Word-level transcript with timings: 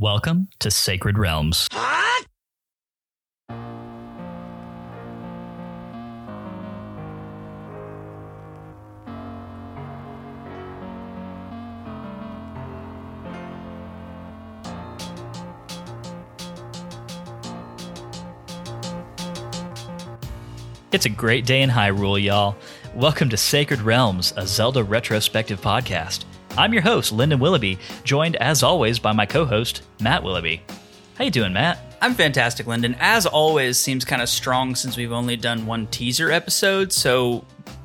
Welcome 0.00 0.46
to 0.60 0.70
Sacred 0.70 1.18
Realms. 1.18 1.66
It's 20.92 21.06
a 21.06 21.08
great 21.08 21.44
day 21.44 21.62
in 21.62 21.70
Hyrule, 21.70 22.22
y'all. 22.22 22.54
Welcome 22.94 23.30
to 23.30 23.36
Sacred 23.36 23.80
Realms, 23.80 24.32
a 24.36 24.46
Zelda 24.46 24.84
retrospective 24.84 25.60
podcast. 25.60 26.24
I'm 26.58 26.72
your 26.72 26.82
host, 26.82 27.12
Lyndon 27.12 27.38
Willoughby, 27.38 27.78
joined 28.02 28.34
as 28.34 28.64
always 28.64 28.98
by 28.98 29.12
my 29.12 29.26
co-host, 29.26 29.82
Matt 30.00 30.24
Willoughby. 30.24 30.60
How 31.16 31.22
you 31.22 31.30
doing, 31.30 31.52
Matt? 31.52 31.78
I'm 32.02 32.14
fantastic, 32.14 32.66
Lyndon. 32.66 32.96
As 32.98 33.26
always, 33.26 33.78
seems 33.78 34.04
kind 34.04 34.20
of 34.20 34.28
strong 34.28 34.74
since 34.74 34.96
we've 34.96 35.12
only 35.12 35.36
done 35.36 35.66
one 35.66 35.86
teaser 35.86 36.32
episode. 36.32 36.92
So, 36.92 37.44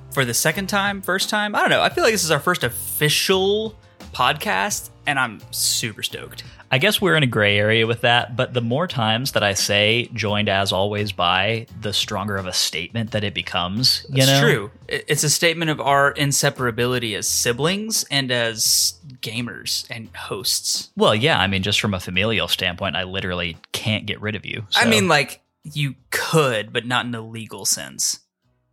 for 0.10 0.26
the 0.26 0.34
second 0.34 0.70
time, 0.70 1.04
first 1.04 1.30
time, 1.30 1.54
I 1.54 1.60
don't 1.60 1.70
know. 1.70 1.84
I 1.84 1.90
feel 1.90 2.04
like 2.04 2.16
this 2.16 2.24
is 2.24 2.32
our 2.32 2.40
first 2.40 2.64
official 2.64 3.76
podcast, 4.12 4.90
and 5.06 5.20
I'm 5.20 5.40
super 5.52 6.02
stoked. 6.02 6.44
I 6.74 6.80
guess 6.80 7.00
we're 7.00 7.16
in 7.16 7.22
a 7.22 7.28
gray 7.28 7.60
area 7.60 7.86
with 7.86 8.02
that, 8.02 8.36
but 8.36 8.56
the 8.56 8.62
more 8.62 8.88
times 8.88 9.34
that 9.34 9.44
I 9.44 9.54
say 9.54 10.10
joined 10.12 10.50
as 10.50 10.72
always 10.72 11.12
by, 11.12 11.68
the 11.80 11.94
stronger 11.94 12.36
of 12.36 12.48
a 12.48 12.52
statement 12.52 13.12
that 13.12 13.24
it 13.24 13.36
becomes. 13.36 14.04
You 14.10 14.24
It's 14.24 14.28
know? 14.28 14.42
true. 14.42 14.72
It's 14.88 15.24
a 15.24 15.30
statement 15.30 15.70
of 15.70 15.80
our 15.80 16.16
inseparability 16.16 17.16
as 17.16 17.28
siblings 17.28 18.06
and 18.10 18.32
as 18.32 18.96
gamers 19.22 19.86
and 19.92 20.10
hosts. 20.16 20.90
Well, 20.98 21.14
yeah, 21.14 21.40
I 21.40 21.46
mean, 21.46 21.62
just 21.62 21.80
from 21.80 21.94
a 21.94 22.00
familial 22.00 22.48
standpoint, 22.48 22.96
I 22.96 23.04
literally 23.04 23.56
can't 23.72 24.08
get 24.08 24.20
rid 24.20 24.34
of 24.34 24.44
you. 24.44 24.66
I 24.74 24.88
mean, 24.88 25.08
like, 25.08 25.42
you 25.62 25.94
could, 26.10 26.74
but 26.74 26.88
not 26.88 27.06
in 27.06 27.14
a 27.14 27.22
legal 27.22 27.66
sense. 27.66 28.22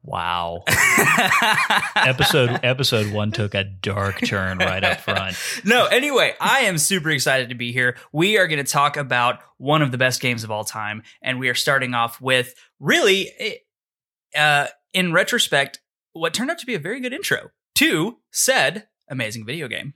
Wow. 0.02 0.64
episode 1.96 2.60
episode 2.62 3.12
one 3.12 3.32
took 3.32 3.54
a 3.54 3.64
dark 3.64 4.20
turn 4.24 4.58
right 4.58 4.82
up 4.82 5.00
front. 5.00 5.36
no, 5.64 5.86
anyway, 5.86 6.34
I 6.40 6.60
am 6.60 6.78
super 6.78 7.10
excited 7.10 7.48
to 7.50 7.54
be 7.54 7.72
here. 7.72 7.96
We 8.12 8.38
are 8.38 8.46
going 8.46 8.64
to 8.64 8.70
talk 8.70 8.96
about 8.96 9.40
one 9.58 9.82
of 9.82 9.90
the 9.92 9.98
best 9.98 10.20
games 10.20 10.44
of 10.44 10.50
all 10.50 10.64
time, 10.64 11.02
and 11.22 11.38
we 11.38 11.48
are 11.48 11.54
starting 11.54 11.94
off 11.94 12.20
with 12.20 12.54
really, 12.78 13.30
eh, 13.38 14.38
uh, 14.38 14.68
in 14.92 15.12
retrospect, 15.12 15.80
what 16.12 16.34
turned 16.34 16.50
out 16.50 16.58
to 16.58 16.66
be 16.66 16.74
a 16.74 16.78
very 16.78 17.00
good 17.00 17.12
intro 17.12 17.50
to 17.76 18.18
said 18.30 18.88
amazing 19.08 19.44
video 19.44 19.68
game. 19.68 19.94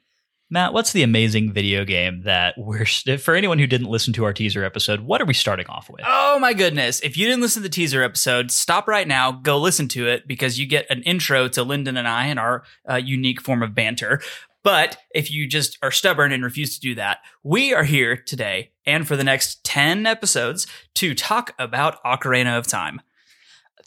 Matt, 0.51 0.73
what's 0.73 0.93
the 0.93 1.03
amazing 1.03 1.53
video 1.53 1.85
game 1.85 2.23
that 2.25 2.55
we're 2.59 2.85
for 2.85 3.35
anyone 3.35 3.59
who 3.59 3.67
didn't 3.67 3.89
listen 3.89 4.13
to 4.13 4.25
our 4.25 4.33
teaser 4.33 4.63
episode? 4.63 5.01
What 5.01 5.23
are 5.23 5.25
we 5.25 5.35
starting 5.35 5.67
off 5.69 5.89
with? 5.89 6.03
Oh 6.07 6.39
my 6.39 6.53
goodness. 6.53 7.01
If 7.01 7.17
you 7.17 7.27
didn't 7.27 7.41
listen 7.41 7.63
to 7.63 7.69
the 7.69 7.75
teaser 7.75 8.03
episode, 8.03 8.51
stop 8.51 8.87
right 8.87 9.09
now, 9.09 9.33
go 9.33 9.59
listen 9.59 9.89
to 9.89 10.07
it 10.07 10.29
because 10.29 10.59
you 10.59 10.67
get 10.67 10.89
an 10.91 11.03
intro 11.03 11.49
to 11.49 11.63
Lyndon 11.63 11.97
and 11.97 12.07
I 12.07 12.27
and 12.27 12.39
our 12.39 12.63
uh, 12.89 12.97
unique 12.97 13.41
form 13.41 13.63
of 13.63 13.75
banter. 13.75 14.21
But 14.63 14.99
if 15.15 15.31
you 15.31 15.47
just 15.47 15.79
are 15.83 15.91
stubborn 15.91 16.33
and 16.33 16.43
refuse 16.43 16.75
to 16.75 16.81
do 16.81 16.95
that, 16.95 17.19
we 17.43 17.75
are 17.75 17.85
here 17.85 18.17
today 18.17 18.73
and 18.87 19.07
for 19.09 19.17
the 19.17 19.25
next 19.25 19.65
10 19.65 20.07
episodes 20.07 20.67
to 20.95 21.15
talk 21.15 21.55
about 21.59 22.03
Ocarina 22.03 22.59
of 22.59 22.67
Time. 22.67 23.01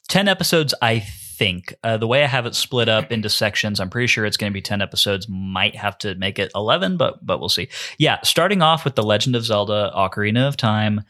10 0.08 0.28
episodes, 0.28 0.74
I 0.82 1.06
think. 1.38 1.74
Uh, 1.84 1.98
the 1.98 2.08
way 2.08 2.24
I 2.24 2.28
have 2.28 2.46
it 2.46 2.56
split 2.56 2.90
up 2.90 3.12
into 3.12 3.30
sections, 3.30 3.80
I'm 3.80 3.90
pretty 3.90 4.08
sure 4.08 4.26
it's 4.26 4.38
going 4.38 4.52
to 4.52 4.54
be 4.54 4.62
10 4.62 4.82
episodes. 4.82 5.28
Might 5.30 5.76
have 5.76 5.98
to 6.00 6.16
make 6.16 6.40
it 6.40 6.52
11, 6.56 6.98
but 6.98 7.26
but 7.26 7.40
we'll 7.40 7.50
see. 7.50 7.70
Yeah, 7.98 8.20
starting 8.24 8.62
off 8.62 8.84
with 8.84 8.96
The 8.96 9.04
Legend 9.04 9.36
of 9.36 9.46
Zelda 9.46 9.92
Ocarina 9.96 10.48
of 10.48 10.58
Time, 10.58 11.04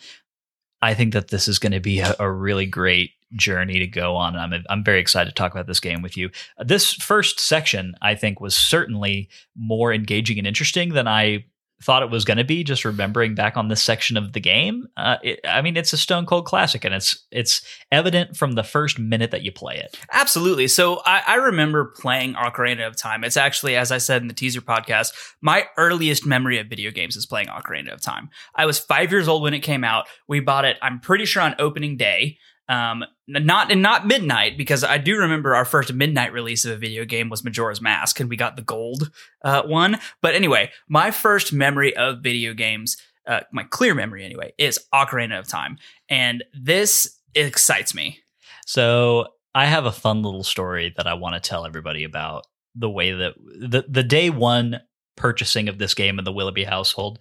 I 0.81 0.93
think 0.93 1.13
that 1.13 1.29
this 1.29 1.47
is 1.47 1.59
going 1.59 1.71
to 1.71 1.79
be 1.79 1.99
a, 1.99 2.15
a 2.19 2.31
really 2.31 2.65
great 2.65 3.11
journey 3.33 3.79
to 3.79 3.87
go 3.87 4.15
on. 4.15 4.35
And 4.35 4.55
I'm 4.55 4.63
I'm 4.69 4.83
very 4.83 4.99
excited 4.99 5.29
to 5.29 5.35
talk 5.35 5.51
about 5.51 5.67
this 5.67 5.79
game 5.79 6.01
with 6.01 6.17
you. 6.17 6.29
This 6.59 6.93
first 6.93 7.39
section, 7.39 7.95
I 8.01 8.15
think, 8.15 8.39
was 8.39 8.55
certainly 8.55 9.29
more 9.55 9.93
engaging 9.93 10.37
and 10.37 10.47
interesting 10.47 10.93
than 10.93 11.07
I 11.07 11.45
thought 11.83 12.03
it 12.03 12.09
was 12.09 12.25
going 12.25 12.37
to 12.37 12.43
be 12.43 12.63
just 12.63 12.85
remembering 12.85 13.35
back 13.35 13.55
on 13.57 13.67
this 13.67 13.83
section 13.83 14.17
of 14.17 14.33
the 14.33 14.39
game 14.39 14.87
uh, 14.97 15.17
it, 15.23 15.39
i 15.47 15.61
mean 15.61 15.77
it's 15.77 15.93
a 15.93 15.97
stone 15.97 16.25
cold 16.25 16.45
classic 16.45 16.83
and 16.83 16.93
it's 16.93 17.25
it's 17.31 17.61
evident 17.91 18.35
from 18.35 18.53
the 18.53 18.63
first 18.63 18.97
minute 18.99 19.31
that 19.31 19.43
you 19.43 19.51
play 19.51 19.75
it 19.75 19.97
Absolutely. 20.11 20.67
So 20.67 21.01
I, 21.05 21.21
I 21.27 21.35
remember 21.35 21.85
playing 21.85 22.33
Ocarina 22.33 22.87
of 22.87 22.95
Time. 22.95 23.23
It's 23.23 23.37
actually, 23.37 23.75
as 23.75 23.91
I 23.91 23.97
said 23.97 24.21
in 24.21 24.27
the 24.27 24.33
teaser 24.33 24.61
podcast, 24.61 25.13
my 25.41 25.65
earliest 25.77 26.25
memory 26.25 26.59
of 26.59 26.67
video 26.67 26.91
games 26.91 27.15
is 27.15 27.25
playing 27.25 27.47
Ocarina 27.47 27.93
of 27.93 28.01
Time. 28.01 28.29
I 28.55 28.65
was 28.65 28.79
five 28.79 29.11
years 29.11 29.27
old 29.27 29.43
when 29.43 29.53
it 29.53 29.59
came 29.59 29.83
out. 29.83 30.07
We 30.27 30.39
bought 30.39 30.65
it, 30.65 30.77
I'm 30.81 30.99
pretty 30.99 31.25
sure, 31.25 31.43
on 31.43 31.55
opening 31.59 31.97
day. 31.97 32.37
Um, 32.69 33.03
not 33.27 33.71
and 33.71 33.81
not 33.81 34.07
midnight 34.07 34.57
because 34.57 34.83
I 34.83 34.97
do 34.97 35.17
remember 35.17 35.55
our 35.55 35.65
first 35.65 35.93
midnight 35.93 36.33
release 36.33 36.65
of 36.65 36.71
a 36.71 36.77
video 36.77 37.05
game 37.05 37.29
was 37.29 37.43
Majora's 37.43 37.81
Mask, 37.81 38.19
and 38.19 38.29
we 38.29 38.35
got 38.35 38.55
the 38.55 38.61
gold 38.61 39.11
uh, 39.43 39.63
one. 39.63 39.99
But 40.21 40.35
anyway, 40.35 40.71
my 40.89 41.11
first 41.11 41.53
memory 41.53 41.95
of 41.95 42.19
video 42.21 42.53
games, 42.53 42.97
uh, 43.25 43.41
my 43.51 43.63
clear 43.63 43.95
memory 43.95 44.25
anyway, 44.25 44.53
is 44.57 44.79
Ocarina 44.93 45.39
of 45.39 45.47
Time, 45.47 45.77
and 46.09 46.43
this 46.53 47.19
excites 47.35 47.93
me. 47.93 48.19
so 48.65 49.27
i 49.55 49.65
have 49.65 49.85
a 49.85 49.91
fun 49.91 50.21
little 50.23 50.43
story 50.43 50.93
that 50.97 51.07
i 51.07 51.13
want 51.13 51.35
to 51.35 51.49
tell 51.49 51.65
everybody 51.65 52.03
about 52.03 52.45
the 52.75 52.89
way 52.89 53.11
that 53.11 53.33
the, 53.37 53.85
the 53.87 54.03
day 54.03 54.29
one 54.29 54.79
purchasing 55.15 55.69
of 55.69 55.77
this 55.77 55.93
game 55.93 56.19
in 56.19 56.25
the 56.25 56.31
willoughby 56.31 56.63
household 56.63 57.19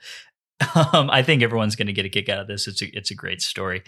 um, 0.93 1.09
i 1.11 1.23
think 1.23 1.43
everyone's 1.43 1.77
going 1.77 1.87
to 1.87 1.93
get 1.93 2.05
a 2.05 2.09
kick 2.11 2.29
out 2.29 2.41
of 2.41 2.47
this 2.47 2.67
it's 2.67 2.83
a, 2.83 2.87
it's 2.97 3.11
a 3.11 3.15
great 3.15 3.41
story 3.41 3.83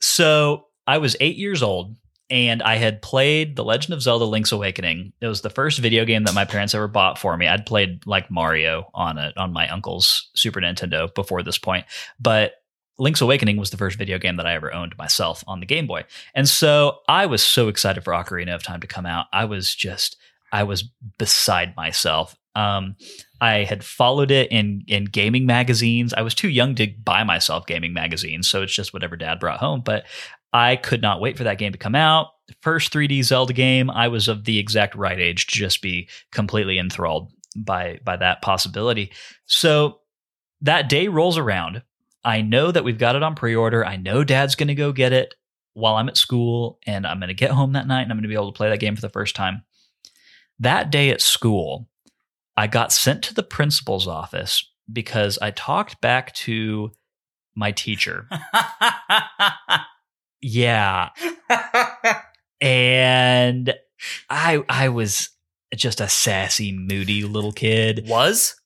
so 0.00 0.66
i 0.86 0.98
was 0.98 1.16
eight 1.20 1.36
years 1.36 1.62
old 1.62 1.96
and 2.30 2.62
I 2.62 2.76
had 2.76 3.02
played 3.02 3.56
The 3.56 3.64
Legend 3.64 3.92
of 3.92 4.00
Zelda 4.00 4.24
Link's 4.24 4.52
Awakening. 4.52 5.12
It 5.20 5.26
was 5.26 5.42
the 5.42 5.50
first 5.50 5.78
video 5.80 6.06
game 6.06 6.24
that 6.24 6.34
my 6.34 6.46
parents 6.46 6.74
ever 6.74 6.88
bought 6.88 7.18
for 7.18 7.36
me. 7.36 7.46
I'd 7.46 7.66
played 7.66 8.06
like 8.06 8.30
Mario 8.30 8.90
on 8.94 9.18
it 9.18 9.36
on 9.36 9.52
my 9.52 9.68
uncle's 9.68 10.30
Super 10.34 10.58
Nintendo 10.58 11.14
before 11.14 11.42
this 11.42 11.58
point, 11.58 11.84
but 12.18 12.54
Link's 12.98 13.20
Awakening 13.20 13.58
was 13.58 13.70
the 13.70 13.76
first 13.76 13.98
video 13.98 14.18
game 14.18 14.36
that 14.36 14.46
I 14.46 14.54
ever 14.54 14.72
owned 14.72 14.96
myself 14.96 15.44
on 15.46 15.60
the 15.60 15.66
Game 15.66 15.86
Boy. 15.86 16.04
And 16.34 16.48
so 16.48 17.00
I 17.06 17.26
was 17.26 17.44
so 17.44 17.68
excited 17.68 18.02
for 18.02 18.12
Ocarina 18.12 18.54
of 18.54 18.62
Time 18.62 18.80
to 18.80 18.86
come 18.86 19.04
out. 19.04 19.26
I 19.32 19.44
was 19.44 19.74
just 19.74 20.16
I 20.52 20.62
was 20.62 20.84
beside 21.18 21.76
myself. 21.76 22.36
Um, 22.54 22.96
I 23.40 23.64
had 23.64 23.82
followed 23.82 24.30
it 24.30 24.52
in 24.52 24.84
in 24.86 25.06
gaming 25.06 25.46
magazines. 25.46 26.14
I 26.14 26.22
was 26.22 26.34
too 26.34 26.48
young 26.48 26.74
to 26.76 26.86
buy 27.02 27.24
myself 27.24 27.66
gaming 27.66 27.92
magazines, 27.92 28.48
so 28.48 28.62
it's 28.62 28.74
just 28.74 28.92
whatever 28.92 29.16
dad 29.16 29.40
brought 29.40 29.58
home. 29.58 29.82
But 29.84 30.04
I 30.52 30.76
could 30.76 31.02
not 31.02 31.20
wait 31.20 31.36
for 31.36 31.44
that 31.44 31.58
game 31.58 31.72
to 31.72 31.78
come 31.78 31.94
out. 31.94 32.28
First 32.60 32.92
3D 32.92 33.24
Zelda 33.24 33.52
game, 33.52 33.90
I 33.90 34.08
was 34.08 34.28
of 34.28 34.44
the 34.44 34.58
exact 34.58 34.94
right 34.94 35.18
age 35.18 35.46
to 35.46 35.56
just 35.56 35.80
be 35.80 36.08
completely 36.30 36.78
enthralled 36.78 37.32
by 37.56 38.00
by 38.04 38.16
that 38.16 38.42
possibility. 38.42 39.12
So 39.46 40.00
that 40.60 40.88
day 40.88 41.08
rolls 41.08 41.38
around. 41.38 41.82
I 42.24 42.40
know 42.40 42.70
that 42.70 42.84
we've 42.84 42.98
got 42.98 43.16
it 43.16 43.22
on 43.22 43.34
pre-order. 43.34 43.84
I 43.84 43.96
know 43.96 44.22
dad's 44.22 44.54
going 44.54 44.68
to 44.68 44.74
go 44.74 44.92
get 44.92 45.12
it 45.12 45.34
while 45.74 45.96
I'm 45.96 46.08
at 46.08 46.16
school 46.16 46.78
and 46.86 47.06
I'm 47.06 47.18
going 47.18 47.28
to 47.28 47.34
get 47.34 47.50
home 47.50 47.72
that 47.72 47.88
night 47.88 48.02
and 48.02 48.12
I'm 48.12 48.16
going 48.16 48.22
to 48.22 48.28
be 48.28 48.34
able 48.34 48.52
to 48.52 48.56
play 48.56 48.68
that 48.68 48.78
game 48.78 48.94
for 48.94 49.00
the 49.00 49.08
first 49.08 49.34
time. 49.34 49.64
That 50.60 50.90
day 50.90 51.10
at 51.10 51.20
school, 51.20 51.88
I 52.56 52.68
got 52.68 52.92
sent 52.92 53.24
to 53.24 53.34
the 53.34 53.42
principal's 53.42 54.06
office 54.06 54.70
because 54.92 55.38
I 55.40 55.50
talked 55.50 56.00
back 56.00 56.32
to 56.34 56.92
my 57.56 57.72
teacher. 57.72 58.28
Yeah, 60.42 61.10
and 62.60 63.74
I 64.28 64.64
I 64.68 64.88
was 64.88 65.30
just 65.74 66.00
a 66.00 66.08
sassy, 66.08 66.72
moody 66.72 67.22
little 67.22 67.52
kid. 67.52 68.04
Was? 68.08 68.56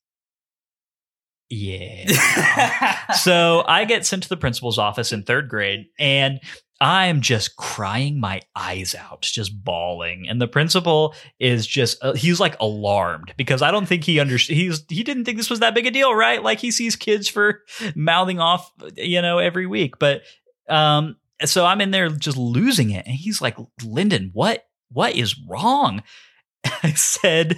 Yeah. 1.48 3.12
so 3.12 3.62
I 3.66 3.84
get 3.84 4.04
sent 4.06 4.24
to 4.24 4.28
the 4.28 4.36
principal's 4.36 4.78
office 4.78 5.12
in 5.12 5.22
third 5.22 5.48
grade, 5.48 5.86
and 5.98 6.40
I'm 6.80 7.20
just 7.20 7.56
crying 7.56 8.20
my 8.20 8.42
eyes 8.54 8.94
out, 8.94 9.22
just 9.22 9.64
bawling. 9.64 10.28
And 10.28 10.40
the 10.42 10.48
principal 10.48 11.14
is 11.38 11.66
just, 11.66 12.02
uh, 12.02 12.12
he's 12.12 12.38
like 12.38 12.56
alarmed 12.60 13.32
because 13.36 13.62
I 13.62 13.70
don't 13.70 13.86
think 13.86 14.04
he 14.04 14.20
understood. 14.20 14.56
He's, 14.56 14.84
he 14.88 15.02
didn't 15.02 15.24
think 15.24 15.38
this 15.38 15.48
was 15.48 15.60
that 15.60 15.74
big 15.74 15.86
a 15.86 15.90
deal, 15.90 16.14
right? 16.14 16.42
Like 16.42 16.58
he 16.58 16.70
sees 16.70 16.94
kids 16.94 17.28
for 17.28 17.62
mouthing 17.94 18.40
off, 18.40 18.70
you 18.96 19.22
know, 19.22 19.38
every 19.38 19.66
week. 19.66 19.98
But, 19.98 20.22
um, 20.68 21.16
so 21.44 21.66
I'm 21.66 21.80
in 21.80 21.90
there 21.90 22.08
just 22.08 22.36
losing 22.36 22.90
it. 22.90 23.06
And 23.06 23.14
he's 23.14 23.42
like, 23.42 23.56
Lyndon, 23.84 24.30
what, 24.32 24.66
what 24.90 25.14
is 25.14 25.38
wrong? 25.38 26.02
I 26.82 26.92
said, 26.92 27.56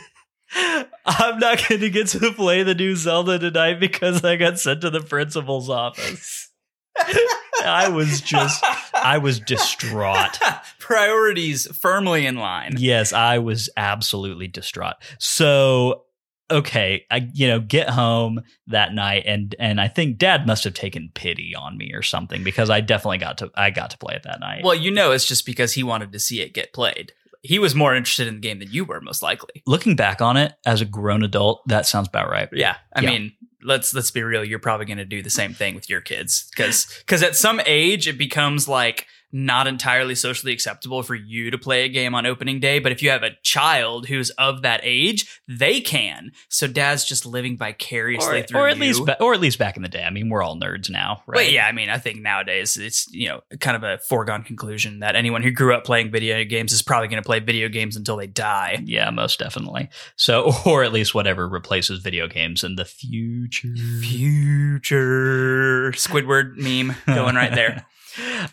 I'm 0.55 1.39
not 1.39 1.67
going 1.69 1.81
to 1.81 1.91
get 1.91 2.09
to 2.09 2.33
play 2.33 2.63
the 2.63 2.75
new 2.75 2.97
Zelda 2.97 3.39
tonight 3.39 3.81
because 3.81 4.25
I 4.25 4.37
got 4.37 4.59
sent 4.59 4.81
to 4.83 4.91
the 4.91 5.01
principal's 5.01 5.69
office. 5.69 6.51
I 7.65 7.89
was 7.89 8.21
just, 8.21 8.65
I 8.95 9.19
was 9.19 9.41
distraught. 9.41 10.39
Priorities 10.79 11.67
firmly 11.77 12.27
in 12.27 12.37
line. 12.37 12.75
Yes, 12.79 13.13
I 13.13 13.39
was 13.39 13.69
absolutely 13.77 14.49
distraught. 14.49 14.97
So 15.19 16.05
okay, 16.51 17.05
I 17.11 17.29
you 17.35 17.47
know 17.49 17.61
get 17.61 17.91
home 17.91 18.41
that 18.67 18.95
night 18.95 19.25
and 19.27 19.55
and 19.59 19.81
I 19.81 19.89
think 19.89 20.19
Dad 20.19 20.47
must 20.47 20.65
have 20.65 20.75
taken 20.75 21.11
pity 21.15 21.55
on 21.55 21.77
me 21.77 21.93
or 21.95 22.03
something 22.03 22.43
because 22.45 22.71
I 22.71 22.81
definitely 22.81 23.19
got 23.19 23.39
to 23.39 23.51
I 23.55 23.71
got 23.71 23.91
to 23.91 23.99
play 23.99 24.15
it 24.15 24.23
that 24.25 24.41
night. 24.41 24.65
Well, 24.65 24.75
you 24.75 24.91
know, 24.91 25.13
it's 25.13 25.27
just 25.27 25.47
because 25.47 25.73
he 25.75 25.83
wanted 25.83 26.13
to 26.13 26.19
see 26.19 26.41
it 26.41 26.55
get 26.55 26.73
played. 26.73 27.13
He 27.43 27.59
was 27.61 27.75
more 27.75 27.95
interested 27.95 28.27
in 28.27 28.35
the 28.35 28.41
game 28.41 28.59
than 28.59 28.71
you 28.73 28.85
were, 28.85 29.01
most 29.01 29.23
likely. 29.23 29.63
Looking 29.65 29.95
back 29.95 30.21
on 30.21 30.37
it 30.37 30.55
as 30.67 30.81
a 30.81 30.85
grown 30.85 31.23
adult, 31.23 31.63
that 31.69 31.87
sounds 31.87 32.09
about 32.09 32.29
right. 32.29 32.49
Yeah, 32.53 32.77
I 32.93 33.03
Yeah. 33.03 33.11
mean, 33.11 33.33
let's 33.63 33.95
let's 33.95 34.11
be 34.11 34.23
real. 34.23 34.45
You're 34.45 34.59
probably 34.59 34.87
going 34.87 34.99
to 34.99 35.05
do 35.05 35.23
the 35.23 35.31
same 35.31 35.55
thing 35.55 35.75
with 35.77 35.89
your 35.89 36.01
kids 36.01 36.49
because 36.51 36.87
because 37.01 37.23
at 37.23 37.37
some 37.37 37.61
age 37.65 38.09
it 38.09 38.19
becomes 38.19 38.67
like 38.69 39.07
not 39.33 39.67
entirely 39.67 40.15
socially 40.15 40.53
acceptable 40.53 41.03
for 41.03 41.15
you 41.15 41.51
to 41.51 41.59
play 41.59 41.85
a 41.85 41.89
game 41.89 42.15
on 42.15 42.25
opening 42.27 42.61
day. 42.61 42.79
But 42.79 42.93
if 42.93 43.03
you 43.03 43.11
have 43.11 43.23
a 43.23 43.31
child 43.43 44.07
who's 44.09 44.31
of 44.31 44.63
that 44.63 44.81
age, 44.83 45.41
they 45.47 45.81
can. 45.81 46.33
So 46.49 46.67
dad's 46.67 47.05
just 47.05 47.27
living 47.27 47.57
vicariously 47.59 48.41
Or, 48.41 48.43
through 48.45 48.61
or 48.61 48.69
at 48.69 48.77
you. 48.77 48.83
least 48.85 49.05
ba- 49.07 49.21
or 49.23 49.35
at 49.35 49.41
least 49.41 49.59
back 49.59 49.77
in 49.77 49.83
the 49.83 49.89
day. 49.89 50.03
I 50.05 50.11
mean, 50.11 50.29
we're 50.29 50.43
all 50.43 50.59
nerds 50.59 50.89
now, 50.89 51.23
right? 51.27 51.39
But 51.45 51.53
yeah, 51.53 51.67
I 51.67 51.73
mean, 51.73 51.89
I 51.91 51.99
think 51.99 52.21
nowadays 52.23 52.77
it's 52.77 53.07
you 53.13 53.29
know 53.29 53.41
kind 53.61 53.77
of 53.77 53.83
a 53.83 53.99
foregone 53.99 54.43
conclusion 54.45 55.01
that 55.01 55.15
anyone 55.17 55.43
who 55.43 55.51
grew 55.51 55.75
up 55.75 55.85
playing 55.85 56.11
video 56.11 56.43
games 56.45 56.73
is 56.73 56.83
probably 56.83 57.09
going 57.09 57.23
to 57.23 57.27
play 57.27 57.41
video 57.41 57.69
games 57.69 57.97
until 57.97 58.17
they 58.17 58.27
die. 58.27 58.83
Yeah, 58.85 59.11
most 59.11 59.39
definitely. 59.39 59.89
So, 60.17 60.53
or 60.67 60.85
at 60.85 60.93
least 60.93 61.15
whatever 61.15 61.49
replaces 61.49 62.01
video 62.01 62.29
games 62.29 62.65
in 62.65 62.77
the 62.77 62.85
future. 62.85 63.69
Future 64.03 65.93
Squidward 65.95 66.57
meme 66.57 66.97
going 67.07 67.35
right 67.35 67.55
there. 67.55 67.87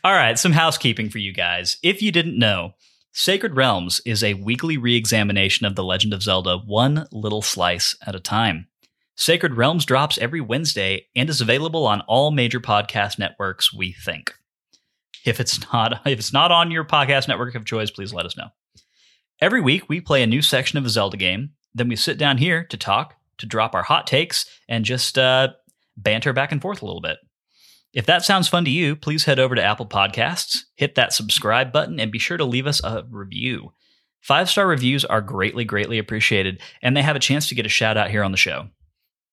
All 0.03 0.13
right, 0.13 0.37
some 0.37 0.51
housekeeping 0.51 1.09
for 1.09 1.17
you 1.17 1.33
guys. 1.33 1.77
If 1.81 2.01
you 2.01 2.11
didn't 2.11 2.37
know, 2.37 2.73
Sacred 3.13 3.55
Realms 3.55 4.01
is 4.05 4.23
a 4.23 4.33
weekly 4.33 4.77
re 4.77 4.95
examination 4.95 5.65
of 5.65 5.75
The 5.75 5.83
Legend 5.83 6.13
of 6.13 6.21
Zelda, 6.21 6.57
one 6.57 7.07
little 7.11 7.41
slice 7.41 7.95
at 8.05 8.15
a 8.15 8.19
time. 8.19 8.67
Sacred 9.15 9.55
Realms 9.55 9.85
drops 9.85 10.17
every 10.17 10.41
Wednesday 10.41 11.07
and 11.15 11.29
is 11.29 11.39
available 11.39 11.87
on 11.87 12.01
all 12.01 12.31
major 12.31 12.59
podcast 12.59 13.17
networks, 13.17 13.73
we 13.73 13.93
think. 13.93 14.33
If 15.25 15.39
it's 15.39 15.71
not 15.71 16.01
if 16.05 16.19
it's 16.19 16.33
not 16.33 16.51
on 16.51 16.71
your 16.71 16.83
podcast 16.83 17.27
network 17.27 17.55
of 17.55 17.65
choice, 17.65 17.89
please 17.89 18.13
let 18.13 18.25
us 18.25 18.37
know. 18.37 18.49
Every 19.41 19.61
week 19.61 19.89
we 19.89 20.01
play 20.01 20.21
a 20.21 20.27
new 20.27 20.41
section 20.41 20.77
of 20.77 20.85
a 20.85 20.89
Zelda 20.89 21.17
game, 21.17 21.51
then 21.73 21.87
we 21.87 21.95
sit 21.95 22.17
down 22.17 22.37
here 22.37 22.65
to 22.65 22.77
talk, 22.77 23.15
to 23.37 23.45
drop 23.45 23.75
our 23.75 23.83
hot 23.83 24.07
takes, 24.07 24.45
and 24.67 24.85
just 24.85 25.17
uh, 25.17 25.49
banter 25.97 26.33
back 26.33 26.51
and 26.51 26.61
forth 26.61 26.81
a 26.81 26.85
little 26.85 27.01
bit. 27.01 27.17
If 27.95 28.05
that 28.07 28.25
sounds 28.25 28.49
fun 28.49 28.65
to 28.65 28.71
you, 28.71 28.97
please 28.97 29.23
head 29.23 29.39
over 29.39 29.55
to 29.55 29.63
Apple 29.63 29.85
Podcasts, 29.85 30.57
hit 30.75 30.95
that 30.95 31.13
subscribe 31.13 31.71
button, 31.71 31.97
and 31.97 32.11
be 32.11 32.19
sure 32.19 32.35
to 32.35 32.43
leave 32.43 32.67
us 32.67 32.83
a 32.83 33.05
review. 33.09 33.71
Five 34.21 34.49
star 34.49 34.67
reviews 34.67 35.05
are 35.05 35.21
greatly, 35.21 35.63
greatly 35.63 35.97
appreciated, 35.97 36.61
and 36.81 36.95
they 36.95 37.01
have 37.01 37.15
a 37.15 37.19
chance 37.19 37.47
to 37.47 37.55
get 37.55 37.65
a 37.65 37.69
shout 37.69 37.95
out 37.95 38.11
here 38.11 38.23
on 38.23 38.31
the 38.31 38.37
show. 38.37 38.67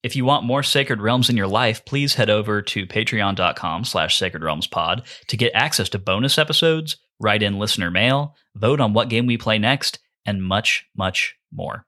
If 0.05 0.15
you 0.15 0.25
want 0.25 0.45
more 0.45 0.63
Sacred 0.63 1.01
Realms 1.01 1.29
in 1.29 1.37
your 1.37 1.49
life, 1.49 1.85
please 1.85 2.15
head 2.15 2.31
over 2.31 2.63
to 2.63 2.87
patreon.com 2.87 3.85
slash 3.85 4.17
sacred 4.17 4.45
realms 4.45 4.69
pod 4.69 5.03
to 5.27 5.37
get 5.37 5.53
access 5.55 5.89
to 5.91 5.99
bonus 5.99 6.39
episodes, 6.39 6.99
write 7.19 7.43
in 7.43 7.59
listener 7.59 7.91
mail, 7.91 8.37
vote 8.55 8.81
on 8.81 8.93
what 8.93 9.09
game 9.09 9.27
we 9.27 9.39
play 9.39 9.59
next, 9.59 9.99
and 10.25 10.43
much, 10.43 10.87
much 10.97 11.35
more. 11.53 11.85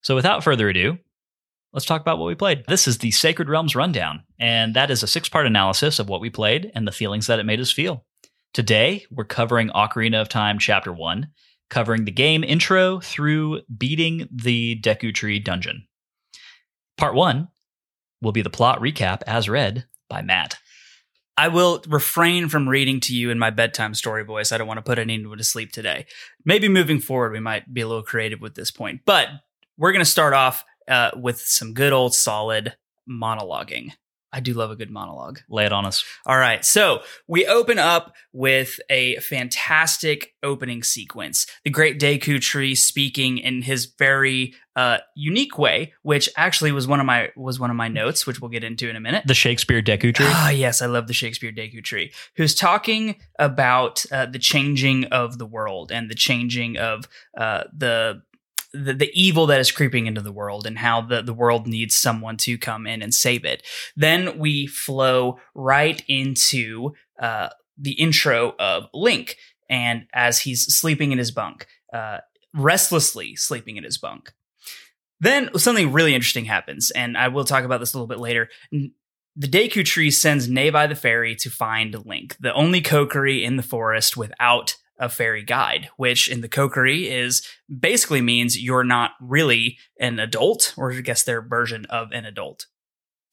So 0.00 0.14
without 0.14 0.44
further 0.44 0.68
ado, 0.68 0.98
let's 1.74 1.86
talk 1.86 2.00
about 2.00 2.18
what 2.18 2.26
we 2.26 2.34
played. 2.34 2.64
This 2.68 2.86
is 2.88 2.98
the 2.98 3.10
Sacred 3.10 3.50
Realms 3.50 3.74
Rundown, 3.74 4.22
and 4.38 4.74
that 4.74 4.90
is 4.90 5.02
a 5.02 5.06
six 5.06 5.28
part 5.28 5.46
analysis 5.46 5.98
of 5.98 6.08
what 6.08 6.20
we 6.20 6.30
played 6.30 6.70
and 6.74 6.86
the 6.86 6.92
feelings 6.92 7.26
that 7.26 7.38
it 7.38 7.46
made 7.46 7.60
us 7.60 7.70
feel. 7.70 8.04
Today, 8.52 9.04
we're 9.10 9.24
covering 9.24 9.70
Ocarina 9.70 10.20
of 10.20 10.28
Time 10.28 10.58
Chapter 10.58 10.92
1, 10.92 11.28
covering 11.70 12.04
the 12.04 12.12
game 12.12 12.44
intro 12.44 13.00
through 13.00 13.62
beating 13.76 14.28
the 14.32 14.78
Deku 14.80 15.12
Tree 15.12 15.40
dungeon. 15.40 15.86
Part 16.96 17.14
1 17.14 17.48
will 18.22 18.32
be 18.32 18.42
the 18.42 18.50
plot 18.50 18.80
recap 18.80 19.22
as 19.26 19.48
read 19.48 19.86
by 20.08 20.22
Matt. 20.22 20.56
I 21.36 21.48
will 21.48 21.82
refrain 21.88 22.48
from 22.48 22.68
reading 22.68 23.00
to 23.00 23.14
you 23.14 23.30
in 23.30 23.40
my 23.40 23.50
bedtime 23.50 23.94
story 23.94 24.24
voice. 24.24 24.52
I 24.52 24.58
don't 24.58 24.68
want 24.68 24.78
to 24.78 24.82
put 24.82 25.00
anyone 25.00 25.36
to 25.36 25.44
sleep 25.44 25.72
today. 25.72 26.06
Maybe 26.44 26.68
moving 26.68 27.00
forward, 27.00 27.32
we 27.32 27.40
might 27.40 27.74
be 27.74 27.80
a 27.80 27.88
little 27.88 28.04
creative 28.04 28.40
with 28.40 28.54
this 28.54 28.70
point. 28.70 29.00
But 29.04 29.28
we're 29.76 29.90
going 29.90 30.04
to 30.04 30.10
start 30.10 30.32
off 30.32 30.64
uh, 30.86 31.10
with 31.16 31.40
some 31.40 31.74
good 31.74 31.92
old 31.92 32.14
solid 32.14 32.76
monologuing. 33.10 33.90
I 34.34 34.40
do 34.40 34.52
love 34.52 34.72
a 34.72 34.76
good 34.76 34.90
monologue. 34.90 35.38
Lay 35.48 35.64
it 35.64 35.72
on 35.72 35.86
us. 35.86 36.04
All 36.26 36.36
right. 36.36 36.64
So 36.64 37.02
we 37.28 37.46
open 37.46 37.78
up 37.78 38.16
with 38.32 38.80
a 38.90 39.16
fantastic 39.18 40.34
opening 40.42 40.82
sequence. 40.82 41.46
The 41.62 41.70
great 41.70 42.00
Deku 42.00 42.40
tree 42.40 42.74
speaking 42.74 43.38
in 43.38 43.62
his 43.62 43.86
very 43.96 44.54
uh, 44.74 44.98
unique 45.14 45.56
way, 45.56 45.92
which 46.02 46.28
actually 46.36 46.72
was 46.72 46.88
one 46.88 46.98
of 46.98 47.06
my 47.06 47.30
was 47.36 47.60
one 47.60 47.70
of 47.70 47.76
my 47.76 47.86
notes, 47.86 48.26
which 48.26 48.40
we'll 48.40 48.50
get 48.50 48.64
into 48.64 48.90
in 48.90 48.96
a 48.96 49.00
minute. 49.00 49.24
The 49.24 49.34
Shakespeare 49.34 49.80
Deku 49.80 50.12
Tree. 50.12 50.26
Ah, 50.28 50.50
yes, 50.50 50.82
I 50.82 50.86
love 50.86 51.06
the 51.06 51.12
Shakespeare 51.12 51.52
Deku 51.52 51.82
Tree, 51.82 52.12
who's 52.36 52.56
talking 52.56 53.14
about 53.38 54.04
uh, 54.10 54.26
the 54.26 54.40
changing 54.40 55.04
of 55.06 55.38
the 55.38 55.46
world 55.46 55.92
and 55.92 56.10
the 56.10 56.16
changing 56.16 56.76
of 56.76 57.08
uh, 57.38 57.64
the, 57.72 58.22
the 58.74 58.92
the 58.92 59.10
evil 59.14 59.46
that 59.46 59.60
is 59.60 59.70
creeping 59.70 60.06
into 60.06 60.20
the 60.20 60.32
world 60.32 60.66
and 60.66 60.78
how 60.78 61.00
the, 61.00 61.22
the 61.22 61.32
world 61.32 61.66
needs 61.66 61.94
someone 61.94 62.36
to 62.38 62.58
come 62.58 62.86
in 62.86 63.00
and 63.00 63.14
save 63.14 63.44
it. 63.44 63.62
Then 63.96 64.38
we 64.38 64.66
flow 64.66 65.38
right 65.54 66.02
into 66.08 66.92
uh, 67.20 67.50
the 67.78 67.92
intro 67.92 68.54
of 68.58 68.88
Link, 68.92 69.36
and 69.70 70.06
as 70.12 70.40
he's 70.40 70.66
sleeping 70.74 71.12
in 71.12 71.18
his 71.18 71.30
bunk, 71.30 71.66
uh, 71.92 72.18
restlessly 72.52 73.36
sleeping 73.36 73.76
in 73.76 73.84
his 73.84 73.98
bunk. 73.98 74.32
Then 75.20 75.56
something 75.56 75.92
really 75.92 76.14
interesting 76.14 76.44
happens, 76.44 76.90
and 76.90 77.16
I 77.16 77.28
will 77.28 77.44
talk 77.44 77.64
about 77.64 77.80
this 77.80 77.94
a 77.94 77.96
little 77.96 78.08
bit 78.08 78.18
later. 78.18 78.48
The 78.70 79.48
Deku 79.48 79.84
Tree 79.84 80.10
sends 80.10 80.48
Navi 80.48 80.88
the 80.88 80.94
fairy 80.94 81.34
to 81.36 81.50
find 81.50 82.04
Link, 82.04 82.36
the 82.40 82.52
only 82.52 82.82
Kokiri 82.82 83.42
in 83.42 83.56
the 83.56 83.62
forest 83.62 84.16
without 84.16 84.76
a 84.98 85.08
fairy 85.08 85.42
guide, 85.42 85.88
which 85.96 86.28
in 86.28 86.40
the 86.40 86.48
Kokiri 86.48 87.10
is 87.10 87.46
basically 87.68 88.20
means 88.20 88.60
you're 88.60 88.84
not 88.84 89.12
really 89.20 89.78
an 89.98 90.18
adult, 90.18 90.74
or 90.76 90.92
I 90.92 91.00
guess 91.00 91.24
their 91.24 91.42
version 91.42 91.84
of 91.86 92.12
an 92.12 92.24
adult. 92.24 92.66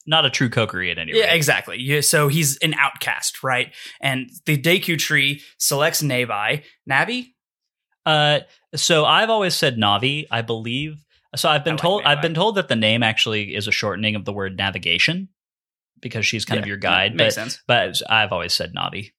Not 0.08 0.26
a 0.26 0.30
true 0.30 0.50
Kokiri 0.50 0.92
at 0.92 0.98
any 0.98 1.14
rate. 1.14 1.20
Yeah, 1.20 1.34
exactly. 1.34 1.80
Yeah, 1.80 2.02
so 2.02 2.28
he's 2.28 2.58
an 2.58 2.74
outcast, 2.74 3.44
right? 3.44 3.74
And 4.00 4.30
the 4.46 4.58
Deku 4.58 4.98
Tree 4.98 5.42
selects 5.58 6.02
Navi. 6.02 6.64
Navi? 6.90 7.28
Uh, 8.06 8.40
so 8.76 9.06
I've 9.06 9.30
always 9.30 9.56
said 9.56 9.78
Navi. 9.78 10.26
I 10.32 10.42
believe. 10.42 11.04
So 11.36 11.50
I've 11.50 11.64
been 11.64 11.74
like 11.74 11.82
told. 11.82 12.04
I've 12.04 12.22
been 12.22 12.34
told 12.34 12.56
that 12.56 12.68
the 12.68 12.76
name 12.76 13.04
actually 13.04 13.56
is 13.56 13.68
a 13.68 13.72
shortening 13.72 14.16
of 14.16 14.26
the 14.26 14.34
word 14.34 14.58
navigation 14.58 15.30
because 16.02 16.26
she's 16.26 16.46
kind 16.46 16.60
of 16.60 16.68
your 16.68 16.78
guide. 16.78 17.16
Makes 17.16 17.36
but 17.36 17.42
sense. 17.42 17.64
but 17.68 18.02
I've 18.10 18.32
always 18.32 18.54
said 18.54 18.74
Navi. 18.76 19.12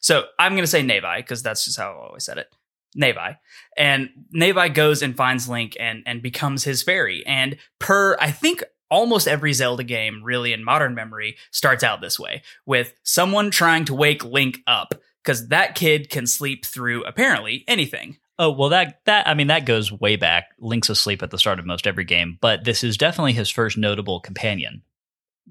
So 0.00 0.24
I'm 0.38 0.52
going 0.52 0.64
to 0.64 0.68
say 0.68 0.82
Navi 0.82 1.18
because 1.18 1.42
that's 1.42 1.64
just 1.64 1.78
how 1.78 1.92
I 1.92 2.06
always 2.06 2.24
said 2.24 2.38
it. 2.38 2.48
Navi. 2.96 3.36
And 3.76 4.10
Navi 4.34 4.72
goes 4.72 5.02
and 5.02 5.16
finds 5.16 5.48
Link 5.48 5.76
and, 5.80 6.02
and 6.06 6.22
becomes 6.22 6.64
his 6.64 6.82
fairy. 6.82 7.24
And 7.26 7.56
per, 7.78 8.16
I 8.20 8.30
think 8.30 8.62
almost 8.90 9.26
every 9.26 9.52
Zelda 9.52 9.84
game, 9.84 10.22
really 10.22 10.52
in 10.52 10.64
modern 10.64 10.94
memory, 10.94 11.36
starts 11.50 11.82
out 11.82 12.00
this 12.00 12.18
way 12.18 12.42
with 12.66 12.94
someone 13.02 13.50
trying 13.50 13.84
to 13.86 13.94
wake 13.94 14.24
Link 14.24 14.60
up 14.66 14.94
because 15.24 15.48
that 15.48 15.74
kid 15.74 16.10
can 16.10 16.26
sleep 16.26 16.64
through 16.64 17.04
apparently 17.04 17.64
anything. 17.66 18.18
Oh 18.38 18.50
well, 18.50 18.70
that 18.70 19.00
that 19.04 19.28
I 19.28 19.34
mean 19.34 19.46
that 19.46 19.64
goes 19.64 19.92
way 19.92 20.16
back. 20.16 20.46
Link's 20.58 20.90
asleep 20.90 21.22
at 21.22 21.30
the 21.30 21.38
start 21.38 21.60
of 21.60 21.66
most 21.66 21.86
every 21.86 22.04
game, 22.04 22.36
but 22.40 22.64
this 22.64 22.82
is 22.82 22.96
definitely 22.96 23.32
his 23.32 23.48
first 23.48 23.78
notable 23.78 24.18
companion. 24.18 24.82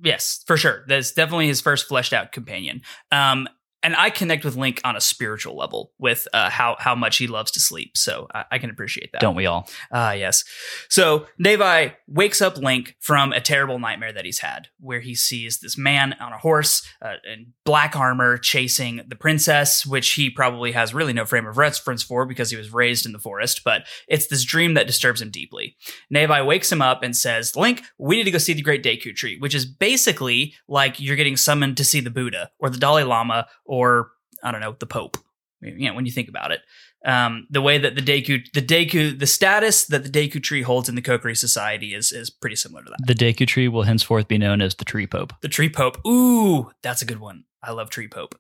Yes, 0.02 0.44
for 0.46 0.58
sure. 0.58 0.84
That's 0.88 1.12
definitely 1.12 1.48
his 1.48 1.62
first 1.62 1.88
fleshed 1.88 2.14
out 2.14 2.32
companion. 2.32 2.82
Um, 3.12 3.48
and 3.84 3.96
I 3.96 4.10
connect 4.10 4.46
with 4.46 4.56
Link 4.56 4.80
on 4.84 4.96
a 4.96 5.02
spiritual 5.02 5.58
level 5.58 5.92
with 6.00 6.28
uh, 6.34 6.50
how 6.50 6.78
how 6.80 6.96
much 6.96 7.18
he 7.18 7.28
loves 7.28 7.52
to 7.52 7.60
sleep. 7.60 7.98
So 7.98 8.28
I, 8.34 8.46
I 8.52 8.58
can 8.58 8.70
appreciate 8.70 9.12
that. 9.12 9.22
Don't 9.22 9.36
we 9.36 9.46
all? 9.46 9.70
Ah, 9.92 10.14
yes. 10.14 10.44
So 10.90 11.28
Navi 11.40 11.94
wakes 12.08 12.42
up 12.42 12.58
Link 12.58 12.96
from 13.00 13.34
a 13.34 13.42
terrible 13.42 13.80
nightmare 13.80 14.14
that 14.14 14.26
he's 14.26 14.40
had, 14.40 14.70
where 14.80 15.02
he 15.02 15.14
sees 15.14 15.60
this 15.60 15.78
man 15.78 16.14
on 16.14 16.32
a 16.32 16.38
horse 16.38 16.88
uh, 17.02 17.16
in 17.32 17.54
black 17.66 17.96
armor 17.96 18.38
chasing 18.38 19.02
the 19.08 19.16
princess, 19.16 19.86
which 19.86 20.12
he 20.12 20.30
probably 20.30 20.72
has 20.72 20.94
really 20.94 21.14
no 21.14 21.26
frame 21.26 21.46
of 21.46 21.58
reference 21.58 22.02
for 22.02 22.26
because 22.26 22.50
he 22.50 22.58
was 22.58 22.74
raised 22.74 23.06
in 23.06 23.12
the 23.12 23.20
forest. 23.20 23.62
But 23.66 23.84
it's 24.08 24.28
this 24.28 24.46
dream 24.46 24.76
that 24.76 24.88
disturbs 24.88 25.22
him 25.22 25.30
deeply. 25.30 25.76
Navi 26.14 26.46
wakes 26.46 26.72
him 26.72 26.82
up 26.82 27.04
and 27.04 27.16
says, 27.16 27.56
"Link, 27.56 27.84
we 27.98 28.16
need 28.16 28.24
to 28.24 28.32
go 28.32 28.38
see 28.38 28.54
the 28.54 28.62
Great 28.62 28.84
Deku 28.84 29.14
Tree," 29.14 29.38
which 29.40 29.54
is 29.54 29.66
basically 29.66 30.54
like 30.70 31.00
you're 31.00 31.18
getting 31.18 31.38
summoned 31.38 31.76
to 31.78 31.84
see 31.84 32.00
the 32.00 32.10
Buddha 32.10 32.50
or 32.60 32.70
the 32.70 32.78
Dalai 32.78 33.04
Lama 33.04 33.48
or 33.74 34.12
I 34.44 34.52
don't 34.52 34.62
know 34.62 34.76
the 34.78 34.86
Pope. 34.86 35.18
You 35.62 35.88
know, 35.88 35.96
when 35.96 36.06
you 36.06 36.12
think 36.12 36.28
about 36.28 36.52
it 36.52 36.60
um, 37.06 37.48
the 37.50 37.62
way 37.62 37.78
that 37.78 37.96
the 37.96 38.02
Deku, 38.02 38.44
the 38.54 38.62
Deku, 38.62 39.18
the 39.18 39.28
status 39.28 39.86
that 39.86 40.04
the 40.04 40.10
Deku 40.10 40.42
tree 40.42 40.62
holds 40.62 40.88
in 40.88 40.96
the 40.96 41.02
Kokiri 41.02 41.36
society 41.36 41.94
is 41.94 42.12
is 42.12 42.30
pretty 42.30 42.56
similar 42.56 42.84
to 42.84 42.92
that. 42.92 43.06
The 43.06 43.14
Deku 43.14 43.46
Tree 43.46 43.68
will 43.68 43.84
henceforth 43.84 44.28
be 44.28 44.38
known 44.38 44.62
as 44.62 44.76
the 44.76 44.86
Tree 44.86 45.08
Pope. 45.08 45.34
The 45.42 45.50
Tree 45.50 45.70
Pope, 45.70 46.06
ooh, 46.08 46.72
that's 46.82 47.02
a 47.02 47.06
good 47.06 47.20
one. 47.20 47.44
I 47.62 47.72
love 47.72 47.90
Tree 47.90 48.08
Pope. 48.08 48.36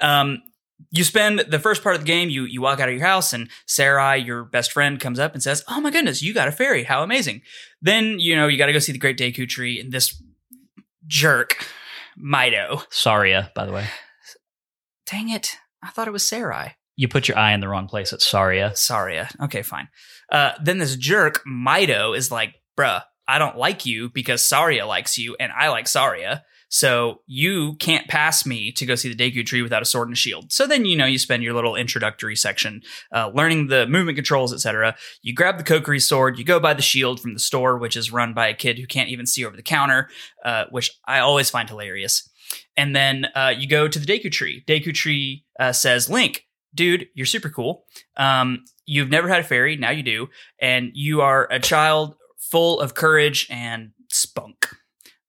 Um, 0.00 0.42
you 0.90 1.04
spend 1.04 1.40
the 1.40 1.58
first 1.58 1.82
part 1.82 1.94
of 1.94 2.00
the 2.00 2.06
game, 2.06 2.30
you 2.30 2.44
you 2.44 2.62
walk 2.62 2.80
out 2.80 2.88
of 2.88 2.94
your 2.94 3.06
house, 3.06 3.34
and 3.34 3.50
Sarai, 3.66 4.18
your 4.18 4.44
best 4.44 4.72
friend, 4.72 4.98
comes 4.98 5.18
up 5.18 5.34
and 5.34 5.42
says, 5.42 5.62
"Oh 5.68 5.80
my 5.80 5.90
goodness, 5.90 6.22
you 6.22 6.32
got 6.32 6.48
a 6.48 6.52
fairy! 6.52 6.84
How 6.84 7.02
amazing!" 7.02 7.42
Then 7.82 8.18
you 8.18 8.34
know 8.34 8.46
you 8.46 8.56
got 8.56 8.66
to 8.66 8.72
go 8.72 8.78
see 8.78 8.92
the 8.92 8.98
Great 8.98 9.18
Deku 9.18 9.46
Tree, 9.46 9.78
and 9.78 9.92
this 9.92 10.22
jerk, 11.06 11.66
Mido. 12.18 12.84
Saria, 12.88 13.52
by 13.54 13.66
the 13.66 13.72
way. 13.72 13.86
Dang 15.10 15.28
it! 15.28 15.56
I 15.82 15.88
thought 15.88 16.08
it 16.08 16.12
was 16.12 16.28
Sarai. 16.28 16.76
You 16.96 17.08
put 17.08 17.26
your 17.26 17.38
eye 17.38 17.52
in 17.52 17.60
the 17.60 17.68
wrong 17.68 17.88
place. 17.88 18.12
It's 18.12 18.26
Saria. 18.26 18.72
Saria. 18.76 19.28
Okay, 19.42 19.62
fine. 19.62 19.88
Uh, 20.30 20.52
then 20.62 20.78
this 20.78 20.96
jerk, 20.96 21.42
Mido, 21.46 22.16
is 22.16 22.30
like, 22.30 22.54
bruh, 22.78 23.02
I 23.26 23.38
don't 23.38 23.56
like 23.56 23.86
you 23.86 24.10
because 24.10 24.42
Saria 24.42 24.86
likes 24.86 25.16
you 25.18 25.36
and 25.40 25.50
I 25.50 25.68
like 25.68 25.88
Saria. 25.88 26.44
So 26.68 27.22
you 27.26 27.74
can't 27.80 28.06
pass 28.06 28.46
me 28.46 28.70
to 28.72 28.86
go 28.86 28.94
see 28.94 29.12
the 29.12 29.16
Deku 29.16 29.44
tree 29.44 29.62
without 29.62 29.82
a 29.82 29.86
sword 29.86 30.06
and 30.06 30.16
a 30.16 30.16
shield. 30.16 30.52
So 30.52 30.68
then, 30.68 30.84
you 30.84 30.96
know, 30.96 31.04
you 31.04 31.18
spend 31.18 31.42
your 31.42 31.54
little 31.54 31.74
introductory 31.74 32.36
section 32.36 32.82
uh, 33.12 33.32
learning 33.34 33.66
the 33.66 33.88
movement 33.88 34.14
controls, 34.14 34.52
etc. 34.52 34.94
You 35.22 35.34
grab 35.34 35.58
the 35.58 35.64
Kokiri 35.64 36.00
sword, 36.00 36.38
you 36.38 36.44
go 36.44 36.60
buy 36.60 36.74
the 36.74 36.82
shield 36.82 37.18
from 37.18 37.34
the 37.34 37.40
store, 37.40 37.76
which 37.76 37.96
is 37.96 38.12
run 38.12 38.34
by 38.34 38.46
a 38.46 38.54
kid 38.54 38.78
who 38.78 38.86
can't 38.86 39.08
even 39.08 39.26
see 39.26 39.44
over 39.44 39.56
the 39.56 39.64
counter, 39.64 40.08
uh, 40.44 40.66
which 40.70 40.92
I 41.04 41.18
always 41.18 41.50
find 41.50 41.68
hilarious. 41.68 42.29
And 42.76 42.94
then 42.94 43.26
uh, 43.34 43.52
you 43.56 43.68
go 43.68 43.88
to 43.88 43.98
the 43.98 44.06
Deku 44.06 44.30
tree. 44.30 44.64
Deku 44.66 44.94
tree 44.94 45.44
uh, 45.58 45.72
says, 45.72 46.08
Link, 46.08 46.46
dude, 46.74 47.08
you're 47.14 47.26
super 47.26 47.50
cool. 47.50 47.84
Um, 48.16 48.64
you've 48.86 49.10
never 49.10 49.28
had 49.28 49.40
a 49.40 49.44
fairy, 49.44 49.76
now 49.76 49.90
you 49.90 50.02
do, 50.02 50.28
and 50.60 50.90
you 50.94 51.20
are 51.20 51.46
a 51.50 51.60
child 51.60 52.14
full 52.38 52.80
of 52.80 52.94
courage 52.94 53.46
and 53.50 53.92
spunk. 54.08 54.68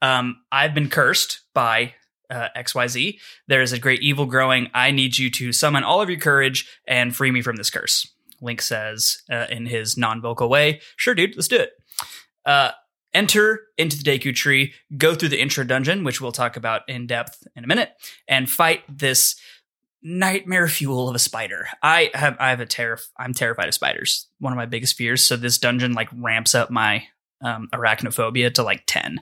Um, 0.02 0.38
I've 0.52 0.74
been 0.74 0.90
cursed 0.90 1.42
by 1.54 1.94
uh, 2.30 2.48
XYZ. 2.56 3.20
There 3.48 3.62
is 3.62 3.74
a 3.74 3.80
great 3.80 4.02
evil 4.02 4.26
growing. 4.26 4.70
I 4.74 4.92
need 4.92 5.18
you 5.18 5.30
to 5.32 5.52
summon 5.52 5.84
all 5.84 6.02
of 6.02 6.10
your 6.10 6.20
courage 6.20 6.68
and 6.88 7.16
free 7.16 7.32
me 7.32 7.42
from 7.42 7.58
this 7.58 7.70
curse. 7.70 8.08
Link 8.42 8.62
says 8.62 9.22
uh, 9.30 9.46
in 9.50 9.68
his 9.68 9.98
non 9.98 10.22
vocal 10.22 10.50
way, 10.50 10.82
Sure, 10.96 11.14
dude, 11.14 11.36
let's 11.36 11.48
do 11.48 11.58
it. 11.58 11.74
Uh, 12.46 12.72
enter 13.14 13.62
into 13.78 13.98
the 13.98 14.04
Deku 14.04 14.34
tree, 14.34 14.74
go 14.98 15.16
through 15.16 15.30
the 15.30 15.42
intro 15.42 15.64
dungeon, 15.64 16.04
which 16.04 16.22
we'll 16.22 16.32
talk 16.32 16.58
about 16.58 16.82
in 16.88 17.08
depth 17.08 17.46
in 17.56 17.64
a 17.64 17.68
minute, 17.68 17.92
and 18.28 18.50
fight 18.50 18.84
this 18.90 19.36
nightmare 20.04 20.68
fuel 20.68 21.10
of 21.10 21.16
a 21.16 21.20
spider. 21.20 21.68
I 21.84 22.10
have 22.14 22.36
I 22.40 22.50
have 22.50 22.60
a 22.60 22.66
terror 22.66 23.00
I'm 23.18 23.34
terrified 23.34 23.68
of 23.68 23.74
spiders. 23.74 24.28
One 24.40 24.54
of 24.54 24.58
my 24.58 24.66
biggest 24.66 24.96
fears. 24.96 25.24
So 25.24 25.36
this 25.36 25.58
dungeon 25.58 25.94
like 25.94 26.10
ramps 26.14 26.56
up 26.56 26.72
my 26.72 27.04
um, 27.42 27.70
arachnophobia 27.74 28.54
to 28.54 28.64
like 28.64 28.84
10 28.86 29.22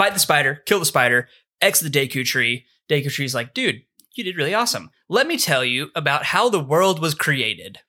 fight 0.00 0.14
the 0.14 0.18
spider, 0.18 0.62
kill 0.64 0.78
the 0.78 0.86
spider, 0.86 1.28
exit 1.60 1.92
the 1.92 1.98
Deku 2.08 2.24
tree. 2.24 2.64
Deku 2.88 3.12
tree's 3.12 3.34
like, 3.34 3.52
dude, 3.52 3.82
you 4.14 4.24
did 4.24 4.38
really 4.38 4.54
awesome. 4.54 4.88
Let 5.10 5.26
me 5.26 5.36
tell 5.36 5.62
you 5.62 5.90
about 5.94 6.24
how 6.24 6.48
the 6.48 6.58
world 6.58 7.02
was 7.02 7.14
created. 7.14 7.80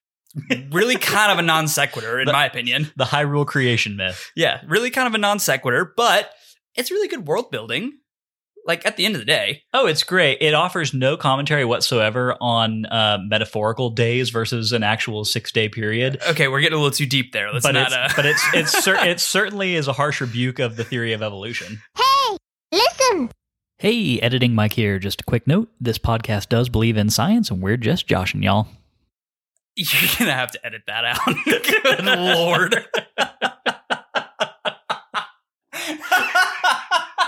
Really 0.72 0.96
kind 0.96 1.32
of 1.32 1.40
a 1.40 1.42
non 1.42 1.68
sequitur, 1.68 2.20
in 2.20 2.26
The- 2.28 2.34
my 2.34 2.46
opinion. 2.46 2.92
The 2.96 3.06
Hyrule 3.06 3.46
creation 3.46 3.96
myth. 3.98 4.32
Yeah, 4.36 4.62
really 4.68 4.90
kind 4.90 5.08
of 5.08 5.14
a 5.14 5.18
non 5.18 5.40
sequitur, 5.40 5.94
but 5.98 6.32
it's 6.76 6.92
really 6.92 7.08
good 7.08 7.28
world 7.28 7.52
building. 7.52 7.94
Like 8.64 8.86
at 8.86 8.96
the 8.96 9.06
end 9.06 9.16
of 9.16 9.22
the 9.22 9.26
day, 9.26 9.64
Oh, 9.74 9.88
it's 9.88 10.04
great. 10.04 10.38
It 10.40 10.54
offers 10.54 10.94
no 10.94 11.18
commentary 11.18 11.66
whatsoever 11.66 12.36
on 12.40 12.86
uh, 12.86 13.18
metaphorical 13.26 13.90
days 13.90 14.30
versus 14.30 14.72
an 14.72 14.84
actual 14.84 15.26
six 15.26 15.52
day 15.52 15.68
period. 15.68 16.20
okay, 16.30 16.48
we're 16.48 16.62
getting 16.62 16.78
a 16.78 16.82
little 16.82 16.96
too 16.96 17.08
deep 17.08 17.32
there. 17.34 17.52
Let's 17.52 17.66
but 17.66 17.72
not. 17.72 17.88
it's, 17.88 17.96
uh, 17.96 18.10
but 18.16 18.26
it's 18.28 18.44
it's 18.54 18.84
cer- 18.84 18.96
it 19.04 19.20
certainly 19.20 19.74
is 19.74 19.88
a 19.88 19.94
harsh 19.94 20.22
rebuke 20.22 20.60
of 20.60 20.76
the 20.76 20.84
theory 20.84 21.14
of 21.14 21.24
evolution. 21.24 21.82
Hey, 21.98 22.38
listen. 22.72 23.32
Hey, 23.80 24.20
editing 24.20 24.54
Mike 24.54 24.74
here. 24.74 25.00
Just 25.00 25.22
a 25.22 25.24
quick 25.24 25.48
note: 25.48 25.70
this 25.82 25.98
podcast 25.98 26.50
does 26.50 26.70
believe 26.70 26.98
in 26.98 27.10
science, 27.10 27.50
and 27.50 27.64
we're 27.64 27.78
just 27.78 28.06
joshing 28.06 28.44
y'all. 28.44 28.68
You're 29.76 30.10
gonna 30.20 30.34
have 30.34 30.52
to 30.52 30.66
edit 30.66 30.84
that 30.88 31.06
out. 31.06 31.20
good 31.46 32.06
lord. 32.06 32.86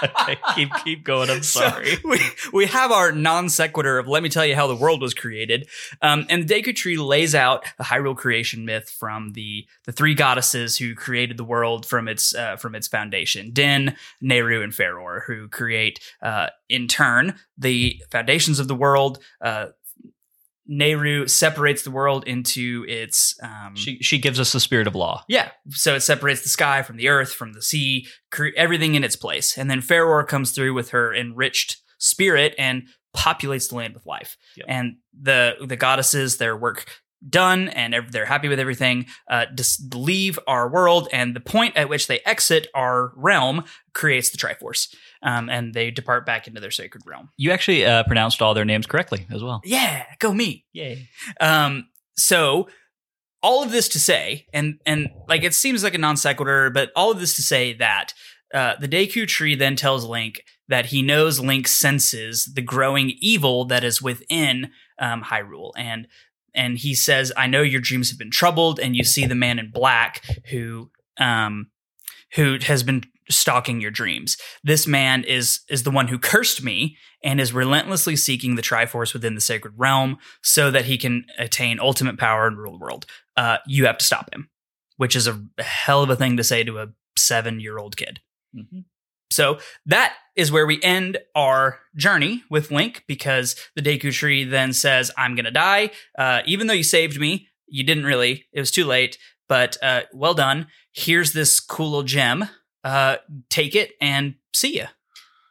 Okay, 0.03 0.37
keep 0.55 0.69
keep 0.83 1.03
going. 1.05 1.29
I'm 1.29 1.43
So, 1.43 1.61
sorry. 1.61 1.97
we, 2.03 2.19
we 2.51 2.65
have 2.65 2.91
our 2.91 3.13
non 3.13 3.47
sequitur 3.47 3.97
of 3.99 4.07
let 4.07 4.21
me 4.21 4.27
tell 4.27 4.45
you 4.45 4.53
how 4.53 4.67
the 4.67 4.75
world 4.75 5.01
was 5.01 5.13
created. 5.13 5.69
Um, 6.01 6.25
and 6.29 6.45
the 6.45 6.53
Deku 6.61 6.75
Tree 6.75 6.97
lays 6.97 7.33
out 7.33 7.63
the 7.77 7.85
Hyrule 7.85 8.15
creation 8.17 8.65
myth 8.65 8.89
from 8.89 9.31
the 9.31 9.65
the 9.85 9.93
three 9.93 10.13
goddesses 10.13 10.77
who 10.77 10.93
created 10.93 11.37
the 11.37 11.45
world 11.45 11.85
from 11.85 12.09
its 12.09 12.35
uh, 12.35 12.57
from 12.57 12.75
its 12.75 12.89
foundation. 12.89 13.51
Din, 13.53 13.95
Nayru, 14.21 14.61
and 14.61 14.73
Farore, 14.73 15.21
who 15.25 15.47
create 15.47 16.01
uh, 16.21 16.47
in 16.67 16.89
turn 16.89 17.35
the 17.57 18.01
foundations 18.11 18.59
of 18.59 18.67
the 18.67 18.75
world. 18.75 19.19
Uh, 19.39 19.67
Nayru 20.69 21.29
separates 21.29 21.83
the 21.83 21.91
world 21.91 22.23
into 22.25 22.85
its 22.87 23.35
um, 23.43 23.75
she 23.75 23.97
she 24.01 24.17
gives 24.17 24.39
us 24.39 24.53
the 24.53 24.59
spirit 24.59 24.87
of 24.87 24.95
law. 24.95 25.23
yeah, 25.27 25.49
so 25.69 25.95
it 25.95 26.01
separates 26.01 26.41
the 26.41 26.49
sky 26.49 26.81
from 26.81 26.95
the 26.97 27.09
earth, 27.09 27.33
from 27.33 27.53
the 27.53 27.61
sea, 27.61 28.07
cre- 28.31 28.55
everything 28.55 28.95
in 28.95 29.03
its 29.03 29.15
place. 29.15 29.57
And 29.57 29.69
then 29.69 29.81
Farore 29.81 30.27
comes 30.27 30.51
through 30.51 30.73
with 30.73 30.91
her 30.91 31.13
enriched 31.13 31.81
spirit 31.97 32.55
and 32.57 32.83
populates 33.15 33.69
the 33.69 33.75
land 33.75 33.93
with 33.93 34.05
life. 34.05 34.37
Yep. 34.55 34.65
And 34.69 34.95
the 35.19 35.55
the 35.65 35.75
goddesses, 35.75 36.37
their 36.37 36.55
work 36.55 36.85
done, 37.27 37.69
and 37.69 37.95
they're 38.11 38.25
happy 38.25 38.47
with 38.47 38.59
everything. 38.59 39.05
Uh, 39.29 39.45
dis- 39.53 39.81
leave 39.93 40.39
our 40.47 40.69
world, 40.69 41.07
and 41.11 41.35
the 41.35 41.39
point 41.39 41.77
at 41.77 41.89
which 41.89 42.07
they 42.07 42.19
exit 42.25 42.67
our 42.73 43.11
realm 43.15 43.63
creates 43.93 44.29
the 44.29 44.37
Triforce, 44.37 44.93
um, 45.21 45.49
and 45.49 45.73
they 45.73 45.91
depart 45.91 46.25
back 46.25 46.47
into 46.47 46.59
their 46.61 46.71
sacred 46.71 47.03
realm. 47.05 47.29
You 47.37 47.51
actually 47.51 47.85
uh, 47.85 48.03
pronounced 48.03 48.41
all 48.41 48.53
their 48.53 48.65
names 48.65 48.85
correctly 48.85 49.25
as 49.31 49.43
well. 49.43 49.61
Yeah, 49.63 50.05
go 50.19 50.33
me. 50.33 50.65
Yay! 50.73 51.07
Um, 51.39 51.87
so 52.15 52.67
all 53.41 53.63
of 53.63 53.71
this 53.71 53.89
to 53.89 53.99
say, 53.99 54.47
and 54.53 54.79
and 54.85 55.09
like 55.27 55.43
it 55.43 55.53
seems 55.53 55.83
like 55.83 55.93
a 55.93 55.99
non 55.99 56.17
sequitur, 56.17 56.69
but 56.69 56.91
all 56.95 57.11
of 57.11 57.19
this 57.19 57.35
to 57.35 57.41
say 57.41 57.73
that 57.73 58.13
uh, 58.53 58.75
the 58.79 58.87
Deku 58.87 59.27
tree 59.27 59.55
then 59.55 59.75
tells 59.75 60.05
Link 60.05 60.43
that 60.67 60.87
he 60.87 61.01
knows 61.01 61.39
Link 61.39 61.67
senses 61.67 62.51
the 62.53 62.61
growing 62.61 63.13
evil 63.19 63.65
that 63.65 63.83
is 63.83 64.01
within 64.01 64.71
um, 64.99 65.23
Hyrule, 65.23 65.71
and 65.75 66.07
and 66.55 66.77
he 66.77 66.93
says, 66.95 67.31
"I 67.37 67.47
know 67.47 67.61
your 67.61 67.81
dreams 67.81 68.09
have 68.09 68.19
been 68.19 68.31
troubled, 68.31 68.79
and 68.79 68.95
you 68.95 69.03
see 69.03 69.25
the 69.25 69.35
man 69.35 69.59
in 69.59 69.71
black 69.71 70.23
who 70.51 70.91
um 71.17 71.67
who 72.35 72.57
has 72.63 72.83
been." 72.83 73.03
stalking 73.29 73.79
your 73.79 73.89
dreams 73.89 74.35
this 74.65 74.85
man 74.85 75.23
is 75.23 75.61
is 75.69 75.83
the 75.83 75.89
one 75.89 76.09
who 76.09 76.19
cursed 76.19 76.61
me 76.61 76.97
and 77.23 77.39
is 77.39 77.53
relentlessly 77.53 78.17
seeking 78.17 78.55
the 78.55 78.61
triforce 78.61 79.13
within 79.13 79.33
the 79.33 79.39
sacred 79.39 79.73
realm 79.77 80.17
so 80.41 80.69
that 80.69 80.83
he 80.83 80.97
can 80.97 81.25
attain 81.39 81.79
ultimate 81.79 82.19
power 82.19 82.47
and 82.47 82.57
rule 82.57 82.73
the 82.73 82.83
world. 82.83 83.05
Uh, 83.37 83.59
you 83.65 83.85
have 83.85 83.97
to 83.97 84.03
stop 84.05 84.29
him, 84.33 84.49
which 84.97 85.15
is 85.15 85.25
a 85.25 85.41
hell 85.59 86.03
of 86.03 86.09
a 86.09 86.17
thing 86.17 86.35
to 86.35 86.43
say 86.43 86.65
to 86.65 86.79
a 86.79 86.87
seven 87.17 87.61
year 87.61 87.77
old 87.77 87.95
kid. 87.95 88.19
Mhm. 88.53 88.83
So 89.33 89.59
that 89.85 90.13
is 90.35 90.51
where 90.51 90.65
we 90.65 90.81
end 90.81 91.17
our 91.35 91.79
journey 91.95 92.43
with 92.49 92.71
Link 92.71 93.03
because 93.07 93.55
the 93.75 93.81
Deku 93.81 94.11
Tree 94.11 94.43
then 94.43 94.73
says, 94.73 95.11
I'm 95.17 95.35
going 95.35 95.45
to 95.45 95.51
die. 95.51 95.91
Uh, 96.17 96.41
even 96.45 96.67
though 96.67 96.73
you 96.73 96.83
saved 96.83 97.19
me, 97.19 97.47
you 97.67 97.83
didn't 97.83 98.05
really. 98.05 98.45
It 98.53 98.59
was 98.59 98.71
too 98.71 98.85
late, 98.85 99.17
but 99.47 99.77
uh, 99.83 100.01
well 100.13 100.33
done. 100.33 100.67
Here's 100.91 101.33
this 101.33 101.59
cool 101.59 101.89
little 101.89 102.03
gem. 102.03 102.45
Uh, 102.83 103.17
take 103.49 103.75
it 103.75 103.91
and 104.01 104.35
see 104.53 104.77
ya. 104.77 104.87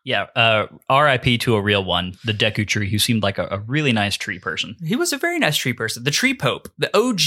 Yeah. 0.05 0.27
Uh, 0.35 0.67
R.I.P. 0.89 1.39
to 1.39 1.55
a 1.55 1.62
real 1.62 1.85
one, 1.85 2.15
the 2.25 2.33
Deku 2.33 2.67
Tree, 2.67 2.91
who 2.91 2.99
seemed 2.99 3.23
like 3.23 3.39
a, 3.39 3.47
a 3.53 3.59
really 3.61 3.93
nice 3.93 4.17
tree 4.17 4.41
person. 4.41 4.75
He 4.85 4.97
was 4.97 5.12
a 5.12 5.17
very 5.17 5.39
nice 5.39 5.57
tree 5.57 5.73
person. 5.73 6.03
The 6.03 6.11
Tree 6.11 6.35
Pope, 6.35 6.69
the 6.77 6.91
OG 6.97 7.21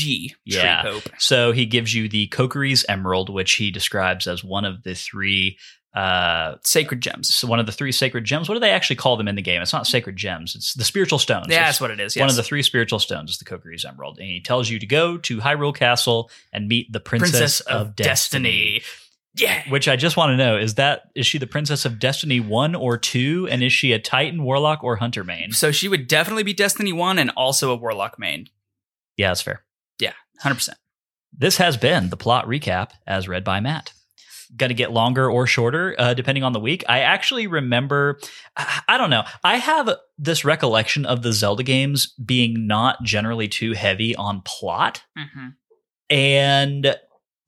Yeah. 0.44 0.82
Tree 0.82 0.92
Pope. 0.92 1.10
So 1.18 1.54
he 1.54 1.66
gives 1.66 1.94
you 1.94 2.10
the 2.10 2.28
Kokiri's 2.28 2.86
Emerald, 2.90 3.30
which 3.30 3.54
he 3.54 3.72
describes 3.72 4.28
as 4.28 4.44
one 4.44 4.66
of 4.66 4.84
the 4.84 4.94
three. 4.94 5.58
Uh, 5.96 6.58
Sacred 6.66 7.00
gems. 7.00 7.34
so 7.34 7.48
one 7.48 7.58
of 7.60 7.66
the 7.66 7.72
three 7.72 7.94
sacred 7.94 8.26
gems. 8.26 8.50
What 8.50 8.56
do 8.56 8.60
they 8.60 8.72
actually 8.72 8.98
call 8.98 9.16
them 9.16 9.30
in 9.30 9.36
the 9.36 9.42
game? 9.42 9.62
It's 9.62 9.72
not 9.72 9.88
sacred 9.88 10.18
gems. 10.18 10.54
It's 10.54 10.74
the 10.74 10.84
spiritual 10.84 11.20
stones. 11.20 11.48
Yeah, 11.50 11.62
It's 11.62 11.68
that's 11.68 11.82
what 11.82 11.90
it 11.92 12.02
is. 12.02 12.18
One 12.18 12.30
of 12.30 12.36
the 12.36 12.44
three 12.44 12.62
spiritual 12.64 13.00
stones 13.00 13.32
is 13.32 13.38
the 13.38 13.46
Kokiri's 13.46 13.86
Emerald, 13.86 14.18
and 14.20 14.28
he 14.28 14.42
tells 14.42 14.70
you 14.70 14.78
to 14.78 14.86
go 14.86 15.18
to 15.20 15.38
Hyrule 15.40 15.74
Castle 15.74 16.30
and 16.52 16.68
meet 16.68 16.92
the 16.92 17.00
Princess, 17.00 17.32
Princess 17.32 17.62
of, 17.62 17.96
Destiny. 17.96 18.82
Yeah. 19.38 19.64
Which 19.70 19.88
I 19.88 19.96
just 19.96 20.18
want 20.18 20.32
to 20.32 20.38
know 20.38 20.58
is 20.58 20.76
that 20.76 21.04
is 21.16 21.26
she 21.26 21.38
the 21.38 21.48
Princess 21.48 21.86
of 21.86 21.98
Destiny 22.00 22.40
one 22.42 22.76
or 22.76 22.98
two, 22.98 23.48
and 23.50 23.64
is 23.64 23.72
she 23.72 23.94
a 23.94 24.00
Titan, 24.00 24.44
Warlock, 24.44 24.84
or 24.84 24.98
Hunter 24.98 25.24
main? 25.24 25.52
So 25.52 25.72
she 25.72 25.88
would 25.88 26.08
definitely 26.08 26.44
be 26.44 26.54
Destiny 26.54 26.92
1 26.94 27.20
and 27.20 27.30
also 27.38 27.72
a 27.72 27.76
Warlock 27.76 28.20
main. 28.20 28.48
Yeah, 29.18 29.30
that's 29.30 29.42
fair. 29.42 29.64
Yeah, 30.00 30.14
100%. 30.42 30.70
This 31.38 31.58
has 31.58 31.78
been 31.78 32.10
the 32.10 32.18
plot 32.18 32.48
recap 32.48 32.92
as 33.08 33.28
read 33.28 33.44
by 33.44 33.60
Matt. 33.60 33.92
Going 34.56 34.70
to 34.70 34.74
get 34.76 34.92
longer 34.92 35.30
or 35.32 35.48
shorter 35.48 35.96
uh, 35.98 36.14
depending 36.14 36.44
on 36.44 36.54
the 36.54 36.60
week. 36.60 36.84
I 36.90 37.00
actually 37.00 37.48
remember, 37.48 38.20
I, 38.56 38.82
I 38.90 38.98
don't 38.98 39.10
know, 39.10 39.24
I 39.44 39.58
have 39.58 39.90
this 40.18 40.44
recollection 40.46 41.06
of 41.06 41.22
the 41.22 41.32
Zelda 41.34 41.64
games 41.64 42.08
being 42.24 42.68
not 42.68 43.02
generally 43.04 43.48
too 43.48 43.74
heavy 43.74 44.16
on 44.16 44.42
plot 44.46 45.04
Mm-hmm. 45.18 45.48
and 46.10 46.96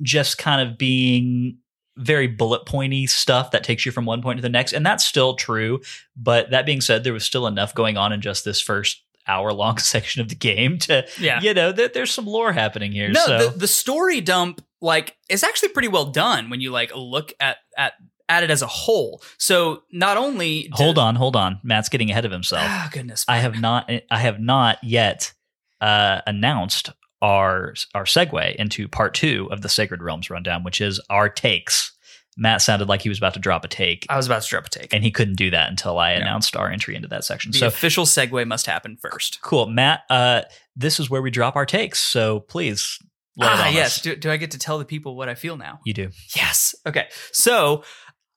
just 0.01 0.37
kind 0.37 0.67
of 0.67 0.77
being 0.77 1.57
very 1.97 2.27
bullet 2.27 2.65
pointy 2.65 3.07
stuff 3.07 3.51
that 3.51 3.63
takes 3.63 3.85
you 3.85 3.91
from 3.91 4.05
one 4.05 4.21
point 4.21 4.37
to 4.37 4.41
the 4.41 4.49
next, 4.49 4.71
and 4.73 4.85
that's 4.85 5.03
still 5.03 5.35
true. 5.35 5.81
But 6.15 6.51
that 6.51 6.65
being 6.65 6.81
said, 6.81 7.03
there 7.03 7.13
was 7.13 7.23
still 7.25 7.47
enough 7.47 7.73
going 7.73 7.97
on 7.97 8.13
in 8.13 8.21
just 8.21 8.45
this 8.45 8.61
first 8.61 9.01
hour 9.27 9.51
long 9.51 9.77
section 9.79 10.21
of 10.21 10.29
the 10.29 10.35
game 10.35 10.77
to 10.79 11.05
Yeah. 11.19 11.41
you 11.41 11.53
know 11.53 11.71
there, 11.71 11.87
there's 11.89 12.11
some 12.13 12.25
lore 12.27 12.53
happening 12.53 12.91
here. 12.91 13.09
No, 13.09 13.25
so 13.25 13.49
the, 13.49 13.57
the 13.59 13.67
story 13.67 14.21
dump 14.21 14.61
like 14.81 15.15
it's 15.29 15.43
actually 15.43 15.69
pretty 15.69 15.87
well 15.87 16.05
done 16.05 16.49
when 16.49 16.61
you 16.61 16.71
like 16.71 16.91
look 16.95 17.33
at 17.39 17.57
at 17.77 17.93
at 18.29 18.43
it 18.43 18.51
as 18.51 18.61
a 18.61 18.67
whole. 18.67 19.21
So 19.37 19.83
not 19.91 20.17
only 20.17 20.69
hold 20.73 20.97
on, 20.97 21.15
hold 21.15 21.35
on. 21.35 21.59
Matt's 21.63 21.89
getting 21.89 22.11
ahead 22.11 22.25
of 22.25 22.31
himself. 22.31 22.63
Ah, 22.65 22.89
goodness. 22.91 23.25
I 23.27 23.37
have 23.37 23.59
not 23.59 23.89
I 24.11 24.19
have 24.19 24.39
not 24.39 24.77
yet 24.83 25.33
uh, 25.81 26.21
announced 26.27 26.91
our 27.21 27.73
our 27.95 28.03
segue 28.03 28.55
into 28.55 28.87
part 28.87 29.13
two 29.13 29.47
of 29.51 29.61
the 29.61 29.69
Sacred 29.69 30.01
Realms 30.01 30.29
rundown, 30.29 30.63
which 30.63 30.81
is 30.81 30.99
our 31.09 31.29
takes. 31.29 31.93
Matt 32.39 32.61
sounded 32.61 32.87
like 32.87 33.01
he 33.01 33.09
was 33.09 33.17
about 33.17 33.33
to 33.33 33.39
drop 33.39 33.65
a 33.65 33.67
take, 33.67 34.05
I 34.09 34.15
was 34.15 34.27
about 34.27 34.43
to 34.43 34.47
drop 34.47 34.67
a 34.67 34.69
take. 34.69 34.93
and 34.93 35.03
he 35.03 35.09
couldn't 35.09 35.37
do 35.37 35.49
that 35.49 35.69
until 35.71 35.97
I 35.97 36.11
announced 36.11 36.55
our 36.55 36.69
entry 36.69 36.95
into 36.95 37.07
that 37.07 37.23
section. 37.23 37.51
the 37.51 37.57
so 37.57 37.65
official 37.67 38.05
segue 38.05 38.45
must 38.47 38.67
happen 38.67 38.95
first. 38.95 39.41
cool, 39.41 39.65
Matt. 39.65 40.01
Uh, 40.07 40.43
this 40.75 40.99
is 40.99 41.09
where 41.09 41.23
we 41.23 41.31
drop 41.31 41.55
our 41.55 41.65
takes. 41.65 41.99
So 41.99 42.41
please, 42.41 42.99
Ah, 43.39 43.69
yes. 43.69 44.01
Do, 44.01 44.15
do 44.15 44.31
I 44.31 44.37
get 44.37 44.51
to 44.51 44.59
tell 44.59 44.79
the 44.79 44.85
people 44.85 45.15
what 45.15 45.29
I 45.29 45.35
feel 45.35 45.57
now? 45.57 45.79
you 45.85 45.93
do. 45.93 46.09
Yes. 46.35 46.73
Okay. 46.85 47.07
So 47.31 47.83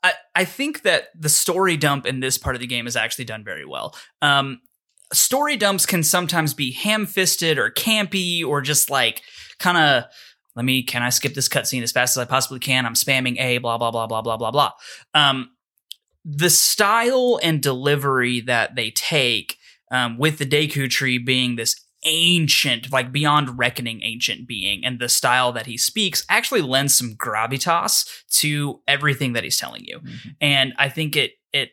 I, 0.03 0.13
I 0.35 0.45
think 0.45 0.83
that 0.83 1.09
the 1.19 1.29
story 1.29 1.77
dump 1.77 2.07
in 2.07 2.21
this 2.21 2.39
part 2.39 2.57
of 2.57 2.61
the 2.61 2.67
game 2.67 2.87
is 2.87 2.97
actually 2.97 3.25
done 3.25 3.45
very 3.45 3.65
well. 3.65 3.95
Um, 4.23 4.61
story 5.13 5.57
dumps 5.57 5.87
can 5.87 6.03
sometimes 6.03 6.55
be 6.55 6.73
ham 6.73 7.07
fisted 7.07 7.59
or 7.59 7.71
campy 7.71 8.45
or 8.45 8.61
just 8.61 8.91
like 8.91 9.23
kind 9.59 9.77
of, 9.77 10.05
let 10.57 10.65
me, 10.65 10.83
can 10.83 11.03
I 11.03 11.11
skip 11.11 11.35
this 11.35 11.49
cutscene 11.49 11.83
as 11.83 11.93
fast 11.93 12.17
as 12.17 12.21
I 12.21 12.25
possibly 12.25 12.59
can? 12.59 12.85
I'm 12.85 12.95
spamming 12.95 13.41
A, 13.41 13.59
blah, 13.59 13.79
blah, 13.79 13.91
blah, 13.91 14.07
blah, 14.07 14.23
blah, 14.23 14.37
blah, 14.37 14.51
blah. 14.51 14.73
Um, 15.15 15.51
the 16.25 16.51
style 16.51 17.39
and 17.43 17.63
delivery 17.63 18.41
that 18.43 18.75
they 18.75 18.91
take 18.91 19.57
um, 19.91 20.19
with 20.19 20.39
the 20.39 20.47
Deku 20.47 20.89
tree 20.89 21.19
being 21.19 21.57
this 21.57 21.75
ancient, 22.05 22.93
like 22.93 23.13
beyond 23.13 23.59
reckoning 23.59 24.03
ancient 24.03 24.47
being, 24.49 24.85
and 24.85 24.99
the 24.99 25.09
style 25.09 25.53
that 25.53 25.67
he 25.67 25.77
speaks 25.77 26.25
actually 26.29 26.63
lends 26.63 26.95
some 26.95 27.15
gravitas 27.15 28.07
to 28.31 28.81
everything 28.89 29.35
that 29.35 29.45
he's 29.45 29.59
telling 29.59 29.85
you. 29.85 30.01
Mhm. 30.01 30.37
And 30.41 30.73
I 30.79 30.89
think 30.89 31.17
it 31.17 31.33
it 31.53 31.71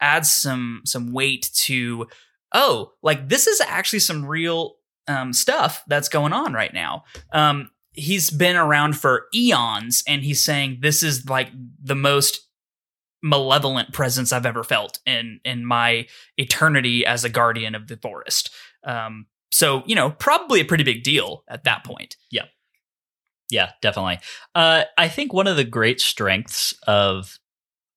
adds 0.00 0.32
some 0.32 0.82
some 0.84 1.12
weight 1.12 1.50
to 1.54 2.08
oh, 2.54 2.92
like 3.02 3.28
this 3.28 3.46
is 3.46 3.60
actually 3.62 4.00
some 4.00 4.26
real 4.26 4.76
um, 5.08 5.32
stuff 5.32 5.82
that's 5.86 6.08
going 6.08 6.32
on 6.32 6.52
right 6.52 6.72
now. 6.74 7.04
Um, 7.32 7.70
he's 7.92 8.30
been 8.30 8.56
around 8.56 8.96
for 8.96 9.26
eons, 9.34 10.02
and 10.06 10.22
he's 10.22 10.44
saying 10.44 10.78
this 10.80 11.02
is 11.02 11.28
like 11.28 11.50
the 11.82 11.94
most 11.94 12.48
malevolent 13.22 13.92
presence 13.92 14.32
I've 14.32 14.46
ever 14.46 14.64
felt 14.64 14.98
in 15.06 15.40
in 15.44 15.64
my 15.64 16.06
eternity 16.36 17.06
as 17.06 17.24
a 17.24 17.28
guardian 17.28 17.74
of 17.74 17.86
the 17.86 17.96
forest. 17.96 18.50
Um, 18.84 19.26
so 19.52 19.82
you 19.86 19.94
know, 19.94 20.10
probably 20.10 20.60
a 20.60 20.64
pretty 20.64 20.84
big 20.84 21.02
deal 21.04 21.44
at 21.48 21.62
that 21.64 21.84
point. 21.84 22.16
Yeah, 22.30 22.46
Yeah, 23.50 23.70
definitely. 23.82 24.18
Uh, 24.54 24.84
I 24.98 25.08
think 25.08 25.32
one 25.32 25.46
of 25.46 25.56
the 25.56 25.64
great 25.64 26.00
strengths 26.00 26.74
of 26.86 27.38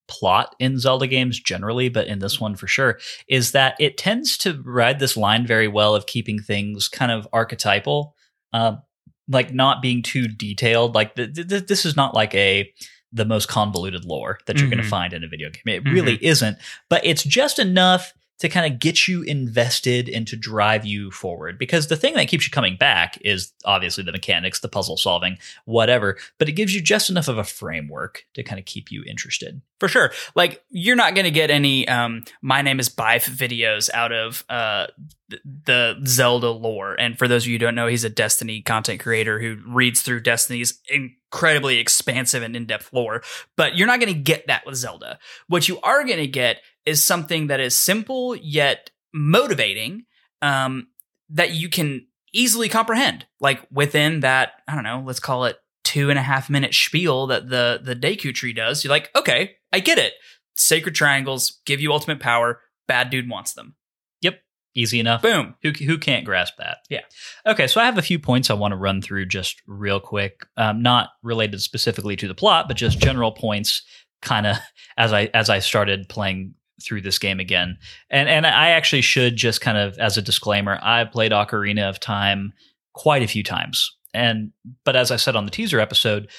plot 0.08 0.56
in 0.60 0.78
Zelda 0.78 1.08
games 1.08 1.40
generally, 1.40 1.90
but 1.90 2.08
in 2.08 2.20
this 2.20 2.40
one 2.40 2.56
for 2.56 2.68
sure, 2.68 3.00
is 3.28 3.54
that 3.54 3.76
it 3.80 3.98
tends 3.98 4.38
to 4.40 4.62
ride 4.64 5.00
this 5.00 5.18
line 5.18 5.48
very 5.48 5.68
well 5.68 5.96
of 5.96 6.06
keeping 6.06 6.40
things 6.40 6.88
kind 6.88 7.12
of 7.12 7.28
archetypal, 7.34 8.16
um, 8.54 8.82
like 9.28 9.52
not 9.54 9.82
being 9.82 10.04
too 10.04 10.28
detailed. 10.28 10.94
Like 10.94 11.16
th- 11.16 11.34
th- 11.34 11.66
this 11.68 11.86
is 11.86 11.96
not 11.96 12.14
like 12.14 12.36
a 12.36 12.72
the 13.12 13.26
most 13.26 13.48
convoluted 13.48 14.04
lore 14.04 14.38
that 14.46 14.60
you're 14.60 14.70
going 14.70 14.78
Mhm. 14.80 14.84
to 14.84 14.90
find 14.90 15.14
in 15.14 15.24
a 15.24 15.28
video 15.28 15.50
game. 15.50 15.62
It 15.74 15.90
really 15.90 16.24
isn't, 16.24 16.58
but 16.90 17.04
it's 17.06 17.24
just 17.24 17.60
enough 17.60 18.14
to 18.40 18.50
kind 18.50 18.72
of 18.72 18.80
get 18.80 19.08
you 19.08 19.22
invested 19.22 20.10
and 20.10 20.28
to 20.28 20.36
drive 20.36 20.86
you 20.86 21.10
forward. 21.12 21.58
Because 21.58 21.88
the 21.88 21.96
thing 21.96 22.16
that 22.16 22.28
keeps 22.28 22.46
you 22.46 22.52
coming 22.52 22.76
back 22.76 23.18
is 23.22 23.54
obviously 23.64 24.04
the 24.04 24.12
mechanics, 24.12 24.60
the 24.60 24.68
puzzle 24.68 24.98
solving, 24.98 25.38
whatever, 25.66 26.18
but 26.38 26.50
it 26.50 26.54
gives 26.54 26.76
you 26.76 26.82
just 26.82 27.10
enough 27.10 27.28
of 27.28 27.38
a 27.38 27.44
framework 27.44 28.26
to 28.34 28.44
kind 28.44 28.60
of 28.60 28.66
keep 28.66 28.92
you 28.92 29.04
interested. 29.08 29.62
For 29.80 29.88
sure. 29.88 30.12
Like 30.36 30.64
you're 30.70 30.96
not 30.96 31.16
going 31.16 31.26
to 31.26 31.32
get 31.32 31.52
any 31.52 31.88
um 31.88 32.24
my 32.42 32.62
name 32.62 32.80
is 32.80 32.90
Byf 32.90 33.30
videos 33.30 33.90
out 33.94 34.12
of 34.12 34.44
uh 34.50 34.88
th- 35.30 35.42
the 35.66 36.02
Zelda 36.06 36.50
lore. 36.50 36.96
And 37.00 37.18
for 37.18 37.28
those 37.28 37.44
of 37.44 37.48
you 37.48 37.56
who 37.56 37.60
don't 37.60 37.76
know, 37.76 37.88
he's 37.88 38.04
a 38.06 38.10
Destiny 38.10 38.62
content 38.62 39.02
creator 39.02 39.40
who 39.40 39.58
reads 39.68 40.02
through 40.02 40.22
Destiny's 40.22 40.80
incredibly 40.90 41.78
expansive 41.78 42.42
and 42.42 42.56
in-depth 42.56 42.94
lore. 42.94 43.22
But 43.58 43.76
you're 43.76 43.88
not 43.88 44.00
going 44.00 44.14
to 44.14 44.20
get 44.20 44.48
that 44.48 44.66
with 44.66 44.76
Zelda. 44.76 45.20
What 45.48 45.68
you 45.68 45.80
are 45.82 46.06
going 46.06 46.18
to 46.18 46.28
get 46.28 46.62
is 46.86 47.04
something 47.04 47.48
that 47.48 47.60
is 47.60 47.78
simple 47.78 48.36
yet 48.36 48.92
motivating 49.14 50.06
um 50.42 50.88
that 51.30 51.52
you 51.52 51.70
can 51.70 52.06
easily 52.36 52.70
comprehend. 52.70 53.26
Like 53.40 53.66
within 53.72 54.20
that, 54.20 54.54
I 54.68 54.76
don't 54.76 54.84
know, 54.84 55.02
let's 55.06 55.20
call 55.20 55.46
it 55.46 55.58
two 55.84 56.10
and 56.10 56.20
a 56.20 56.22
half 56.22 56.50
minute 56.50 56.74
spiel 56.74 57.28
that 57.28 57.50
the 57.50 57.80
the 57.82 57.96
Deku 57.96 58.34
tree 58.34 58.54
does, 58.54 58.84
you're 58.84 58.92
like, 58.92 59.10
okay, 59.16 59.54
I 59.72 59.80
get 59.80 59.98
it. 59.98 60.14
Sacred 60.56 60.96
triangles 60.96 61.62
give 61.66 61.82
you 61.82 61.92
ultimate 61.92 62.20
power. 62.20 62.62
Bad 62.88 63.10
dude 63.10 63.30
wants 63.30 63.54
them. 63.54 63.76
Yep, 64.22 64.42
easy 64.76 65.00
enough. 65.00 65.22
Boom. 65.22 65.56
Who, 65.64 65.72
who 65.72 65.98
can't 65.98 66.26
grasp 66.26 66.56
that? 66.58 66.80
Yeah. 66.90 67.02
Okay, 67.46 67.68
so 67.68 67.82
I 67.82 67.86
have 67.86 67.98
a 67.98 68.04
few 68.04 68.20
points 68.20 68.50
I 68.50 68.54
want 68.54 68.72
to 68.74 68.78
run 68.78 69.02
through 69.02 69.26
just 69.26 69.62
real 69.66 70.00
quick, 70.00 70.46
um, 70.56 70.82
not 70.82 71.10
related 71.24 71.62
specifically 71.62 72.16
to 72.18 72.28
the 72.28 72.36
plot, 72.36 72.68
but 72.68 72.78
just 72.78 73.00
general 73.00 73.32
points, 73.32 73.82
kind 74.22 74.46
of 74.46 74.58
as 74.98 75.14
I 75.14 75.30
as 75.34 75.50
I 75.50 75.60
started 75.60 76.10
playing 76.10 76.54
through 76.84 77.02
this 77.02 77.20
game 77.20 77.40
again. 77.40 77.78
And 78.10 78.28
and 78.30 78.46
I 78.46 78.70
actually 78.70 79.02
should 79.02 79.36
just 79.36 79.62
kind 79.62 79.78
of 79.78 79.98
as 79.98 80.18
a 80.18 80.22
disclaimer, 80.22 80.80
I 80.82 81.06
played 81.06 81.32
Ocarina 81.32 81.90
of 81.90 82.00
Time 82.00 82.54
quite 82.94 83.24
a 83.24 83.28
few 83.28 83.44
times, 83.44 83.96
and 84.14 84.52
but 84.84 84.96
as 84.96 85.12
I 85.12 85.16
said 85.16 85.36
on 85.36 85.46
the 85.46 85.52
teaser 85.52 85.80
episode, 85.80 86.30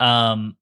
um, 0.00 0.56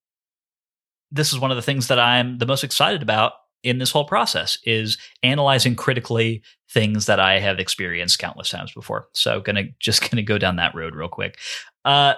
this 1.11 1.33
is 1.33 1.39
one 1.39 1.51
of 1.51 1.57
the 1.57 1.63
things 1.63 1.89
that 1.89 1.99
I'm 1.99 2.39
the 2.39 2.47
most 2.47 2.65
excited 2.65 3.03
about 3.03 3.33
in 3.63 3.79
this 3.79 3.93
whole 3.93 4.05
process 4.05 4.59
is 4.65 4.99
analyzing 5.23 5.77
critically 5.77 6.43
things 6.71 7.07
that 7.07 7.21
I 7.21 7.39
have 7.39 7.61
experienced 7.61 8.19
countless 8.19 8.51
times 8.51 8.73
before. 8.73 9.07
So 9.13 9.41
gonna 9.41 9.65
just 9.81 10.09
gonna 10.11 10.23
go 10.23 10.39
down 10.39 10.57
that 10.57 10.75
road 10.75 10.95
real 10.95 11.09
quick. 11.09 11.39
Uh, 11.85 12.15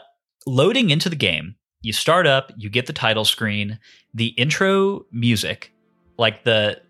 loading 0.47 0.91
into 0.91 1.09
the 1.09 1.17
game, 1.17 1.57
you 1.83 1.93
start 1.93 2.27
up, 2.27 2.53
you 2.57 2.71
get 2.71 2.87
the 2.87 2.93
title 2.93 3.25
screen, 3.25 3.79
the 4.15 4.29
intro 4.29 5.05
music, 5.13 5.73
like 6.17 6.45
the 6.45 6.81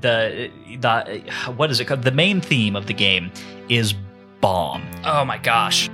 the 0.00 0.50
the 0.80 1.22
what 1.56 1.70
is 1.70 1.80
it 1.80 1.86
called? 1.86 2.02
The 2.02 2.12
main 2.12 2.40
theme 2.40 2.76
of 2.76 2.86
the 2.86 2.94
game 2.94 3.30
is 3.68 3.94
bomb. 4.40 4.82
Oh 5.04 5.24
my 5.24 5.38
gosh. 5.38 5.88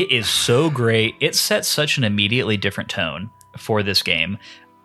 It 0.00 0.10
is 0.10 0.28
so 0.28 0.70
great. 0.70 1.14
It 1.20 1.34
sets 1.34 1.68
such 1.68 1.98
an 1.98 2.04
immediately 2.04 2.56
different 2.56 2.88
tone 2.88 3.28
for 3.58 3.82
this 3.82 4.02
game 4.02 4.38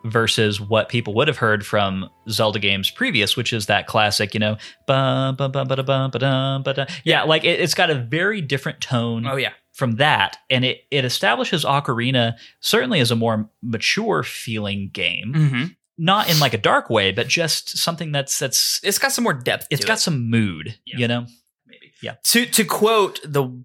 versus 0.03 0.59
what 0.59 0.89
people 0.89 1.13
would 1.13 1.27
have 1.27 1.37
heard 1.37 1.65
from 1.65 2.09
Zelda 2.29 2.59
games 2.59 2.91
previous, 2.91 3.37
which 3.37 3.53
is 3.53 3.67
that 3.67 3.87
classic, 3.87 4.33
you 4.33 4.39
know, 4.39 4.57
bum, 4.87 5.35
bum, 5.35 5.51
bum, 5.51 5.67
ba-da, 5.67 5.83
bum, 5.83 6.11
ba-dum, 6.11 6.63
ba-da. 6.63 6.85
yeah, 7.05 7.23
like 7.23 7.43
it, 7.45 7.59
it's 7.59 7.73
got 7.73 7.89
a 7.89 7.95
very 7.95 8.41
different 8.41 8.81
tone 8.81 9.25
Oh 9.25 9.35
yeah. 9.37 9.53
from 9.73 9.93
that, 9.95 10.37
and 10.49 10.65
it 10.65 10.81
it 10.91 11.05
establishes 11.05 11.63
Ocarina 11.63 12.33
certainly 12.59 12.99
as 12.99 13.09
a 13.09 13.15
more 13.15 13.49
mature 13.63 14.21
feeling 14.23 14.89
game, 14.91 15.33
hmm 15.33 15.63
not 15.97 16.29
in 16.29 16.37
like 16.41 16.53
a 16.53 16.57
dark 16.57 16.89
way, 16.89 17.13
but 17.13 17.29
just 17.29 17.77
something 17.77 18.11
that's 18.11 18.37
that's 18.37 18.81
It's 18.83 18.99
got 18.99 19.13
some 19.13 19.23
more 19.23 19.33
depth. 19.33 19.67
it's 19.71 19.85
got 19.85 19.99
it, 19.99 20.01
some 20.01 20.29
mood, 20.29 20.77
Yeah. 20.85 20.97
you 20.97 21.07
know. 21.07 21.25
maybe. 21.65 21.93
Yeah. 22.01 22.15
To 22.31 22.45
to 22.45 22.65
quote 22.65 23.21
the 23.23 23.63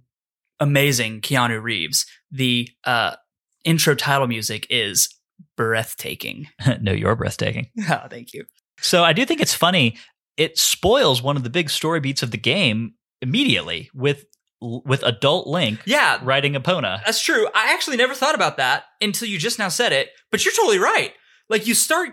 amazing 0.61 1.21
Keanu 1.21 1.63
Reeves, 1.63 2.07
the 2.31 2.69
uh, 2.85 3.17
intro 3.65 3.95
title 3.95 4.27
music 4.27 4.67
is 4.71 5.09
breathtaking. 5.57 6.49
no, 6.81 6.93
you're 6.93 7.17
breathtaking. 7.17 7.69
oh, 7.89 8.07
thank 8.09 8.33
you. 8.33 8.45
So 8.81 9.03
I 9.03 9.13
do 9.13 9.25
think 9.25 9.41
it's 9.41 9.55
funny. 9.55 9.97
It 10.37 10.59
spoils 10.59 11.23
one 11.23 11.37
of 11.37 11.43
the 11.43 11.51
big 11.51 11.69
story 11.71 12.01
beats 12.01 12.23
of 12.23 12.31
the 12.31 12.39
game 12.39 12.95
immediately 13.21 13.91
with 13.95 14.25
with 14.63 15.03
adult 15.05 15.47
Link 15.47 15.81
Yeah, 15.87 16.19
riding 16.23 16.53
Epona. 16.53 17.03
That's 17.05 17.23
true. 17.23 17.49
I 17.55 17.73
actually 17.73 17.97
never 17.97 18.15
thought 18.15 18.35
about 18.35 18.59
that 18.59 18.85
until 19.01 19.27
you 19.27 19.39
just 19.39 19.59
now 19.59 19.69
said 19.69 19.93
it, 19.93 20.11
but 20.31 20.45
you're 20.45 20.55
totally 20.55 20.79
right. 20.79 21.15
Like 21.49 21.67
you 21.67 21.75
start 21.75 22.11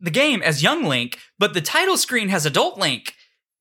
the 0.00 0.10
game 0.12 0.40
as 0.42 0.62
young 0.62 0.84
Link, 0.84 1.18
but 1.40 1.54
the 1.54 1.60
title 1.60 1.96
screen 1.96 2.28
has 2.28 2.46
adult 2.46 2.78
Link. 2.78 3.14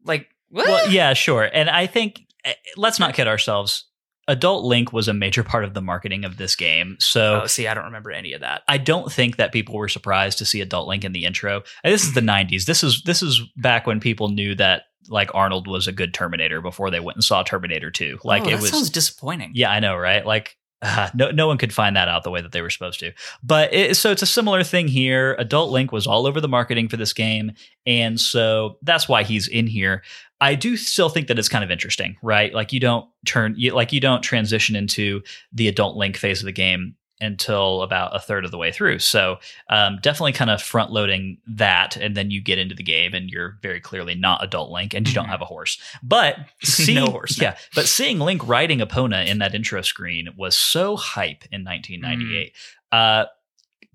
Like 0.04 0.28
what? 0.50 0.68
Well, 0.68 0.92
yeah, 0.92 1.14
sure. 1.14 1.50
And 1.52 1.70
I 1.70 1.88
think 1.88 2.22
eh, 2.46 2.54
let's 2.76 3.00
not 3.00 3.16
kid 3.16 3.28
ourselves. 3.28 3.87
Adult 4.28 4.66
Link 4.66 4.92
was 4.92 5.08
a 5.08 5.14
major 5.14 5.44
part 5.44 5.64
of 5.64 5.74
the 5.74 5.82
marketing 5.82 6.26
of 6.26 6.38
this 6.38 6.56
game. 6.56 6.98
So 7.00 7.42
oh, 7.44 7.48
see, 7.48 7.68
I 7.68 7.74
don't 7.74 7.86
remember 7.86 8.12
any 8.12 8.34
of 8.34 8.42
that. 8.42 8.64
I 8.68 8.78
don't 8.78 9.12
think 9.12 9.38
that 9.38 9.54
people 9.54 9.76
were 9.76 9.88
surprised 9.88 10.38
to 10.40 10.46
see 10.46 10.60
Adult 10.60 10.88
Link 10.88 11.06
in 11.06 11.14
the 11.14 11.24
intro. 11.26 11.64
And 11.84 11.94
this 11.94 12.04
is 12.04 12.14
the 12.14 12.22
90s. 12.22 12.66
This 12.66 12.84
is 12.84 13.04
this 13.04 13.22
is 13.24 13.42
back 13.56 13.88
when 13.88 14.00
people 14.00 14.30
knew 14.30 14.54
that 14.56 14.84
like 15.10 15.34
Arnold 15.34 15.68
was 15.68 15.88
a 15.88 15.94
good 15.94 16.14
Terminator 16.14 16.62
before 16.62 16.90
they 16.90 17.00
went 17.00 17.16
and 17.16 17.24
saw 17.24 17.42
Terminator 17.42 17.90
2. 17.90 18.20
Like 18.26 18.44
oh, 18.44 18.50
it 18.50 18.60
was 18.60 18.70
sounds 18.70 18.90
disappointing. 18.90 19.52
Yeah, 19.54 19.72
I 19.72 19.80
know, 19.80 19.96
right? 19.96 20.26
Like 20.26 20.57
uh, 20.82 21.10
no, 21.14 21.32
no 21.32 21.48
one 21.48 21.58
could 21.58 21.74
find 21.74 21.96
that 21.96 22.08
out 22.08 22.24
the 22.24 22.30
way 22.30 22.42
that 22.42 22.52
they 22.52 22.62
were 22.62 22.70
supposed 22.70 23.00
to. 23.00 23.12
But 23.44 23.74
it, 23.74 23.98
so 23.98 24.12
it's 24.12 24.22
a 24.22 24.28
similar 24.28 24.64
thing 24.64 24.88
here. 24.88 25.36
Adult 25.40 25.72
Link 25.72 25.92
was 25.92 26.06
all 26.06 26.28
over 26.28 26.40
the 26.40 26.48
marketing 26.48 26.88
for 26.88 26.98
this 26.98 27.14
game, 27.14 27.52
and 27.86 28.20
so 28.20 28.78
that's 28.84 29.10
why 29.10 29.24
he's 29.24 29.48
in 29.48 29.68
here. 29.68 30.04
I 30.40 30.54
do 30.54 30.78
still 30.78 31.10
think 31.10 31.28
that 31.28 31.40
it's 31.40 31.50
kind 31.50 31.64
of 31.64 31.72
interesting, 31.72 32.16
right? 32.22 32.54
Like 32.54 32.72
you 32.72 32.80
don't 32.80 33.10
turn, 33.26 33.56
you, 33.58 33.74
like 33.74 33.92
you 33.92 34.00
don't 34.00 34.22
transition 34.22 34.76
into 34.76 35.24
the 35.52 35.68
adult 35.68 35.98
Link 35.98 36.16
phase 36.16 36.42
of 36.42 36.46
the 36.46 36.52
game 36.52 36.96
until 37.20 37.82
about 37.82 38.16
a 38.16 38.20
third 38.20 38.46
of 38.46 38.52
the 38.52 38.58
way 38.58 38.72
through. 38.72 39.00
So 39.00 39.38
um, 39.70 39.98
definitely 40.02 40.34
kind 40.34 40.52
of 40.52 40.62
front 40.62 40.92
loading 40.92 41.38
that, 41.48 41.98
and 41.98 42.16
then 42.16 42.30
you 42.30 42.42
get 42.42 42.60
into 42.60 42.76
the 42.76 42.84
game, 42.84 43.14
and 43.14 43.30
you're 43.30 43.58
very 43.64 43.80
clearly 43.80 44.14
not 44.16 44.44
adult 44.44 44.70
Link, 44.72 44.94
and 44.94 45.08
you 45.08 45.14
don't 45.14 45.26
Mhm. 45.26 45.30
have 45.30 45.42
a 45.42 45.46
horse. 45.46 45.80
But 46.04 46.38
seeing, 46.64 47.04
No 47.04 47.12
horse, 47.12 47.42
yeah. 47.42 47.58
But 47.74 47.88
seeing 47.88 48.20
Link 48.20 48.48
riding 48.48 48.80
Epona 48.80 49.26
in 49.26 49.40
that 49.40 49.56
intro 49.56 49.82
screen 49.82 50.30
was 50.38 50.56
so 50.58 50.96
hype 50.96 51.44
in 51.52 51.64
1998. 51.64 52.54
Uh, 52.92 53.26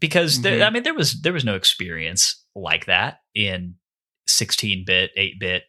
because 0.00 0.42
there, 0.42 0.58
Mhm. 0.58 0.66
I 0.66 0.70
mean, 0.70 0.82
there 0.82 0.94
was 0.94 1.22
there 1.22 1.32
was 1.32 1.44
no 1.44 1.54
experience 1.54 2.44
like 2.56 2.86
that 2.86 3.20
in 3.34 3.76
16 4.26 4.84
bit, 4.84 5.10
8 5.16 5.38
bit, 5.38 5.64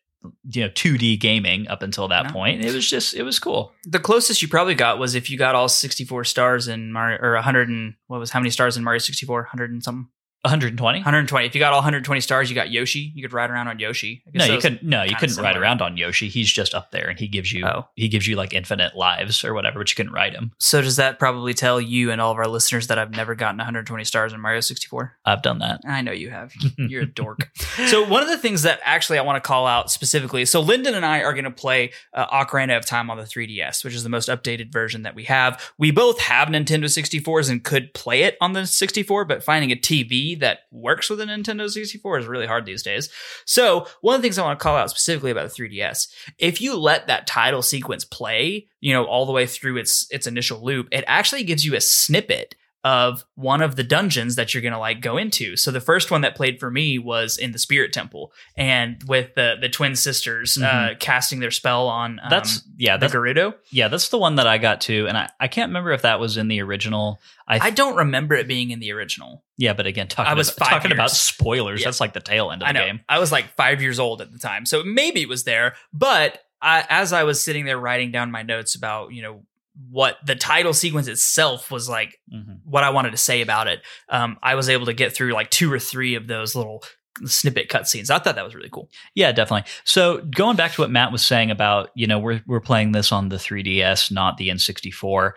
you 0.49 0.61
know, 0.63 0.69
2D 0.69 1.19
gaming 1.19 1.67
up 1.67 1.81
until 1.81 2.07
that 2.09 2.27
No. 2.27 2.31
point. 2.31 2.63
It 2.63 2.73
was 2.73 2.89
just 2.89 3.13
it 3.13 3.23
was 3.23 3.39
cool. 3.39 3.73
The 3.85 3.99
closest 3.99 4.41
you 4.41 4.47
probably 4.47 4.75
got 4.75 4.99
was 4.99 5.15
if 5.15 5.29
you 5.29 5.37
got 5.37 5.55
all 5.55 5.67
64 5.67 6.23
stars 6.23 6.67
in 6.67 6.91
Mario 6.91 7.19
or 7.21 7.33
100 7.33 7.69
and 7.69 7.95
what 8.07 8.19
was 8.19 8.31
how 8.31 8.39
many 8.39 8.49
stars 8.49 8.77
in 8.77 8.83
Mario 8.83 8.99
64? 8.99 9.41
100 9.41 9.71
and 9.71 9.83
something. 9.83 10.07
120. 10.43 10.99
120. 10.99 11.45
If 11.47 11.55
you 11.55 11.59
got 11.59 11.71
all 11.73 11.79
120 11.79 12.19
stars, 12.21 12.49
you 12.49 12.55
got 12.55 12.69
Yoshi. 12.69 13.11
You 13.15 13.21
could 13.23 13.31
ride 13.33 13.49
around 13.49 13.67
on 13.69 13.79
Yoshi. 13.79 14.23
I 14.27 14.31
guess 14.31 14.47
No, 14.47 14.53
you 14.55 14.59
couldn't. 14.61 14.83
No, 14.83 15.03
you 15.03 15.15
couldn't 15.15 15.37
ride 15.37 15.55
around 15.55 15.81
on 15.81 15.95
Yoshi. 15.95 16.27
He's 16.27 16.51
just 16.51 16.73
up 16.75 16.91
there, 16.91 17.07
and 17.09 17.17
he 17.17 17.27
gives 17.27 17.53
you 17.53 17.65
Oh. 17.65 17.87
he 17.95 18.07
gives 18.09 18.27
you 18.27 18.35
like 18.35 18.53
infinite 18.53 18.95
lives 18.95 19.43
or 19.45 19.53
whatever, 19.53 19.79
but 19.79 19.89
you 19.89 19.95
couldn't 19.95 20.11
ride 20.11 20.33
him. 20.33 20.51
So 20.59 20.81
does 20.81 20.97
that 20.97 21.17
probably 21.17 21.53
tell 21.53 21.79
you 21.79 22.11
and 22.11 22.19
all 22.19 22.31
of 22.31 22.37
our 22.37 22.47
listeners 22.47 22.87
that 22.87 22.99
I've 22.99 23.11
never 23.11 23.35
gotten 23.35 23.57
120 23.57 24.03
stars 24.03 24.33
in 24.33 24.41
Mario 24.41 24.59
64? 24.59 25.15
I've 25.25 25.41
done 25.41 25.59
that. 25.59 25.79
I 25.87 26.01
know 26.01 26.11
you 26.11 26.29
have. 26.29 26.53
You're 26.77 27.03
a 27.03 27.05
dork. 27.05 27.49
So 27.87 28.05
one 28.05 28.21
of 28.21 28.27
the 28.29 28.37
things 28.37 28.63
that 28.63 28.79
actually 28.83 29.19
I 29.19 29.21
want 29.21 29.41
to 29.41 29.47
call 29.47 29.65
out 29.65 29.91
specifically, 29.91 30.43
so 30.45 30.59
Lyndon 30.59 30.93
and 30.93 31.05
I 31.05 31.21
are 31.23 31.33
going 31.33 31.45
to 31.45 31.51
play 31.51 31.91
uh, 32.13 32.27
Ocarina 32.43 32.77
of 32.77 32.85
Time 32.85 33.09
on 33.09 33.17
the 33.17 33.23
3DS, 33.23 33.83
which 33.85 33.93
is 33.95 34.03
the 34.03 34.09
most 34.09 34.27
updated 34.29 34.71
version 34.73 35.03
that 35.03 35.15
we 35.15 35.23
have. 35.23 35.71
We 35.77 35.91
both 35.91 36.19
have 36.19 36.49
Nintendo 36.49 36.85
64s 36.85 37.49
and 37.49 37.63
could 37.63 37.93
play 37.93 38.23
it 38.23 38.35
on 38.41 38.53
the 38.53 38.67
64, 38.67 39.25
but 39.25 39.41
finding 39.43 39.71
a 39.71 39.75
TV 39.75 40.32
that 40.35 40.59
works 40.71 41.09
with 41.09 41.21
a 41.21 41.25
Nintendo 41.25 41.69
64 41.69 42.19
is 42.19 42.27
really 42.27 42.45
hard 42.45 42.65
these 42.65 42.83
days. 42.83 43.09
So 43.45 43.87
one 44.01 44.15
of 44.15 44.21
the 44.21 44.25
things 44.25 44.37
I 44.37 44.43
want 44.43 44.59
to 44.59 44.63
call 44.63 44.75
out 44.75 44.89
specifically 44.89 45.31
about 45.31 45.49
the 45.49 45.63
3DS, 45.63 46.07
if 46.37 46.61
you 46.61 46.77
let 46.77 47.07
that 47.07 47.27
title 47.27 47.61
sequence 47.61 48.05
play, 48.05 48.67
you 48.79 48.93
know, 48.93 49.05
all 49.05 49.25
the 49.25 49.31
way 49.31 49.45
through 49.45 49.77
its 49.77 50.07
its 50.11 50.27
initial 50.27 50.63
loop, 50.63 50.87
it 50.91 51.03
actually 51.07 51.43
gives 51.43 51.65
you 51.65 51.75
a 51.75 51.81
snippet 51.81 52.55
of 52.83 53.23
one 53.35 53.61
of 53.61 53.77
the 53.77 53.83
dungeons 53.83 54.35
that 54.35 54.53
you're 54.53 54.61
going 54.61 54.73
to 54.73 54.79
like 54.79 54.99
go 54.99 55.17
into. 55.17 55.55
So 55.55 55.71
the 55.71 55.79
first 55.79 56.11
one 56.11 56.21
that 56.21 56.35
played 56.35 56.59
for 56.59 56.69
me 56.69 56.99
was 56.99 57.37
in 57.37 57.53
the 57.53 57.59
Spirit 57.59 57.93
Temple 57.93 58.33
and 58.57 59.01
with 59.07 59.35
the 59.35 59.55
the 59.59 59.69
twin 59.69 59.95
sisters 59.95 60.57
uh, 60.57 60.95
casting 60.99 61.39
their 61.39 61.51
spell 61.51 61.87
on 61.87 62.19
um, 62.21 62.29
That's 62.29 62.61
yeah, 62.77 62.97
the 62.97 63.07
that's 63.07 63.13
Gerudo. 63.13 63.55
yeah, 63.71 63.87
that's 63.87 64.09
the 64.09 64.17
one 64.17 64.35
that 64.35 64.47
I 64.47 64.57
got 64.57 64.81
to, 64.81 65.07
and 65.07 65.17
I, 65.17 65.29
I 65.39 65.47
can't 65.47 65.69
remember 65.69 65.91
if 65.91 66.01
that 66.01 66.19
was 66.19 66.35
in 66.35 66.47
the 66.49 66.61
original. 66.61 67.19
I, 67.47 67.67
I 67.67 67.69
don't 67.69 67.95
remember 67.95 68.35
it 68.35 68.47
being 68.47 68.71
in 68.71 68.79
the 68.79 68.91
original. 68.91 69.43
yeah, 69.57 69.73
but 69.73 69.85
again, 69.85 70.07
talking 70.07 70.31
I 70.31 70.33
was 70.33 70.55
about, 70.55 70.69
talking 70.69 70.91
about 70.91 71.11
spoilers. 71.11 71.81
Yeah. 71.81 71.87
That's 71.87 72.01
like 72.01 72.13
the 72.13 72.19
tail 72.21 72.51
end 72.51 72.63
of 72.63 72.67
I 72.67 72.73
the 72.73 72.79
know. 72.79 72.85
game. 72.85 72.99
I 73.07 73.19
was 73.19 73.31
like 73.31 73.55
five 73.55 73.81
years 73.81 73.99
old 73.99 74.21
at 74.21 74.31
the 74.31 74.39
time, 74.39 74.65
so 74.65 74.83
maybe 74.83 75.21
it 75.21 75.29
was 75.29 75.43
there. 75.45 75.75
But 75.93 76.39
I, 76.61 76.85
as 76.89 77.13
I 77.13 77.23
was 77.23 77.41
sitting 77.41 77.65
there 77.65 77.77
writing 77.77 78.11
down 78.11 78.31
my 78.31 78.43
notes 78.43 78.75
about 78.75 79.13
you 79.13 79.21
know 79.21 79.43
what 79.89 80.17
the 80.25 80.35
title 80.35 80.73
sequence 80.73 81.07
itself 81.07 81.71
was 81.71 81.89
like, 81.89 82.19
Mhm. 82.33 82.59
what 82.63 82.83
I 82.83 82.89
wanted 82.91 83.11
to 83.11 83.17
say 83.17 83.41
about 83.41 83.67
it, 83.67 83.81
um, 84.09 84.37
I 84.43 84.55
was 84.55 84.69
able 84.69 84.85
to 84.85 84.93
get 84.93 85.15
through 85.15 85.33
like 85.33 85.49
two 85.49 85.71
or 85.71 85.79
three 85.79 86.15
of 86.15 86.27
those 86.27 86.55
little 86.55 86.83
snippet 87.25 87.69
cutscenes. 87.69 88.09
I 88.09 88.19
thought 88.19 88.35
that 88.35 88.43
was 88.45 88.55
really 88.55 88.69
cool. 88.71 88.89
Yeah, 89.15 89.31
definitely. 89.31 89.69
So 89.83 90.21
going 90.35 90.55
back 90.57 90.73
to 90.73 90.81
what 90.81 90.89
Matt 90.91 91.11
was 91.11 91.25
saying 91.25 91.51
about, 91.51 91.89
you 91.95 92.07
know, 92.07 92.17
we're 92.19 92.41
we're 92.47 92.59
playing 92.59 92.91
this 92.91 93.11
on 93.11 93.29
the 93.29 93.37
3DS, 93.37 94.11
not 94.11 94.37
the 94.37 94.49
N64. 94.49 95.33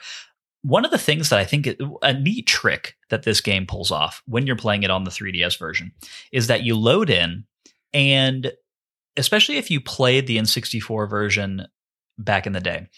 One 0.62 0.84
of 0.84 0.90
the 0.90 0.98
things 0.98 1.28
that 1.28 1.38
I 1.38 1.44
think 1.44 1.66
it- 1.66 1.80
a 2.02 2.12
neat 2.12 2.46
trick 2.46 2.96
that 3.10 3.22
this 3.22 3.40
game 3.40 3.66
pulls 3.66 3.90
off 3.90 4.22
when 4.26 4.46
you're 4.46 4.56
playing 4.56 4.82
it 4.82 4.90
on 4.90 5.04
the 5.04 5.10
3DS 5.10 5.56
version 5.58 5.92
is 6.32 6.46
that 6.48 6.62
you 6.64 6.76
load 6.76 7.08
in 7.10 7.44
and 7.94 8.52
especially 9.16 9.56
if 9.58 9.70
you 9.70 9.80
played 9.80 10.26
the 10.26 10.38
N64 10.38 11.08
version 11.08 11.66
back 12.18 12.46
in 12.46 12.52
the 12.52 12.60
day, 12.60 12.88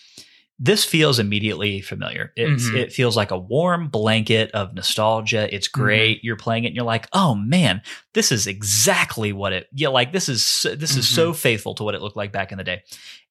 this 0.61 0.85
feels 0.85 1.19
immediately 1.21 1.81
familiar. 1.81 2.33
It's, 2.35 2.69
Mhm. 2.69 2.77
It 2.77 2.93
feels 2.93 3.17
like 3.17 3.31
a 3.31 3.39
warm 3.39 3.89
blanket 3.89 4.51
of 4.53 4.75
nostalgia. 4.75 5.53
It's 5.55 5.69
great. 5.69 6.25
You're 6.25 6.35
playing 6.37 6.65
it 6.65 6.69
and 6.69 6.77
you're 6.77 6.85
like, 6.85 7.07
oh 7.13 7.35
man, 7.37 7.81
this 8.15 8.33
is 8.33 8.47
exactly 8.49 9.33
what 9.33 9.53
it. 9.53 9.69
Yeah, 9.73 9.89
like 9.89 10.13
this 10.13 10.29
is 10.29 10.67
this 10.77 10.97
is 10.97 11.07
so 11.09 11.33
faithful 11.33 11.75
to 11.77 11.85
what 11.85 11.95
it 11.95 12.03
looked 12.03 12.17
like 12.17 12.33
back 12.33 12.51
in 12.51 12.59
the 12.59 12.65
day. 12.65 12.83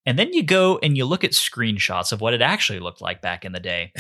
And 0.05 0.17
then 0.17 0.31
you 0.31 0.41
go 0.41 0.79
and 0.81 0.95
you 0.95 1.03
look 1.03 1.25
at 1.25 1.31
screenshots 1.31 2.13
of 2.13 2.21
what 2.21 2.33
it 2.33 2.41
actually 2.41 2.79
looked 2.79 3.01
like 3.01 3.21
back 3.21 3.43
in 3.43 3.51
the 3.51 3.59
day, 3.59 3.91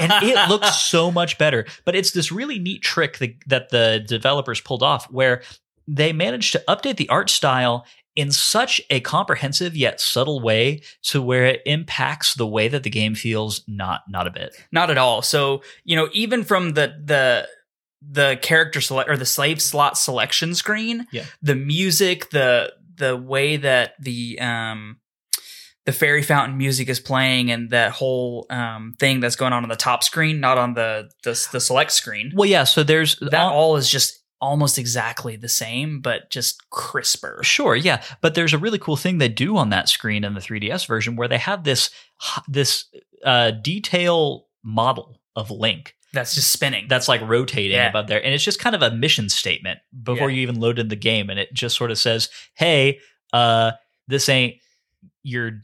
and 0.00 0.12
it 0.24 0.48
looks 0.48 0.74
so 0.82 1.12
much 1.12 1.38
better. 1.38 1.66
But 1.84 1.94
it's 1.94 2.10
this 2.10 2.32
really 2.32 2.58
neat 2.58 2.82
trick 2.82 3.18
that, 3.18 3.34
that 3.46 3.68
the 3.68 4.04
developers 4.04 4.60
pulled 4.60 4.82
off 4.82 5.04
where 5.08 5.42
they 5.86 6.12
managed 6.12 6.50
to 6.52 6.64
update 6.68 6.96
the 6.96 7.08
art 7.08 7.30
style 7.30 7.84
in 8.20 8.30
such 8.32 8.80
a 8.90 9.00
comprehensive 9.00 9.76
yet 9.76 10.00
subtle 10.00 10.40
way 10.40 10.82
to 11.02 11.20
where 11.22 11.46
it 11.46 11.62
impacts 11.66 12.34
the 12.34 12.46
way 12.46 12.68
that 12.68 12.82
the 12.82 12.90
game 12.90 13.14
feels 13.14 13.62
not 13.66 14.02
not 14.08 14.26
a 14.26 14.30
bit. 14.30 14.54
Not 14.70 14.90
at 14.90 14.98
all. 14.98 15.22
So, 15.22 15.62
you 15.84 15.96
know, 15.96 16.08
even 16.12 16.44
from 16.44 16.74
the 16.74 16.94
the 17.04 17.48
the 18.02 18.38
character 18.40 18.80
select 18.80 19.10
or 19.10 19.16
the 19.16 19.26
slave 19.26 19.60
slot 19.60 19.98
selection 19.98 20.54
screen, 20.54 21.06
Yeah. 21.12 21.24
the 21.42 21.54
music, 21.54 22.30
the 22.30 22.72
the 22.96 23.16
way 23.16 23.56
that 23.56 23.94
the 24.00 24.38
um 24.40 24.98
the 25.86 25.92
fairy 25.92 26.22
fountain 26.22 26.58
music 26.58 26.88
is 26.90 27.00
playing 27.00 27.50
and 27.50 27.70
that 27.70 27.92
whole 27.92 28.46
um 28.50 28.94
thing 29.00 29.20
that's 29.20 29.36
going 29.36 29.52
on 29.52 29.62
on 29.62 29.68
the 29.70 29.76
top 29.76 30.04
screen, 30.04 30.40
not 30.40 30.58
on 30.58 30.74
the 30.74 31.10
the, 31.24 31.48
the 31.52 31.60
select 31.60 31.92
screen. 31.92 32.32
Well, 32.34 32.48
yeah, 32.48 32.64
so 32.64 32.82
there's 32.82 33.16
That 33.20 33.46
all 33.52 33.76
is 33.76 33.88
just 33.90 34.19
almost 34.40 34.78
exactly 34.78 35.36
the 35.36 35.48
same, 35.48 36.00
but 36.00 36.30
just 36.30 36.68
crisper. 36.70 37.40
Sure, 37.42 37.76
yeah, 37.76 38.02
but 38.20 38.34
there's 38.34 38.52
a 38.54 38.58
really 38.58 38.78
cool 38.78 38.96
thing 38.96 39.18
they 39.18 39.28
do 39.28 39.56
on 39.56 39.70
that 39.70 39.88
screen 39.88 40.24
in 40.24 40.34
the 40.34 40.40
3DS 40.40 40.86
version 40.86 41.16
where 41.16 41.28
they 41.28 41.38
have 41.38 41.64
this 41.64 41.90
this 42.48 42.86
uh, 43.24 43.50
detail 43.50 44.46
model 44.62 45.20
of 45.36 45.50
Link 45.50 45.94
That's 46.12 46.34
just 46.34 46.50
spinning. 46.52 46.86
that's 46.88 47.08
like 47.08 47.20
rotating 47.22 47.72
Yeah. 47.76 47.88
above 47.88 48.06
there, 48.08 48.22
and 48.24 48.34
it's 48.34 48.44
just 48.44 48.58
kind 48.60 48.74
of 48.74 48.82
a 48.82 48.90
mission 48.90 49.28
statement 49.28 49.78
before 50.02 50.30
Yeah. 50.30 50.36
you 50.36 50.42
even 50.42 50.58
load 50.60 50.78
in 50.78 50.88
the 50.88 50.96
game, 50.96 51.30
and 51.30 51.38
it 51.38 51.52
just 51.52 51.76
sort 51.76 51.90
of 51.90 51.98
says, 51.98 52.28
"Hey, 52.54 52.98
uh, 53.32 53.72
this 54.08 54.28
ain't 54.28 54.56
your 55.22 55.60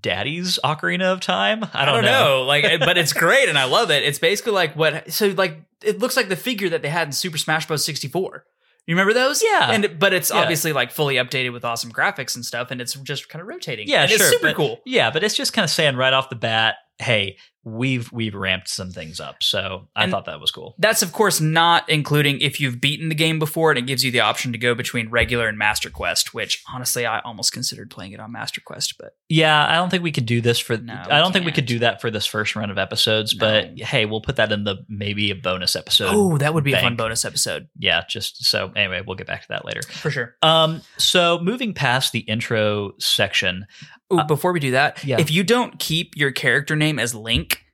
daddy's 0.00 0.58
Ocarina 0.64 1.12
of 1.12 1.20
Time." 1.20 1.64
I 1.74 1.84
don't, 1.84 2.04
know. 2.04 2.44
like, 2.46 2.64
but 2.80 2.98
it's 2.98 3.12
great 3.12 3.48
and 3.48 3.58
I 3.58 3.64
love 3.78 3.90
it. 3.90 4.02
It's 4.02 4.18
basically 4.18 4.52
like 4.52 4.74
what, 4.76 5.12
so 5.12 5.28
like, 5.28 5.62
it 5.82 5.98
looks 5.98 6.16
like 6.16 6.28
the 6.28 6.36
figure 6.36 6.68
that 6.70 6.82
they 6.82 6.88
had 6.88 7.08
in 7.08 7.12
Super 7.12 7.38
Smash 7.38 7.66
Bros. 7.66 7.84
64. 7.84 8.44
You 8.86 8.94
remember 8.94 9.12
those? 9.12 9.42
Yeah. 9.42 9.70
And, 9.70 9.98
but 9.98 10.14
it's 10.14 10.30
Yeah. 10.30 10.38
obviously 10.40 10.72
like 10.72 10.90
fully 10.90 11.16
updated 11.16 11.52
with 11.52 11.64
awesome 11.64 11.92
graphics 11.92 12.34
and 12.34 12.44
stuff. 12.44 12.70
And 12.70 12.80
it's 12.80 12.94
just 12.94 13.28
kind 13.28 13.42
of 13.42 13.46
rotating. 13.46 13.86
Yeah, 13.86 14.02
And 14.02 14.10
sure, 14.10 14.16
It's 14.26 14.30
super 14.30 14.52
cool. 14.54 14.80
Yeah, 14.86 15.10
but 15.10 15.22
it's 15.22 15.36
just 15.36 15.52
kind 15.52 15.64
of 15.64 15.70
saying 15.70 15.96
right 15.96 16.12
off 16.14 16.30
the 16.30 16.36
bat, 16.36 16.76
"Hey, 16.98 17.36
we've 17.64 18.10
we've 18.12 18.34
ramped 18.34 18.68
some 18.68 18.90
things 18.90 19.20
up." 19.20 19.42
So 19.42 19.88
I 19.94 20.04
And- 20.04 20.12
thought 20.12 20.24
that 20.26 20.40
was 20.40 20.50
cool. 20.50 20.74
That's 20.78 21.02
of 21.02 21.12
course 21.12 21.40
not 21.40 21.88
including 21.88 22.40
if 22.40 22.60
you've 22.60 22.80
beaten 22.80 23.08
the 23.08 23.14
game 23.14 23.38
before 23.38 23.70
and 23.70 23.78
it 23.78 23.86
gives 23.86 24.04
you 24.04 24.10
the 24.10 24.20
option 24.20 24.52
to 24.52 24.58
go 24.58 24.74
between 24.74 25.10
regular 25.10 25.48
and 25.48 25.58
Master 25.58 25.90
Quest, 25.90 26.32
which 26.34 26.62
honestly 26.72 27.04
I 27.06 27.20
almost 27.20 27.52
considered 27.52 27.90
playing 27.90 28.12
it 28.12 28.20
on 28.20 28.32
Master 28.32 28.60
Quest, 28.64 28.94
but 28.98 29.16
Yeah, 29.28 29.66
I 29.66 29.74
don't 29.74 29.90
think 29.90 30.02
we 30.02 30.12
could 30.12 30.26
do 30.26 30.40
this 30.40 30.58
for. 30.58 30.76
No, 30.78 30.94
I 31.10 31.18
don't 31.18 31.32
think 31.32 31.44
we 31.44 31.52
could 31.52 31.66
do 31.66 31.80
that 31.80 32.00
for 32.00 32.10
this 32.10 32.24
first 32.26 32.56
run 32.56 32.70
of 32.70 32.78
episodes. 32.78 33.34
But 33.34 33.78
hey, 33.78 34.06
we'll 34.06 34.20
put 34.22 34.36
that 34.36 34.50
in 34.52 34.64
the 34.64 34.76
maybe 34.88 35.30
a 35.30 35.34
bonus 35.34 35.76
episode. 35.76 36.08
oh, 36.10 36.38
that 36.38 36.54
would 36.54 36.64
be 36.64 36.72
a 36.72 36.80
fun 36.80 36.96
bonus 36.96 37.24
episode 37.24 37.68
Yeah, 37.78 38.02
just 38.08 38.44
so 38.44 38.72
anyway, 38.74 39.02
we'll 39.06 39.16
get 39.16 39.26
back 39.26 39.42
to 39.42 39.48
that 39.48 39.64
later. 39.64 39.82
for 39.82 40.10
sure. 40.10 40.36
Um, 40.42 40.80
so 40.96 41.38
moving 41.40 41.74
past 41.74 42.12
the 42.12 42.20
intro 42.20 42.92
section, 42.98 43.66
Ooh, 44.12 44.18
Uh, 44.20 44.24
before 44.26 44.52
we 44.52 44.60
do 44.60 44.70
that, 44.72 45.02
yeah. 45.04 45.18
if 45.20 45.30
you 45.30 45.44
don't 45.44 45.78
keep 45.78 46.16
your 46.16 46.30
character 46.30 46.74
name 46.76 46.98
as 46.98 47.14
Link, 47.14 47.64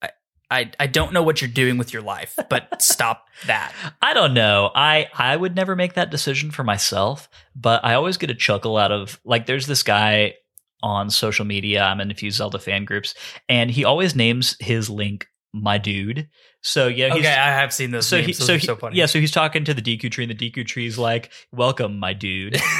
I, 0.00 0.10
I, 0.50 0.70
I 0.80 0.86
don't 0.86 1.12
know 1.12 1.22
what 1.22 1.40
you're 1.40 1.50
doing 1.50 1.78
with 1.78 1.92
your 1.92 2.02
life, 2.02 2.38
but 2.48 2.80
stop 2.82 3.26
that. 3.46 3.72
I 4.00 4.14
don't 4.14 4.34
know. 4.34 4.70
I 4.74 5.08
I 5.16 5.36
would 5.36 5.54
never 5.56 5.76
make 5.76 5.94
that 5.94 6.10
decision 6.10 6.50
for 6.50 6.64
myself, 6.64 7.28
but 7.54 7.84
I 7.84 7.94
always 7.94 8.16
get 8.16 8.30
a 8.30 8.34
chuckle 8.34 8.76
out 8.76 8.92
of 8.92 9.20
like 9.24 9.46
there's 9.46 9.66
this 9.66 9.82
guy 9.82 10.34
on 10.82 11.10
social 11.10 11.44
media. 11.44 11.82
I'm 11.82 12.00
in 12.00 12.10
a 12.10 12.14
few 12.14 12.30
Zelda 12.30 12.58
fan 12.58 12.84
groups, 12.84 13.14
and 13.48 13.70
he 13.70 13.84
always 13.84 14.16
names 14.16 14.56
his 14.60 14.88
link 14.90 15.26
my 15.52 15.78
dude. 15.78 16.28
So 16.64 16.86
yeah, 16.86 17.08
he's, 17.08 17.18
Okay, 17.24 17.28
I 17.34 17.48
have 17.48 17.72
seen 17.72 17.90
those. 17.90 18.06
so 18.06 18.16
memes. 18.16 18.26
he, 18.26 18.32
so 18.34 18.54
he, 18.54 18.60
so 18.66 18.76
funny. 18.76 18.96
yeah, 18.96 19.06
so 19.06 19.18
he's 19.18 19.32
talking 19.32 19.64
to 19.64 19.74
the 19.74 19.82
Deku 19.82 20.10
tree, 20.10 20.24
and 20.24 20.36
the 20.36 20.50
Deku 20.50 20.64
tree's 20.66 20.96
like, 20.96 21.30
"Welcome, 21.50 21.98
my 21.98 22.12
dude." 22.12 22.56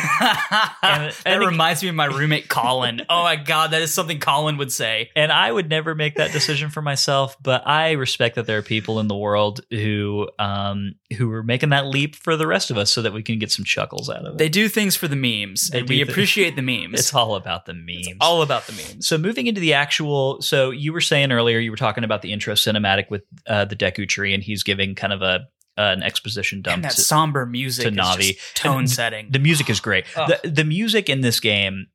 And 0.85 1.13
that 1.25 1.39
reminds 1.39 1.83
me 1.83 1.89
of 1.89 1.95
my 1.95 2.05
roommate 2.19 2.49
Colin. 2.49 3.03
oh 3.09 3.23
my 3.23 3.37
god, 3.37 3.71
that 3.73 3.83
is 3.83 3.93
something 3.93 4.19
Colin 4.19 4.57
would 4.59 4.73
say. 4.73 5.11
and 5.17 5.31
I 5.33 5.51
would 5.51 5.69
never 5.69 5.95
make 5.95 6.17
that 6.17 6.33
decision 6.33 6.71
for 6.71 6.83
myself, 6.83 7.37
but 7.43 7.67
I 7.67 7.93
respect 7.93 8.37
that 8.37 8.47
there 8.47 8.59
are 8.59 8.63
people 8.63 9.01
in 9.01 9.09
the 9.09 9.17
world 9.17 9.61
who 9.71 10.29
um 10.39 10.95
who 11.19 11.31
are 11.33 11.43
making 11.43 11.71
that 11.71 11.87
leap 11.87 12.17
for 12.17 12.37
the 12.37 12.47
rest 12.47 12.71
of 12.71 12.79
us, 12.79 12.93
so 12.93 13.03
that 13.03 13.13
we 13.13 13.23
can 13.23 13.39
get 13.39 13.51
some 13.51 13.65
chuckles 13.65 14.09
out 14.11 14.25
of 14.25 14.35
it. 14.35 14.39
They 14.39 14.49
do 14.49 14.69
things 14.69 14.97
for 14.97 15.09
the 15.09 15.17
memes, 15.17 15.69
They 15.69 15.81
and 15.81 15.89
we 15.89 15.97
thi- 16.05 16.11
appreciate 16.11 16.57
the 16.57 16.63
memes. 16.73 16.99
it's 17.01 17.15
all 17.15 17.35
about 17.37 17.67
the 17.67 17.75
memes. 17.75 18.17
all 18.21 18.43
about 18.43 18.67
the 18.67 18.73
memes. 18.73 19.07
So 19.07 19.19
moving 19.19 19.47
into 19.47 19.61
the 19.61 19.75
actual, 19.75 20.41
so 20.43 20.71
you 20.71 20.93
were 20.93 21.01
saying 21.01 21.33
earlier, 21.33 21.59
you 21.59 21.71
were 21.71 21.77
talking 21.77 22.05
about 22.05 22.23
the 22.23 22.33
intro 22.33 22.55
cinematic 22.55 23.11
with 23.11 23.23
uh, 23.47 23.65
the 23.73 23.85
Deku 23.85 24.07
tree, 24.09 24.35
and 24.35 24.43
he's 24.43 24.63
giving 24.63 24.95
kind 24.95 25.13
of 25.13 25.23
a 25.23 25.49
an 25.79 26.03
exposition 26.03 26.61
dump. 26.61 26.75
And 26.75 26.85
that 26.85 26.93
to- 26.93 27.01
somber 27.01 27.47
music, 27.47 27.85
to 27.87 27.91
Navi. 27.91 28.39
tone 28.55 28.81
And 28.81 28.91
setting. 28.91 29.31
the 29.31 29.39
music 29.39 29.71
is 29.71 29.81
great. 29.81 30.05
The 30.15 30.39
the 30.45 30.65
music 30.65 31.09
in 31.09 31.23
this 31.23 31.41
game, 31.41 31.87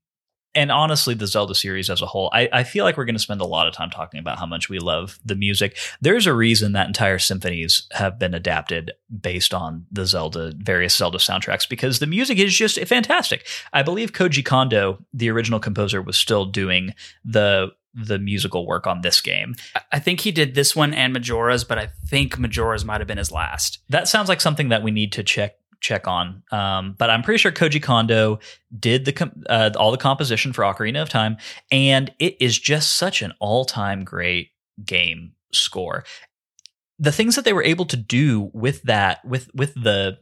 and 0.56 0.72
honestly, 0.72 1.14
the 1.14 1.28
Zelda 1.28 1.54
series 1.54 1.88
as 1.92 2.02
a 2.02 2.08
whole, 2.08 2.32
I, 2.34 2.50
I 2.52 2.64
feel 2.64 2.84
like 2.86 2.98
we're 2.98 3.06
going 3.06 3.14
to 3.16 3.22
spend 3.22 3.40
a 3.42 3.46
lot 3.46 3.68
of 3.68 3.76
time 3.76 3.92
talking 3.92 4.20
about 4.20 4.40
how 4.40 4.48
much 4.48 4.68
we 4.68 4.80
love 4.80 5.20
the 5.24 5.36
music. 5.36 5.78
There's 6.02 6.26
a 6.26 6.34
reason 6.34 6.72
that 6.72 6.88
entire 6.88 7.20
symphonies 7.20 7.88
have 7.92 8.18
been 8.18 8.34
adapted 8.34 8.94
based 9.22 9.54
on 9.54 9.86
the 9.92 10.08
Zelda 10.08 10.54
various 10.58 10.96
Zelda 10.96 11.20
soundtracks 11.20 11.70
because 11.70 12.00
the 12.00 12.08
music 12.08 12.40
is 12.40 12.56
just 12.58 12.80
fantastic. 12.88 13.46
I 13.74 13.84
believe 13.84 14.12
Koji 14.12 14.44
Kondo, 14.44 15.06
the 15.14 15.30
original 15.30 15.60
composer, 15.60 16.02
was 16.02 16.18
still 16.18 16.46
doing 16.46 16.96
the 17.24 17.68
the 17.94 18.20
musical 18.20 18.66
work 18.68 18.86
on 18.88 19.02
this 19.02 19.22
game. 19.22 19.56
I- 19.92 20.00
think 20.00 20.22
he 20.22 20.32
did 20.32 20.56
this 20.56 20.76
one 20.76 20.94
and 20.94 21.14
Majora's, 21.14 21.64
but 21.64 21.78
I 21.78 21.90
think 22.08 22.38
Majora's 22.38 22.86
might 22.86 23.02
have 23.02 23.08
been 23.08 23.18
his 23.18 23.32
last. 23.32 23.80
That 23.90 24.08
sounds 24.08 24.30
like 24.30 24.40
something 24.42 24.70
that 24.70 24.84
we 24.84 24.92
need 24.92 25.12
to 25.14 25.24
check 25.24 25.56
check 25.80 26.08
on. 26.08 26.44
Um, 26.52 26.96
but 26.98 27.10
I'm 27.10 27.22
pretty 27.22 27.38
sure 27.38 27.52
Koji 27.52 27.82
Kondo 27.82 28.40
did 28.80 29.06
the 29.06 29.14
com- 29.14 29.44
uh, 29.50 29.70
all 29.76 29.92
the 29.92 29.98
composition 29.98 30.54
for 30.54 30.64
Ocarina 30.64 31.02
of 31.02 31.10
Time, 31.10 31.38
and 31.72 32.12
it 32.20 32.36
is 32.40 32.58
just 32.58 32.96
such 32.96 33.22
an 33.22 33.34
all 33.40 33.66
time 33.66 34.04
great 34.04 34.50
game 34.84 35.34
score. 35.52 36.04
The 37.00 37.12
things 37.12 37.36
that 37.36 37.46
they 37.46 37.54
were 37.54 37.64
able 37.64 37.86
to 37.86 37.98
do 37.98 38.50
with 38.54 38.82
that, 38.84 39.24
with 39.26 39.54
with 39.54 39.74
the 39.76 40.18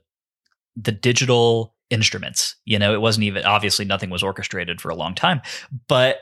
the 0.76 0.92
digital 0.92 1.76
instruments, 1.90 2.56
you 2.66 2.78
know, 2.78 2.94
it 2.94 3.00
wasn't 3.00 3.24
even 3.24 3.46
obviously 3.46 3.86
nothing 3.86 4.10
was 4.10 4.24
orchestrated 4.24 4.82
for 4.82 4.90
a 4.90 4.96
long 4.96 5.16
time, 5.16 5.42
but 5.88 6.18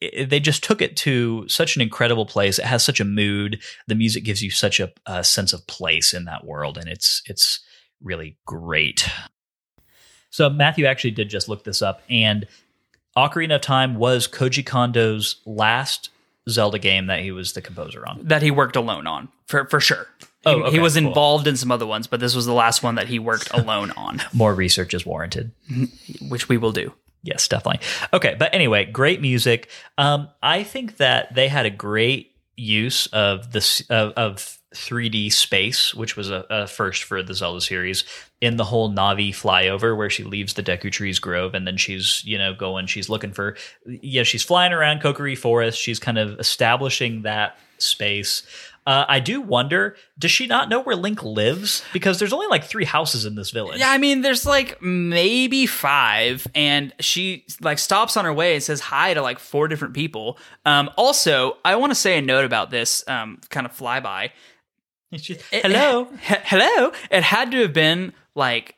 it, 0.00 0.30
they 0.30 0.40
just 0.40 0.62
took 0.62 0.82
it 0.82 0.96
to 0.98 1.46
such 1.48 1.76
an 1.76 1.82
incredible 1.82 2.26
place. 2.26 2.58
It 2.58 2.64
has 2.66 2.84
such 2.84 3.00
a 3.00 3.04
mood. 3.04 3.60
The 3.86 3.94
music 3.94 4.24
gives 4.24 4.42
you 4.42 4.50
such 4.50 4.80
a, 4.80 4.92
a 5.06 5.24
sense 5.24 5.52
of 5.52 5.66
place 5.66 6.12
in 6.14 6.24
that 6.26 6.44
world, 6.44 6.76
and 6.78 6.88
it's 6.88 7.22
it's 7.26 7.60
really 8.02 8.36
great. 8.46 9.08
So 10.30 10.50
Matthew 10.50 10.84
actually 10.86 11.12
did 11.12 11.30
just 11.30 11.48
look 11.48 11.64
this 11.64 11.80
up, 11.82 12.02
and 12.10 12.46
Ocarina 13.16 13.56
of 13.56 13.62
Time 13.62 13.94
was 13.94 14.28
Koji 14.28 14.64
Kondo's 14.64 15.36
last 15.46 16.10
Zelda 16.48 16.78
game 16.78 17.06
that 17.06 17.20
he 17.20 17.32
was 17.32 17.54
the 17.54 17.62
composer 17.62 18.06
on. 18.06 18.20
That 18.22 18.42
he 18.42 18.50
worked 18.50 18.76
alone 18.76 19.06
on, 19.06 19.28
for, 19.46 19.66
for 19.66 19.80
sure. 19.80 20.06
He, 20.20 20.26
Oh, 20.48 20.58
he 20.58 20.64
okay, 20.64 20.78
was 20.78 20.94
cool. 20.94 21.08
involved 21.08 21.48
in 21.48 21.56
some 21.56 21.72
other 21.72 21.86
ones, 21.86 22.06
but 22.06 22.20
this 22.20 22.36
was 22.36 22.46
the 22.46 22.52
last 22.52 22.80
one 22.80 22.94
that 22.96 23.08
he 23.08 23.18
worked 23.18 23.50
alone 23.52 23.90
on, 23.96 24.22
More 24.32 24.54
research 24.54 24.94
is 24.94 25.04
warranted. 25.04 25.50
which 26.28 26.48
we 26.48 26.56
will 26.56 26.70
do. 26.70 26.92
Yes, 27.26 27.48
definitely. 27.48 27.84
Okay, 28.12 28.36
but 28.38 28.54
anyway, 28.54 28.84
great 28.84 29.20
music. 29.20 29.68
Um, 29.98 30.28
I 30.42 30.62
think 30.62 30.98
that 30.98 31.34
they 31.34 31.48
had 31.48 31.66
a 31.66 31.70
great 31.70 32.32
use 32.56 33.06
of 33.08 33.50
this 33.50 33.80
of, 33.90 34.12
of 34.12 34.58
3D 34.74 35.32
space, 35.32 35.92
which 35.92 36.16
was 36.16 36.30
a, 36.30 36.46
a 36.48 36.66
first 36.68 37.02
for 37.02 37.22
the 37.24 37.34
Zelda 37.34 37.60
series. 37.60 38.04
In 38.40 38.56
the 38.56 38.64
whole 38.64 38.92
Navi 38.92 39.30
flyover, 39.30 39.96
where 39.96 40.10
she 40.10 40.22
leaves 40.22 40.54
the 40.54 40.62
Deku 40.62 40.92
Tree's 40.92 41.18
Grove, 41.18 41.54
and 41.54 41.66
then 41.66 41.76
she's 41.76 42.22
you 42.24 42.38
know 42.38 42.54
going, 42.54 42.86
she's 42.86 43.08
looking 43.08 43.32
for, 43.32 43.56
yeah, 43.86 44.22
she's 44.22 44.44
flying 44.44 44.72
around 44.72 45.00
Kokiri 45.00 45.36
Forest. 45.36 45.80
She's 45.80 45.98
kind 45.98 46.18
of 46.18 46.38
establishing 46.38 47.22
that 47.22 47.58
space. 47.78 48.44
Uh, 48.86 49.04
I 49.08 49.18
do 49.18 49.40
wonder, 49.40 49.96
does 50.16 50.30
she 50.30 50.46
not 50.46 50.68
know 50.68 50.80
where 50.80 50.94
Link 50.94 51.22
lives? 51.24 51.82
Because 51.92 52.20
there's 52.20 52.32
only 52.32 52.46
like 52.46 52.62
three 52.64 52.84
houses 52.84 53.24
in 53.26 53.34
this 53.34 53.50
village. 53.50 53.80
Yeah, 53.80 53.90
I 53.90 53.98
mean, 53.98 54.22
there's 54.22 54.46
like 54.46 54.80
maybe 54.80 55.66
five, 55.66 56.46
and 56.54 56.94
she 57.00 57.44
like 57.60 57.80
stops 57.80 58.16
on 58.16 58.24
her 58.24 58.32
way 58.32 58.54
and 58.54 58.62
says 58.62 58.78
hi 58.80 59.12
to 59.14 59.22
like 59.22 59.40
four 59.40 59.66
different 59.66 59.94
people. 59.94 60.38
Um, 60.64 60.88
also, 60.96 61.56
I 61.64 61.74
want 61.76 61.90
to 61.90 61.96
say 61.96 62.16
a 62.16 62.22
note 62.22 62.44
about 62.44 62.70
this 62.70 63.02
um, 63.08 63.40
kind 63.50 63.66
of 63.66 63.76
flyby. 63.76 64.30
She- 65.16 65.34
It- 65.50 65.62
Hello. 65.66 66.04
he- 66.22 66.34
hello. 66.44 66.92
It 67.10 67.24
had 67.24 67.50
to 67.50 67.62
have 67.62 67.72
been 67.72 68.12
like 68.36 68.76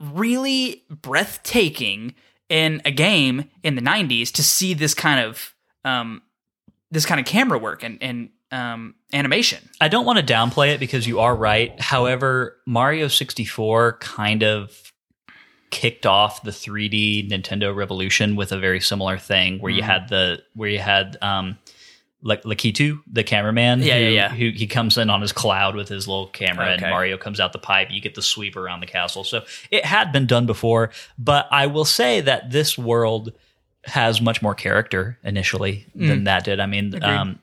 really 0.00 0.84
breathtaking 0.90 2.14
in 2.48 2.80
a 2.84 2.90
game 2.90 3.50
in 3.62 3.74
the 3.74 3.82
90s 3.82 4.30
to 4.32 4.42
see 4.42 4.74
this 4.74 4.94
kind 4.94 5.20
of 5.24 5.54
um, 5.84 6.22
this 6.90 7.04
kind 7.06 7.18
of 7.20 7.26
camera 7.26 7.58
work 7.58 7.82
and, 7.82 7.98
and 8.02 8.30
um, 8.54 8.94
animation. 9.12 9.68
I 9.80 9.88
don't 9.88 10.06
want 10.06 10.24
to 10.24 10.32
downplay 10.34 10.72
it 10.74 10.80
because 10.80 11.06
you 11.06 11.20
are 11.20 11.34
right. 11.34 11.78
However, 11.80 12.56
Mario 12.66 13.08
64 13.08 13.98
kind 13.98 14.42
of 14.42 14.92
kicked 15.70 16.06
off 16.06 16.42
the 16.44 16.52
3D 16.52 17.28
Nintendo 17.30 17.74
revolution 17.74 18.36
with 18.36 18.52
a 18.52 18.58
very 18.58 18.80
similar 18.80 19.18
thing 19.18 19.58
where 19.58 19.72
you 19.72 19.82
Mhm. 19.82 19.86
had 19.86 20.08
the 20.08 20.42
where 20.54 20.68
you 20.68 20.78
had 20.78 21.16
um 21.20 21.58
like 22.22 22.42
Lakitu, 22.44 23.00
the 23.12 23.22
cameraman, 23.22 23.82
Yeah, 23.82 23.96
who, 23.98 24.00
yeah, 24.04 24.08
yeah. 24.08 24.28
who 24.30 24.48
he 24.50 24.66
comes 24.66 24.96
in 24.96 25.10
on 25.10 25.20
his 25.20 25.30
cloud 25.32 25.76
with 25.76 25.88
his 25.90 26.08
little 26.08 26.28
camera, 26.28 26.68
and 26.68 26.80
Mario 26.80 27.18
comes 27.18 27.38
out 27.38 27.52
the 27.52 27.58
pipe. 27.58 27.88
You 27.90 28.00
get 28.00 28.14
the 28.14 28.22
sweep 28.22 28.56
around 28.56 28.80
the 28.80 28.86
castle. 28.86 29.24
So 29.24 29.44
it 29.70 29.84
had 29.84 30.10
been 30.10 30.26
done 30.26 30.46
before, 30.46 30.90
but 31.18 31.46
I 31.50 31.66
will 31.66 31.84
say 31.84 32.22
that 32.22 32.50
this 32.50 32.78
world 32.78 33.32
has 33.84 34.22
much 34.22 34.40
more 34.40 34.54
character 34.54 35.18
initially 35.22 35.84
than 35.94 36.24
that 36.24 36.44
did. 36.44 36.60
I 36.60 36.64
mean, 36.66 37.02
um, 37.04 37.40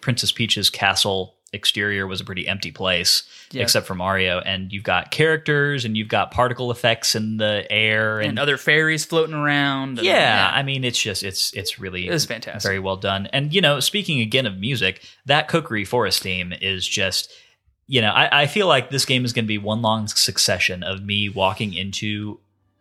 Princess 0.00 0.32
Peach's 0.32 0.70
castle 0.70 1.36
exterior 1.52 2.06
was 2.06 2.20
a 2.20 2.24
pretty 2.24 2.46
empty 2.46 2.70
place, 2.70 3.24
Yeah. 3.50 3.62
except 3.62 3.86
for 3.86 3.96
Mario. 3.96 4.38
And 4.38 4.72
you've 4.72 4.84
got 4.84 5.10
characters, 5.10 5.84
and 5.84 5.96
you've 5.96 6.06
got 6.08 6.30
particle 6.30 6.70
effects 6.70 7.16
in 7.16 7.38
the 7.38 7.66
air, 7.70 8.20
And, 8.20 8.30
and, 8.30 8.38
other 8.38 8.56
fairies 8.56 9.04
floating 9.04 9.34
around. 9.34 9.98
and- 9.98 10.06
yeah, 10.06 10.48
I 10.54 10.62
mean, 10.62 10.84
it's 10.84 11.00
just 11.02 11.24
it's 11.24 11.52
it's 11.54 11.78
really 11.80 12.06
It 12.06 12.12
was 12.12 12.24
fantastic. 12.24 12.62
very 12.62 12.78
well 12.78 12.96
done. 12.96 13.26
And 13.32 13.52
you 13.52 13.60
know, 13.60 13.80
speaking 13.80 14.20
again 14.20 14.46
of 14.46 14.58
music, 14.58 15.02
that 15.26 15.48
Kokiri 15.48 15.86
Forest 15.86 16.22
theme 16.22 16.52
is 16.60 16.86
just. 16.86 17.32
You 17.92 18.00
know, 18.00 18.10
I, 18.12 18.42
I 18.42 18.46
feel 18.46 18.68
like 18.68 18.90
this 18.90 19.04
game 19.04 19.24
is 19.24 19.32
going 19.32 19.46
to 19.46 19.48
be 19.48 19.58
one 19.58 19.82
long 19.82 20.06
succession 20.06 20.84
of 20.84 21.02
me 21.04 21.28
walking 21.28 21.74
into 21.74 22.38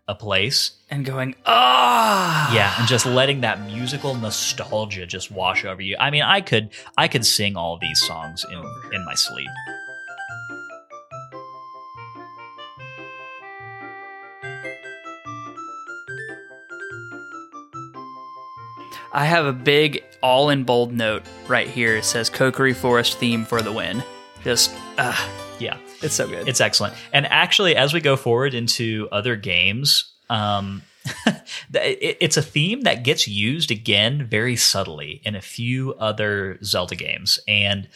a 0.09 0.15
place. 0.15 0.71
And 0.91 1.05
going, 1.05 1.35
ah, 1.45 2.51
yeah 2.53 2.73
and 2.79 2.87
just 2.87 3.05
letting 3.05 3.41
that 3.41 3.61
musical 3.65 4.15
nostalgia 4.15 5.05
just 5.05 5.29
wash 5.31 5.63
over 5.63 5.81
you. 5.81 5.95
I 5.99 6.09
mean 6.09 6.23
i 6.23 6.41
could 6.41 6.71
i 6.97 7.07
could 7.07 7.25
sing 7.25 7.55
all 7.55 7.77
these 7.77 8.01
songs 8.01 8.43
in 8.51 8.57
in 8.91 9.05
my 9.05 9.13
sleep. 9.13 9.49
I 19.11 19.25
have 19.25 19.45
a 19.45 19.53
big 19.53 20.03
all 20.21 20.49
in 20.49 20.63
bold 20.63 20.93
note 20.93 21.23
right 21.47 21.67
here. 21.67 21.97
It 21.97 22.05
says 22.05 22.29
Kokiri 22.29 22.75
Forest 22.75 23.17
theme 23.17 23.43
for 23.43 23.61
the 23.61 23.71
win. 23.71 24.03
Just, 24.43 24.71
ah, 24.99 25.27
yeah 25.27 25.48
it's 26.01 26.15
so 26.15 26.27
good. 26.27 26.47
it's 26.47 26.61
excellent 26.61 26.93
and 27.13 27.25
actually 27.27 27.75
as 27.75 27.93
we 27.93 27.99
go 28.01 28.15
forward 28.15 28.53
into 28.53 29.07
other 29.11 29.35
games 29.35 30.13
um 30.29 30.81
it's 31.73 32.37
a 32.37 32.41
theme 32.41 32.81
that 32.81 33.03
gets 33.03 33.27
used 33.27 33.71
again 33.71 34.27
very 34.27 34.55
subtly 34.55 35.21
in 35.23 35.35
a 35.35 35.41
few 35.41 35.93
other 35.95 36.57
zelda 36.63 36.95
games 36.95 37.39
and 37.47 37.87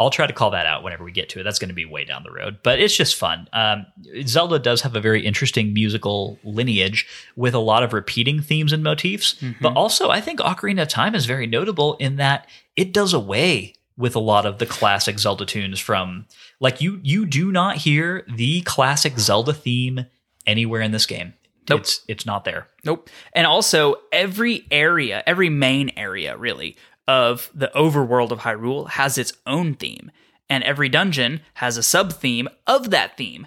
I'll 0.00 0.08
try 0.08 0.26
to 0.26 0.32
call 0.32 0.52
that 0.52 0.64
out 0.64 0.82
whenever 0.82 1.04
we 1.04 1.12
get 1.12 1.28
to 1.28 1.40
it. 1.40 1.42
That's 1.42 1.58
going 1.58 1.68
to 1.68 1.74
be 1.74 1.84
way 1.84 2.06
down 2.06 2.22
the 2.22 2.32
road, 2.32 2.60
but 2.62 2.80
it's 2.80 2.96
just 2.96 3.16
fun. 3.16 3.46
Um, 3.52 3.84
Zelda 4.24 4.58
does 4.58 4.80
have 4.80 4.96
a 4.96 5.00
very 5.00 5.26
interesting 5.26 5.74
musical 5.74 6.38
lineage 6.42 7.06
with 7.36 7.52
a 7.52 7.58
lot 7.58 7.82
of 7.82 7.92
repeating 7.92 8.40
themes 8.40 8.72
and 8.72 8.82
motifs, 8.82 9.36
but 9.60 9.74
also 9.76 10.08
I 10.08 10.22
think 10.22 10.40
Ocarina 10.40 10.82
of 10.82 10.88
Time 10.88 11.14
is 11.14 11.26
very 11.26 11.46
notable 11.46 11.96
in 11.96 12.16
that 12.16 12.48
it 12.76 12.94
does 12.94 13.12
away 13.12 13.74
with 14.00 14.16
a 14.16 14.20
lot 14.20 14.46
of 14.46 14.58
the 14.58 14.66
classic 14.66 15.18
Zelda 15.18 15.46
tunes 15.46 15.78
from 15.78 16.26
like 16.58 16.80
you 16.80 16.98
you 17.02 17.26
do 17.26 17.52
not 17.52 17.76
hear 17.76 18.24
the 18.34 18.62
classic 18.62 19.18
Zelda 19.18 19.52
theme 19.52 20.06
anywhere 20.46 20.80
in 20.80 20.90
this 20.90 21.06
game. 21.06 21.34
Nope. 21.68 21.80
It's 21.80 22.00
it's 22.08 22.26
not 22.26 22.44
there. 22.44 22.66
Nope. 22.84 23.08
And 23.32 23.46
also, 23.46 23.96
every 24.10 24.66
area, 24.70 25.22
every 25.26 25.50
main 25.50 25.92
area, 25.96 26.36
really, 26.36 26.76
of 27.06 27.50
the 27.54 27.70
overworld 27.76 28.32
of 28.32 28.40
Hyrule 28.40 28.88
has 28.90 29.18
its 29.18 29.32
own 29.46 29.74
theme, 29.74 30.10
and 30.48 30.64
every 30.64 30.88
dungeon 30.88 31.42
has 31.54 31.76
a 31.76 31.82
sub 31.82 32.12
theme 32.12 32.48
of 32.66 32.90
that 32.90 33.16
theme. 33.16 33.46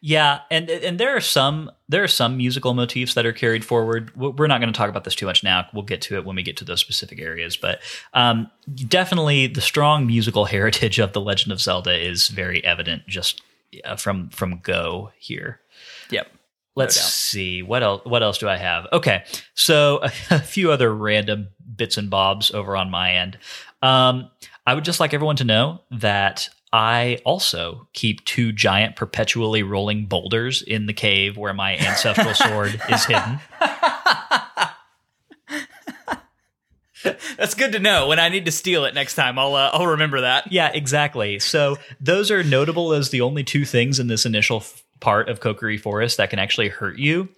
Yeah, 0.00 0.40
and 0.50 0.70
and 0.70 0.98
there 0.98 1.16
are 1.16 1.20
some 1.20 1.72
there 1.88 2.04
are 2.04 2.08
some 2.08 2.36
musical 2.36 2.72
motifs 2.72 3.14
that 3.14 3.26
are 3.26 3.32
carried 3.32 3.64
forward. 3.64 4.14
We're 4.14 4.46
not 4.46 4.60
going 4.60 4.72
to 4.72 4.76
talk 4.76 4.88
about 4.88 5.02
this 5.02 5.16
too 5.16 5.26
much 5.26 5.42
now. 5.42 5.66
We'll 5.74 5.82
get 5.82 6.00
to 6.02 6.16
it 6.16 6.24
when 6.24 6.36
we 6.36 6.44
get 6.44 6.56
to 6.58 6.64
those 6.64 6.80
specific 6.80 7.20
areas. 7.20 7.56
But 7.56 7.80
um, 8.14 8.48
definitely, 8.86 9.48
the 9.48 9.60
strong 9.60 10.06
musical 10.06 10.44
heritage 10.46 11.00
of 11.00 11.14
the 11.14 11.20
Legend 11.20 11.50
of 11.50 11.60
Zelda 11.60 11.92
is 11.92 12.28
very 12.28 12.64
evident 12.64 13.08
just 13.08 13.42
uh, 13.84 13.96
from 13.96 14.28
from 14.30 14.60
Go 14.60 15.10
here. 15.18 15.60
Yep. 16.10 16.28
Let's 16.76 16.94
doubt. 16.94 17.04
see 17.06 17.62
what 17.62 17.82
else. 17.82 18.04
What 18.04 18.22
else 18.22 18.38
do 18.38 18.48
I 18.48 18.56
have? 18.56 18.86
Okay, 18.92 19.24
so 19.54 19.98
a, 20.02 20.12
a 20.30 20.38
few 20.38 20.70
other 20.70 20.94
random 20.94 21.48
bits 21.74 21.96
and 21.96 22.08
bobs 22.08 22.52
over 22.52 22.76
on 22.76 22.88
my 22.88 23.14
end. 23.14 23.36
Um, 23.82 24.30
I 24.64 24.74
would 24.74 24.84
just 24.84 25.00
like 25.00 25.12
everyone 25.12 25.36
to 25.36 25.44
know 25.44 25.80
that 25.90 26.50
I 26.72 27.20
also 27.24 27.88
keep 27.92 28.24
two 28.24 28.52
giant, 28.52 28.96
perpetually 28.96 29.62
rolling 29.62 30.06
boulders 30.06 30.62
in 30.62 30.86
the 30.86 30.92
cave 30.92 31.36
where 31.36 31.54
my 31.54 31.76
ancestral 31.78 32.34
sword 32.34 32.80
is 32.90 33.04
hidden. 33.06 33.40
That's 37.36 37.54
good 37.54 37.72
to 37.72 37.78
know. 37.78 38.08
When 38.08 38.18
I 38.18 38.28
need 38.28 38.44
to 38.46 38.52
steal 38.52 38.84
it 38.84 38.94
next 38.94 39.14
time, 39.14 39.38
I'll 39.38 39.54
uh, 39.54 39.70
I'll 39.72 39.86
remember 39.86 40.20
that. 40.22 40.52
Yeah, 40.52 40.70
exactly. 40.72 41.38
So 41.38 41.76
those 42.00 42.30
are 42.30 42.42
notable 42.42 42.92
as 42.92 43.10
the 43.10 43.20
only 43.20 43.44
two 43.44 43.64
things 43.64 44.00
in 44.00 44.08
this 44.08 44.26
initial 44.26 44.58
f- 44.58 44.82
part 45.00 45.28
of 45.28 45.40
Kokiri 45.40 45.80
Forest 45.80 46.16
that 46.16 46.30
can 46.30 46.38
actually 46.38 46.68
hurt 46.68 46.98
you. 46.98 47.28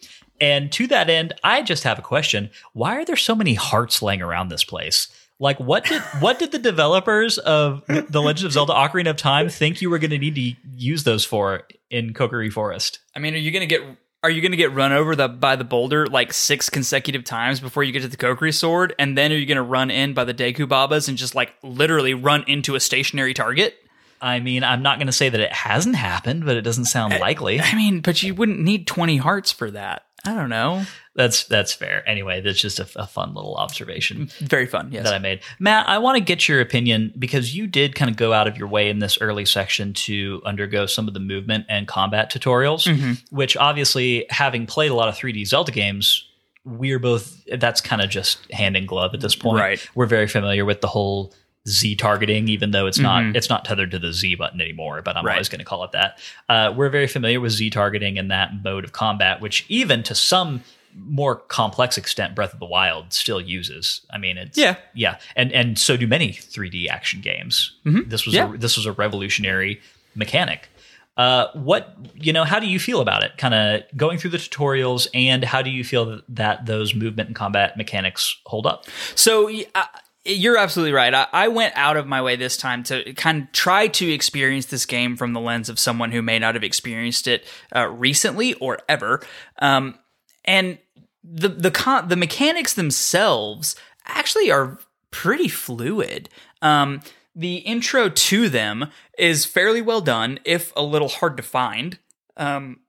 And 0.41 0.73
to 0.73 0.87
that 0.87 1.11
end, 1.11 1.35
I 1.45 1.63
just 1.63 1.85
have 1.85 1.99
a 1.99 2.03
question: 2.03 2.51
Why 2.73 2.97
are 2.97 3.05
there 3.05 3.17
so 3.17 3.35
many 3.35 3.55
hearts 3.55 4.01
laying 4.01 4.23
around 4.23 4.49
this 4.49 4.65
place? 4.65 5.09
Like, 5.41 5.59
what 5.59 5.85
did 5.85 6.03
what 6.21 6.39
did 6.39 6.53
the 6.53 6.59
developers 6.59 7.39
of 7.39 7.83
the 7.87 8.21
Legend 8.21 8.47
of 8.47 8.53
Zelda: 8.53 8.75
Ocarina 8.75 9.11
of 9.11 9.17
Time 9.17 9.49
think 9.49 9.81
you 9.81 9.89
were 9.89 9.99
going 9.99 10.11
to 10.11 10.19
need 10.19 10.35
to 10.35 10.53
use 10.77 11.05
those 11.05 11.25
for 11.25 11.63
in 11.91 12.13
Kokiri 12.13 12.53
Forest? 12.53 13.01
I 13.17 13.21
mean, 13.21 13.35
are 13.35 13.39
you 13.39 13.51
gonna 13.51 13.65
get 13.65 13.81
are 14.23 14.29
you 14.29 14.43
gonna 14.43 14.57
get 14.57 14.75
run 14.75 14.93
over 14.93 15.17
the 15.17 15.29
by 15.29 15.57
the 15.57 15.65
boulder 15.65 16.07
like 16.07 16.35
six 16.35 16.69
consecutive 16.69 17.25
times 17.25 17.59
before 17.59 17.83
you 17.83 17.91
get 17.91 18.03
to 18.03 18.09
the 18.09 18.19
Kokiri 18.19 18.55
sword, 18.55 18.95
and 18.99 19.17
then 19.17 19.33
are 19.33 19.37
you 19.37 19.47
gonna 19.47 19.63
run 19.63 19.91
in 19.91 20.13
by 20.13 20.25
the 20.25 20.35
Deku 20.35 20.69
Babas 20.69 21.09
and 21.09 21.17
just 21.17 21.35
like 21.35 21.55
literally 21.63 22.13
run 22.13 22.45
into 22.47 22.75
a 22.75 22.81
stationary 22.81 23.33
target? 23.33 23.75
I 24.23 24.41
mean, 24.41 24.63
I'm 24.63 24.83
not 24.83 24.99
going 24.99 25.07
to 25.07 25.13
say 25.13 25.31
that 25.31 25.41
it 25.41 25.51
hasn't 25.51 25.97
happened, 25.97 26.45
but 26.45 26.55
it 26.57 26.61
doesn't 26.61 26.85
sound 26.85 27.19
likely. 27.21 27.59
I 27.59 27.75
mean, 27.75 28.01
but 28.01 28.23
you 28.23 28.35
wouldn't 28.35 28.61
need 28.61 28.87
twenty 28.87 29.17
hearts 29.17 29.51
for 29.51 29.71
that. 29.71 30.03
I 30.25 30.35
don't 30.35 30.49
know. 30.51 30.85
That's 31.15 31.45
that's 31.45 31.73
fair. 31.73 32.09
Anyway, 32.09 32.41
that's 32.41 32.61
just 32.61 32.79
a, 32.79 32.89
a 32.97 33.07
fun 33.07 33.35
little 33.35 33.57
observation. 33.57 34.31
Very 34.39 34.67
fun. 34.67 34.91
Yes. 34.93 35.05
that 35.05 35.15
I 35.15 35.19
made. 35.19 35.41
Matt, 35.59 35.89
I 35.89 35.99
want 35.99 36.17
to 36.19 36.21
get 36.25 36.49
your 36.49 36.61
opinion 36.61 37.13
because 37.19 37.55
you 37.55 37.67
did 37.67 37.95
kind 37.95 38.11
of 38.11 38.17
go 38.17 38.33
out 38.33 38.47
of 38.47 38.57
your 38.57 38.69
way 38.69 38.91
in 38.91 38.99
this 39.01 39.19
early 39.21 39.45
section 39.45 39.93
to 39.95 40.41
undergo 40.45 40.87
some 40.87 41.09
of 41.09 41.15
the 41.15 41.21
movement 41.21 41.67
and 41.69 41.89
combat 41.89 42.31
tutorials, 42.33 42.87
Mm-hmm. 42.87 43.35
which 43.35 43.57
obviously, 43.57 44.27
having 44.31 44.67
played 44.67 44.91
a 44.91 44.95
lot 44.95 45.09
of 45.09 45.15
3D 45.17 45.47
Zelda 45.47 45.73
games, 45.73 46.27
we're 46.65 46.99
both, 46.99 47.43
that's 47.57 47.81
kind 47.81 48.03
of 48.03 48.11
just 48.11 48.51
hand 48.53 48.77
in 48.77 48.85
glove 48.87 49.15
at 49.15 49.21
this 49.21 49.35
point. 49.35 49.59
Right. 49.59 49.89
We're 49.95 50.07
very 50.07 50.27
familiar 50.29 50.65
with 50.65 50.81
the 50.83 50.89
whole 50.89 51.33
Z 51.69 51.97
targeting, 51.97 52.49
even 52.49 52.71
though 52.71 52.87
it's 52.87 52.99
not 52.99 53.23
Mhm. 53.23 53.37
it's 53.37 53.51
not 53.51 53.65
tethered 53.65 53.91
to 53.91 53.99
the 53.99 54.13
Z 54.13 54.35
button 54.37 54.61
anymore, 54.61 55.03
but 55.03 55.17
I'm 55.17 55.25
Right. 55.27 55.35
always 55.35 55.49
going 55.51 55.59
to 55.59 55.65
call 55.65 55.85
it 55.85 55.93
that. 55.93 56.19
Uh, 56.49 56.73
we're 56.75 56.89
very 56.89 57.07
familiar 57.07 57.41
with 57.41 57.53
Z 57.53 57.69
targeting 57.71 58.19
and 58.19 58.31
that 58.31 58.63
mode 58.65 58.85
of 58.85 58.93
combat, 58.93 59.41
which 59.41 59.65
even 59.69 60.03
to 60.05 60.15
some 60.15 60.63
more 60.95 61.37
complex 61.37 61.97
extent, 61.99 62.35
Breath 62.35 62.53
of 62.55 62.59
the 62.61 62.67
Wild 62.67 63.13
still 63.13 63.41
uses. 63.41 64.01
I 64.11 64.19
mean, 64.19 64.39
it's 64.39 64.59
Yeah. 64.59 64.77
yeah, 64.95 65.17
and 65.37 65.53
and 65.53 65.79
so 65.79 65.97
do 65.97 66.07
many 66.07 66.33
3D 66.33 66.89
action 66.89 67.21
games. 67.21 67.73
This 67.85 68.25
was 68.27 68.35
Yeah. 68.35 68.53
a, 68.55 68.57
this 68.57 68.77
was 68.77 68.87
a 68.87 68.93
revolutionary 68.93 69.81
mechanic. 70.15 70.69
Uh, 71.17 71.49
what 71.53 71.95
you 72.15 72.33
know? 72.33 72.45
How 72.45 72.59
do 72.59 72.67
you 72.67 72.79
feel 72.81 73.01
about 73.03 73.23
it? 73.23 73.37
Kind 73.37 73.53
of 73.53 73.83
going 73.97 74.17
through 74.17 74.31
the 74.31 74.39
tutorials, 74.39 75.07
and 75.13 75.45
how 75.45 75.61
do 75.61 75.69
you 75.69 75.85
feel 75.85 76.23
that, 76.29 76.65
those 76.67 76.95
movement 76.95 77.29
and 77.29 77.37
combat 77.37 77.77
mechanics 77.77 78.37
hold 78.47 78.67
up? 78.67 78.87
So 79.15 79.51
uh, 79.75 79.85
you're 80.25 80.59
absolutely 80.59 80.93
right. 80.93 81.15
I, 81.15 81.27
I 81.33 81.49
went 81.49 81.75
out 81.77 81.97
of 81.97 82.07
my 82.07 82.21
way 82.21 82.37
this 82.37 82.57
time 82.57 82.83
to 82.85 83.15
kind 83.15 83.45
of 83.45 83.53
try 83.53 83.89
to 83.89 84.13
experience 84.13 84.67
this 84.67 84.85
game 84.85 85.17
from 85.17 85.33
the 85.33 85.41
lens 85.41 85.69
of 85.69 85.79
someone 85.79 86.13
who 86.13 86.21
may 86.23 86.39
not 86.39 86.55
have 86.55 86.65
experienced 86.65 87.27
it 87.27 87.45
uh, 87.75 87.89
recently 87.89 88.55
or 88.55 88.79
ever. 88.89 89.23
Um, 89.61 89.99
and 90.45 90.79
the 91.25 91.49
the 91.49 91.71
con- 91.71 92.09
the 92.09 92.17
mechanics 92.17 92.75
themselves 92.75 93.77
actually 94.07 94.51
are 94.51 94.79
pretty 95.11 95.49
fluid. 95.49 96.29
Um, 96.63 97.01
the 97.35 97.57
intro 97.57 98.09
to 98.09 98.49
them 98.49 98.91
is 99.19 99.45
fairly 99.45 99.81
well 99.81 100.01
done, 100.01 100.39
if 100.45 100.73
a 100.77 100.83
little 100.83 101.09
hard 101.09 101.37
to 101.37 101.43
find. 101.43 101.99
Um, 102.37 102.81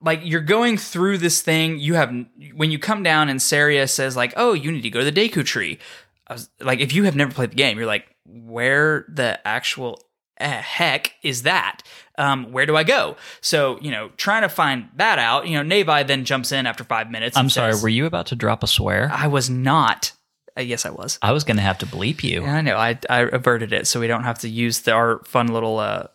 like 0.00 0.20
you're 0.22 0.40
going 0.40 0.76
through 0.76 1.18
this 1.18 1.40
thing 1.42 1.78
you 1.78 1.94
have 1.94 2.14
when 2.54 2.70
you 2.70 2.78
come 2.78 3.02
down 3.02 3.28
and 3.28 3.40
Saria 3.40 3.88
says 3.88 4.14
like 4.14 4.34
oh 4.36 4.52
you 4.52 4.70
need 4.70 4.82
to 4.82 4.90
go 4.90 5.02
to 5.02 5.10
the 5.10 5.28
Deku 5.28 5.44
tree 5.44 5.78
I 6.28 6.34
was, 6.34 6.48
like 6.60 6.80
if 6.80 6.92
you 6.92 7.04
have 7.04 7.16
never 7.16 7.32
played 7.32 7.50
the 7.50 7.56
game 7.56 7.78
you're 7.78 7.86
like 7.86 8.06
where 8.24 9.04
the 9.08 9.38
actual 9.46 10.00
eh, 10.38 10.48
heck 10.48 11.12
is 11.22 11.42
that 11.42 11.82
um, 12.18 12.52
where 12.52 12.66
do 12.66 12.76
I 12.76 12.84
go 12.84 13.16
so 13.40 13.78
you 13.80 13.90
know 13.90 14.10
trying 14.16 14.42
to 14.42 14.48
find 14.48 14.88
that 14.96 15.18
out 15.18 15.46
you 15.46 15.62
know 15.62 15.76
Navi 15.76 16.06
then 16.06 16.24
jumps 16.24 16.52
in 16.52 16.66
after 16.66 16.84
five 16.84 17.10
minutes 17.10 17.36
I'm 17.36 17.50
sorry, 17.50 17.72
says, 17.72 17.82
were 17.82 17.88
you 17.88 18.06
about 18.06 18.26
to 18.26 18.36
drop 18.36 18.62
a 18.62 18.66
swear? 18.66 19.10
I 19.12 19.26
was 19.26 19.50
not 19.50 20.12
uh, 20.58 20.62
yes 20.62 20.86
I 20.86 20.90
was 20.90 21.18
I 21.22 21.32
was 21.32 21.44
going 21.44 21.56
to 21.56 21.62
have 21.62 21.78
to 21.78 21.86
bleep 21.86 22.22
you. 22.22 22.42
yeah, 22.42 22.56
I 22.56 22.60
know 22.60 22.76
I, 22.76 22.98
I 23.10 23.20
averted 23.20 23.72
it 23.72 23.86
so 23.86 24.00
we 24.00 24.06
don't 24.06 24.24
have 24.24 24.38
to 24.40 24.48
use 24.48 24.80
the, 24.80 24.92
our 24.92 25.22
fun 25.24 25.48
little 25.48 25.78
uh, 25.78 26.06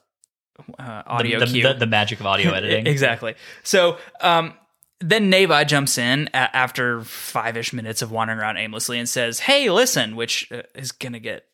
uh, 0.80 1.04
audio 1.06 1.40
the, 1.40 1.46
the, 1.46 1.52
cue 1.52 1.64
the, 1.64 1.74
the 1.74 1.88
magic 1.88 2.20
of 2.20 2.26
audio 2.26 2.52
editing. 2.54 2.88
exactly. 2.88 3.36
So 3.64 3.98
um, 4.22 4.54
then 5.02 5.32
Navi 5.32 5.68
jumps 5.68 5.98
in 5.98 6.30
a- 6.34 6.56
after 6.56 7.02
five 7.04 7.58
ish 7.58 7.74
minutes 7.74 8.02
of 8.02 8.12
wandering 8.12 8.40
around 8.40 8.58
aimlessly 8.58 8.98
and 9.00 9.10
says, 9.10 9.40
"Hey, 9.40 9.70
listen," 9.70 10.16
which 10.16 10.52
uh, 10.52 10.62
is 10.76 10.92
gonna 10.92 11.20
get 11.20 11.46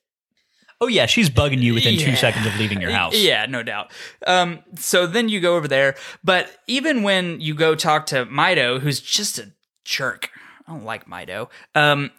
Oh 0.79 0.88
yeah, 0.88 1.07
she's 1.07 1.29
bugging 1.29 1.60
you 1.62 1.73
within 1.73 1.97
two 1.97 2.15
seconds 2.15 2.45
of 2.45 2.55
leaving 2.60 2.79
your 2.81 2.91
house. 2.91 3.15
Yeah, 3.15 3.47
no 3.47 3.63
doubt. 3.63 3.91
Um, 4.27 4.60
so 4.75 5.07
then 5.07 5.27
you 5.27 5.39
go 5.39 5.55
over 5.55 5.67
there, 5.67 5.95
but 6.23 6.55
even 6.67 7.01
when 7.01 7.41
you 7.41 7.55
go 7.55 7.73
talk 7.73 8.05
to 8.07 8.27
Mido, 8.27 8.79
who's 8.79 8.99
just 8.99 9.39
a 9.39 9.51
jerk, 9.86 10.29
I 10.67 10.71
don't 10.73 10.83
like 10.86 11.07
Mido. 11.07 11.49
Um, 11.73 12.12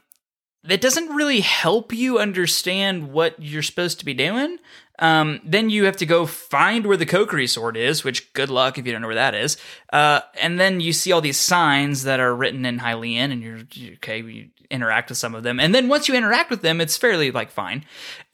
that 0.65 0.81
doesn't 0.81 1.15
really 1.15 1.41
help 1.41 1.93
you 1.93 2.19
understand 2.19 3.13
what 3.13 3.41
you're 3.41 3.63
supposed 3.63 4.01
to 4.01 4.05
be 4.05 4.13
doing. 4.13 4.59
Um, 4.99 5.41
then 5.45 5.71
you 5.71 5.85
have 5.85 5.97
to 5.99 6.07
go 6.07 6.27
find 6.27 6.87
where 6.87 6.97
the 6.97 7.07
Kokiri 7.07 7.49
sword 7.49 7.77
is, 7.77 8.05
which 8.05 8.33
good 8.33 8.51
luck 8.51 8.79
if 8.79 8.87
you 8.87 8.93
don't 8.93 9.03
know 9.03 9.09
where 9.09 9.15
that 9.15 9.35
is. 9.35 9.57
Uh, 9.93 10.21
and 10.41 10.59
then 10.59 10.81
you 10.81 10.93
see 10.93 11.13
all 11.13 11.21
these 11.21 11.39
signs 11.39 12.05
that 12.05 12.21
are 12.21 12.35
written 12.35 12.65
in 12.65 12.79
Hylian, 12.79 13.33
and 13.33 13.43
you're 13.43 13.95
okay. 13.95 14.21
You 14.21 14.49
interact 14.71 15.09
with 15.09 15.19
some 15.19 15.35
of 15.35 15.43
them, 15.43 15.61
and 15.61 15.75
then 15.75 15.89
once 15.89 16.09
you 16.09 16.15
interact 16.15 16.51
with 16.51 16.63
them, 16.63 16.81
it's 16.81 16.97
fairly 16.97 17.31
like 17.31 17.51
fine. 17.51 17.85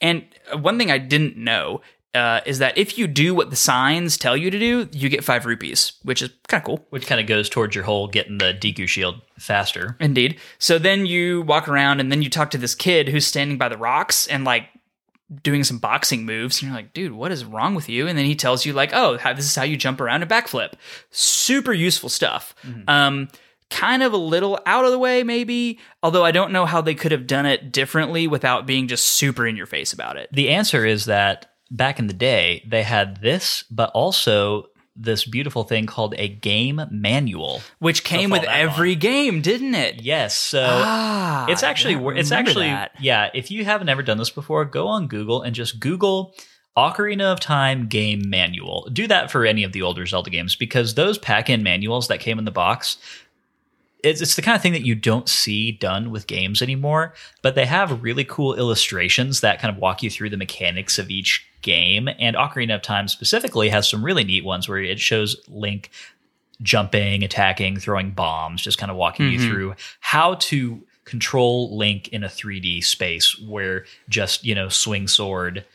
And 0.01 0.25
one 0.53 0.77
thing 0.77 0.91
I 0.91 0.97
didn't 0.97 1.37
know 1.37 1.81
uh, 2.15 2.39
is 2.45 2.59
that 2.59 2.77
if 2.77 2.97
you 2.97 3.07
do 3.07 3.35
what 3.35 3.49
the 3.49 3.55
signs 3.55 4.17
tell 4.17 4.37
you 4.37 4.49
to 4.49 4.57
do, 4.57 4.87
you 4.93 5.09
get 5.09 5.23
five 5.23 5.45
rupees, 5.45 5.93
which 6.03 6.21
is 6.21 6.29
kind 6.47 6.61
of 6.61 6.65
cool. 6.65 6.85
Which 6.89 7.07
kind 7.07 7.19
of 7.19 7.27
goes 7.27 7.49
towards 7.49 7.75
your 7.75 7.83
whole 7.83 8.07
getting 8.07 8.37
the 8.37 8.53
Deku 8.53 8.87
shield 8.87 9.21
faster. 9.37 9.97
Indeed. 9.99 10.39
So 10.57 10.79
then 10.79 11.05
you 11.05 11.41
walk 11.41 11.67
around 11.67 11.99
and 11.99 12.11
then 12.11 12.21
you 12.21 12.29
talk 12.29 12.51
to 12.51 12.57
this 12.57 12.73
kid 12.73 13.09
who's 13.09 13.27
standing 13.27 13.57
by 13.57 13.67
the 13.67 13.77
rocks 13.77 14.27
and 14.27 14.45
like 14.45 14.69
doing 15.41 15.63
some 15.63 15.79
boxing 15.79 16.25
moves. 16.25 16.61
And 16.61 16.69
you're 16.69 16.77
like, 16.77 16.93
dude, 16.93 17.11
what 17.11 17.31
is 17.31 17.45
wrong 17.45 17.75
with 17.75 17.89
you? 17.89 18.07
And 18.07 18.17
then 18.17 18.25
he 18.25 18.35
tells 18.35 18.65
you, 18.65 18.73
like, 18.73 18.91
oh, 18.93 19.17
how, 19.17 19.33
this 19.33 19.45
is 19.45 19.55
how 19.55 19.63
you 19.63 19.77
jump 19.77 19.99
around 19.99 20.23
a 20.23 20.27
backflip. 20.27 20.73
Super 21.11 21.73
useful 21.73 22.09
stuff. 22.09 22.53
Um, 22.87 23.29
kind 23.71 24.03
of 24.03 24.13
a 24.13 24.17
little 24.17 24.59
out 24.65 24.85
of 24.85 24.91
the 24.91 24.99
way, 24.99 25.23
maybe. 25.23 25.79
Although 26.03 26.23
I 26.23 26.31
don't 26.31 26.51
know 26.51 26.65
how 26.65 26.81
they 26.81 26.95
could 26.95 27.11
have 27.11 27.25
done 27.27 27.45
it 27.45 27.71
differently 27.71 28.27
without 28.27 28.67
being 28.67 28.87
just 28.87 29.05
super 29.05 29.47
in 29.47 29.55
your 29.55 29.65
face 29.65 29.93
about 29.93 30.17
it. 30.17 30.29
The 30.31 30.49
answer 30.49 30.85
is 30.85 31.05
that 31.05 31.51
back 31.71 31.97
in 31.97 32.07
the 32.07 32.13
day, 32.13 32.63
they 32.69 32.83
had 32.83 33.21
this, 33.21 33.63
but 33.71 33.89
also 33.95 34.67
this 34.95 35.25
beautiful 35.25 35.63
thing 35.63 35.85
called 35.85 36.15
a 36.17 36.27
game 36.29 36.81
manual. 36.89 37.61
Which 37.79 38.03
came 38.03 38.29
with 38.29 38.43
every 38.45 38.95
game, 38.95 39.41
didn't 39.41 39.75
it? 39.75 40.01
Yes, 40.01 40.35
so 40.37 40.65
Ah, 40.65 41.45
it's 41.49 41.63
actually 41.63 41.95
it's 42.19 42.31
actually 42.31 42.67
that. 42.67 42.91
yeah. 42.99 43.29
If 43.33 43.51
you 43.51 43.65
haven't 43.65 43.89
ever 43.89 44.03
done 44.03 44.17
this 44.17 44.29
before, 44.29 44.63
go 44.65 44.87
on 44.87 45.07
Google 45.07 45.41
and 45.41 45.53
just 45.55 45.79
Google 45.79 46.33
Ocarina 46.77 47.31
of 47.31 47.39
Time 47.39 47.87
game 47.87 48.29
manual. 48.29 48.89
Do 48.91 49.07
that 49.07 49.31
for 49.31 49.45
any 49.45 49.63
of 49.63 49.71
the 49.71 49.81
older 49.81 50.05
Zelda 50.05 50.29
games 50.29 50.55
because 50.55 50.95
those 50.95 51.17
pack-in 51.17 51.63
manuals 51.63 52.07
that 52.09 52.19
came 52.19 52.37
in 52.39 52.45
the 52.45 52.51
box. 52.51 52.97
It's, 54.05 54.21
it's 54.21 54.35
the 54.35 54.41
kind 54.41 54.55
of 54.55 54.61
thing 54.61 54.73
that 54.73 54.85
you 54.85 54.95
don't 54.95 55.27
see 55.27 55.71
done 55.71 56.11
with 56.11 56.27
games 56.27 56.61
anymore, 56.61 57.13
but 57.41 57.55
they 57.55 57.65
have 57.65 58.03
really 58.03 58.23
cool 58.23 58.53
illustrations 58.55 59.41
that 59.41 59.59
kind 59.59 59.73
of 59.73 59.81
walk 59.81 60.03
you 60.03 60.09
through 60.09 60.29
the 60.29 60.37
mechanics 60.37 60.99
of 60.99 61.09
each 61.09 61.45
game. 61.61 62.07
And 62.19 62.35
Ocarina 62.35 62.75
of 62.75 62.81
Time 62.81 63.07
specifically 63.07 63.69
has 63.69 63.89
some 63.89 64.05
really 64.05 64.23
neat 64.23 64.45
ones 64.45 64.69
where 64.69 64.79
it 64.79 64.99
shows 64.99 65.35
Link 65.49 65.89
jumping, 66.61 67.23
attacking, 67.23 67.77
throwing 67.79 68.11
bombs, 68.11 68.61
just 68.61 68.77
kind 68.77 68.91
of 68.91 68.97
walking 68.97 69.29
you 69.31 69.39
through 69.39 69.75
how 69.99 70.35
to 70.35 70.81
control 71.03 71.77
Link 71.77 72.07
in 72.09 72.23
a 72.23 72.27
3D 72.27 72.83
space 72.83 73.39
where 73.39 73.85
just 74.09 74.43
you 74.43 74.55
know 74.55 74.69
swing 74.69 75.07
sword, 75.07 75.65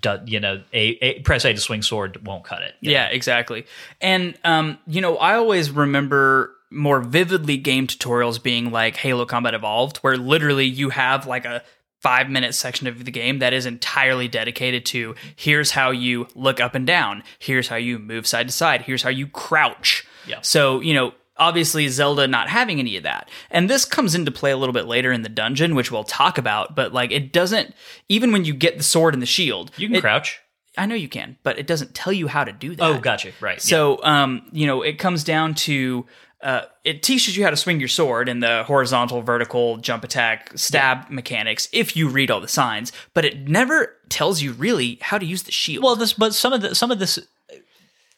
do, 0.00 0.18
you 0.26 0.40
know 0.40 0.62
a, 0.72 0.98
a 1.02 1.20
press 1.20 1.44
A 1.44 1.52
to 1.52 1.60
swing 1.60 1.82
sword 1.82 2.24
won't 2.26 2.44
cut 2.44 2.62
it. 2.62 2.74
Yeah, 2.80 3.06
exactly. 3.06 3.66
And 4.00 4.36
um, 4.44 4.78
you 4.86 5.00
know, 5.00 5.16
I 5.16 5.34
always 5.34 5.70
remember 5.70 6.54
more 6.70 7.00
vividly 7.00 7.56
game 7.56 7.86
tutorials 7.86 8.42
being 8.42 8.70
like 8.70 8.96
Halo 8.96 9.26
Combat 9.26 9.54
Evolved, 9.54 9.98
where 9.98 10.16
literally 10.16 10.66
you 10.66 10.90
have 10.90 11.26
like 11.26 11.44
a 11.44 11.62
five 12.00 12.30
minute 12.30 12.54
section 12.54 12.86
of 12.86 13.04
the 13.04 13.10
game 13.10 13.40
that 13.40 13.52
is 13.52 13.66
entirely 13.66 14.26
dedicated 14.26 14.86
to 14.86 15.14
here's 15.36 15.72
how 15.72 15.90
you 15.90 16.26
look 16.34 16.60
up 16.60 16.74
and 16.74 16.86
down, 16.86 17.22
here's 17.38 17.68
how 17.68 17.76
you 17.76 17.98
move 17.98 18.26
side 18.26 18.48
to 18.48 18.52
side, 18.52 18.82
here's 18.82 19.02
how 19.02 19.10
you 19.10 19.26
crouch. 19.26 20.06
Yeah. 20.26 20.40
So, 20.40 20.80
you 20.80 20.94
know, 20.94 21.12
obviously 21.36 21.88
Zelda 21.88 22.26
not 22.26 22.48
having 22.48 22.78
any 22.78 22.96
of 22.96 23.02
that. 23.02 23.28
And 23.50 23.68
this 23.68 23.84
comes 23.84 24.14
into 24.14 24.30
play 24.30 24.50
a 24.50 24.56
little 24.56 24.72
bit 24.72 24.86
later 24.86 25.12
in 25.12 25.22
the 25.22 25.28
dungeon, 25.28 25.74
which 25.74 25.90
we'll 25.90 26.04
talk 26.04 26.38
about, 26.38 26.74
but 26.74 26.92
like 26.92 27.10
it 27.10 27.32
doesn't 27.32 27.74
even 28.08 28.32
when 28.32 28.44
you 28.44 28.54
get 28.54 28.78
the 28.78 28.84
sword 28.84 29.14
and 29.14 29.22
the 29.22 29.26
shield. 29.26 29.70
You 29.76 29.88
can 29.88 29.96
it- 29.96 30.00
crouch. 30.00 30.40
I 30.78 30.86
know 30.86 30.94
you 30.94 31.08
can, 31.08 31.36
but 31.42 31.58
it 31.58 31.66
doesn't 31.66 31.94
tell 31.94 32.12
you 32.12 32.28
how 32.28 32.44
to 32.44 32.52
do 32.52 32.76
that. 32.76 32.84
Oh, 32.84 33.00
gotcha. 33.00 33.32
Right. 33.40 33.56
yeah. 33.56 33.58
So, 33.58 34.02
um, 34.04 34.42
you 34.52 34.68
know, 34.68 34.82
it 34.82 34.98
comes 35.00 35.24
down 35.24 35.54
to 35.56 36.06
uh, 36.42 36.62
it 36.84 37.02
teaches 37.02 37.36
you 37.36 37.44
how 37.44 37.50
to 37.50 37.56
swing 37.56 37.78
your 37.80 37.88
sword 37.88 38.28
and 38.28 38.42
the 38.42 38.64
horizontal, 38.64 39.20
vertical, 39.22 39.76
jump 39.76 40.04
attack, 40.04 40.52
stab 40.56 41.10
mechanics 41.10 41.68
if 41.72 41.96
you 41.96 42.08
read 42.08 42.30
all 42.30 42.40
the 42.40 42.48
signs, 42.48 42.92
but 43.14 43.24
it 43.24 43.48
never 43.48 43.94
tells 44.08 44.40
you 44.40 44.52
really 44.52 44.98
how 45.02 45.18
to 45.18 45.26
use 45.26 45.42
the 45.42 45.52
shield. 45.52 45.84
Well, 45.84 45.96
this, 45.96 46.14
but 46.14 46.34
some 46.34 46.52
of 46.52 46.62
the 46.62 46.74
some 46.74 46.90
of 46.90 46.98
this. 46.98 47.18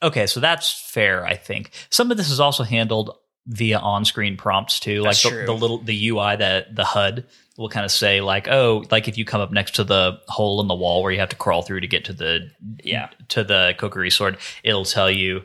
Okay, 0.02 0.26
so 0.26 0.40
that's 0.40 0.72
fair. 0.90 1.24
I 1.24 1.34
think 1.36 1.70
some 1.90 2.10
of 2.10 2.16
this 2.16 2.30
is 2.30 2.40
also 2.40 2.62
handled 2.64 3.16
via 3.46 3.78
on-screen 3.78 4.36
prompts 4.36 4.78
too, 4.78 5.02
like 5.02 5.20
the, 5.20 5.44
the 5.46 5.52
little 5.52 5.78
the 5.78 6.08
UI 6.10 6.36
that 6.36 6.74
the 6.76 6.84
HUD 6.84 7.24
will 7.56 7.68
kind 7.68 7.84
of 7.84 7.90
say 7.90 8.20
like, 8.20 8.48
oh, 8.48 8.84
like 8.90 9.08
if 9.08 9.18
you 9.18 9.24
come 9.24 9.40
up 9.40 9.50
next 9.50 9.74
to 9.76 9.84
the 9.84 10.20
hole 10.28 10.60
in 10.60 10.68
the 10.68 10.74
wall 10.74 11.02
where 11.02 11.12
you 11.12 11.18
have 11.18 11.28
to 11.28 11.36
crawl 11.36 11.62
through 11.62 11.80
to 11.80 11.86
get 11.88 12.04
to 12.04 12.12
the 12.12 12.50
Yeah. 12.82 13.10
to 13.28 13.42
the 13.44 13.74
Kokiri 13.78 14.12
sword, 14.12 14.38
it'll 14.62 14.84
tell 14.84 15.10
you 15.10 15.42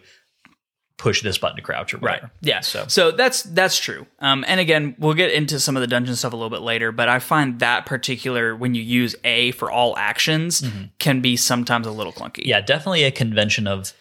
push 0.98 1.22
this 1.22 1.38
button 1.38 1.56
to 1.58 1.62
crouch 1.62 1.94
or 1.94 2.00
whatever. 2.00 2.32
Yeah. 2.42 2.62
So 2.62 2.86
So 2.88 3.12
that's 3.12 3.44
that's 3.44 3.78
true. 3.78 4.08
Um, 4.20 4.44
and 4.48 4.60
again, 4.60 4.96
we'll 4.98 5.14
get 5.14 5.32
into 5.32 5.60
some 5.60 5.78
of 5.78 5.82
the 5.82 5.88
dungeon 5.88 6.16
stuff 6.16 6.34
a 6.34 6.36
little 6.36 6.50
bit 6.50 6.62
later. 6.62 6.92
But 6.92 7.08
I 7.08 7.20
find 7.20 7.60
that 7.60 7.86
particular 7.86 8.56
when 8.56 8.74
you 8.74 8.82
use 8.82 9.16
A 9.24 9.52
for 9.52 9.70
all 9.70 9.96
actions 9.98 10.64
can 11.00 11.22
be 11.22 11.36
sometimes 11.38 11.86
a 11.86 11.92
little 11.92 12.14
clunky. 12.14 12.46
yeah, 12.46 12.62
definitely 12.62 13.04
a 13.04 13.12
convention 13.12 13.68
of 13.68 13.94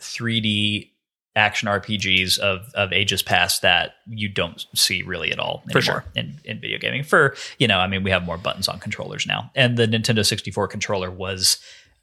3D 0.00 0.88
action 1.36 1.68
RPGs 1.68 2.38
of 2.38 2.62
of 2.74 2.92
ages 2.92 3.22
past 3.22 3.62
that 3.62 3.92
you 4.08 4.28
don't 4.28 4.66
see 4.74 5.02
really 5.02 5.30
at 5.30 5.38
all 5.38 5.62
For 5.70 5.78
anymore 5.78 5.82
sure. 5.82 6.04
in, 6.16 6.36
in 6.44 6.60
video 6.60 6.78
gaming. 6.78 7.04
For 7.04 7.36
you 7.58 7.68
know, 7.68 7.78
I 7.78 7.86
mean, 7.86 8.02
we 8.02 8.10
have 8.10 8.24
more 8.24 8.36
buttons 8.36 8.66
on 8.68 8.80
controllers 8.80 9.26
now, 9.26 9.50
and 9.54 9.76
the 9.76 9.86
Nintendo 9.86 10.26
64 10.26 10.68
controller 10.68 11.10
was. 11.10 11.58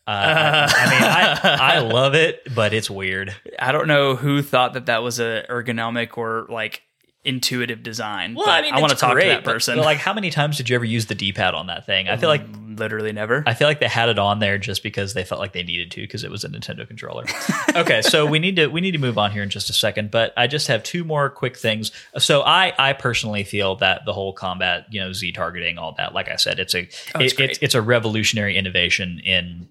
Uh, 0.08 0.68
I 0.72 0.90
mean, 0.90 1.04
I, 1.04 1.76
I 1.76 1.80
love 1.94 2.16
it, 2.16 2.42
but 2.56 2.74
it's 2.74 2.90
weird. 2.90 3.36
I 3.60 3.72
don't 3.72 3.88
know 3.88 4.16
who 4.16 4.42
thought 4.42 4.74
that 4.74 4.86
that 4.86 5.04
was 5.04 5.20
a 5.20 5.46
ergonomic 5.50 6.18
or 6.18 6.46
like 6.50 6.84
intuitive 7.26 7.84
design. 7.84 8.36
but 8.36 8.48
I, 8.48 8.62
mean, 8.62 8.74
I 8.74 8.80
want 8.80 8.92
to 8.94 8.98
talk 8.98 9.12
great, 9.12 9.26
to 9.26 9.30
that 9.32 9.44
person. 9.44 9.76
but, 9.76 9.84
like, 9.84 9.98
how 9.98 10.14
many 10.14 10.30
times 10.30 10.56
did 10.56 10.70
you 10.70 10.76
ever 10.76 10.86
use 10.86 11.08
the 11.08 11.16
D-pad 11.16 11.54
on 11.54 11.68
that 11.68 11.86
thing? 11.86 12.08
I 12.08 12.16
feel 12.16 12.30
like 12.30 12.44
literally 12.66 13.12
never. 13.12 13.44
I 13.46 13.54
feel 13.54 13.68
like 13.68 13.82
they 13.82 13.88
had 13.90 14.08
it 14.08 14.18
on 14.18 14.40
there 14.40 14.58
just 14.58 14.82
because 14.82 15.14
they 15.14 15.26
felt 15.26 15.42
like 15.42 15.52
they 15.52 15.64
needed 15.64 15.92
to 15.92 16.02
because 16.02 16.24
it 16.24 16.32
was 16.32 16.46
a 16.46 16.50
Nintendo 16.50 16.88
controller. 16.88 17.26
okay, 17.76 18.02
so 18.02 18.26
we 18.26 18.40
need 18.40 18.56
to 18.56 18.68
we 18.68 18.80
need 18.80 18.92
to 18.92 18.98
move 18.98 19.18
on 19.18 19.32
here 19.32 19.44
in 19.44 19.50
just 19.50 19.70
a 19.70 19.74
second, 19.74 20.10
but 20.10 20.32
I 20.38 20.48
just 20.48 20.68
have 20.68 20.84
two 20.84 21.04
more 21.04 21.30
quick 21.30 21.58
things. 21.58 21.92
So 22.18 22.44
I 22.44 22.72
I 22.80 22.94
personally 22.94 23.44
feel 23.44 23.76
that 23.78 24.06
the 24.06 24.14
whole 24.14 24.32
combat, 24.32 24.86
you 24.90 25.02
know, 25.02 25.12
Z 25.12 25.34
targeting, 25.34 25.78
all 25.78 25.94
that, 25.98 26.14
like 26.14 26.30
I 26.30 26.38
said, 26.38 26.60
it's 26.60 26.76
a 26.76 26.88
Oh, 27.14 27.20
it's 27.20 27.34
it- 27.34 27.40
it's 27.42 27.60
it's 27.62 27.76
a 27.76 27.82
revolutionary 27.82 28.56
innovation 28.56 29.20
in 29.26 29.68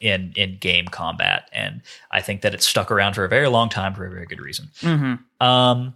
in 0.00 0.32
in 0.36 0.58
game 0.58 0.86
combat, 0.86 1.48
and 1.52 1.82
I 2.10 2.20
think 2.20 2.42
that 2.42 2.54
it's 2.54 2.66
stuck 2.66 2.90
around 2.90 3.14
for 3.14 3.24
a 3.24 3.28
very 3.28 3.48
long 3.48 3.68
time 3.68 3.94
for 3.94 4.06
a 4.06 4.10
very 4.10 4.26
good 4.26 4.40
reason. 4.40 4.68
mm-hmm. 4.80 5.46
Um, 5.46 5.94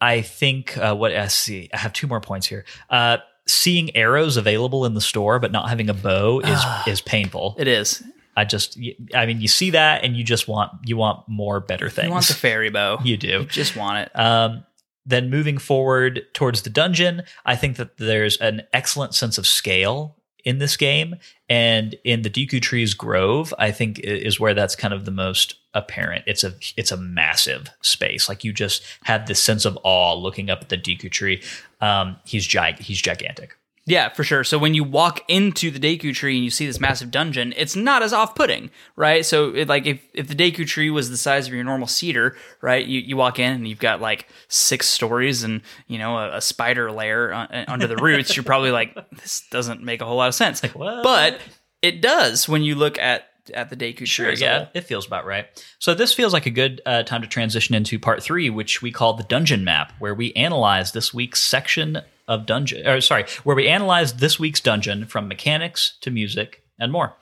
I 0.00 0.20
think 0.22 0.76
uh, 0.76 0.94
what 0.94 1.12
I 1.14 1.28
see. 1.28 1.70
I 1.72 1.78
have 1.78 1.92
two 1.92 2.06
more 2.06 2.20
points 2.20 2.46
here. 2.46 2.64
Uh, 2.90 3.18
seeing 3.48 3.94
arrows 3.96 4.36
available 4.36 4.84
in 4.84 4.94
the 4.94 5.00
store 5.00 5.38
but 5.38 5.52
not 5.52 5.68
having 5.68 5.88
a 5.88 5.94
bow 5.94 6.40
is 6.40 6.60
is 6.86 7.00
painful. 7.00 7.54
It 7.58 7.68
is. 7.68 8.02
I 8.38 8.44
just, 8.44 8.78
I 9.14 9.24
mean, 9.24 9.40
you 9.40 9.48
see 9.48 9.70
that 9.70 10.04
and 10.04 10.14
you 10.14 10.22
just 10.22 10.46
want 10.46 10.72
you 10.84 10.96
want 10.96 11.26
more 11.26 11.58
better 11.60 11.88
things. 11.88 12.06
You 12.06 12.12
want 12.12 12.26
the 12.26 12.34
fairy 12.34 12.70
bow. 12.70 12.98
You 13.04 13.16
do. 13.16 13.44
just 13.46 13.76
want 13.76 13.98
it. 13.98 14.18
Um, 14.18 14.64
then 15.06 15.30
moving 15.30 15.56
forward 15.56 16.26
towards 16.34 16.62
the 16.62 16.70
dungeon, 16.70 17.22
I 17.46 17.56
think 17.56 17.76
that 17.76 17.96
there's 17.96 18.36
an 18.38 18.64
excellent 18.72 19.14
sense 19.14 19.38
of 19.38 19.46
scale 19.46 20.16
in 20.46 20.58
this 20.58 20.76
game, 20.76 21.16
and 21.48 21.96
in 22.04 22.22
the 22.22 22.30
Deku 22.30 22.62
Trees 22.62 22.94
Grove, 22.94 23.52
I 23.58 23.72
think 23.72 23.98
is 23.98 24.40
where 24.40 24.54
that's 24.54 24.76
kind 24.76 24.94
of 24.94 25.04
the 25.04 25.10
most 25.10 25.56
apparent. 25.74 26.24
It's 26.26 26.44
a 26.44 26.54
it's 26.76 26.92
a 26.92 26.96
massive 26.96 27.68
space. 27.82 28.28
Like 28.28 28.44
you 28.44 28.52
just 28.52 28.82
have 29.04 29.26
this 29.26 29.42
sense 29.42 29.64
of 29.64 29.76
awe 29.82 30.14
looking 30.14 30.48
up 30.48 30.62
at 30.62 30.68
the 30.70 30.78
Deku 30.78 31.10
Tree. 31.10 31.42
Um, 31.80 32.16
he's 32.24 32.46
gig 32.46 32.78
he's 32.78 33.02
gigantic. 33.02 33.58
Yeah, 33.88 34.08
for 34.08 34.24
sure. 34.24 34.42
So 34.42 34.58
when 34.58 34.74
you 34.74 34.82
walk 34.82 35.20
into 35.28 35.70
the 35.70 35.78
Deku 35.78 36.12
tree 36.12 36.34
and 36.34 36.42
you 36.44 36.50
see 36.50 36.66
this 36.66 36.80
massive 36.80 37.12
dungeon, 37.12 37.54
it's 37.56 37.76
not 37.76 38.02
as 38.02 38.12
off-putting, 38.12 38.70
right? 38.96 39.24
So 39.24 39.50
it, 39.54 39.68
like 39.68 39.86
if 39.86 40.00
if 40.12 40.26
the 40.26 40.34
Deku 40.34 40.66
tree 40.66 40.90
was 40.90 41.08
the 41.08 41.16
size 41.16 41.46
of 41.46 41.54
your 41.54 41.62
normal 41.62 41.86
cedar, 41.86 42.36
right? 42.60 42.84
You 42.84 42.98
you 43.00 43.16
walk 43.16 43.38
in 43.38 43.52
and 43.52 43.68
you've 43.68 43.78
got 43.78 44.00
like 44.00 44.26
six 44.48 44.88
stories 44.90 45.44
and 45.44 45.60
you 45.86 45.98
know 45.98 46.18
a, 46.18 46.38
a 46.38 46.40
spider 46.40 46.90
lair 46.90 47.32
uh, 47.32 47.64
under 47.68 47.86
the 47.86 47.96
roots, 47.96 48.34
you're 48.36 48.42
probably 48.44 48.72
like 48.72 48.96
this 49.12 49.44
doesn't 49.52 49.82
make 49.84 50.00
a 50.00 50.04
whole 50.04 50.16
lot 50.16 50.28
of 50.28 50.34
sense. 50.34 50.60
what? 50.74 51.04
But 51.04 51.38
it 51.80 52.00
does 52.02 52.48
when 52.48 52.62
you 52.64 52.74
look 52.74 52.98
at 52.98 53.28
at 53.54 53.70
the 53.70 53.76
Deku 53.76 54.04
Sure, 54.04 54.32
tree. 54.34 54.42
yeah, 54.42 54.66
it 54.74 54.80
feels 54.80 55.06
about 55.06 55.24
right. 55.24 55.46
So 55.78 55.94
this 55.94 56.12
feels 56.12 56.32
like 56.32 56.46
a 56.46 56.50
good 56.50 56.80
uh, 56.84 57.04
time 57.04 57.22
to 57.22 57.28
transition 57.28 57.76
into 57.76 58.00
part 58.00 58.20
three, 58.20 58.50
which 58.50 58.82
we 58.82 58.90
call 58.90 59.14
the 59.14 59.22
dungeon 59.22 59.62
map, 59.62 59.92
where 60.00 60.12
we 60.12 60.32
analyze 60.32 60.90
this 60.90 61.14
week's 61.14 61.40
section 61.40 62.02
of 62.28 62.46
dungeon. 62.46 62.86
Or 62.86 63.00
sorry, 63.00 63.24
where 63.44 63.56
we 63.56 63.68
analyze 63.68 64.14
this 64.14 64.38
week's 64.38 64.60
dungeon 64.60 65.06
from 65.06 65.28
mechanics 65.28 65.96
to 66.00 66.10
music 66.10 66.62
and 66.78 66.92
more. 66.92 67.14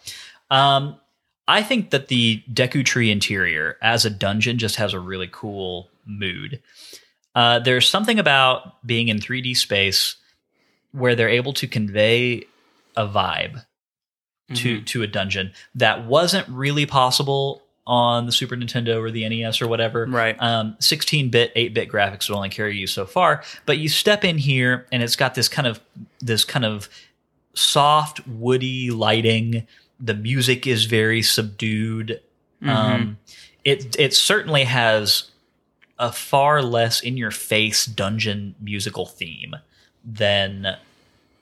Um, 0.51 0.99
I 1.47 1.63
think 1.63 1.91
that 1.91 2.09
the 2.09 2.43
Deku 2.53 2.85
Tree 2.85 3.11
interior 3.11 3.77
as 3.83 4.05
a 4.05 4.11
dungeon 4.11 4.59
just 4.59 4.77
has 4.77 4.95
a 4.95 5.01
really 5.01 5.29
cool 5.31 5.91
mood. 6.07 6.63
Uh, 7.35 7.59
there's 7.59 7.89
something 7.89 8.19
about 8.19 8.85
being 8.87 9.09
in 9.09 9.19
3D 9.19 9.57
space 9.57 10.17
where 10.93 11.15
they're 11.15 11.29
able 11.29 11.53
to 11.55 11.67
convey 11.67 12.45
a 12.97 13.07
vibe 13.07 13.65
to 14.55 14.83
to 14.83 15.03
a 15.03 15.07
dungeon 15.07 15.53
that 15.75 16.07
wasn't 16.07 16.47
really 16.49 16.85
possible 16.85 17.63
on 17.87 18.26
the 18.26 18.32
Super 18.32 18.57
Nintendo 18.57 18.99
or 18.99 19.11
the 19.11 19.28
NES 19.28 19.61
or 19.61 19.68
whatever. 19.68 20.07
Right. 20.07 20.37
Um, 20.41 20.76
16-bit, 20.80 21.55
8-bit 21.55 21.91
graphics 21.91 22.28
would 22.28 22.37
only 22.37 22.49
carry 22.49 22.76
you 22.76 22.87
so 22.87 23.05
far, 23.05 23.43
but 23.66 23.78
you 23.78 23.89
step 23.89 24.24
in 24.24 24.39
here 24.39 24.87
and 24.91 25.03
it's 25.03 25.16
got 25.16 25.35
this 25.35 25.49
kind 25.49 25.66
of 25.66 25.80
this 26.20 26.45
kind 26.45 26.64
of 26.64 26.89
soft 27.55 28.26
woody 28.26 28.91
lighting. 28.91 29.66
The 30.01 30.14
music 30.14 30.66
is 30.66 30.87
very 30.87 31.22
subdued. 31.22 32.20
Um, 32.62 33.18
it 33.62 33.95
it 33.99 34.14
certainly 34.14 34.64
has 34.64 35.30
a 35.99 36.11
far 36.11 36.62
less 36.62 37.01
in 37.03 37.16
your 37.16 37.30
face 37.30 37.85
dungeon 37.85 38.55
musical 38.61 39.07
theme 39.07 39.55
than 40.05 40.76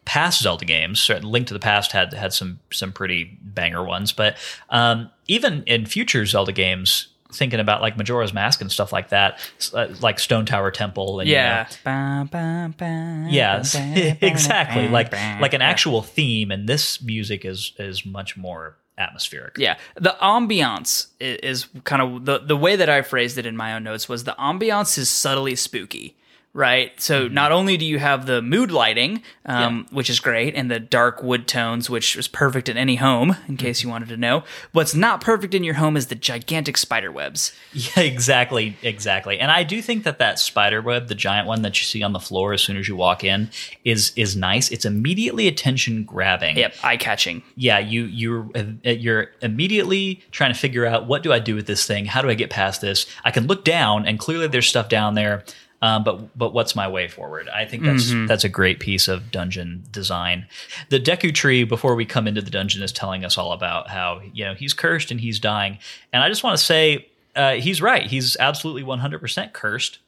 past 0.05 0.43
Zelda 0.43 0.64
games. 0.64 1.09
Link 1.09 1.47
to 1.47 1.55
the 1.55 1.61
Past 1.61 1.93
had 1.93 2.12
had 2.12 2.32
some 2.32 2.61
some 2.70 2.93
pretty 2.93 3.38
banger 3.43 3.84
ones, 3.84 4.12
but 4.12 4.36
um, 4.70 5.11
even 5.33 5.62
in 5.66 5.87
future 5.87 6.24
Zelda 6.26 6.53
games, 6.53 7.09
thinking 7.33 7.61
about 7.61 7.80
like 7.80 7.97
Majora's 7.97 8.33
Mask 8.35 8.61
and 8.61 8.70
stuff 8.70 8.93
like 8.93 9.09
that, 9.09 9.39
uh, 9.72 9.89
like 10.01 10.18
Stone 10.18 10.45
Tower 10.47 10.70
Temple, 10.70 11.20
and 11.20 11.28
you 11.28 11.35
know, 11.37 11.41
Yeah. 11.41 11.66
Ba, 11.85 12.28
ba, 12.30 12.74
ba, 12.76 13.26
Yes, 13.30 13.74
ba, 13.74 14.16
ba, 14.20 14.26
exactly. 14.26 14.89
Like 14.89 15.12
like 15.41 15.55
an 15.55 15.62
actual 15.62 16.03
theme, 16.03 16.51
and 16.51 16.68
this 16.68 17.01
music 17.03 17.45
is 17.45 17.72
is 17.78 18.05
much 18.05 18.37
more 18.37 18.76
atmospheric. 18.99 19.57
Yeah, 19.57 19.78
the 19.95 20.14
ambiance 20.20 21.07
i- 21.20 21.39
is 21.43 21.66
kind 21.85 22.03
of 22.03 22.24
the 22.26 22.39
the 22.41 22.57
way 22.57 22.76
that 22.76 22.91
I 22.91 23.01
phrased 23.03 23.39
it 23.39 23.47
in 23.47 23.57
my 23.57 23.72
own 23.74 23.85
notes 23.85 24.09
was 24.09 24.24
the 24.24 24.37
ambiance 24.39 24.99
is 24.99 25.09
subtly 25.09 25.57
spooky, 25.57 26.14
right? 26.55 26.92
So 27.00 27.24
Mm-hmm. 27.26 27.34
not 27.34 27.53
only 27.53 27.76
do 27.76 27.84
you 27.84 27.98
have 27.98 28.26
the 28.26 28.42
mood 28.42 28.70
lighting, 28.70 29.22
um, 29.46 29.86
which 29.90 30.11
is 30.11 30.20
great, 30.20 30.55
and 30.55 30.70
the 30.70 30.78
dark 30.80 31.22
wood 31.22 31.46
tones, 31.48 31.88
which 31.88 32.16
is 32.16 32.28
perfect 32.28 32.68
in 32.68 32.76
any 32.76 32.96
home, 32.96 33.30
in 33.30 33.36
Mm-hmm. 33.36 33.57
case 33.57 33.82
you 33.82 33.88
wanted 33.88 34.09
to 34.11 34.16
know. 34.16 34.44
What's 34.72 34.94
not 34.94 35.20
perfect 35.20 35.55
in 35.55 35.64
your 35.64 35.74
home 35.74 35.96
is 35.96 36.09
the 36.09 36.14
gigantic 36.14 36.76
spider 36.76 37.11
webs. 37.11 37.53
Yeah, 37.74 38.03
exactly, 38.03 38.76
exactly. 38.82 39.38
And 39.40 39.50
I 39.50 39.62
do 39.64 39.80
think 39.82 40.05
that 40.05 40.18
that 40.18 40.38
spider 40.38 40.82
web, 40.82 41.09
the 41.09 41.14
giant 41.14 41.46
one 41.48 41.62
that 41.62 41.80
you 41.80 41.84
see 41.84 42.03
on 42.03 42.12
the 42.12 42.20
floor 42.20 42.53
as 42.53 42.61
soon 42.62 42.76
as 42.76 42.86
you 42.86 42.96
walk 42.96 43.24
in, 43.24 43.48
is 43.84 44.12
is 44.14 44.36
nice. 44.36 44.70
It's 44.70 44.84
immediately 44.84 45.48
attention 45.48 46.05
grabbing. 46.05 46.57
Yep, 46.59 46.74
eye 46.82 46.96
catching. 46.98 47.42
Yeah, 47.57 47.78
you 47.78 48.05
you're 48.05 48.48
uh, 48.55 48.90
you're 48.90 49.28
immediately 49.40 50.22
trying 50.32 50.53
to 50.53 50.59
figure 50.59 50.84
out 50.86 51.07
what 51.07 51.22
do 51.22 51.32
I 51.32 51.38
do 51.38 51.55
with 51.55 51.66
this 51.66 51.86
thing? 51.86 52.05
How 52.07 52.20
do 52.22 52.28
I 52.28 52.34
get 52.34 52.50
past 52.50 52.80
this? 52.80 53.07
I 53.24 53.30
can 53.30 53.46
look 53.46 53.64
down 53.64 54.07
and 54.07 54.18
clearly 54.18 54.46
there's 54.48 54.68
stuff 54.68 54.88
down 54.88 55.14
there. 55.14 55.44
Um, 55.83 56.05
but 56.05 56.39
but 56.39 56.55
what's 56.55 56.76
my 56.76 56.87
way 56.89 57.09
forward? 57.09 57.49
I 57.49 57.64
think 57.64 57.83
that's 57.83 58.11
Mhm. 58.12 58.28
that's 58.28 58.45
a 58.45 58.49
great 58.49 58.78
piece 58.78 59.09
of 59.09 59.33
dungeon 59.33 59.83
design. 59.91 60.47
The 60.91 61.01
Deku 61.01 61.35
tree 61.35 61.64
before 61.64 61.97
we 61.97 62.05
come 62.07 62.28
into 62.28 62.41
the 62.41 62.51
dungeon 62.53 62.83
is 62.85 62.93
telling 62.93 63.24
us 63.24 63.37
all 63.37 63.53
about 63.53 63.91
how 63.91 64.20
you 64.33 64.45
know 64.45 64.55
he's 64.55 64.72
cursed 64.74 65.11
and 65.11 65.20
he's 65.20 65.41
dying. 65.41 65.78
And 66.12 66.22
I 66.22 66.28
just 66.28 66.45
want 66.45 66.57
to 66.57 66.64
say 66.64 67.09
uh, 67.35 67.55
he's 67.55 67.83
right. 67.83 68.07
He's 68.07 68.37
absolutely 68.39 68.83
100% 68.85 69.53
cursed 69.53 69.99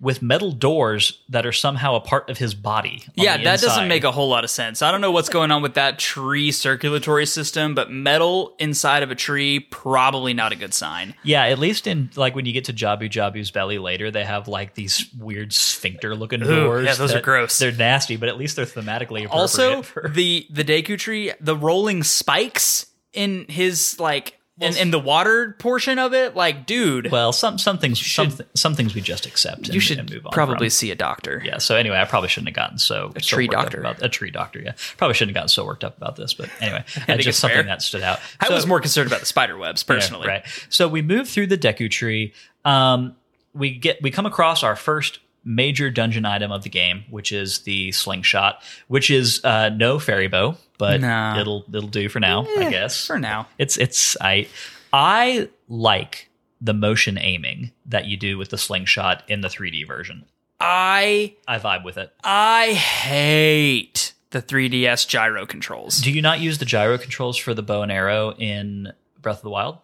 with 0.00 0.22
metal 0.22 0.50
doors 0.50 1.20
that 1.28 1.44
are 1.44 1.52
somehow 1.52 1.94
a 1.94 2.00
part 2.00 2.30
of 2.30 2.38
his 2.38 2.54
body. 2.54 3.04
Yeah, 3.14 3.36
that 3.36 3.60
doesn't 3.60 3.86
make 3.86 4.02
a 4.02 4.10
whole 4.10 4.28
lot 4.30 4.44
of 4.44 4.50
sense. 4.50 4.80
I 4.80 4.90
don't 4.90 5.02
know 5.02 5.10
what's 5.10 5.28
going 5.28 5.50
on 5.50 5.60
with 5.60 5.74
that 5.74 5.98
tree 5.98 6.52
circulatory 6.52 7.26
system, 7.26 7.74
but 7.74 7.90
metal 7.90 8.54
inside 8.58 9.02
of 9.02 9.10
a 9.10 9.14
tree 9.14 9.60
probably 9.60 10.32
not 10.32 10.52
a 10.52 10.56
good 10.56 10.72
sign. 10.72 11.14
Yeah, 11.22 11.44
at 11.44 11.58
least 11.58 11.86
in 11.86 12.08
like 12.16 12.34
when 12.34 12.46
you 12.46 12.52
get 12.54 12.64
to 12.64 12.72
Jabu 12.72 13.10
Jabu's 13.10 13.50
belly 13.50 13.78
later, 13.78 14.10
they 14.10 14.24
have 14.24 14.48
like 14.48 14.74
these 14.74 15.04
weird 15.18 15.52
sphincter 15.52 16.16
looking 16.16 16.40
doors. 16.40 16.86
yeah, 16.86 16.94
those 16.94 17.14
are 17.14 17.20
gross. 17.20 17.58
They're 17.58 17.70
nasty, 17.70 18.16
but 18.16 18.30
at 18.30 18.38
least 18.38 18.56
they're 18.56 18.64
thematically 18.64 19.26
appropriate. 19.26 19.30
Also, 19.32 19.82
for- 19.82 20.08
the 20.08 20.46
the 20.50 20.64
Deku 20.64 20.98
tree, 20.98 21.32
the 21.40 21.54
rolling 21.56 22.02
spikes 22.04 22.86
in 23.12 23.44
his 23.48 24.00
like 24.00 24.39
in, 24.60 24.76
in 24.76 24.90
the 24.90 24.98
water 24.98 25.56
portion 25.58 25.98
of 25.98 26.12
it, 26.14 26.36
like 26.36 26.66
dude, 26.66 27.10
well, 27.10 27.32
some 27.32 27.58
some 27.58 27.78
things 27.78 27.98
some, 27.98 28.28
should- 28.30 28.36
th- 28.38 28.48
some 28.54 28.74
things 28.74 28.94
we 28.94 29.00
just 29.00 29.26
accept. 29.26 29.58
And, 29.66 29.74
you 29.74 29.80
should 29.80 29.98
and 29.98 30.10
move 30.10 30.26
on 30.26 30.32
probably 30.32 30.68
from. 30.68 30.70
see 30.70 30.90
a 30.90 30.94
doctor. 30.94 31.42
Yeah. 31.44 31.58
So 31.58 31.76
anyway, 31.76 31.96
I 31.98 32.04
probably 32.04 32.28
shouldn't 32.28 32.48
have 32.48 32.56
gotten 32.56 32.78
so 32.78 33.12
A 33.16 33.20
tree 33.20 33.46
worked 33.46 33.54
up 33.56 33.62
doctor. 33.64 33.80
about 33.80 34.02
a 34.02 34.08
tree 34.08 34.30
doctor. 34.30 34.60
Yeah, 34.60 34.72
probably 34.96 35.14
shouldn't 35.14 35.30
have 35.36 35.40
gotten 35.42 35.48
so 35.48 35.64
worked 35.64 35.84
up 35.84 35.96
about 35.96 36.16
this. 36.16 36.34
But 36.34 36.50
anyway, 36.60 36.84
think 36.86 37.06
that's 37.06 37.16
just 37.24 37.28
it's 37.28 37.38
something 37.38 37.56
fair. 37.56 37.62
that 37.64 37.82
stood 37.82 38.02
out. 38.02 38.20
I 38.40 38.48
was 38.52 38.66
more 38.66 38.80
concerned 38.80 39.06
about 39.08 39.20
the 39.20 39.26
spider 39.26 39.56
webs 39.56 39.84
Yeah, 39.88 39.94
personally. 39.94 40.28
right. 40.28 40.44
So 40.68 40.88
we 40.88 41.02
move 41.02 41.28
through 41.28 41.46
the 41.48 41.58
Deku 41.58 41.90
tree. 41.90 42.32
Um, 42.64 43.16
we 43.54 43.70
get 43.76 44.00
we 44.02 44.10
come 44.10 44.26
across 44.26 44.62
our 44.62 44.76
first 44.76 45.18
major 45.44 45.90
dungeon 45.90 46.24
item 46.26 46.52
of 46.52 46.62
the 46.62 46.68
game, 46.70 47.04
which 47.10 47.32
is 47.32 47.60
the 47.60 47.92
slingshot, 47.92 48.62
which 48.88 49.10
is 49.10 49.40
uh, 49.44 49.70
no 49.70 49.98
fairy 49.98 50.28
bow, 50.28 50.56
but 50.78 51.00
Nah. 51.00 51.38
it'll 51.40 51.64
it'll 51.68 51.88
do 51.88 52.08
for 52.08 52.20
now, 52.20 52.46
I 52.58 52.64
Eh, 52.64 52.70
guess. 52.70 53.06
For 53.06 53.18
now. 53.18 53.48
It's 53.58 53.76
it's 53.78 54.16
I 54.20 54.48
I 54.92 55.48
like 55.68 56.28
the 56.60 56.74
motion 56.74 57.16
aiming 57.18 57.72
that 57.86 58.04
you 58.06 58.16
do 58.18 58.36
with 58.36 58.50
the 58.50 58.58
slingshot 58.58 59.22
in 59.28 59.40
the 59.40 59.48
3D 59.48 59.86
version. 59.86 60.26
I 60.60 61.34
I 61.48 61.58
vibe 61.58 61.84
with 61.84 61.96
it. 61.96 62.12
I 62.22 62.72
hate 62.74 64.12
the 64.30 64.42
3DS 64.42 65.08
gyro 65.08 65.46
controls. 65.46 65.98
Do 66.00 66.12
you 66.12 66.20
not 66.22 66.38
use 66.40 66.58
the 66.58 66.64
gyro 66.66 66.98
controls 66.98 67.36
for 67.36 67.54
the 67.54 67.62
bow 67.62 67.82
and 67.82 67.90
arrow 67.90 68.32
in 68.38 68.92
Breath 69.20 69.38
of 69.38 69.42
the 69.42 69.50
Wild? 69.50 69.78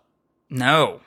no, 0.50 1.00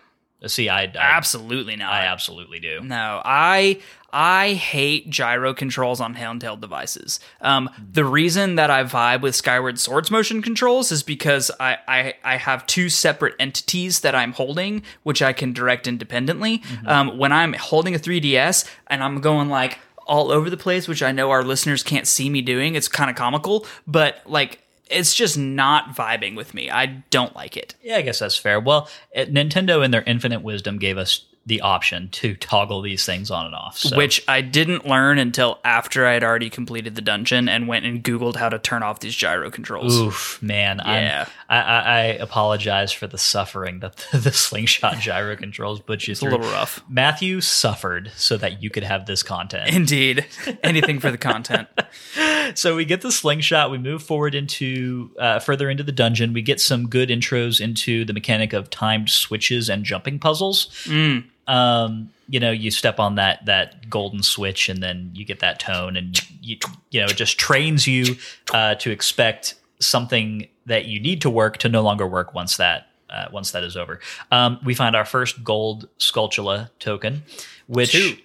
See, 0.45 0.69
I 0.69 0.83
I, 0.83 0.91
absolutely 0.95 1.75
not. 1.75 1.91
I 1.91 2.05
absolutely 2.05 2.59
do. 2.59 2.79
No, 2.81 3.21
I 3.25 3.81
I 4.11 4.53
hate 4.53 5.09
gyro 5.09 5.53
controls 5.53 5.99
on 5.99 6.15
handheld 6.15 6.61
devices. 6.61 7.19
Um, 7.41 7.69
the 7.91 8.05
reason 8.05 8.55
that 8.55 8.71
I 8.71 8.83
vibe 8.83 9.21
with 9.21 9.35
Skyward 9.35 9.79
Sword's 9.79 10.09
motion 10.09 10.41
controls 10.41 10.91
is 10.91 11.03
because 11.03 11.51
I, 11.59 11.77
I 11.87 12.13
I 12.23 12.37
have 12.37 12.65
two 12.65 12.89
separate 12.89 13.35
entities 13.39 13.99
that 13.99 14.15
I'm 14.15 14.31
holding, 14.31 14.83
which 15.03 15.21
I 15.21 15.33
can 15.33 15.51
direct 15.53 15.87
independently. 15.87 16.63
Um, 16.85 17.17
when 17.17 17.31
I'm 17.31 17.53
holding 17.53 17.93
a 17.93 17.99
3DS 17.99 18.67
and 18.87 19.03
I'm 19.03 19.19
going 19.21 19.49
like 19.49 19.79
all 20.07 20.31
over 20.31 20.49
the 20.49 20.57
place, 20.57 20.87
which 20.87 21.03
I 21.03 21.11
know 21.11 21.29
our 21.31 21.43
listeners 21.43 21.83
can't 21.83 22.07
see 22.07 22.29
me 22.29 22.41
doing, 22.41 22.75
it's 22.75 22.87
kind 22.87 23.09
of 23.09 23.15
comical, 23.15 23.65
but 23.85 24.21
like. 24.25 24.61
It's 24.89 25.13
just 25.13 25.37
not 25.37 25.95
vibing 25.95 26.35
with 26.35 26.53
me. 26.53 26.69
I 26.69 26.85
don't 27.09 27.35
like 27.35 27.55
it. 27.57 27.75
Yeah, 27.81 27.97
I 27.97 28.01
guess 28.01 28.19
that's 28.19 28.37
fair. 28.37 28.59
Well, 28.59 28.89
Nintendo, 29.15 29.83
in 29.83 29.91
their 29.91 30.03
infinite 30.03 30.41
wisdom, 30.41 30.79
gave 30.79 30.97
us 30.97 31.25
the 31.49 31.61
option 31.61 32.09
to 32.09 32.35
toggle 32.35 32.81
these 32.81 33.05
things 33.05 33.31
on 33.31 33.47
and 33.47 33.55
off. 33.55 33.79
So. 33.79 33.97
which 33.97 34.23
I 34.27 34.41
didn't 34.41 34.85
learn 34.85 35.17
until 35.17 35.59
after 35.63 36.05
I 36.05 36.13
had 36.13 36.23
already 36.23 36.49
completed 36.49 36.95
the 36.95 37.01
dungeon 37.01 37.49
and 37.49 37.67
went 37.67 37.85
and 37.85 38.03
Googled 38.03 38.35
how 38.35 38.49
to 38.49 38.59
turn 38.59 38.83
off 38.83 38.99
these 38.99 39.15
gyro 39.15 39.49
controls. 39.49 39.99
oof, 39.99 40.41
man, 40.41 40.79
Yeah. 40.85 41.27
I, 41.49 41.57
I, 41.57 41.79
I 41.79 41.99
apologize 42.03 42.91
for 42.91 43.07
the 43.07 43.17
suffering 43.17 43.79
that 43.79 43.97
the, 44.11 44.17
the 44.19 44.31
slingshot 44.31 44.99
gyro 44.99 45.35
controls 45.35 45.81
put 45.81 46.07
you 46.07 46.11
It's 46.11 46.21
a 46.21 46.25
little 46.25 46.39
rough. 46.39 46.83
Matthew 46.87 47.41
suffered 47.41 48.11
so 48.15 48.37
that 48.37 48.61
you 48.61 48.69
could 48.69 48.83
have 48.83 49.07
this 49.07 49.23
content. 49.23 49.73
Indeed. 49.75 50.27
Anything 50.63 50.99
for 50.99 51.09
the 51.09 51.17
content. 51.17 51.67
so 52.55 52.75
we 52.75 52.85
get 52.85 53.01
the 53.01 53.11
slingshot. 53.11 53.71
We 53.71 53.77
move 53.77 54.03
forward 54.03 54.35
into 54.35 55.11
uh, 55.19 55.39
further 55.39 55.69
into 55.69 55.83
the 55.83 55.91
dungeon. 55.91 56.33
We 56.33 56.41
get 56.41 56.59
some 56.59 56.87
good 56.87 57.09
intros 57.09 57.61
into 57.61 58.05
the 58.05 58.13
mechanic 58.13 58.53
of 58.53 58.69
timed 58.69 59.09
switches 59.09 59.69
and 59.69 59.83
jumping 59.83 60.19
puzzles. 60.19 60.67
Mm. 60.85 61.25
Um, 61.47 62.11
you 62.27 62.39
know, 62.39 62.51
you 62.51 62.71
step 62.71 62.99
on 62.99 63.15
that 63.15 63.45
that 63.45 63.89
golden 63.89 64.23
switch, 64.23 64.69
and 64.69 64.81
then 64.81 65.11
you 65.13 65.25
get 65.25 65.39
that 65.39 65.59
tone, 65.59 65.97
and 65.97 66.19
you 66.41 66.57
you 66.91 67.01
know 67.01 67.07
it 67.07 67.17
just 67.17 67.39
trains 67.39 67.87
you 67.87 68.15
uh, 68.53 68.75
to 68.75 68.91
expect 68.91 69.55
something 69.79 70.47
that 70.65 70.85
you 70.85 70.99
need 70.99 71.21
to 71.21 71.29
work 71.29 71.57
to 71.57 71.69
no 71.69 71.81
longer 71.81 72.07
work 72.07 72.33
once 72.33 72.57
that. 72.57 72.85
Uh, 73.09 73.25
once 73.31 73.49
that 73.49 73.63
is 73.63 73.75
over, 73.75 73.99
um, 74.31 74.59
we 74.63 74.75
find 74.75 74.95
our 74.95 75.03
first 75.03 75.43
gold 75.43 75.89
Skulltula 75.97 76.69
token, 76.77 77.23
which 77.65 77.93
Two. 77.93 78.15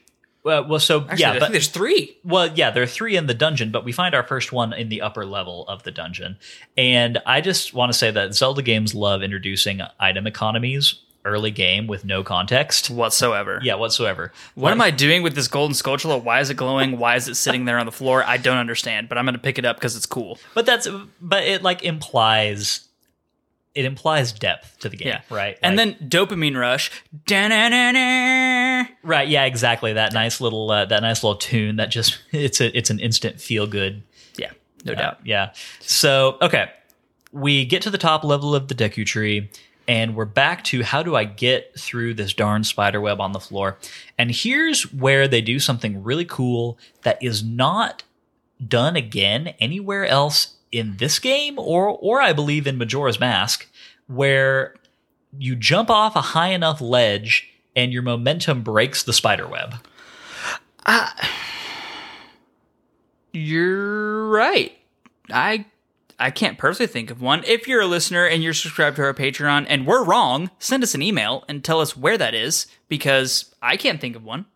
Well, 0.44 0.68
well, 0.68 0.78
so 0.78 1.00
Actually, 1.02 1.20
yeah, 1.20 1.30
I 1.30 1.32
but 1.34 1.40
think 1.40 1.52
there's 1.52 1.68
three. 1.68 2.18
well, 2.22 2.46
yeah, 2.54 2.70
there 2.70 2.82
are 2.82 2.86
three 2.86 3.16
in 3.16 3.26
the 3.26 3.34
dungeon, 3.34 3.70
but 3.70 3.84
we 3.84 3.92
find 3.92 4.14
our 4.14 4.22
first 4.22 4.52
one 4.52 4.72
in 4.74 4.90
the 4.90 5.00
upper 5.00 5.24
level 5.24 5.66
of 5.68 5.82
the 5.84 5.90
dungeon. 5.90 6.36
And 6.76 7.18
I 7.26 7.40
just 7.40 7.72
want 7.72 7.90
to 7.90 7.98
say 7.98 8.10
that 8.10 8.34
Zelda 8.34 8.60
games 8.62 8.94
love 8.94 9.22
introducing 9.22 9.80
item 9.98 10.26
economies 10.26 11.00
early 11.24 11.50
game 11.50 11.86
with 11.86 12.04
no 12.04 12.22
context. 12.22 12.90
Whatsoever. 12.90 13.58
Yeah, 13.62 13.76
whatsoever. 13.76 14.32
What 14.54 14.72
am 14.72 14.80
I 14.80 14.90
doing 14.90 15.22
with 15.22 15.34
this 15.34 15.48
golden 15.48 15.74
Skulltula? 15.74 16.22
Why 16.22 16.40
is 16.40 16.50
it 16.50 16.56
glowing? 16.56 16.98
Why 16.98 17.16
is 17.16 17.28
it 17.28 17.34
sitting 17.36 17.64
there 17.64 17.78
on 17.78 17.86
the 17.86 17.92
floor? 17.92 18.22
I 18.22 18.36
don't 18.36 18.58
understand, 18.58 19.08
but 19.08 19.16
I'm 19.16 19.24
going 19.24 19.34
to 19.34 19.40
pick 19.40 19.58
it 19.58 19.64
up 19.64 19.76
because 19.76 19.96
it's 19.96 20.04
cool. 20.06 20.38
But 20.54 20.66
that's 20.66 20.86
but 21.20 21.44
it 21.44 21.62
like 21.62 21.82
implies 21.82 22.86
it 23.74 23.84
implies 23.84 24.32
depth 24.32 24.78
to 24.80 24.88
the 24.88 24.96
game, 24.96 25.08
Yeah. 25.08 25.20
right? 25.30 25.58
And 25.62 25.76
Like- 25.76 25.98
then 25.98 26.08
dopamine 26.08 26.56
rush. 26.56 26.90
Da-na-na-na. 27.26 28.84
right, 29.02 29.28
yeah, 29.28 29.44
exactly. 29.44 29.92
That 29.92 30.12
nice 30.12 30.40
little 30.40 30.70
uh, 30.70 30.84
that 30.86 31.02
nice 31.02 31.22
little 31.22 31.36
tune 31.36 31.76
that 31.76 31.90
just 31.90 32.18
it's 32.32 32.60
a 32.60 32.76
it's 32.76 32.90
an 32.90 33.00
instant 33.00 33.40
feel 33.40 33.66
good 33.66 34.02
Yeah, 34.36 34.50
no 34.84 34.92
Yeah, 34.92 34.98
doubt. 34.98 35.18
Yeah. 35.24 35.52
So, 35.80 36.36
okay. 36.42 36.70
We 37.32 37.64
get 37.64 37.82
to 37.82 37.90
the 37.90 37.98
top 37.98 38.22
level 38.22 38.54
of 38.54 38.68
the 38.68 38.74
Deku 38.76 39.04
tree 39.04 39.50
and 39.88 40.14
we're 40.14 40.24
back 40.24 40.62
to 40.64 40.82
how 40.84 41.02
do 41.02 41.16
I 41.16 41.24
get 41.24 41.76
through 41.78 42.14
this 42.14 42.32
darn 42.32 42.62
spider 42.64 43.00
web 43.00 43.20
on 43.20 43.32
the 43.32 43.40
floor? 43.40 43.76
And 44.16 44.30
here's 44.30 44.92
where 44.92 45.26
they 45.26 45.40
do 45.40 45.58
something 45.58 46.02
really 46.04 46.24
cool 46.24 46.78
that 47.02 47.18
is 47.20 47.42
not 47.42 48.04
done 48.66 48.94
again 48.94 49.48
anywhere 49.58 50.06
else 50.06 50.53
in 50.74 50.96
this 50.96 51.18
game 51.18 51.58
or 51.58 51.88
or 51.88 52.20
I 52.20 52.32
believe 52.32 52.66
in 52.66 52.76
Majora's 52.76 53.20
Mask 53.20 53.66
where 54.08 54.74
you 55.38 55.54
jump 55.56 55.88
off 55.88 56.16
a 56.16 56.20
high 56.20 56.48
enough 56.48 56.80
ledge 56.80 57.48
and 57.76 57.92
your 57.92 58.02
momentum 58.02 58.62
breaks 58.62 59.02
the 59.02 59.12
spider 59.12 59.46
web. 59.46 59.74
You're 63.32 64.28
right. 64.28 64.76
I 65.30 65.66
I 66.18 66.30
can't 66.30 66.58
personally 66.58 66.92
think 66.92 67.10
of 67.10 67.20
one. 67.20 67.42
If 67.44 67.66
you're 67.66 67.80
a 67.80 67.86
listener 67.86 68.26
and 68.26 68.42
you're 68.42 68.54
subscribed 68.54 68.96
to 68.96 69.02
our 69.02 69.14
Patreon 69.14 69.66
and 69.68 69.86
we're 69.86 70.04
wrong, 70.04 70.50
send 70.58 70.82
us 70.82 70.94
an 70.94 71.02
email 71.02 71.44
and 71.48 71.64
tell 71.64 71.80
us 71.80 71.96
where 71.96 72.18
that 72.18 72.34
is 72.34 72.66
because 72.88 73.54
I 73.60 73.76
can't 73.76 74.00
think 74.00 74.14
of 74.14 74.24
one. 74.24 74.46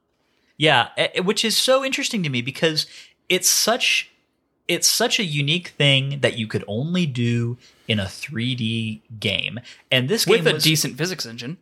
Yeah, 0.57 0.89
eh, 0.97 1.21
which 1.21 1.45
is 1.45 1.57
so 1.57 1.85
interesting 1.85 2.23
to 2.23 2.29
me 2.29 2.43
because 2.43 2.87
it's 3.29 3.49
such 3.49 4.11
it's 4.69 4.89
such 4.89 5.19
a 5.19 5.25
unique 5.25 5.69
thing 5.69 6.21
that 6.21 6.37
you 6.39 6.47
could 6.47 6.63
only 6.69 7.07
do 7.07 7.57
in 7.89 7.99
a 7.99 8.05
3D 8.05 9.01
game. 9.19 9.59
And 9.91 10.09
this 10.09 10.25
game 10.27 10.45
With 10.45 10.47
a 10.47 10.53
was, 10.55 10.63
decent 10.63 10.97
physics 10.99 11.25
engine. 11.27 11.57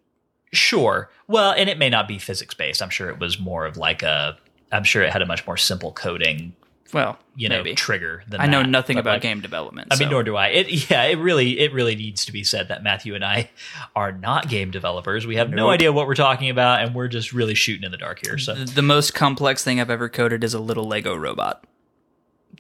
sure. 0.53 1.09
Well, 1.29 1.53
and 1.53 1.69
it 1.71 1.79
may 1.79 1.89
not 1.89 2.09
be 2.09 2.19
physics 2.19 2.55
based. 2.55 2.83
I'm 2.83 2.91
sure 2.91 3.09
it 3.09 3.19
was 3.19 3.39
more 3.39 3.65
of 3.67 3.77
like 3.77 4.03
a 4.03 4.37
I'm 4.73 4.85
sure 4.85 5.03
it 5.03 5.13
had 5.13 5.23
a 5.23 5.27
much 5.27 5.47
more 5.47 5.57
simple 5.57 5.93
coding, 5.93 6.53
Well, 6.93 7.17
you 7.37 7.49
know, 7.49 7.59
maybe. 7.63 7.77
trigger 7.77 8.25
than 8.29 8.41
I 8.41 8.47
know 8.47 8.63
that. 8.63 8.69
nothing 8.69 8.97
But, 8.97 9.01
about 9.03 9.13
like, 9.15 9.23
game 9.23 9.41
development. 9.41 9.89
I 9.93 9.95
mean, 9.97 10.09
so- 10.09 10.11
nor 10.11 10.23
do 10.25 10.35
I. 10.35 10.49
It 10.49 10.91
yeah, 10.91 11.05
it 11.05 11.19
really 11.19 11.61
it 11.61 11.73
really 11.73 11.95
needs 11.95 12.25
to 12.25 12.33
be 12.33 12.43
said 12.43 12.67
that 12.69 12.83
Matthew 12.83 13.15
and 13.15 13.25
I 13.25 13.51
are 13.95 14.11
not 14.11 14.49
game 14.49 14.73
developers. 14.73 15.25
We 15.27 15.37
have 15.37 15.51
no 15.51 15.71
idea 15.71 15.93
what 15.93 16.09
we're 16.09 16.15
talking 16.17 16.51
about, 16.51 16.81
and 16.83 16.95
we're 16.95 17.07
just 17.09 17.33
really 17.33 17.55
shooting 17.55 17.85
in 17.85 17.93
the 17.93 17.99
dark 17.99 18.25
here. 18.27 18.37
So 18.39 18.55
the 18.55 18.83
most 18.83 19.15
complex 19.15 19.63
thing 19.63 19.81
I've 19.81 19.91
ever 19.91 20.09
coded 20.09 20.43
is 20.43 20.53
a 20.55 20.61
little 20.61 20.89
Lego 20.89 21.15
robot 21.15 21.65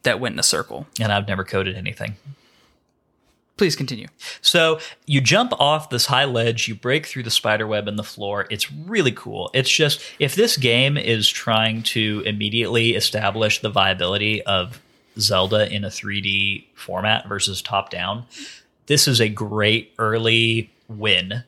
that 0.02 0.20
went 0.20 0.34
in 0.34 0.38
a 0.38 0.44
circle. 0.44 0.86
and 1.00 1.12
I've 1.12 1.28
never 1.28 1.44
coded 1.44 1.76
anything. 1.76 2.16
Please 3.56 3.74
continue. 3.74 4.08
So 4.42 4.80
you 5.06 5.22
jump 5.22 5.54
off 5.58 5.88
this 5.88 6.06
high 6.06 6.26
ledge, 6.26 6.68
you 6.68 6.74
break 6.74 7.06
through 7.06 7.22
the 7.22 7.30
spider 7.30 7.66
web 7.66 7.88
in 7.88 7.96
the 7.96 8.04
floor. 8.04 8.46
It's 8.50 8.70
really 8.70 9.12
cool. 9.12 9.50
It's 9.54 9.70
just 9.70 10.02
if 10.18 10.34
this 10.34 10.58
game 10.58 10.98
is 10.98 11.26
trying 11.26 11.82
to 11.84 12.22
immediately 12.26 12.94
establish 12.94 13.60
the 13.60 13.70
viability 13.70 14.42
of 14.42 14.82
Zelda 15.18 15.72
in 15.72 15.84
a 15.84 15.88
3D 15.88 16.64
format 16.74 17.26
versus 17.26 17.62
top 17.62 17.88
down, 17.88 18.26
this 18.86 19.08
is 19.08 19.20
a 19.20 19.28
great 19.30 19.94
early 19.98 20.70
win 20.88 21.42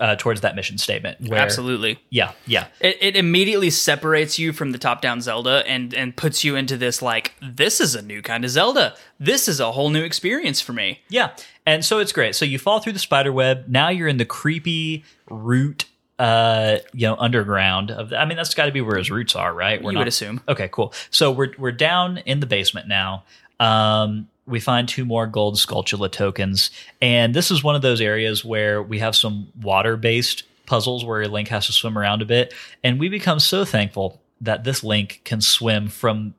uh, 0.00 0.16
towards 0.16 0.40
that 0.42 0.56
mission 0.56 0.78
statement. 0.78 1.28
Where, 1.28 1.40
Absolutely. 1.40 1.98
Yeah, 2.10 2.32
yeah. 2.46 2.68
It, 2.80 2.98
it 3.00 3.16
immediately 3.16 3.70
separates 3.70 4.38
you 4.38 4.52
from 4.52 4.72
the 4.72 4.78
top 4.78 5.00
down 5.00 5.20
Zelda 5.20 5.62
and, 5.66 5.94
and 5.94 6.16
puts 6.16 6.44
you 6.44 6.56
into 6.56 6.76
this 6.76 7.02
like, 7.02 7.34
this 7.42 7.80
is 7.80 7.94
a 7.94 8.02
new 8.02 8.22
kind 8.22 8.44
of 8.44 8.50
Zelda. 8.50 8.94
This 9.20 9.48
is 9.48 9.60
a 9.60 9.72
whole 9.72 9.90
new 9.90 10.02
experience 10.02 10.60
for 10.60 10.72
me. 10.72 11.00
Yeah. 11.08 11.30
And 11.66 11.84
so 11.84 11.98
it's 11.98 12.12
great. 12.12 12.34
So 12.34 12.44
you 12.44 12.58
fall 12.58 12.80
through 12.80 12.94
the 12.94 12.98
spider 12.98 13.32
web. 13.32 13.66
Now 13.68 13.88
you're 13.88 14.08
in 14.08 14.16
the 14.16 14.24
creepy 14.24 15.04
root 15.28 15.84
uh 16.18 16.78
you 16.92 17.06
know 17.06 17.14
underground 17.16 17.92
of 17.92 18.08
the, 18.08 18.20
I 18.20 18.24
mean 18.24 18.36
that's 18.36 18.52
got 18.52 18.66
to 18.66 18.72
be 18.72 18.80
where 18.80 18.98
his 18.98 19.08
roots 19.08 19.36
are, 19.36 19.54
right? 19.54 19.80
We're 19.80 19.92
you 19.92 19.98
would 19.98 20.08
assume. 20.08 20.40
Okay, 20.48 20.68
cool. 20.72 20.92
So 21.10 21.30
we're 21.30 21.52
we're 21.56 21.70
down 21.70 22.18
in 22.18 22.40
the 22.40 22.46
basement 22.46 22.88
now. 22.88 23.22
Um 23.60 24.28
we 24.48 24.60
find 24.60 24.88
two 24.88 25.04
more 25.04 25.26
gold 25.26 25.56
Skulltula 25.56 26.10
tokens 26.10 26.70
and 27.00 27.34
this 27.34 27.50
is 27.50 27.62
one 27.62 27.74
of 27.74 27.82
those 27.82 28.00
areas 28.00 28.44
where 28.44 28.82
we 28.82 28.98
have 28.98 29.14
some 29.14 29.52
water-based 29.60 30.42
puzzles 30.66 31.04
where 31.04 31.26
Link 31.28 31.48
has 31.48 31.66
to 31.66 31.72
swim 31.72 31.98
around 31.98 32.22
a 32.22 32.26
bit 32.26 32.54
and 32.82 32.98
we 32.98 33.08
become 33.08 33.40
so 33.40 33.64
thankful 33.64 34.20
that 34.40 34.64
this 34.64 34.82
Link 34.82 35.20
can 35.24 35.40
swim 35.40 35.88
from 35.88 36.34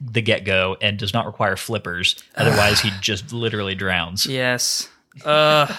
the 0.00 0.20
get-go 0.20 0.76
and 0.80 0.98
does 0.98 1.14
not 1.14 1.26
require 1.26 1.56
flippers 1.56 2.22
otherwise 2.36 2.80
he 2.80 2.90
just 3.00 3.32
literally 3.32 3.74
drowns. 3.74 4.26
Yes. 4.26 4.88
Uh, 5.24 5.72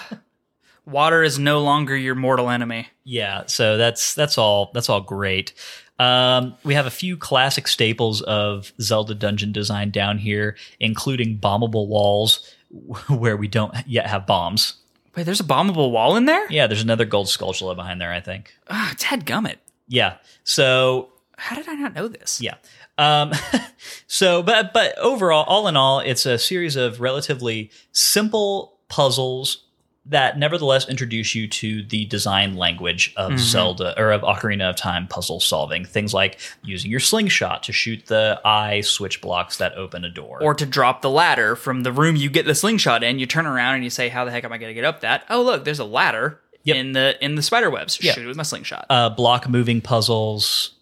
water 0.86 1.22
is 1.22 1.38
no 1.38 1.60
longer 1.60 1.96
your 1.96 2.14
mortal 2.14 2.48
enemy. 2.48 2.88
Yeah, 3.04 3.44
so 3.46 3.76
that's 3.76 4.14
that's 4.14 4.38
all 4.38 4.70
that's 4.72 4.88
all 4.88 5.00
great. 5.00 5.52
Um, 5.98 6.54
we 6.64 6.74
have 6.74 6.86
a 6.86 6.90
few 6.90 7.16
classic 7.16 7.66
staples 7.68 8.20
of 8.22 8.72
Zelda 8.80 9.14
dungeon 9.14 9.52
design 9.52 9.90
down 9.90 10.18
here, 10.18 10.56
including 10.80 11.38
bombable 11.38 11.88
walls 11.88 12.54
where 13.08 13.36
we 13.36 13.48
don't 13.48 13.74
yet 13.86 14.06
have 14.06 14.26
bombs. 14.26 14.74
Wait, 15.16 15.22
there's 15.24 15.40
a 15.40 15.44
bombable 15.44 15.90
wall 15.90 16.16
in 16.16 16.26
there? 16.26 16.46
Yeah, 16.50 16.66
there's 16.66 16.82
another 16.82 17.06
gold 17.06 17.28
skulltula 17.28 17.74
behind 17.74 18.00
there, 18.00 18.12
I 18.12 18.20
think. 18.20 18.54
Ah, 18.68 18.92
Ted 18.98 19.24
Gummit. 19.24 19.56
Yeah. 19.88 20.16
So 20.44 21.08
How 21.38 21.56
did 21.56 21.68
I 21.68 21.74
not 21.74 21.94
know 21.94 22.08
this? 22.08 22.40
yeah. 22.40 22.56
Um, 22.98 23.32
so, 24.06 24.42
but 24.42 24.72
but 24.74 24.96
overall, 24.98 25.44
all 25.44 25.68
in 25.68 25.76
all, 25.76 26.00
it's 26.00 26.26
a 26.26 26.38
series 26.38 26.76
of 26.76 27.00
relatively 27.00 27.70
simple 27.92 28.78
puzzles 28.88 29.64
that 30.08 30.38
nevertheless 30.38 30.88
introduce 30.88 31.34
you 31.34 31.48
to 31.48 31.82
the 31.82 32.04
design 32.04 32.54
language 32.56 33.12
of 33.16 33.38
Zelda 33.38 33.98
or 34.00 34.12
of 34.12 34.22
Ocarina 34.22 34.70
of 34.70 34.76
Time 34.76 35.08
puzzle 35.08 35.40
solving. 35.40 35.84
Things 35.84 36.14
like 36.14 36.38
using 36.62 36.90
your 36.90 37.00
slingshot 37.00 37.62
to 37.64 37.72
shoot 37.72 38.06
the 38.06 38.40
eye 38.44 38.82
switch 38.82 39.20
blocks 39.20 39.56
that 39.56 39.74
open 39.74 40.04
a 40.04 40.08
door. 40.10 40.38
Or 40.42 40.54
to 40.54 40.64
drop 40.66 41.02
the 41.02 41.10
ladder 41.10 41.56
from 41.56 41.82
the 41.82 41.92
room 41.92 42.14
you 42.16 42.30
get 42.30 42.46
the 42.46 42.54
slingshot 42.54 43.02
in, 43.02 43.18
you 43.18 43.26
turn 43.26 43.46
around 43.46 43.74
and 43.76 43.84
you 43.84 43.90
say, 43.90 44.08
"How 44.08 44.24
the 44.24 44.30
heck 44.30 44.44
am 44.44 44.52
I 44.52 44.58
going 44.58 44.70
to 44.70 44.74
get 44.74 44.84
up 44.84 45.00
that?" 45.00 45.24
Oh, 45.28 45.42
look, 45.42 45.64
there's 45.64 45.80
a 45.80 45.84
ladder 45.84 46.40
Yep. 46.64 46.76
in 46.78 46.92
the 46.92 47.24
in 47.24 47.34
the 47.36 47.42
spider 47.42 47.70
webs. 47.70 47.98
Yeah. 48.02 48.12
Shoot 48.12 48.24
it 48.24 48.26
with 48.26 48.36
my 48.36 48.42
slingshot. 48.42 48.86
uh, 48.90 49.08
block 49.10 49.48
moving 49.48 49.80
puzzles, 49.80 50.72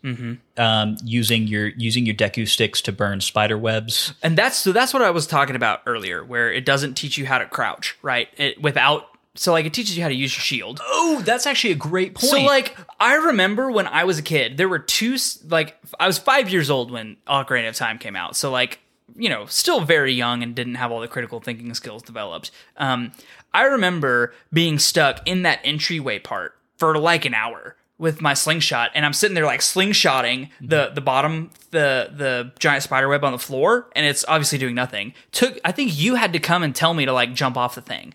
um, 0.56 0.96
using 1.04 1.46
your 1.46 1.68
using 1.76 2.06
your 2.06 2.14
Deku 2.14 2.48
sticks 2.48 2.80
to 2.82 2.92
burn 2.92 3.20
spider 3.20 3.58
webs. 3.58 4.14
And 4.22 4.36
that's 4.36 4.56
so 4.56 4.72
that's 4.72 4.94
what 4.94 5.02
I 5.02 5.10
was 5.10 5.26
talking 5.26 5.56
about 5.56 5.80
earlier, 5.86 6.24
where 6.24 6.50
it 6.50 6.64
doesn't 6.64 6.94
teach 6.94 7.18
you 7.18 7.26
how 7.26 7.36
to 7.38 7.44
crouch, 7.46 7.96
right? 8.02 8.28
It 8.38 8.62
without 8.62 9.08
so 9.36 9.52
like 9.52 9.66
it 9.66 9.74
teaches 9.74 9.96
you 9.96 10.02
how 10.02 10.08
to 10.08 10.14
use 10.14 10.34
your 10.36 10.42
shield. 10.42 10.80
Oh, 10.82 11.22
that's 11.24 11.46
actually 11.46 11.72
a 11.72 11.76
great 11.76 12.14
point. 12.14 12.30
So 12.30 12.40
like 12.42 12.76
I 13.00 13.14
remember 13.14 13.70
when 13.70 13.86
I 13.86 14.04
was 14.04 14.18
a 14.18 14.22
kid, 14.22 14.56
there 14.56 14.68
were 14.68 14.78
two 14.78 15.16
like 15.48 15.76
I 15.98 16.06
was 16.06 16.18
five 16.18 16.48
years 16.48 16.70
old 16.70 16.90
when 16.90 17.16
Ocarina 17.26 17.68
of 17.68 17.76
Time 17.76 17.98
came 17.98 18.16
out. 18.16 18.36
So 18.36 18.50
like 18.50 18.80
you 19.16 19.28
know, 19.28 19.46
still 19.46 19.80
very 19.80 20.12
young 20.12 20.42
and 20.42 20.54
didn't 20.54 20.76
have 20.76 20.90
all 20.90 21.00
the 21.00 21.08
critical 21.08 21.40
thinking 21.40 21.72
skills 21.74 22.02
developed. 22.02 22.50
Um, 22.76 23.12
I 23.52 23.64
remember 23.64 24.34
being 24.52 24.78
stuck 24.78 25.26
in 25.26 25.42
that 25.42 25.60
entryway 25.62 26.18
part 26.18 26.56
for 26.76 26.98
like 26.98 27.24
an 27.24 27.34
hour 27.34 27.76
with 27.98 28.20
my 28.20 28.34
slingshot, 28.34 28.90
and 28.94 29.06
I'm 29.06 29.12
sitting 29.12 29.34
there 29.34 29.44
like 29.44 29.60
slingshotting 29.60 30.50
the 30.60 30.90
the 30.94 31.00
bottom 31.00 31.50
the 31.70 32.10
the 32.14 32.52
giant 32.58 32.82
spider 32.82 33.08
web 33.08 33.24
on 33.24 33.32
the 33.32 33.38
floor, 33.38 33.88
and 33.94 34.06
it's 34.06 34.24
obviously 34.26 34.58
doing 34.58 34.74
nothing. 34.74 35.14
Took 35.32 35.58
I 35.64 35.72
think 35.72 35.96
you 35.96 36.16
had 36.16 36.32
to 36.32 36.40
come 36.40 36.62
and 36.62 36.74
tell 36.74 36.94
me 36.94 37.04
to 37.04 37.12
like 37.12 37.34
jump 37.34 37.56
off 37.56 37.74
the 37.74 37.80
thing. 37.80 38.14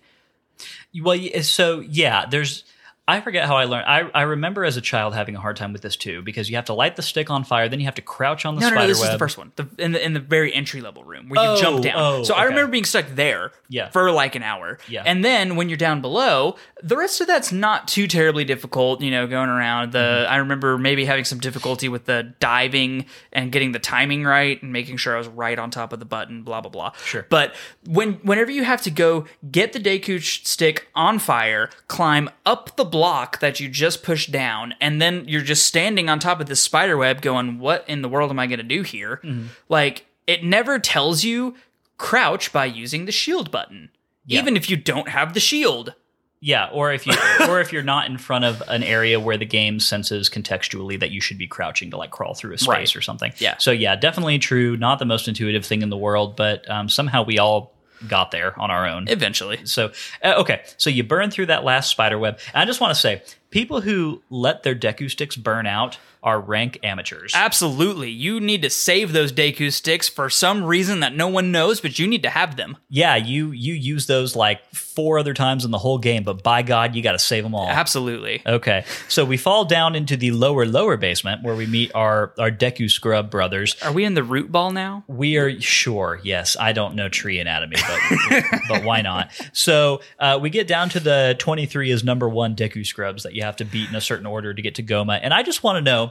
Well, 1.02 1.18
so 1.42 1.80
yeah, 1.82 2.26
there's. 2.26 2.64
I 3.10 3.22
forget 3.22 3.46
how 3.46 3.56
I 3.58 3.66
learned. 3.66 3.86
I, 3.88 4.02
I 4.14 4.22
remember 4.24 4.64
as 4.66 4.78
a 4.78 4.82
child 4.82 5.14
having 5.16 5.36
a 5.36 5.40
hard 5.40 5.56
time 5.56 5.74
with 5.74 5.82
this 5.82 5.96
too 5.96 6.22
because 6.22 6.50
you 6.50 6.56
have 6.56 6.66
to 6.66 6.74
light 6.74 6.96
the 6.96 7.02
stick 7.02 7.30
on 7.30 7.44
fire, 7.44 7.68
then 7.68 7.80
you 7.80 7.86
have 7.86 7.96
to 7.96 8.02
crouch 8.02 8.46
on 8.46 8.56
the 8.56 8.62
No, 8.62 8.68
no, 8.70 8.76
spider 8.76 8.82
no. 8.84 8.88
This 8.88 9.00
web. 9.00 9.08
is 9.10 9.14
the 9.14 9.20
first 9.20 9.38
one, 9.38 9.52
the, 9.56 9.68
in 9.78 9.92
the 9.94 10.06
in 10.06 10.14
the 10.14 10.20
very 10.20 10.54
entry 10.54 10.82
level 10.82 11.04
room 11.04 11.28
where 11.30 11.44
you 11.44 11.50
Oh, 11.52 11.62
jump 11.62 11.84
down. 11.84 11.94
oh, 11.98 12.24
so 12.24 12.36
I 12.36 12.44
remember 12.44 12.72
being 12.72 12.86
stuck 12.86 13.08
there, 13.16 13.52
Yeah. 13.70 13.90
for 13.90 14.12
like 14.12 14.36
an 14.36 14.44
hour. 14.44 14.78
Yeah. 14.88 15.04
and 15.06 15.26
then 15.26 15.56
when 15.56 15.70
you're 15.70 15.78
down 15.78 16.02
below, 16.02 16.56
the 16.84 16.96
rest 16.98 17.20
of 17.22 17.28
that's 17.28 17.52
not 17.52 17.88
too 17.88 18.08
terribly 18.08 18.46
difficult. 18.46 19.02
You 19.02 19.12
know, 19.12 19.26
going 19.28 19.50
around 19.50 19.92
the. 19.94 19.98
Mm-hmm. 20.00 20.34
I 20.34 20.38
remember 20.38 20.78
maybe 20.78 21.06
having 21.06 21.26
some 21.26 21.40
difficulty 21.40 21.90
with 21.90 22.06
the 22.06 22.34
diving 22.40 23.06
and 23.34 23.52
getting 23.52 23.72
the 23.72 23.80
timing 23.80 24.24
right 24.24 24.62
and 24.62 24.72
making 24.72 24.98
sure 24.98 25.16
I 25.16 25.18
was 25.18 25.28
right 25.28 25.58
on 25.58 25.72
top 25.72 25.94
of 25.94 26.00
the 26.00 26.06
button. 26.06 26.44
Blah 26.44 26.62
blah 26.62 26.70
blah. 26.72 26.92
Sure. 27.06 27.26
But 27.30 27.56
when 27.88 28.14
whenever 28.24 28.52
you 28.52 28.64
have 28.66 28.82
to 28.84 28.92
go 28.92 29.26
get 29.52 29.74
the 29.74 29.80
Deku 29.80 30.22
stick 30.22 30.88
on 30.94 31.18
fire, 31.20 31.70
climb 31.88 32.30
up 32.46 32.76
the 32.76 32.86
block 32.86 32.99
that 33.40 33.60
you 33.60 33.70
just 33.70 34.04
pushed 34.04 34.32
down, 34.32 34.74
and 34.82 35.02
then 35.02 35.26
you're 35.28 35.42
just 35.42 35.66
standing 35.66 36.10
on 36.10 36.20
top 36.20 36.40
of 36.40 36.48
this 36.48 36.60
spider 36.62 36.98
web, 36.98 37.22
going, 37.22 37.60
"What 37.60 37.86
in 37.88 38.02
the 38.02 38.10
world 38.10 38.30
am 38.32 38.40
I 38.40 38.48
going 38.48 38.60
to 38.60 38.64
do 38.64 38.84
here?" 38.84 39.20
Mm-hmm. 39.24 39.48
Like 39.70 40.06
it 40.28 40.44
never 40.44 40.80
tells 40.80 41.24
you 41.24 41.56
crouch 41.98 42.54
by 42.54 42.66
using 42.66 43.06
the 43.06 43.12
shield 43.12 43.52
button, 43.52 43.90
Yeah. 44.26 44.40
even 44.42 44.56
if 44.56 44.70
you 44.70 44.78
don't 44.78 45.10
have 45.10 45.34
the 45.34 45.40
shield. 45.40 45.94
Yeah, 46.42 46.70
or 46.72 46.94
if 46.94 47.06
you 47.06 47.12
or 47.50 47.60
if 47.60 47.74
you're 47.74 47.84
not 47.84 48.10
in 48.10 48.18
front 48.18 48.46
of 48.46 48.64
an 48.70 48.82
area 48.82 49.20
where 49.20 49.36
the 49.38 49.46
game 49.46 49.82
senses 49.82 50.30
contextually 50.30 50.98
that 51.02 51.12
you 51.12 51.20
should 51.20 51.38
be 51.38 51.48
crouching 51.48 51.92
to 51.92 51.98
like 51.98 52.12
crawl 52.12 52.34
through 52.34 52.54
a 52.54 52.58
space 52.58 52.68
Right. 52.70 52.96
or 52.96 53.02
something. 53.02 53.34
Yeah. 53.40 53.58
So 53.58 53.72
yeah, 53.72 53.98
definitely 53.98 54.40
true. 54.40 54.78
Not 54.78 55.00
the 55.00 55.06
most 55.06 55.28
intuitive 55.28 55.66
thing 55.66 55.82
in 55.82 55.90
the 55.90 55.98
world, 55.98 56.38
but 56.38 56.70
um, 56.72 56.88
somehow 56.88 57.24
we 57.24 57.40
all 57.40 57.74
got 58.08 58.32
there 58.32 58.60
on 58.60 58.72
our 58.72 58.88
own. 58.88 59.08
Eventually, 59.08 59.66
So 59.66 59.92
uh, 60.24 60.36
okay, 60.38 60.64
so 60.78 60.90
you 60.90 61.04
burn 61.04 61.32
through 61.32 61.48
that 61.48 61.64
last 61.64 61.90
spider 61.90 62.18
web. 62.18 62.40
And 62.54 62.62
I 62.62 62.66
just 62.66 62.82
want 62.82 62.94
to 62.94 63.00
say, 63.00 63.22
people 63.50 63.82
who 63.82 64.22
let 64.30 64.64
their 64.64 64.76
Deku 64.76 65.10
sticks 65.10 65.36
burn 65.36 65.68
out 65.68 65.98
are 66.24 66.40
rank 66.40 66.80
amateurs. 66.84 67.34
absolutely, 67.36 68.10
you 68.10 68.40
need 68.40 68.62
to 68.62 68.70
save 68.70 69.14
those 69.14 69.32
Deku 69.32 69.72
sticks 69.72 70.10
for 70.10 70.30
some 70.30 70.64
reason 70.64 71.00
that 71.02 71.16
no 71.16 71.28
one 71.28 71.52
knows, 71.52 71.82
but 71.82 71.98
you 72.00 72.08
need 72.08 72.24
to 72.24 72.30
have 72.30 72.56
them. 72.56 72.78
yeah, 72.90 73.16
you 73.16 73.52
you 73.52 73.74
use 73.74 74.08
those 74.08 74.36
like 74.36 74.60
four 74.74 75.20
other 75.20 75.34
times 75.34 75.66
in 75.66 75.72
the 75.72 75.78
whole 75.78 75.98
game, 75.98 76.24
but 76.24 76.44
by 76.44 76.62
God, 76.62 76.96
you 76.96 77.02
got 77.02 77.14
to 77.14 77.20
save 77.20 77.44
them 77.44 77.56
all. 77.56 77.68
Absolutely. 77.68 78.42
Okay, 78.46 78.84
so 79.08 79.24
we 79.26 79.38
fall 79.38 79.66
down 79.66 79.96
into 79.96 80.18
the 80.18 80.32
lower 80.32 80.66
lower 80.66 80.98
basement 80.98 81.44
where 81.44 81.56
we 81.56 81.66
meet 81.66 81.92
our 81.96 82.34
our 82.38 82.52
Deku 82.52 82.90
Scrub 82.90 83.30
brothers. 83.30 83.76
Are 83.82 83.92
we 83.92 84.04
in 84.04 84.14
the 84.14 84.24
root 84.24 84.52
ball 84.52 84.72
now? 84.72 85.04
We 85.08 85.38
are 85.38 85.60
sure, 85.62 86.20
yes. 86.24 86.58
I 86.60 86.74
don't 86.74 86.96
know 86.96 87.10
tree 87.10 87.40
anatomy, 87.40 87.78
but 87.88 88.44
but 88.68 88.84
why 88.84 89.02
not? 89.02 89.32
So 89.54 90.02
uh, 90.20 90.40
we 90.42 90.50
get 90.50 90.68
down 90.68 90.90
to 90.90 91.00
the 91.00 91.36
twenty 91.40 91.66
three 91.66 91.92
is 91.92 92.04
number 92.04 92.28
one 92.28 92.56
Deku 92.56 92.86
Scrubs 92.86 93.24
that 93.24 93.34
you 93.34 93.44
have 93.44 93.56
to 93.58 93.66
beat 93.66 93.90
in 93.90 93.96
a 93.96 94.02
certain 94.02 94.26
order 94.26 94.54
to 94.54 94.62
get 94.62 94.76
to 94.76 94.84
Gohma, 94.84 95.20
and 95.22 95.34
I 95.34 95.44
just 95.44 95.64
want 95.64 95.78
to 95.78 95.82
know 95.82 96.09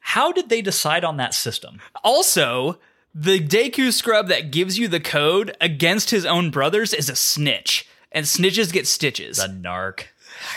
how 0.00 0.32
did 0.32 0.48
they 0.48 0.62
decide 0.62 1.04
on 1.04 1.16
that 1.16 1.34
system? 1.34 1.80
Also, 2.04 2.78
the 3.14 3.40
Deku 3.40 3.92
scrub 3.92 4.28
that 4.28 4.50
gives 4.50 4.78
you 4.78 4.88
the 4.88 5.00
code 5.00 5.56
against 5.60 6.10
his 6.10 6.24
own 6.24 6.50
brothers 6.50 6.92
is 6.92 7.08
a 7.08 7.16
snitch, 7.16 7.88
and 8.12 8.26
snitches 8.26 8.72
get 8.72 8.86
stitches. 8.86 9.38
The 9.38 9.48
narc. 9.48 10.04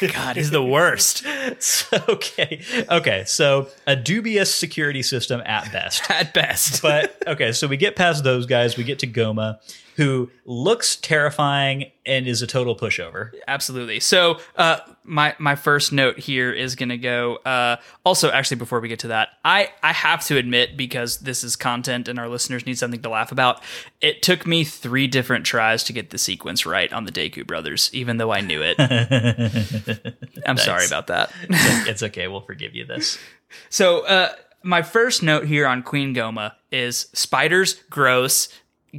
God, 0.14 0.36
he's 0.36 0.52
the 0.52 0.64
worst 0.64 1.26
So, 1.60 2.04
okay, 2.10 2.62
okay. 2.90 3.24
So 3.26 3.70
a 3.88 3.96
dubious 3.96 4.54
security 4.54 5.02
system 5.02 5.42
at 5.46 5.72
best. 5.72 6.10
at 6.12 6.34
best. 6.34 6.82
but 6.82 7.16
okay, 7.26 7.54
so 7.54 7.68
we 7.68 7.78
get 7.78 7.96
past 7.96 8.24
those 8.24 8.46
guys. 8.46 8.78
We 8.78 8.84
get 8.84 9.00
to 9.00 9.08
Gohma, 9.08 9.60
who 10.00 10.32
looks 10.45 10.95
terrifying 10.95 11.91
and 12.06 12.26
is 12.26 12.41
a 12.41 12.47
total 12.47 12.74
pushover. 12.74 13.32
Absolutely. 13.50 14.00
So, 14.00 14.39
uh, 14.56 14.80
my 15.04 15.36
my 15.39 15.56
first 15.56 15.91
note 15.91 16.18
here 16.18 16.54
is 16.54 16.76
going 16.76 16.88
to 16.88 16.97
go. 16.97 17.36
Uh, 17.45 17.76
also, 18.06 18.32
actually, 18.32 18.56
before 18.56 18.80
we 18.80 18.88
get 18.88 19.00
to 19.00 19.10
that, 19.10 19.28
I 19.43 19.72
I 19.84 19.91
have 19.91 20.26
to 20.28 20.38
admit 20.38 20.78
because 20.78 21.18
this 21.18 21.43
is 21.43 21.58
content 21.58 22.08
and 22.08 22.18
our 22.18 22.30
listeners 22.30 22.66
need 22.66 22.78
something 22.78 23.02
to 23.02 23.10
laugh 23.10 23.34
about. 23.34 23.62
It 24.00 24.22
took 24.22 24.47
me 24.47 24.64
three 24.64 25.06
different 25.06 25.45
tries 25.45 25.84
to 25.84 25.91
get 25.91 26.12
the 26.12 26.18
sequence 26.18 26.66
right 26.66 26.93
on 26.93 27.04
the 27.04 27.12
Deku 27.12 27.45
brothers, 27.45 27.89
even 27.91 28.16
though 28.16 28.32
I 28.32 28.39
knew 28.39 28.62
it. 28.64 28.78
I'm 30.45 30.58
sorry 30.58 30.86
about 30.86 31.08
that. 31.08 31.30
it's 31.50 32.04
okay. 32.04 32.30
We'll 32.30 32.39
forgive 32.39 32.74
you 32.74 32.86
this. 32.86 33.20
So, 33.68 34.06
uh, 34.06 34.30
my 34.64 34.82
first 34.82 35.24
note 35.24 35.45
here 35.45 35.68
on 35.68 35.84
Queen 35.84 36.16
Gohma 36.16 36.54
is 36.72 37.10
spiders, 37.14 37.76
gross. 37.89 38.47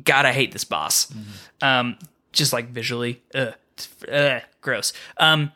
Gotta 0.04 0.32
hate 0.32 0.52
this 0.52 0.64
boss. 0.64 1.12
Um, 1.60 1.98
just 2.32 2.52
like 2.52 2.68
visually, 2.68 3.22
ugh, 3.34 3.54
ugh, 4.10 4.42
gross. 4.60 4.92
Um, 5.16 5.52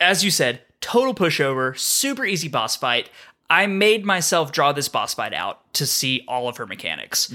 as 0.00 0.24
you 0.24 0.30
said, 0.30 0.60
total 0.80 1.14
pushover, 1.14 1.78
super 1.78 2.24
easy 2.24 2.48
boss 2.48 2.76
fight. 2.76 3.08
I 3.48 3.66
made 3.66 4.04
myself 4.04 4.50
draw 4.50 4.72
this 4.72 4.88
boss 4.88 5.14
fight 5.14 5.32
out 5.32 5.72
to 5.74 5.86
see 5.86 6.24
all 6.26 6.48
of 6.48 6.56
her 6.56 6.66
mechanics. 6.66 7.32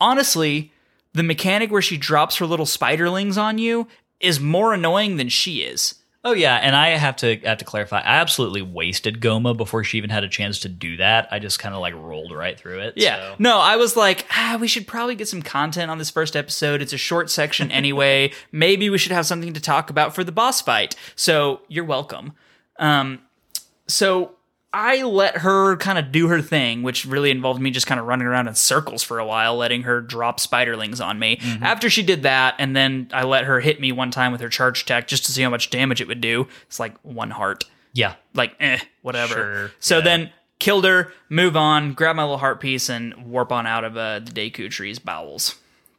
Honestly, 0.00 0.72
the 1.12 1.22
mechanic 1.22 1.70
where 1.70 1.82
she 1.82 1.96
drops 1.98 2.36
her 2.36 2.46
little 2.46 2.66
spiderlings 2.66 3.36
on 3.36 3.58
you 3.58 3.86
is 4.20 4.40
more 4.40 4.72
annoying 4.72 5.16
than 5.16 5.28
she 5.28 5.60
is. 5.62 5.96
Oh 6.22 6.32
yeah, 6.32 6.56
and 6.56 6.76
I 6.76 6.88
have 6.90 7.16
to 7.16 7.36
have 7.38 7.56
to 7.58 7.64
clarify. 7.64 8.00
I 8.00 8.16
absolutely 8.16 8.60
wasted 8.60 9.20
Gohma 9.22 9.56
before 9.56 9.84
she 9.84 9.96
even 9.96 10.10
had 10.10 10.22
a 10.22 10.28
chance 10.28 10.58
to 10.60 10.68
do 10.68 10.98
that. 10.98 11.28
I 11.30 11.38
just 11.38 11.58
kind 11.58 11.74
of 11.74 11.80
like 11.80 11.94
rolled 11.94 12.32
right 12.32 12.58
through 12.60 12.80
it. 12.80 12.94
Yeah. 12.96 13.16
so- 13.30 13.36
No, 13.38 13.58
I 13.58 13.76
was 13.76 13.96
like, 13.96 14.26
ah, 14.30 14.58
we 14.60 14.68
should 14.68 14.86
probably 14.86 15.14
get 15.14 15.28
some 15.28 15.40
content 15.40 15.90
on 15.90 15.96
this 15.96 16.10
first 16.10 16.36
episode. 16.36 16.82
It's 16.82 16.92
a 16.92 16.98
short 16.98 17.30
section 17.30 17.70
anyway. 17.72 18.32
Maybe 18.52 18.90
we 18.90 18.98
should 18.98 19.12
have 19.12 19.24
something 19.24 19.54
to 19.54 19.60
talk 19.60 19.88
about 19.88 20.14
for 20.14 20.22
the 20.22 20.32
boss 20.32 20.60
fight. 20.60 20.94
So 21.16 21.62
you're 21.68 21.86
welcome. 21.86 22.32
Um, 22.78 23.20
so 23.86 24.32
I 24.72 25.02
let 25.02 25.38
her 25.38 25.76
kind 25.76 25.98
of 25.98 26.12
do 26.12 26.28
her 26.28 26.40
thing, 26.40 26.82
which 26.82 27.04
really 27.04 27.30
involved 27.30 27.60
me 27.60 27.70
just 27.70 27.88
kind 27.88 27.98
of 27.98 28.06
running 28.06 28.26
around 28.26 28.46
in 28.46 28.54
circles 28.54 29.02
for 29.02 29.18
a 29.18 29.26
while, 29.26 29.56
letting 29.56 29.82
her 29.82 30.00
drop 30.00 30.38
spiderlings 30.38 31.04
on 31.04 31.18
me. 31.18 31.40
After 31.60 31.90
she 31.90 32.04
did 32.04 32.22
that, 32.22 32.54
and 32.58 32.76
then 32.76 33.08
I 33.12 33.24
let 33.24 33.44
her 33.44 33.58
hit 33.60 33.80
me 33.80 33.90
one 33.90 34.12
time 34.12 34.30
with 34.30 34.40
her 34.40 34.48
charge 34.48 34.82
attack 34.82 35.08
just 35.08 35.26
to 35.26 35.32
see 35.32 35.42
how 35.42 35.50
much 35.50 35.70
damage 35.70 36.00
it 36.00 36.06
would 36.06 36.20
do. 36.20 36.46
It's 36.68 36.78
like 36.78 36.96
one 37.02 37.30
heart 37.30 37.64
yeah, 37.92 38.14
like 38.34 38.54
eh, 38.60 38.78
whatever. 39.02 39.34
Sure, 39.34 39.70
so 39.80 39.98
yeah. 39.98 40.04
then 40.04 40.30
killed 40.58 40.84
her, 40.84 41.12
move 41.28 41.56
on, 41.56 41.94
grab 41.94 42.16
my 42.16 42.22
little 42.22 42.38
heart 42.38 42.60
piece, 42.60 42.88
and 42.88 43.30
warp 43.30 43.52
on 43.52 43.66
out 43.66 43.84
of 43.84 43.96
uh, 43.96 44.20
the 44.20 44.30
Deku 44.30 44.70
tree's 44.70 44.98
bowels. 44.98 45.56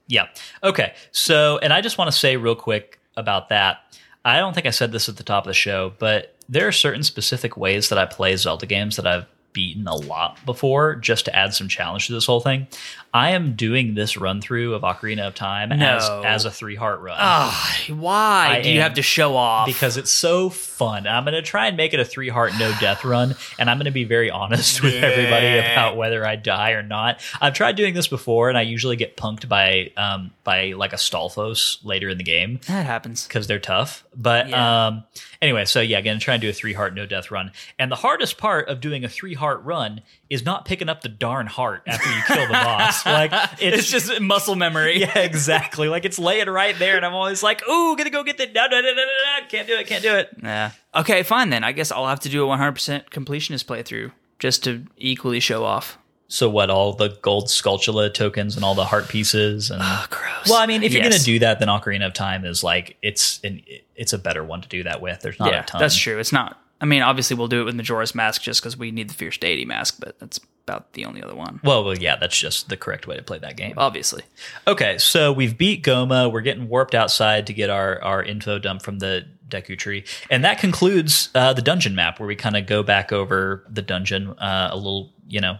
yeah. 0.07 0.27
Okay, 0.63 0.93
so 1.11 1.57
and 1.59 1.73
I 1.73 1.81
just 1.81 1.97
want 1.97 2.11
to 2.11 2.17
say 2.17 2.37
real 2.37 2.55
quick 2.55 2.99
about 3.17 3.49
that. 3.49 3.79
I 4.23 4.37
don't 4.37 4.53
think 4.53 4.67
I 4.67 4.71
said 4.71 4.91
this 4.91 5.09
at 5.09 5.17
the 5.17 5.23
top 5.23 5.45
of 5.45 5.47
the 5.47 5.53
show, 5.53 5.93
but 5.99 6.30
there 6.51 6.67
are 6.67 6.71
certain 6.73 7.01
specific 7.01 7.55
ways 7.55 7.87
that 7.87 7.97
I 7.97 8.05
play 8.05 8.35
Zelda 8.35 8.65
games 8.65 8.97
that 8.97 9.07
I've 9.07 9.25
beaten 9.53 9.87
a 9.87 9.95
lot 9.95 10.37
before 10.45 10.95
just 10.95 11.25
to 11.25 11.35
add 11.35 11.53
some 11.53 11.67
challenge 11.67 12.07
to 12.07 12.13
this 12.13 12.25
whole 12.25 12.39
thing. 12.41 12.67
I 13.13 13.31
am 13.31 13.55
doing 13.57 13.93
this 13.93 14.15
run 14.15 14.39
through 14.39 14.73
of 14.73 14.83
Ocarina 14.83 15.27
of 15.27 15.35
Time 15.35 15.73
as 15.73 16.07
No. 16.07 16.23
as 16.25 16.45
a 16.45 16.51
three 16.51 16.75
heart 16.75 17.01
run. 17.01 17.17
Ah, 17.19 17.77
why 17.89 18.47
I 18.59 18.61
do 18.61 18.69
you 18.69 18.79
have 18.81 18.93
to 18.93 19.01
show 19.01 19.35
off? 19.35 19.65
because 19.67 19.97
it's 19.97 20.11
so 20.11 20.49
fun. 20.49 21.05
I'm 21.07 21.25
going 21.25 21.33
to 21.33 21.41
try 21.41 21.67
and 21.67 21.75
make 21.75 21.93
it 21.93 21.99
a 21.99 22.05
three 22.05 22.29
heart 22.29 22.53
no 22.57 22.73
death 22.79 23.03
run, 23.03 23.35
and 23.59 23.69
I'm 23.69 23.77
going 23.77 23.85
to 23.85 23.91
be 23.91 24.05
very 24.05 24.31
honest 24.31 24.81
with 24.81 24.93
everybody 24.93 25.57
about 25.59 25.97
whether 25.97 26.25
I 26.25 26.37
die 26.37 26.71
or 26.71 26.83
not. 26.83 27.19
I've 27.41 27.53
tried 27.53 27.75
doing 27.75 27.93
this 27.93 28.07
before, 28.07 28.47
and 28.47 28.57
I 28.57 28.61
usually 28.61 28.95
get 28.95 29.17
punked 29.17 29.49
by 29.49 29.91
um 29.97 30.31
by 30.45 30.71
like 30.71 30.93
a 30.93 30.97
Stalfos 30.97 31.83
later 31.83 32.07
in 32.09 32.17
the 32.17 32.23
game 32.23 32.59
that 32.67 32.85
happens. 32.85 33.27
because 33.27 33.45
they're 33.47 33.59
tough. 33.59 34.05
But 34.15 34.47
Yeah. 34.49 34.87
um 34.87 35.03
anyway, 35.41 35.65
so 35.65 35.81
yeah, 35.81 35.99
going 35.99 36.17
to 36.17 36.23
try 36.23 36.35
and 36.35 36.41
do 36.41 36.49
a 36.49 36.53
three 36.53 36.73
heart 36.73 36.95
no 36.95 37.05
death 37.05 37.29
run, 37.29 37.51
and 37.77 37.91
the 37.91 37.95
hardest 37.97 38.37
part 38.37 38.69
of 38.69 38.79
doing 38.79 39.03
a 39.03 39.09
three 39.09 39.33
heart 39.41 39.63
run 39.63 40.01
is 40.29 40.45
not 40.45 40.63
picking 40.65 40.87
up 40.87 41.01
the 41.01 41.09
darn 41.09 41.47
heart 41.47 41.83
after 41.87 42.09
you 42.09 42.21
kill 42.27 42.47
the 42.47 42.53
boss. 42.53 43.05
Like 43.05 43.31
It's, 43.59 43.89
just 43.91 44.21
muscle 44.21 44.55
memory. 44.55 44.99
yeah, 45.01 45.17
exactly. 45.19 45.89
Like 45.89 46.05
it's 46.05 46.17
laying 46.19 46.47
right 46.49 46.77
there, 46.79 46.95
and 46.95 47.05
I'm 47.05 47.13
always 47.13 47.43
like, 47.43 47.67
"Ooh, 47.67 47.95
gonna 47.97 48.09
go 48.09 48.23
get 48.23 48.37
the 48.37 48.45
no, 48.45 48.67
no, 48.67 48.79
no, 48.81 48.93
no, 48.93 49.03
no, 49.03 49.47
can't 49.49 49.67
do 49.67 49.75
it, 49.75 49.87
can't 49.87 50.03
do 50.03 50.15
it." 50.15 50.29
Yeah. 50.41 50.71
Okay, 50.95 51.23
fine 51.23 51.49
then. 51.49 51.63
I 51.63 51.71
guess 51.73 51.91
I'll 51.91 52.07
have 52.07 52.21
to 52.21 52.29
do 52.29 52.49
a 52.49 52.55
100% 52.55 53.09
completionist 53.09 53.65
playthrough 53.65 54.11
just 54.39 54.63
to 54.63 54.85
equally 54.97 55.39
show 55.39 55.63
off. 55.65 55.97
So 56.27 56.49
what? 56.49 56.69
All 56.69 56.93
the 56.93 57.09
gold 57.21 57.47
Skulltula 57.47 58.13
tokens 58.13 58.55
and 58.55 58.63
all 58.63 58.73
the 58.75 58.85
heart 58.85 59.09
pieces, 59.09 59.69
and 59.69 59.81
Oh, 59.83 60.05
gross. 60.09 60.47
well, 60.49 60.59
I 60.59 60.65
mean, 60.65 60.81
if 60.83 60.93
you're 60.93 61.03
gonna 61.03 61.19
do 61.19 61.39
that, 61.39 61.59
then 61.59 61.67
Ocarina 61.67 62.05
of 62.05 62.13
Time 62.13 62.45
is 62.45 62.63
like 62.63 62.95
it's 63.01 63.41
an 63.43 63.61
it's 63.95 64.13
a 64.13 64.17
better 64.17 64.43
one 64.43 64.61
to 64.61 64.69
do 64.69 64.83
that 64.83 65.01
with. 65.01 65.19
There's 65.21 65.39
not 65.39 65.51
yeah, 65.51 65.63
a 65.63 65.65
ton. 65.65 65.81
that's 65.81 65.97
true. 65.97 66.19
It's 66.19 66.31
not. 66.31 66.57
I 66.81 66.85
mean, 66.85 67.03
obviously 67.03 67.37
we'll 67.37 67.47
do 67.47 67.61
it 67.61 67.65
with 67.65 67.75
Majora's 67.75 68.15
Mask 68.15 68.41
just 68.41 68.61
because 68.61 68.75
we 68.75 68.91
need 68.91 69.09
the 69.09 69.13
Fierce 69.13 69.37
Deity 69.37 69.65
Mask, 69.65 69.97
but 69.99 70.19
that's 70.19 70.39
about 70.67 70.93
the 70.93 71.05
only 71.05 71.23
other 71.23 71.35
one. 71.35 71.59
Well, 71.63 71.83
well, 71.83 71.97
yeah, 71.97 72.15
that's 72.15 72.37
just 72.37 72.69
the 72.69 72.77
correct 72.77 73.07
way 73.07 73.15
to 73.15 73.23
play 73.23 73.39
that 73.39 73.55
game. 73.55 73.75
Obviously. 73.77 74.23
Okay, 74.67 74.97
so 74.97 75.31
we've 75.31 75.57
beat 75.57 75.83
Gohma. 75.83 76.31
We're 76.31 76.41
getting 76.41 76.67
warped 76.67 76.95
outside 76.95 77.47
to 77.47 77.53
get 77.53 77.69
our 77.69 78.01
our 78.01 78.23
info 78.23 78.59
dump 78.59 78.81
from 78.81 78.99
the 78.99 79.25
Deku 79.47 79.77
tree, 79.77 80.05
and 80.29 80.43
that 80.43 80.59
concludes 80.59 81.29
uh, 81.35 81.53
the 81.53 81.61
dungeon 81.61 81.93
map, 81.93 82.19
where 82.19 82.27
we 82.27 82.35
kind 82.35 82.55
of 82.57 82.65
go 82.65 82.83
back 82.83 83.11
over 83.11 83.63
the 83.69 83.81
dungeon 83.81 84.29
uh, 84.39 84.69
a 84.71 84.75
little, 84.75 85.11
you 85.27 85.41
know, 85.41 85.57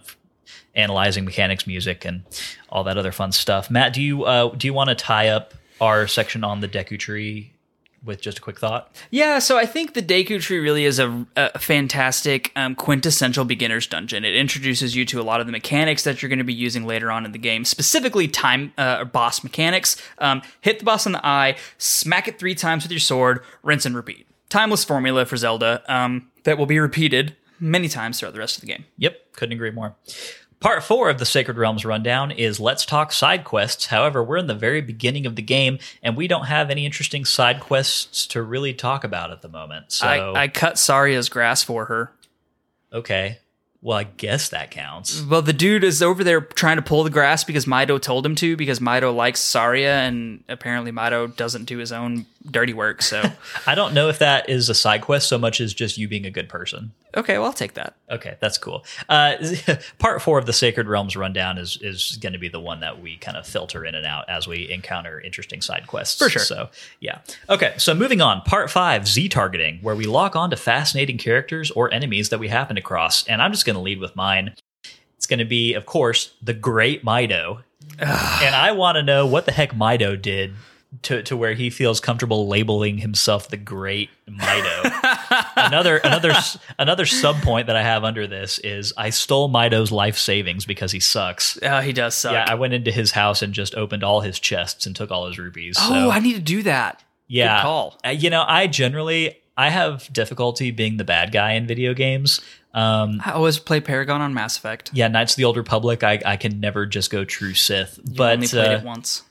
analyzing 0.75 1.25
mechanics, 1.25 1.67
music, 1.67 2.05
and 2.05 2.23
all 2.69 2.83
that 2.85 2.97
other 2.97 3.11
fun 3.11 3.31
stuff. 3.31 3.69
Matt, 3.69 3.93
do 3.93 4.01
you 4.01 4.23
uh, 4.23 4.55
do 4.55 4.67
you 4.67 4.73
want 4.73 4.89
to 4.89 4.95
tie 4.95 5.29
up 5.29 5.53
our 5.79 6.07
section 6.07 6.43
on 6.43 6.61
the 6.61 6.67
Deku 6.67 6.97
tree 6.97 7.53
with 8.03 8.21
just 8.21 8.39
a 8.39 8.41
quick 8.41 8.59
thought? 8.59 8.95
Yeah, 9.11 9.39
so 9.39 9.57
I 9.57 9.65
think 9.65 9.93
the 9.93 10.01
Deku 10.01 10.41
Tree 10.41 10.59
really 10.59 10.85
is 10.85 10.99
a, 10.99 11.25
a 11.35 11.59
fantastic 11.59 12.51
um, 12.55 12.75
quintessential 12.75 13.45
beginner's 13.45 13.87
dungeon. 13.87 14.25
It 14.25 14.35
introduces 14.35 14.95
you 14.95 15.05
to 15.05 15.21
a 15.21 15.23
lot 15.23 15.39
of 15.39 15.45
the 15.45 15.51
mechanics 15.51 16.03
that 16.03 16.21
you're 16.21 16.29
going 16.29 16.39
to 16.39 16.45
be 16.45 16.53
using 16.53 16.85
later 16.85 17.11
on 17.11 17.25
in 17.25 17.31
the 17.31 17.37
game, 17.37 17.65
specifically 17.65 18.27
time 18.27 18.73
uh, 18.77 18.97
or 18.99 19.05
boss 19.05 19.43
mechanics. 19.43 20.01
Um, 20.17 20.41
hit 20.61 20.79
the 20.79 20.85
boss 20.85 21.05
in 21.05 21.11
the 21.11 21.25
eye, 21.25 21.57
smack 21.77 22.27
it 22.27 22.39
three 22.39 22.55
times 22.55 22.83
with 22.83 22.91
your 22.91 22.99
sword, 22.99 23.41
rinse 23.63 23.85
and 23.85 23.95
repeat. 23.95 24.27
Timeless 24.49 24.83
formula 24.83 25.25
for 25.25 25.37
Zelda 25.37 25.83
um, 25.87 26.29
that 26.43 26.57
will 26.57 26.65
be 26.65 26.79
repeated 26.79 27.35
many 27.59 27.87
times 27.87 28.19
throughout 28.19 28.33
the 28.33 28.39
rest 28.39 28.57
of 28.57 28.61
the 28.61 28.67
game. 28.67 28.85
Yep, 28.97 29.33
couldn't 29.33 29.53
agree 29.53 29.71
more. 29.71 29.95
Part 30.61 30.83
four 30.83 31.09
of 31.09 31.17
the 31.17 31.25
Sacred 31.25 31.57
Realms 31.57 31.83
rundown 31.85 32.29
is 32.29 32.59
Let's 32.59 32.85
Talk 32.85 33.11
Side 33.11 33.43
Quests. 33.43 33.87
However, 33.87 34.23
we're 34.23 34.37
in 34.37 34.45
the 34.45 34.53
very 34.53 34.79
beginning 34.79 35.25
of 35.25 35.35
the 35.35 35.41
game, 35.41 35.79
and 36.03 36.15
we 36.15 36.27
don't 36.27 36.45
have 36.45 36.69
any 36.69 36.85
interesting 36.85 37.25
side 37.25 37.59
quests 37.59 38.27
to 38.27 38.43
really 38.43 38.71
talk 38.71 39.03
about 39.03 39.31
at 39.31 39.41
the 39.41 39.49
moment. 39.49 39.91
So, 39.91 40.05
I, 40.05 40.43
I 40.43 40.47
cut 40.47 40.77
Saria's 40.77 41.29
grass 41.29 41.63
for 41.63 41.85
her. 41.85 42.11
okay. 42.93 43.39
Well, 43.83 43.97
I 43.97 44.03
guess 44.03 44.49
that 44.49 44.69
counts. 44.69 45.23
Well, 45.23 45.41
the 45.41 45.53
dude 45.53 45.83
is 45.83 46.03
over 46.03 46.23
there 46.23 46.39
trying 46.39 46.75
to 46.75 46.83
pull 46.83 47.03
the 47.03 47.09
grass 47.09 47.43
because 47.43 47.65
Mido 47.65 47.99
told 47.99 48.23
him 48.23 48.35
to, 48.35 48.55
because 48.55 48.79
Mido 48.79 49.11
likes 49.11 49.39
Saria, 49.39 50.01
and 50.01 50.43
apparently 50.47 50.91
Mido 50.91 51.35
doesn't 51.35 51.65
do 51.65 51.79
his 51.79 51.91
own 51.91 52.27
dirty 52.49 52.73
work. 52.73 53.01
So, 53.01 53.23
I 53.67 53.75
don't 53.75 53.93
know 53.93 54.09
if 54.09 54.19
that 54.19 54.49
is 54.49 54.69
a 54.69 54.73
side 54.73 55.01
quest 55.01 55.27
so 55.27 55.37
much 55.37 55.61
as 55.61 55.73
just 55.73 55.97
you 55.97 56.07
being 56.07 56.25
a 56.25 56.31
good 56.31 56.49
person. 56.49 56.91
okay, 57.15 57.37
well, 57.37 57.47
I'll 57.47 57.53
take 57.53 57.73
that. 57.73 57.95
Okay, 58.09 58.37
that's 58.39 58.57
cool. 58.57 58.85
Uh, 59.09 59.35
part 59.99 60.21
four 60.21 60.37
of 60.39 60.45
the 60.45 60.53
Sacred 60.53 60.87
Realms 60.87 61.15
rundown 61.15 61.57
is 61.57 61.77
is 61.81 62.17
going 62.21 62.33
to 62.33 62.39
be 62.39 62.49
the 62.49 62.59
one 62.59 62.79
that 62.79 63.01
we 63.01 63.17
kind 63.17 63.37
of 63.37 63.45
filter 63.45 63.85
in 63.85 63.95
and 63.95 64.05
out 64.05 64.29
as 64.29 64.47
we 64.47 64.69
encounter 64.71 65.19
interesting 65.19 65.61
side 65.61 65.87
quests. 65.87 66.17
For 66.17 66.29
sure. 66.29 66.41
So 66.41 66.69
yeah. 66.99 67.19
Okay, 67.49 67.73
so 67.77 67.93
moving 67.93 68.21
on. 68.21 68.41
Part 68.41 68.69
five, 68.69 69.07
Z 69.07 69.29
targeting, 69.29 69.79
where 69.81 69.95
we 69.95 70.05
lock 70.05 70.35
on 70.35 70.49
to 70.49 70.57
fascinating 70.57 71.17
characters 71.17 71.71
or 71.71 71.93
enemies 71.93 72.29
that 72.29 72.39
we 72.39 72.47
happen 72.47 72.77
across. 72.77 73.27
And 73.27 73.41
I'm 73.41 73.51
just 73.51 73.65
going 73.65 73.75
to 73.75 73.81
lead 73.81 73.99
with 73.99 74.15
mine. 74.15 74.55
It's 75.17 75.27
going 75.27 75.39
to 75.39 75.45
be, 75.45 75.75
of 75.75 75.85
course, 75.85 76.33
the 76.41 76.53
Great 76.53 77.05
Mido. 77.05 77.61
and 77.99 78.55
I 78.55 78.71
want 78.71 78.95
to 78.95 79.03
know 79.03 79.27
what 79.27 79.45
the 79.45 79.51
heck 79.51 79.71
Mido 79.73 80.19
did 80.19 80.55
to, 81.03 81.23
to 81.23 81.37
where 81.37 81.53
he 81.53 81.69
feels 81.69 81.99
comfortable 81.99 82.47
labeling 82.47 82.97
himself 82.97 83.47
the 83.47 83.57
Great 83.57 84.09
Mido 84.27 85.47
another 85.55 85.97
another 85.97 86.33
another 86.77 87.05
sub 87.05 87.37
point 87.37 87.67
that 87.67 87.75
I 87.75 87.83
have 87.83 88.03
under 88.03 88.27
this 88.27 88.59
is 88.59 88.93
I 88.97 89.09
stole 89.09 89.49
Mido's 89.49 89.91
life 89.91 90.17
savings 90.17 90.65
because 90.65 90.91
he 90.91 90.99
sucks. 90.99 91.57
Oh, 91.63 91.79
he 91.79 91.93
does 91.93 92.15
suck. 92.15 92.33
Yeah, 92.33 92.45
I 92.47 92.55
went 92.55 92.73
into 92.73 92.91
his 92.91 93.11
house 93.11 93.41
and 93.41 93.53
just 93.53 93.75
opened 93.75 94.03
all 94.03 94.21
his 94.21 94.39
chests 94.39 94.85
and 94.85 94.95
took 94.95 95.11
all 95.11 95.27
his 95.27 95.39
rupees. 95.39 95.77
oh, 95.79 95.89
so, 95.89 96.11
I 96.11 96.19
need 96.19 96.33
to 96.35 96.41
do 96.41 96.63
that. 96.63 97.03
yeah, 97.27 97.57
Good 97.57 97.61
call. 97.63 97.99
Uh, 98.05 98.09
you 98.09 98.29
know, 98.29 98.43
I 98.45 98.67
generally 98.67 99.37
I 99.57 99.69
have 99.69 100.11
difficulty 100.11 100.71
being 100.71 100.97
the 100.97 101.03
bad 101.03 101.31
guy 101.31 101.53
in 101.53 101.67
video 101.67 101.93
games. 101.93 102.41
Um, 102.73 103.21
I 103.25 103.31
always 103.31 103.59
play 103.59 103.81
Paragon 103.81 104.21
on 104.21 104.33
Mass 104.33 104.57
Effect. 104.57 104.91
yeah, 104.93 105.07
Knights 105.07 105.33
of 105.33 105.37
the 105.37 105.43
Old 105.43 105.57
Republic, 105.57 106.03
I, 106.03 106.19
I 106.25 106.37
can 106.37 106.59
never 106.59 106.85
just 106.85 107.11
go 107.11 107.25
true 107.25 107.53
Sith. 107.53 107.99
You 108.05 108.15
but 108.15 108.33
only 108.35 108.47
played 108.47 108.67
uh, 108.67 108.77
it 108.77 108.83
once. 108.83 109.23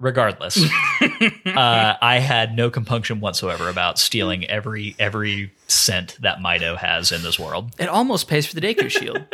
Regardless 0.00 0.58
uh, 1.46 1.94
i 2.02 2.18
had 2.18 2.56
no 2.56 2.68
compunction 2.70 3.20
whatsoever 3.20 3.68
about 3.68 3.98
stealing 3.98 4.44
every 4.50 4.94
every 4.98 5.52
cent 5.66 6.16
that 6.20 6.38
mido 6.38 6.76
has 6.76 7.12
in 7.12 7.22
this 7.22 7.38
world 7.38 7.72
It 7.78 7.88
almost 7.88 8.28
pays 8.28 8.46
for 8.46 8.54
the 8.54 8.60
Deku 8.60 8.90
Shield. 8.90 9.24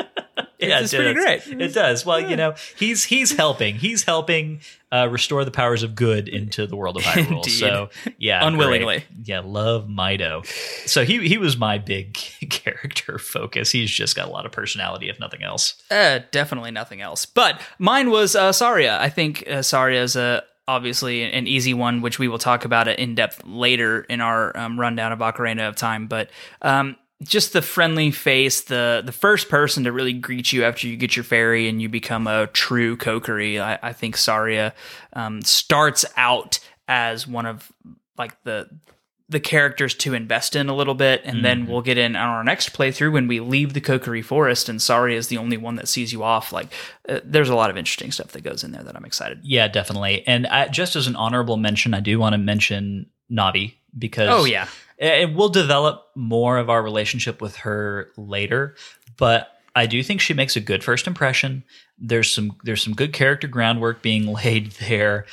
yeah, 0.59 0.81
It's 0.81 0.93
pretty 0.95 1.15
does. 1.15 1.25
great. 1.47 1.61
It 1.61 1.75
does. 1.75 2.07
Well, 2.07 2.21
you 2.21 2.37
know, 2.37 2.55
he's 2.79 3.05
he's 3.05 3.33
helping. 3.37 3.75
He's 3.77 4.05
helping 4.05 4.61
uh, 4.93 5.09
restore 5.11 5.45
the 5.45 5.51
powers 5.51 5.83
of 5.83 5.95
good 5.95 6.29
into 6.29 6.67
the 6.67 6.77
world 6.77 6.97
of 6.97 7.03
Hyrule. 7.03 7.29
Indeed. 7.39 7.51
so, 7.51 7.89
yeah, 8.19 8.47
Unwillingly. 8.47 8.99
great. 9.01 9.07
Yeah, 9.25 9.41
love 9.41 9.89
Mido. 9.89 10.47
So 10.89 11.05
he 11.05 11.27
he 11.27 11.37
was 11.39 11.57
my 11.57 11.79
big 11.79 12.15
character 12.51 13.19
focus. 13.19 13.71
He's 13.73 13.91
just 13.91 14.15
got 14.15 14.29
a 14.29 14.31
lot 14.31 14.47
of 14.47 14.53
personality, 14.53 15.09
if 15.09 15.19
nothing 15.19 15.43
else. 15.43 15.83
Uh, 15.91 16.21
definitely 16.31 16.71
nothing 16.71 17.01
else. 17.01 17.27
But 17.27 17.61
mine 17.79 18.11
was 18.11 18.37
uh, 18.37 18.53
Saria. 18.53 18.99
I 19.01 19.09
think 19.09 19.45
uh, 19.49 19.63
Saria 19.63 20.03
is 20.03 20.15
a 20.17 20.43
obviously 20.71 21.25
an 21.25 21.49
easy 21.49 21.75
one, 21.75 22.01
which 22.01 22.21
we 22.21 22.29
will 22.29 22.39
talk 22.39 22.65
about 22.65 22.87
in 22.87 23.17
depth 23.17 23.43
later 23.45 24.03
in 24.03 24.21
our 24.21 24.57
um, 24.57 24.79
rundown 24.79 25.11
of 25.11 25.19
Ocarina 25.19 25.69
of 25.69 25.75
Time. 25.75 26.07
But 26.07 26.31
um, 26.63 26.97
just 27.25 27.53
the 27.53 27.61
friendly 27.61 28.13
face, 28.13 28.63
the 28.63 29.03
the 29.05 29.13
first 29.13 29.49
person 29.49 29.85
to 29.85 29.93
really 29.93 30.13
greet 30.13 30.53
you 30.53 30.63
after 30.63 30.87
you 30.87 30.97
get 30.97 31.17
your 31.17 31.25
fairy 31.25 31.69
and 31.69 31.83
you 31.83 31.89
become 31.89 32.29
a 32.29 32.47
true 32.47 32.97
Kokiri. 32.97 33.61
I, 33.61 33.79
I 33.83 33.93
think 33.93 34.17
Saria 34.17 34.73
um, 35.13 35.43
starts 35.43 36.05
out 36.17 36.61
as 36.87 37.27
one 37.27 37.47
of 37.47 37.71
like 38.17 38.41
the 38.45 38.69
the 39.31 39.41
characters 39.41 39.95
to 39.95 40.13
invest 40.13 40.55
in 40.57 40.69
a 40.69 40.75
little 40.75 40.95
bit, 40.95 41.23
and 41.25 41.45
then 41.45 41.67
we'll 41.67 41.81
get 41.83 41.97
in 41.97 42.17
on 42.17 42.29
our 42.29 42.45
next 42.45 42.73
playthrough 42.75 43.13
when 43.13 43.27
we 43.29 43.41
leave 43.41 43.73
the 43.73 43.81
Kokiri 43.81 44.25
Forest, 44.25 44.69
and 44.69 44.83
Saria 44.83 45.17
is 45.17 45.29
the 45.29 45.39
only 45.39 45.57
one 45.57 45.77
that 45.77 45.89
sees 45.89 46.13
you 46.13 46.23
off. 46.23 46.53
Like, 46.53 46.67
uh, 47.09 47.21
there's 47.25 47.49
a 47.49 47.55
lot 47.55 47.71
of 47.71 47.77
interesting 47.79 48.11
stuff 48.13 48.33
that 48.33 48.43
goes 48.43 48.63
in 48.65 48.73
there 48.73 48.83
that 48.83 48.97
I'm 48.97 49.05
excited. 49.05 49.41
Yeah, 49.43 49.69
definitely. 49.69 50.27
And 50.27 50.47
I, 50.49 50.69
just 50.69 50.97
as 50.97 51.07
an 51.07 51.17
honorable 51.17 51.57
mention, 51.57 51.95
I 51.95 52.01
do 52.01 52.19
want 52.19 52.35
to 52.35 52.39
mention 52.39 53.07
Navi 53.31 53.75
because 53.99 54.29
Oh 54.31 54.45
yeah. 54.45 54.67
and 54.99 55.35
we'll 55.37 55.49
develop 55.49 56.07
more 56.15 56.59
of 56.59 56.69
our 56.69 56.83
relationship 56.83 57.41
with 57.41 57.57
her 57.57 58.11
later 58.17 58.75
but 59.17 59.57
i 59.75 59.85
do 59.87 60.01
think 60.03 60.21
she 60.21 60.33
makes 60.35 60.55
a 60.57 60.61
good 60.61 60.85
first 60.85 61.07
impression 61.09 61.65
there's 62.01 62.31
some 62.31 62.57
there's 62.65 62.83
some 62.83 62.95
good 62.95 63.13
character 63.13 63.47
groundwork 63.47 64.03
being 64.03 64.27
laid 64.33 64.73
there 64.73 65.27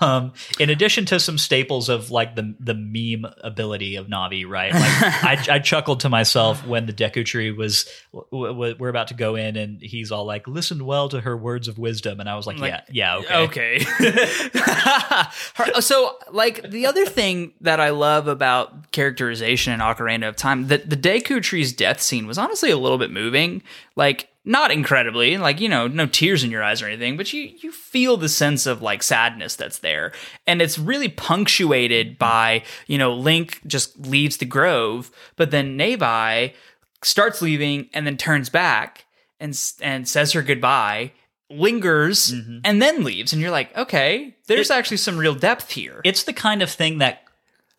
um, 0.00 0.32
in 0.58 0.70
addition 0.70 1.04
to 1.04 1.20
some 1.20 1.36
staples 1.38 1.88
of 1.88 2.10
like 2.10 2.34
the 2.36 2.54
the 2.58 2.74
meme 2.74 3.30
ability 3.44 3.96
of 3.96 4.06
navi 4.06 4.48
right 4.48 4.72
like 4.72 4.82
I, 5.50 5.56
I 5.56 5.58
chuckled 5.58 6.00
to 6.00 6.08
myself 6.08 6.66
when 6.66 6.86
the 6.86 6.92
deku 6.92 7.24
tree 7.24 7.50
was 7.50 7.88
w- 8.12 8.52
w- 8.52 8.76
we're 8.78 8.88
about 8.88 9.08
to 9.08 9.14
go 9.14 9.34
in 9.36 9.56
and 9.56 9.80
he's 9.80 10.10
all 10.10 10.24
like 10.24 10.48
listen 10.48 10.84
well 10.86 11.08
to 11.10 11.20
her 11.20 11.36
words 11.36 11.68
of 11.68 11.78
wisdom 11.78 12.20
and 12.20 12.28
i 12.28 12.34
was 12.36 12.46
like, 12.46 12.58
Like, 12.58 12.84
yeah 12.92 13.20
yeah 13.22 13.38
okay 13.40 13.60
Okay. 13.60 13.84
So, 15.80 16.16
like 16.30 16.70
the 16.70 16.86
other 16.86 17.04
thing 17.04 17.52
that 17.60 17.80
I 17.80 17.90
love 17.90 18.28
about 18.28 18.90
characterization 18.92 19.72
in 19.72 19.80
Ocarina 19.80 20.28
of 20.28 20.36
Time, 20.36 20.68
the 20.68 20.78
the 20.78 20.96
Deku 20.96 21.42
Tree's 21.42 21.72
death 21.72 22.00
scene 22.00 22.26
was 22.26 22.38
honestly 22.38 22.70
a 22.70 22.78
little 22.78 22.98
bit 22.98 23.10
moving. 23.10 23.62
Like, 23.96 24.29
not 24.44 24.70
incredibly, 24.70 25.36
like 25.36 25.60
you 25.60 25.68
know, 25.68 25.86
no 25.86 26.06
tears 26.06 26.42
in 26.42 26.50
your 26.50 26.62
eyes 26.62 26.80
or 26.80 26.86
anything, 26.86 27.16
but 27.16 27.32
you 27.32 27.52
you 27.60 27.72
feel 27.72 28.16
the 28.16 28.28
sense 28.28 28.66
of 28.66 28.82
like 28.82 29.02
sadness 29.02 29.56
that's 29.56 29.78
there, 29.80 30.12
and 30.46 30.62
it's 30.62 30.78
really 30.78 31.08
punctuated 31.08 32.18
by 32.18 32.62
you 32.86 32.98
know 32.98 33.12
Link 33.12 33.60
just 33.66 33.98
leaves 33.98 34.38
the 34.38 34.46
grove, 34.46 35.10
but 35.36 35.50
then 35.50 35.78
Navi 35.78 36.54
starts 37.02 37.42
leaving 37.42 37.88
and 37.92 38.06
then 38.06 38.16
turns 38.16 38.48
back 38.48 39.04
and 39.38 39.58
and 39.80 40.08
says 40.08 40.32
her 40.32 40.42
goodbye 40.42 41.12
lingers 41.50 42.32
mm-hmm. 42.32 42.58
and 42.64 42.80
then 42.80 43.02
leaves. 43.04 43.32
And 43.32 43.42
you're 43.42 43.50
like 43.50 43.76
okay 43.76 44.36
there's 44.46 44.70
actually 44.70 44.98
some 44.98 45.18
real 45.18 45.34
depth 45.34 45.70
here. 45.70 46.00
It's 46.04 46.24
the 46.24 46.32
kind 46.32 46.62
of 46.62 46.70
thing 46.70 46.98
that 46.98 47.22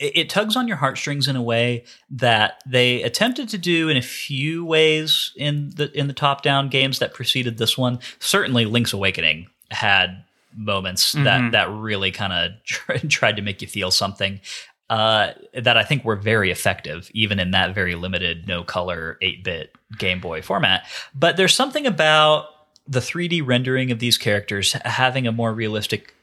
it, 0.01 0.17
it 0.17 0.29
tugs 0.29 0.55
on 0.55 0.67
your 0.67 0.77
heartstrings 0.77 1.27
in 1.27 1.35
a 1.35 1.41
way 1.41 1.85
that 2.09 2.61
they 2.65 3.03
attempted 3.03 3.47
to 3.49 3.57
do 3.57 3.87
in 3.87 3.95
a 3.95 4.01
few 4.01 4.65
ways 4.65 5.31
in 5.37 5.69
the 5.75 5.91
in 5.97 6.07
the 6.07 6.13
top 6.13 6.41
down 6.41 6.67
games 6.67 6.99
that 6.99 7.13
preceded 7.13 7.57
this 7.57 7.77
one. 7.77 7.99
Certainly, 8.19 8.65
Link's 8.65 8.91
Awakening 8.91 9.47
had 9.69 10.25
moments 10.57 11.13
that 11.13 11.51
that 11.53 11.69
really 11.71 12.11
kind 12.11 12.33
of 12.33 13.09
tried 13.09 13.37
to 13.37 13.41
make 13.41 13.61
you 13.61 13.67
feel 13.67 13.91
something. 13.91 14.41
Uh, 14.89 15.31
that 15.53 15.77
I 15.77 15.85
think 15.85 16.03
were 16.03 16.17
very 16.17 16.51
effective, 16.51 17.09
even 17.13 17.39
in 17.39 17.51
that 17.51 17.73
very 17.73 17.95
limited, 17.95 18.45
no 18.45 18.61
color, 18.61 19.17
8 19.21 19.41
bit 19.41 19.73
Game 19.97 20.19
Boy 20.19 20.41
format. 20.41 20.85
But 21.15 21.37
there's 21.37 21.53
something 21.55 21.87
about 21.87 22.47
the 22.85 22.99
3D 22.99 23.41
rendering 23.47 23.91
of 23.91 23.99
these 23.99 24.17
characters 24.17 24.73
having 24.83 25.27
a 25.27 25.31
more 25.31 25.53
realistic 25.53 26.13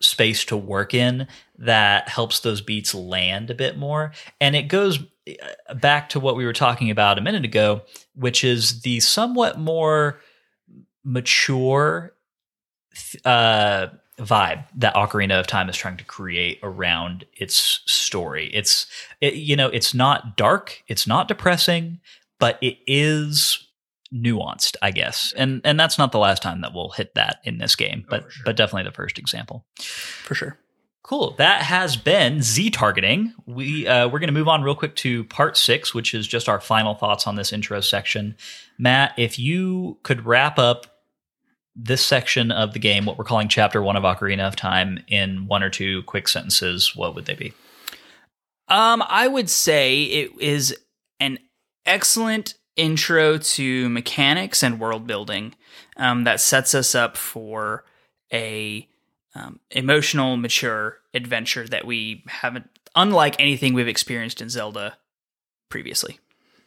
space 0.00 0.44
to 0.46 0.56
work 0.56 0.94
in 0.94 1.26
that 1.58 2.08
helps 2.08 2.40
those 2.40 2.60
beats 2.60 2.94
land 2.94 3.50
a 3.50 3.54
bit 3.54 3.76
more. 3.76 4.12
And 4.40 4.56
it 4.56 4.64
goes 4.64 4.98
uh, 4.98 5.74
back 5.74 6.08
to 6.10 6.20
what 6.20 6.36
we 6.36 6.44
were 6.44 6.52
talking 6.52 6.90
about 6.90 7.18
a 7.18 7.22
minute 7.22 7.44
ago, 7.44 7.82
which 8.14 8.42
is 8.42 8.80
the 8.82 9.00
somewhat 9.00 9.58
more 9.58 10.20
mature 11.04 12.14
uh, 13.24 13.88
vibe 14.18 14.64
that 14.76 14.94
Ocarina 14.94 15.38
of 15.38 15.46
Time 15.46 15.68
is 15.68 15.76
trying 15.76 15.96
to 15.96 16.04
create 16.04 16.58
around 16.62 17.24
its 17.34 17.80
story. 17.86 18.50
It's 18.52 18.86
it, 19.20 19.34
you 19.34 19.56
know, 19.56 19.68
it's 19.68 19.94
not 19.94 20.36
dark, 20.36 20.82
it's 20.88 21.06
not 21.06 21.28
depressing, 21.28 22.00
but 22.38 22.58
it 22.60 22.78
is 22.86 23.66
nuanced, 24.12 24.76
I 24.82 24.90
guess. 24.90 25.32
And 25.36 25.60
and 25.64 25.78
that's 25.78 25.98
not 25.98 26.12
the 26.12 26.18
last 26.18 26.42
time 26.42 26.60
that 26.62 26.74
we'll 26.74 26.90
hit 26.90 27.14
that 27.14 27.38
in 27.44 27.58
this 27.58 27.76
game, 27.76 28.04
but 28.08 28.24
for 28.24 28.30
sure. 28.30 28.42
but 28.44 28.56
definitely 28.56 28.88
the 28.88 28.94
first 28.94 29.18
example. 29.18 29.64
for 29.78 30.34
sure 30.34 30.58
Cool. 31.02 31.34
That 31.38 31.62
has 31.62 31.96
been 31.96 32.42
Z 32.42 32.70
targeting. 32.70 33.32
We 33.46 33.88
uh, 33.88 34.06
we're 34.08 34.18
going 34.18 34.28
to 34.28 34.32
move 34.38 34.48
on 34.48 34.62
real 34.62 34.74
quick 34.76 34.94
to 34.96 35.24
part 35.24 35.56
six, 35.56 35.94
which 35.94 36.14
is 36.14 36.28
just 36.28 36.48
our 36.48 36.60
final 36.60 36.94
thoughts 36.94 37.26
on 37.26 37.36
this 37.36 37.52
intro 37.52 37.80
section. 37.80 38.36
Matt, 38.78 39.14
if 39.16 39.38
you 39.38 39.98
could 40.02 40.26
wrap 40.26 40.58
up 40.58 40.86
this 41.74 42.04
section 42.04 42.52
of 42.52 42.74
the 42.74 42.78
game, 42.78 43.06
what 43.06 43.16
we're 43.16 43.24
calling 43.24 43.48
Chapter 43.48 43.82
One 43.82 43.96
of 43.96 44.04
Ocarina 44.04 44.46
of 44.46 44.56
Time, 44.56 45.02
in 45.08 45.46
one 45.46 45.62
or 45.62 45.70
two 45.70 46.02
quick 46.02 46.28
sentences, 46.28 46.94
what 46.94 47.14
would 47.14 47.24
they 47.24 47.34
be? 47.34 47.54
um 48.68 49.02
i 49.08 49.26
would 49.26 49.50
say 49.50 50.04
it 50.04 50.30
is 50.38 50.76
an 51.18 51.38
excellent 51.86 52.54
intro 52.76 53.38
to 53.38 53.88
mechanics 53.88 54.62
and 54.62 54.80
world 54.80 55.06
building 55.06 55.54
um, 55.96 56.24
that 56.24 56.40
sets 56.40 56.74
us 56.74 56.94
up 56.94 57.16
for 57.16 57.84
a 58.32 58.88
um, 59.34 59.60
emotional 59.70 60.36
mature 60.36 60.98
adventure 61.14 61.66
that 61.66 61.84
we 61.84 62.24
haven't 62.26 62.66
unlike 62.96 63.38
anything 63.40 63.74
we've 63.74 63.88
experienced 63.88 64.40
in 64.40 64.48
zelda 64.48 64.96
previously 65.68 66.18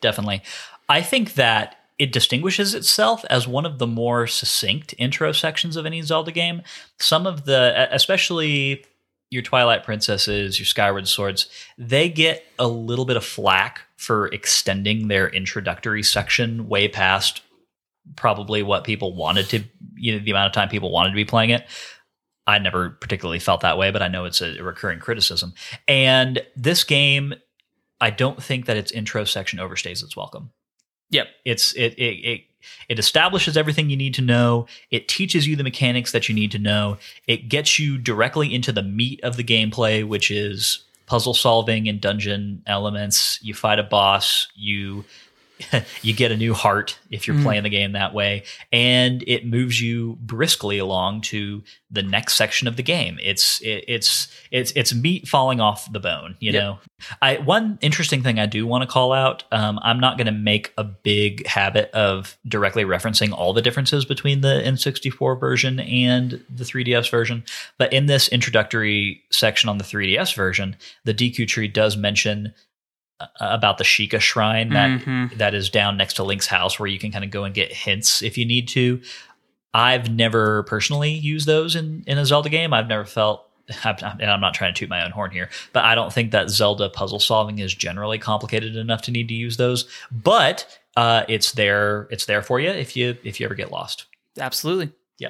Definitely. 0.04 0.41
I 0.89 1.01
think 1.01 1.36
that 1.36 1.78
it 1.97 2.12
distinguishes 2.12 2.76
itself 2.76 3.24
as 3.30 3.47
one 3.47 3.66
of 3.66 3.80
the 3.80 3.88
more 3.88 4.28
succinct 4.28 4.93
intro 4.97 5.32
sections 5.32 5.78
of 5.78 5.86
any 5.86 6.01
Zelda 6.01 6.34
game. 6.34 6.62
Some 6.99 7.26
of 7.26 7.45
the, 7.45 7.88
especially 7.89 8.86
your 9.34 9.42
Twilight 9.42 9.84
Princesses, 9.84 10.60
your 10.60 10.66
Skyward 10.66 11.08
Swords, 11.08 11.50
they 11.78 12.08
get 12.08 12.46
a 12.60 12.68
little 12.68 13.06
bit 13.06 13.18
of 13.18 13.26
flack 13.26 13.82
for 13.98 14.28
extending 14.28 15.08
their 15.08 15.28
introductory 15.28 16.04
section 16.04 16.68
way 16.70 16.88
past 16.88 17.42
probably 18.16 18.62
what 18.62 18.84
people 18.84 19.16
wanted 19.16 19.50
to, 19.50 19.64
you 19.96 20.14
know, 20.14 20.24
the 20.24 20.32
amount 20.32 20.48
of 20.48 20.54
time 20.54 20.70
people 20.70 20.92
wanted 20.92 21.10
to 21.10 21.16
be 21.16 21.26
playing 21.26 21.50
it. 21.50 21.66
I 22.46 22.60
never 22.60 22.92
particularly 22.92 23.40
felt 23.40 23.62
that 23.62 23.78
way, 23.78 23.92
but 23.92 24.02
I 24.02 24.10
know 24.10 24.26
it's 24.26 24.42
a 24.42 24.62
recurring 24.62 25.00
criticism. 25.00 25.54
And 25.88 26.42
this 26.56 26.84
game, 26.84 27.34
I 28.02 28.10
don't 28.10 28.44
think 28.44 28.66
that 28.66 28.78
its 28.78 28.92
intro 28.92 29.24
section 29.24 29.60
overstays 29.60 30.04
its 30.04 30.16
welcome. 30.16 30.52
Yep 31.14 31.28
It's 31.45 31.74
it 31.74 31.93
it 31.97 32.26
it 32.26 32.41
it 32.89 32.99
establishes 32.99 33.57
everything 33.57 33.89
you 33.89 33.97
need 33.97 34.14
to 34.16 34.22
know. 34.22 34.68
It 34.91 35.07
teaches 35.07 35.47
you 35.47 35.55
the 35.55 35.64
mechanics 35.64 36.11
that 36.11 36.30
you 36.30 36.36
need 36.36 36.51
to 36.51 36.59
know. 36.59 36.97
It 37.28 37.49
gets 37.49 37.80
you 37.80 37.97
directly 37.97 38.53
into 38.53 38.72
the 38.72 38.84
meat 38.84 39.20
of 39.24 39.38
the 39.38 39.43
gameplay, 39.43 40.05
which 40.07 40.32
is 40.32 40.84
puzzle 41.05 41.34
solving 41.34 41.88
and 41.88 41.99
dungeon 41.99 42.64
elements. 42.66 43.39
You 43.41 43.53
fight 43.53 43.80
a 43.80 43.84
boss, 43.84 44.47
you 44.55 45.03
you 46.01 46.14
get 46.14 46.32
a 46.32 46.38
new 46.38 46.53
heart 46.53 46.97
if 47.09 47.28
you're 47.28 47.36
Mhm. 47.38 47.43
playing 47.43 47.64
the 47.64 47.70
game 47.70 47.91
that 47.93 48.14
way, 48.14 48.43
and 48.72 49.24
it 49.28 49.45
moves 49.45 49.82
you 49.82 50.18
briskly 50.22 50.78
along 50.78 51.22
to 51.22 51.64
the 51.91 52.01
next 52.03 52.34
section 52.36 52.68
of 52.68 52.76
the 52.76 52.84
game. 52.84 53.20
It's 53.22 53.61
it, 53.61 53.86
it's 53.88 54.28
it's 54.51 54.72
it's 54.76 54.93
meat 54.93 55.28
falling 55.28 55.59
off 55.59 55.91
the 55.91 55.99
bone, 55.99 56.36
you 56.39 56.51
Yep. 56.51 56.61
know. 56.61 56.80
I 57.22 57.38
one 57.38 57.78
interesting 57.82 58.24
thing 58.24 58.39
I 58.39 58.45
do 58.45 58.66
want 58.66 58.82
to 58.82 58.88
call 58.88 59.14
out. 59.14 59.43
Um, 59.51 59.80
I'm 59.84 59.99
not 59.99 60.18
going 60.18 60.26
to 60.26 60.32
make 60.32 60.74
a 60.78 60.84
big 60.84 61.45
habit 61.47 61.91
of 61.91 62.38
directly 62.47 62.84
referencing 62.84 63.32
all 63.32 63.53
the 63.53 63.61
differences 63.61 64.05
between 64.05 64.41
the 64.41 64.61
N64 64.66 65.39
version 65.39 65.80
and 65.80 66.43
the 66.49 66.64
3DS 66.64 67.09
version, 67.09 67.43
but 67.78 67.91
in 67.93 68.07
this 68.07 68.28
introductory 68.30 69.22
section 69.32 69.70
on 69.70 69.78
the 69.78 69.84
3DS 69.84 70.34
version, 70.36 70.76
the 71.03 71.14
Deku 71.14 71.47
Tree 71.47 71.68
does 71.68 71.95
mention 71.97 72.53
about 73.39 73.78
the 73.78 73.84
Sheikah 73.84 74.20
Shrine 74.20 74.70
that 74.70 75.01
Mhm. 75.01 75.38
that 75.38 75.53
is 75.53 75.70
down 75.70 75.97
next 75.97 76.16
to 76.16 76.24
Link's 76.24 76.47
house, 76.47 76.80
where 76.80 76.88
you 76.88 76.99
can 76.99 77.11
kind 77.11 77.24
of 77.24 77.32
go 77.32 77.43
and 77.45 77.53
get 77.55 77.72
hints 77.72 78.22
if 78.22 78.38
you 78.38 78.45
need 78.45 78.68
to. 78.70 79.01
I've 79.74 80.11
never 80.11 80.64
personally 80.64 81.11
used 81.14 81.47
those 81.47 81.76
in 81.76 82.03
in 82.05 82.18
a 82.18 82.26
Zelda 82.26 82.49
game. 82.49 82.74
I've 82.74 82.88
never 82.88 83.05
felt. 83.05 83.47
I'm, 83.86 83.95
and 84.20 84.30
I'm 84.30 84.41
not 84.41 84.53
trying 84.53 84.74
to 84.74 84.78
toot 84.80 84.89
my 84.89 85.05
own 85.05 85.11
horn 85.11 85.32
here, 85.32 85.49
but 85.72 85.86
I 85.86 85.95
don't 85.95 86.11
think 86.11 86.32
that 86.32 86.49
Zelda 86.49 86.89
puzzle 86.89 87.20
solving 87.20 87.59
is 87.59 87.74
generally 87.74 88.18
complicated 88.20 88.76
enough 88.76 89.01
to 89.03 89.11
need 89.11 89.30
to 89.30 89.34
use 89.34 89.55
those. 89.55 89.88
But 90.11 90.80
uh, 90.97 91.24
it's 91.30 91.53
there. 91.53 92.07
It's 92.11 92.26
there 92.26 92.41
for 92.41 92.59
you 92.59 92.70
if 92.70 92.95
you 92.97 93.18
if 93.24 93.39
you 93.39 93.45
ever 93.45 93.55
get 93.55 93.72
lost. 93.72 94.05
absolutely 94.39 94.91
Yeah. 95.18 95.30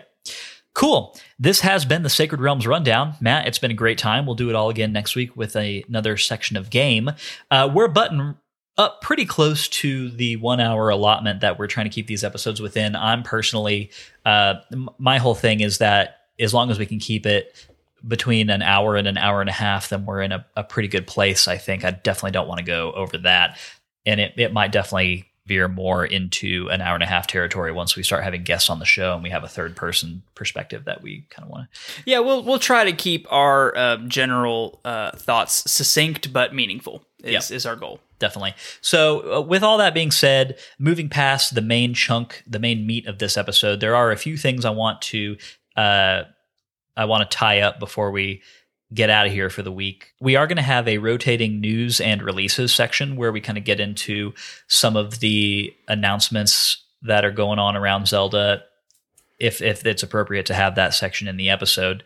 Cool. 0.74 1.15
This 1.38 1.59
has 1.59 1.86
been 1.86 2.01
the 2.03 2.09
Sacred 2.09 2.41
Realms 2.41 2.65
Rundown. 2.65 3.15
Matt, 3.21 3.47
it's 3.47 3.59
been 3.59 3.71
a 3.71 3.76
great 3.76 3.97
time. 3.99 4.26
We'll 4.26 4.36
do 4.36 4.49
it 4.49 4.55
all 4.55 4.69
again 4.69 4.91
next 4.91 5.15
week 5.15 5.36
with 5.38 5.55
a, 5.55 5.84
another 5.88 6.17
section 6.17 6.57
of 6.57 6.69
game. 6.69 7.11
Uh, 7.51 7.69
we're 7.74 7.88
button 7.88 8.38
up 8.78 9.01
pretty 9.01 9.26
close 9.26 9.67
to 9.67 10.09
the 10.09 10.36
one 10.38 10.59
hour 10.59 10.89
allotment 10.89 11.41
that 11.41 11.59
we're 11.59 11.67
trying 11.67 11.86
to 11.86 11.93
keep 11.93 12.07
these 12.07 12.24
episodes 12.24 12.59
within. 12.59 12.95
I'm 12.95 13.21
personally, 13.21 13.91
uh, 14.26 14.55
m- 14.71 14.89
my 14.97 15.19
whole 15.19 15.36
thing 15.36 15.59
is 15.59 15.78
that 15.78 16.21
as 16.39 16.55
long 16.55 16.71
as 16.71 16.80
we 16.80 16.88
can 16.88 16.97
keep 16.97 17.28
it 17.28 17.55
between 18.07 18.49
an 18.49 18.63
hour 18.63 18.95
and 18.95 19.07
an 19.07 19.17
hour 19.17 19.41
and 19.41 19.49
a 19.49 19.53
half, 19.53 19.89
then 19.89 20.05
we're 20.05 20.24
in 20.24 20.32
a, 20.32 20.45
a 20.57 20.63
pretty 20.63 20.88
good 20.88 21.05
place. 21.05 21.47
I 21.47 21.57
think 21.57 21.86
I 21.86 21.91
definitely 21.91 22.32
don't 22.32 22.47
want 22.47 22.59
to 22.59 22.65
go 22.65 22.91
over 22.93 23.19
that. 23.19 23.59
And 24.07 24.19
it, 24.19 24.34
it 24.38 24.51
might 24.51 24.71
definitely 24.71 25.26
veer 25.46 25.68
more 25.68 26.06
into 26.06 26.70
an 26.72 26.82
hour 26.82 26.94
and 26.94 27.04
a 27.04 27.08
half 27.08 27.28
territory 27.28 27.72
once 27.72 27.96
we 27.96 28.04
start 28.04 28.24
having 28.24 28.44
guests 28.44 28.70
on 28.70 28.80
the 28.80 28.86
show 28.86 29.14
and 29.14 29.24
we 29.24 29.30
have 29.30 29.44
a 29.44 29.48
third 29.48 29.76
person 29.76 30.24
perspective 30.36 30.86
that 30.86 31.02
we 31.02 31.26
kind 31.30 31.46
of 31.46 31.52
want 31.52 31.68
to. 31.72 32.04
Yeah, 32.06 32.20
we'll 32.20 32.44
we'll 32.44 32.60
try 32.60 32.86
to 32.86 32.94
keep 32.94 33.28
our 33.32 33.76
uh, 33.76 33.98
general 34.08 34.80
uh, 34.86 35.12
thoughts 35.12 35.70
succinct 35.70 36.32
but 36.32 36.54
meaningful. 36.54 37.04
Is, 37.24 37.52
is 37.52 37.66
our 37.66 37.78
goal. 37.78 38.02
Definitely. 38.20 38.54
So, 38.82 39.38
uh, 39.38 39.41
with 39.41 39.64
all 39.64 39.78
that 39.78 39.94
being 39.94 40.12
said, 40.12 40.60
moving 40.78 41.08
past 41.08 41.56
the 41.56 41.62
main 41.62 41.94
chunk, 41.94 42.44
the 42.46 42.60
main 42.60 42.86
meat 42.86 43.08
of 43.08 43.20
this 43.20 43.38
episode, 43.38 43.80
there 43.80 43.96
are 43.96 44.12
a 44.12 44.18
few 44.18 44.36
things 44.36 44.66
I 44.66 44.72
want 44.72 45.02
to 45.04 45.38
uh, 45.78 46.24
I 46.96 47.06
want 47.06 47.30
to 47.30 47.38
tie 47.38 47.62
up 47.62 47.80
before 47.80 48.12
we 48.12 48.41
get 48.94 49.10
out 49.10 49.26
of 49.26 49.32
here 49.32 49.50
for 49.50 49.62
the 49.62 49.72
week, 49.72 50.14
we 50.20 50.36
are 50.36 50.48
going 50.48 50.58
to 50.58 50.62
have 50.62 50.88
a 50.88 50.98
rotating 50.98 51.60
news 51.60 52.00
and 52.00 52.22
releases 52.22 52.74
section 52.74 53.16
where 53.16 53.32
we 53.32 53.41
kind 53.41 53.58
of 53.58 53.64
get 53.64 53.80
into 53.80 54.34
some 54.68 54.96
of 54.96 55.20
the 55.20 55.74
announcements 55.88 56.84
that 57.02 57.26
are 57.26 57.32
going 57.32 57.60
on 57.60 57.76
around 57.76 58.08
Zelda. 58.08 58.64
If 59.39 59.62
if 59.62 59.86
it's 59.86 60.04
appropriate 60.04 60.46
to 60.48 60.54
have 60.54 60.76
that 60.76 60.94
section 60.94 61.28
in 61.28 61.38
the 61.38 61.50
episode, 61.50 62.04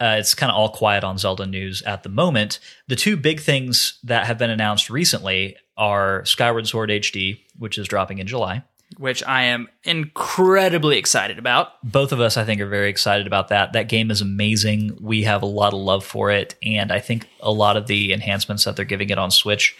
uh, 0.00 0.16
it's 0.18 0.34
kind 0.34 0.50
of 0.50 0.56
all 0.56 0.68
quiet 0.68 1.04
on 1.04 1.18
Zelda 1.18 1.46
news 1.46 1.82
at 1.82 2.02
the 2.02 2.08
moment. 2.08 2.58
The 2.86 2.96
two 2.96 3.16
big 3.16 3.40
things 3.40 3.98
that 4.04 4.26
have 4.26 4.38
been 4.38 4.50
announced 4.50 4.90
recently 4.90 5.56
are 5.76 6.24
Skyward 6.24 6.66
Sword 6.66 6.90
HD, 6.90 7.40
which 7.58 7.78
is 7.78 7.88
dropping 7.88 8.18
in 8.18 8.26
July. 8.26 8.62
Which 8.98 9.22
I 9.24 9.44
am 9.44 9.68
incredibly 9.84 10.96
excited 10.96 11.38
about. 11.38 11.72
Both 11.82 12.12
of 12.12 12.20
us, 12.20 12.36
I 12.36 12.44
think, 12.44 12.60
are 12.60 12.68
very 12.68 12.88
excited 12.88 13.26
about 13.26 13.48
that. 13.48 13.72
That 13.72 13.88
game 13.88 14.10
is 14.10 14.20
amazing. 14.20 14.96
We 15.00 15.24
have 15.24 15.42
a 15.42 15.46
lot 15.46 15.74
of 15.74 15.80
love 15.80 16.04
for 16.04 16.30
it. 16.30 16.54
And 16.62 16.92
I 16.92 17.00
think 17.00 17.28
a 17.40 17.50
lot 17.50 17.76
of 17.76 17.86
the 17.86 18.12
enhancements 18.12 18.64
that 18.64 18.76
they're 18.76 18.84
giving 18.84 19.10
it 19.10 19.18
on 19.18 19.30
Switch 19.30 19.76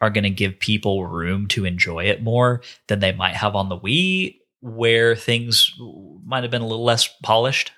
are 0.00 0.10
going 0.10 0.24
to 0.24 0.30
give 0.30 0.58
people 0.58 1.06
room 1.06 1.46
to 1.48 1.64
enjoy 1.64 2.04
it 2.04 2.22
more 2.22 2.62
than 2.86 3.00
they 3.00 3.12
might 3.12 3.34
have 3.34 3.54
on 3.54 3.68
the 3.68 3.78
Wii, 3.78 4.38
where 4.60 5.14
things 5.14 5.74
might 6.24 6.42
have 6.42 6.50
been 6.50 6.62
a 6.62 6.66
little 6.66 6.84
less 6.84 7.08
polished, 7.22 7.72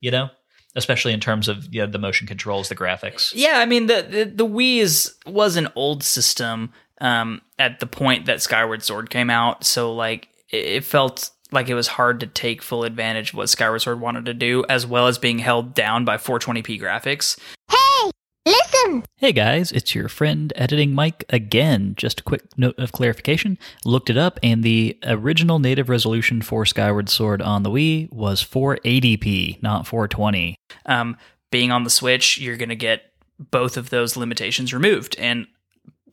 you 0.00 0.10
know? 0.10 0.30
Especially 0.74 1.12
in 1.12 1.20
terms 1.20 1.48
of 1.48 1.74
you 1.74 1.82
know, 1.82 1.86
the 1.86 1.98
motion 1.98 2.26
controls, 2.26 2.70
the 2.70 2.74
graphics. 2.74 3.32
Yeah, 3.34 3.58
I 3.58 3.66
mean 3.66 3.88
the 3.88 4.06
the, 4.08 4.24
the 4.24 4.46
Wii 4.46 4.78
is 4.78 5.14
was 5.26 5.56
an 5.56 5.68
old 5.76 6.02
system 6.02 6.72
um, 7.00 7.40
at 7.58 7.80
the 7.80 7.86
point 7.86 8.26
that 8.26 8.42
Skyward 8.42 8.82
Sword 8.82 9.10
came 9.10 9.30
out, 9.30 9.64
so 9.64 9.94
like 9.94 10.28
it, 10.50 10.64
it 10.64 10.84
felt 10.84 11.30
like 11.52 11.68
it 11.68 11.74
was 11.74 11.88
hard 11.88 12.20
to 12.20 12.26
take 12.26 12.62
full 12.62 12.84
advantage 12.84 13.30
of 13.30 13.36
what 13.36 13.48
Skyward 13.48 13.82
Sword 13.82 14.00
wanted 14.00 14.24
to 14.26 14.34
do, 14.34 14.64
as 14.68 14.86
well 14.86 15.06
as 15.06 15.18
being 15.18 15.38
held 15.38 15.74
down 15.74 16.04
by 16.04 16.16
420p 16.16 16.80
graphics. 16.80 17.38
Hey, 17.70 18.10
listen. 18.46 19.04
Hey 19.16 19.32
guys, 19.32 19.70
it's 19.70 19.94
your 19.94 20.08
friend 20.08 20.52
Editing 20.56 20.94
Mike 20.94 21.24
again. 21.28 21.94
Just 21.96 22.20
a 22.20 22.24
quick 22.24 22.42
note 22.56 22.78
of 22.78 22.92
clarification. 22.92 23.58
Looked 23.84 24.10
it 24.10 24.16
up, 24.16 24.40
and 24.42 24.62
the 24.62 24.98
original 25.04 25.58
native 25.58 25.88
resolution 25.88 26.42
for 26.42 26.64
Skyward 26.64 27.08
Sword 27.08 27.42
on 27.42 27.62
the 27.62 27.70
Wii 27.70 28.10
was 28.12 28.42
480p, 28.42 29.62
not 29.62 29.86
420. 29.86 30.56
Um, 30.86 31.16
being 31.50 31.70
on 31.70 31.84
the 31.84 31.90
Switch, 31.90 32.38
you're 32.38 32.56
going 32.56 32.70
to 32.70 32.76
get 32.76 33.12
both 33.38 33.76
of 33.76 33.90
those 33.90 34.16
limitations 34.16 34.72
removed, 34.72 35.16
and 35.18 35.46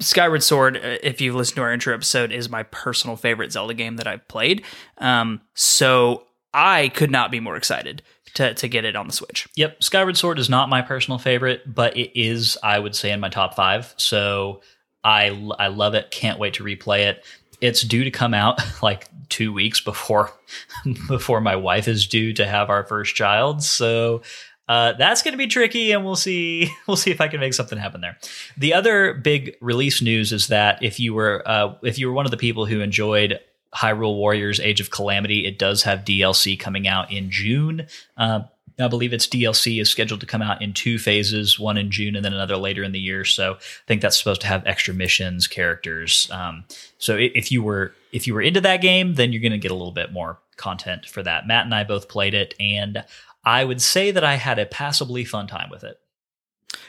Skyward 0.02 0.44
Sword, 0.44 0.78
uh, 0.78 0.98
if 1.04 1.22
you've 1.22 1.36
listened 1.36 1.58
to 1.58 1.62
our 1.62 1.74
intro 1.74 1.94
episode, 1.94 2.32
is 2.32 2.50
my 2.50 2.64
personal 2.64 3.16
favorite 3.16 3.52
Zelda 3.52 3.74
game 3.74 3.98
that 3.98 4.08
I've 4.08 4.28
played. 4.28 4.64
Um, 4.98 5.42
so 5.56 6.24
I 6.54 6.90
could 6.90 7.12
not 7.12 7.32
be 7.32 7.40
more 7.40 7.56
excited 7.56 8.02
to 8.36 8.54
to 8.54 8.68
get 8.68 8.86
it 8.86 8.96
on 8.96 9.08
the 9.08 9.14
Switch. 9.14 9.48
Yep, 9.56 9.84
Skyward 9.84 10.18
Sword 10.18 10.40
is 10.40 10.50
not 10.50 10.70
my 10.70 10.82
personal 10.82 11.18
favorite, 11.18 11.62
but 11.74 11.98
it 11.98 12.18
is, 12.20 12.58
I 12.64 12.80
would 12.80 12.96
say, 12.96 13.12
in 13.12 13.20
my 13.20 13.30
top 13.30 13.56
five. 13.56 13.94
So 13.98 14.62
I 15.04 15.28
I 15.58 15.68
love 15.68 15.94
it. 15.96 16.12
Can't 16.12 16.40
wait 16.40 16.54
to 16.56 16.64
replay 16.64 17.08
it. 17.08 17.26
It's 17.62 17.82
due 17.82 18.06
to 18.06 18.12
come 18.12 18.34
out 18.34 18.62
like 18.82 19.08
two 19.28 19.52
weeks 19.54 19.82
before 19.82 20.32
before 21.08 21.42
my 21.42 21.56
wife 21.56 21.88
is 21.88 22.08
due 22.08 22.34
to 22.34 22.48
have 22.48 22.70
our 22.70 22.86
first 22.86 23.16
child. 23.16 23.64
So 23.64 24.22
uh, 24.70 24.94
that's 24.94 25.24
going 25.24 25.34
to 25.34 25.38
be 25.38 25.48
tricky, 25.48 25.92
and 25.92 26.06
we'll 26.06 26.16
see. 26.16 26.70
We'll 26.88 26.96
see 26.96 27.12
if 27.12 27.22
I 27.22 27.28
can 27.28 27.40
make 27.40 27.54
something 27.54 27.78
happen 27.78 28.02
there. 28.02 28.18
The 28.58 28.74
other 28.74 29.14
big 29.14 29.56
release 29.62 30.02
news 30.02 30.32
is 30.32 30.48
that 30.48 30.82
if 30.82 31.00
you 31.00 31.14
were 31.14 31.44
uh, 31.46 31.76
if 31.84 32.00
you 32.00 32.08
were 32.08 32.14
one 32.14 32.26
of 32.26 32.32
the 32.32 32.38
people 32.38 32.66
who 32.66 32.80
enjoyed 32.80 33.40
Hyrule 33.76 34.16
Warriors: 34.16 34.60
Age 34.60 34.80
of 34.80 34.90
Calamity, 34.90 35.46
it 35.46 35.60
does 35.60 35.84
have 35.84 36.06
DLC 36.06 36.60
coming 36.60 36.88
out 36.88 37.12
in 37.12 37.30
June. 37.30 37.88
Uh, 38.18 38.42
I 38.80 38.88
believe 38.88 39.14
its 39.14 39.28
DLC 39.28 39.82
is 39.82 39.90
scheduled 39.90 40.22
to 40.22 40.26
come 40.26 40.42
out 40.42 40.62
in 40.62 40.74
two 40.74 40.98
phases, 40.98 41.60
one 41.60 41.78
in 41.78 41.92
June 41.92 42.16
and 42.16 42.24
then 42.24 42.34
another 42.34 42.56
later 42.56 42.84
in 42.84 42.92
the 42.92 43.00
year. 43.00 43.26
So 43.26 43.54
I 43.56 43.58
think 43.88 44.02
that's 44.02 44.18
supposed 44.18 44.42
to 44.42 44.48
have 44.48 44.66
extra 44.66 44.94
missions, 44.94 45.48
characters. 45.48 46.30
Um, 46.32 46.64
so 46.98 47.18
if 47.20 47.52
you 47.52 47.62
were 47.62 47.94
if 48.12 48.26
you 48.26 48.34
were 48.34 48.42
into 48.42 48.62
that 48.62 48.82
game, 48.82 49.16
then 49.16 49.32
you're 49.32 49.42
going 49.42 49.52
to 49.52 49.58
get 49.58 49.72
a 49.72 49.76
little 49.76 49.92
bit 49.92 50.12
more 50.12 50.40
content 50.56 51.06
for 51.06 51.24
that. 51.24 51.48
Matt 51.48 51.66
and 51.66 51.76
I 51.76 51.84
both 51.84 52.10
played 52.10 52.34
it, 52.34 52.54
and 52.60 53.04
I 53.44 53.64
would 53.64 53.82
say 53.82 54.12
that 54.12 54.24
I 54.24 54.36
had 54.36 54.60
a 54.60 54.66
passably 54.66 55.26
fun 55.26 55.48
time 55.48 55.70
with 55.70 55.84
it. 55.84 56.00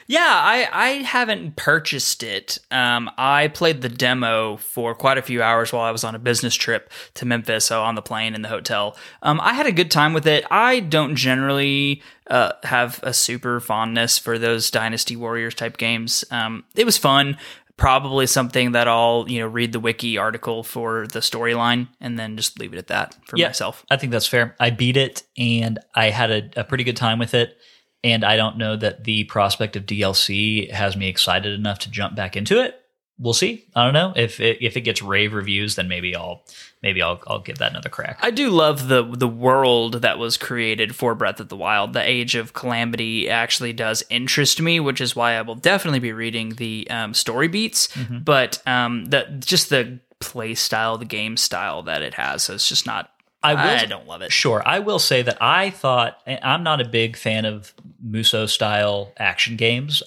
Yeah, 0.07 0.19
I, 0.19 0.67
I 0.71 0.87
haven't 1.03 1.55
purchased 1.55 2.21
it. 2.21 2.57
Um, 2.69 3.09
I 3.17 3.47
played 3.47 3.81
the 3.81 3.89
demo 3.89 4.57
for 4.57 4.93
quite 4.93 5.17
a 5.17 5.21
few 5.21 5.41
hours 5.41 5.71
while 5.71 5.83
I 5.83 5.91
was 5.91 6.03
on 6.03 6.15
a 6.15 6.19
business 6.19 6.53
trip 6.53 6.91
to 7.15 7.25
Memphis, 7.25 7.65
so 7.65 7.81
on 7.81 7.95
the 7.95 8.01
plane 8.01 8.35
in 8.35 8.41
the 8.41 8.49
hotel. 8.49 8.97
Um, 9.21 9.39
I 9.41 9.53
had 9.53 9.67
a 9.67 9.71
good 9.71 9.89
time 9.89 10.13
with 10.13 10.27
it. 10.27 10.43
I 10.51 10.81
don't 10.81 11.15
generally 11.15 12.01
uh, 12.27 12.53
have 12.63 12.99
a 13.03 13.13
super 13.13 13.59
fondness 13.59 14.17
for 14.17 14.37
those 14.37 14.69
Dynasty 14.71 15.15
Warriors 15.15 15.55
type 15.55 15.77
games. 15.77 16.25
Um, 16.31 16.65
it 16.75 16.85
was 16.85 16.97
fun. 16.97 17.37
Probably 17.81 18.27
something 18.27 18.73
that 18.73 18.87
I'll 18.87 19.25
you 19.27 19.39
know 19.39 19.47
read 19.47 19.71
the 19.71 19.79
wiki 19.79 20.17
article 20.17 20.63
for 20.63 21.07
the 21.07 21.19
storyline 21.19 21.87
and 21.99 22.17
then 22.17 22.37
just 22.37 22.59
leave 22.59 22.73
it 22.73 22.77
at 22.77 22.87
that 22.87 23.15
for 23.25 23.37
Yeah. 23.37 23.47
myself. 23.47 23.83
I 23.89 23.97
think 23.97 24.11
that's 24.11 24.27
fair. 24.27 24.55
I 24.59 24.69
beat 24.69 24.97
it 24.97 25.23
and 25.37 25.79
I 25.95 26.11
had 26.11 26.29
a, 26.31 26.49
a 26.61 26.63
pretty 26.63 26.83
good 26.83 26.95
time 26.97 27.17
with 27.19 27.33
it. 27.33 27.57
And 28.03 28.23
I 28.23 28.35
don't 28.35 28.57
know 28.57 28.75
that 28.77 29.03
the 29.03 29.25
prospect 29.25 29.75
of 29.75 29.85
DLC 29.85 30.71
has 30.71 30.95
me 30.95 31.07
excited 31.07 31.53
enough 31.53 31.79
to 31.79 31.91
jump 31.91 32.15
back 32.15 32.35
into 32.35 32.59
it. 32.63 32.80
We'll 33.21 33.33
see. 33.33 33.65
I 33.75 33.83
don't 33.83 33.93
know 33.93 34.13
if 34.15 34.39
it, 34.39 34.57
if 34.61 34.75
it 34.75 34.81
gets 34.81 35.03
rave 35.03 35.33
reviews, 35.33 35.75
then 35.75 35.87
maybe 35.87 36.15
I'll 36.15 36.41
maybe 36.81 37.03
I'll 37.03 37.21
I'll 37.27 37.39
give 37.39 37.59
that 37.59 37.69
another 37.69 37.89
crack. 37.89 38.17
I 38.23 38.31
do 38.31 38.49
love 38.49 38.87
the 38.87 39.03
the 39.03 39.27
world 39.27 40.01
that 40.01 40.17
was 40.17 40.37
created 40.37 40.95
for 40.95 41.13
Breath 41.13 41.39
of 41.39 41.47
the 41.47 41.55
Wild. 41.55 41.93
The 41.93 42.01
Age 42.01 42.33
of 42.33 42.53
Calamity 42.53 43.29
actually 43.29 43.73
does 43.73 44.03
interest 44.09 44.59
me, 44.59 44.79
which 44.79 44.99
is 44.99 45.15
why 45.15 45.33
I 45.33 45.43
will 45.43 45.53
definitely 45.53 45.99
be 45.99 46.13
reading 46.13 46.55
the 46.55 46.87
um, 46.89 47.13
story 47.13 47.47
beats. 47.47 47.89
Mm-hmm. 47.89 48.19
But 48.19 48.59
um, 48.65 49.05
the 49.05 49.27
just 49.39 49.69
the 49.69 49.99
play 50.19 50.55
style, 50.55 50.97
the 50.97 51.05
game 51.05 51.37
style 51.37 51.83
that 51.83 52.01
it 52.01 52.15
has, 52.15 52.41
so 52.41 52.55
it's 52.55 52.67
just 52.67 52.87
not. 52.87 53.11
I 53.43 53.53
I, 53.53 53.85
don't 53.85 54.07
love 54.07 54.23
it. 54.23 54.31
Sure, 54.31 54.63
I 54.65 54.79
will 54.79 54.99
say 54.99 55.21
that 55.21 55.37
I 55.41 55.69
thought 55.69 56.17
I'm 56.25 56.63
not 56.63 56.81
a 56.81 56.85
big 56.85 57.17
fan 57.17 57.45
of 57.45 57.71
Musou 58.03 58.49
style 58.49 59.13
action 59.17 59.57
games. 59.57 60.01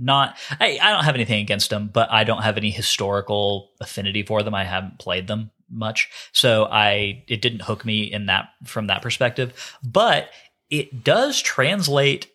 Not, 0.00 0.36
I, 0.58 0.78
I 0.80 0.90
don't 0.90 1.04
have 1.04 1.14
anything 1.14 1.42
against 1.42 1.68
them, 1.70 1.90
but 1.92 2.10
I 2.10 2.24
don't 2.24 2.42
have 2.42 2.56
any 2.56 2.70
historical 2.70 3.70
affinity 3.80 4.22
for 4.22 4.42
them. 4.42 4.54
I 4.54 4.64
haven't 4.64 4.98
played 4.98 5.26
them 5.26 5.50
much, 5.68 6.08
so 6.32 6.64
I 6.64 7.22
it 7.28 7.42
didn't 7.42 7.62
hook 7.62 7.84
me 7.84 8.02
in 8.10 8.26
that 8.26 8.48
from 8.64 8.86
that 8.86 9.02
perspective. 9.02 9.76
But 9.84 10.30
it 10.70 11.04
does 11.04 11.40
translate 11.40 12.30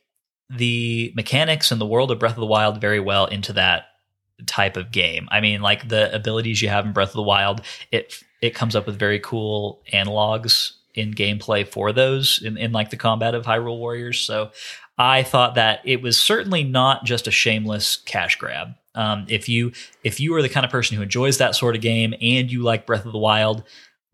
the 0.49 1.11
mechanics 1.15 1.71
and 1.71 1.81
the 1.81 1.85
world 1.85 2.11
of 2.11 2.19
Breath 2.19 2.33
of 2.33 2.39
the 2.39 2.45
Wild 2.45 2.79
very 2.79 2.99
well 2.99 3.25
into 3.25 3.53
that 3.53 3.85
type 4.45 4.77
of 4.77 4.91
game. 4.91 5.27
I 5.31 5.41
mean, 5.41 5.61
like 5.61 5.87
the 5.87 6.13
abilities 6.13 6.61
you 6.61 6.69
have 6.69 6.85
in 6.85 6.93
Breath 6.93 7.09
of 7.09 7.15
the 7.15 7.23
Wild, 7.23 7.61
it 7.91 8.21
it 8.41 8.53
comes 8.53 8.75
up 8.75 8.85
with 8.85 8.99
very 8.99 9.19
cool 9.19 9.81
analogs 9.91 10.73
in 10.93 11.13
gameplay 11.13 11.67
for 11.67 11.91
those 11.91 12.41
in, 12.41 12.57
in 12.57 12.71
like 12.71 12.89
the 12.89 12.97
combat 12.97 13.35
of 13.35 13.45
Hyrule 13.45 13.79
Warriors. 13.79 14.19
So 14.19 14.51
I 14.97 15.23
thought 15.23 15.55
that 15.55 15.81
it 15.83 16.01
was 16.01 16.19
certainly 16.19 16.63
not 16.63 17.03
just 17.03 17.27
a 17.27 17.31
shameless 17.31 17.97
cash 17.97 18.37
grab. 18.37 18.75
Um, 18.95 19.25
if 19.27 19.49
you 19.49 19.73
if 20.03 20.19
you 20.19 20.33
are 20.35 20.41
the 20.41 20.49
kind 20.49 20.65
of 20.65 20.71
person 20.71 20.95
who 20.95 21.03
enjoys 21.03 21.37
that 21.37 21.55
sort 21.55 21.75
of 21.75 21.81
game 21.81 22.13
and 22.21 22.51
you 22.51 22.63
like 22.63 22.85
Breath 22.85 23.05
of 23.05 23.11
the 23.11 23.17
Wild, 23.17 23.63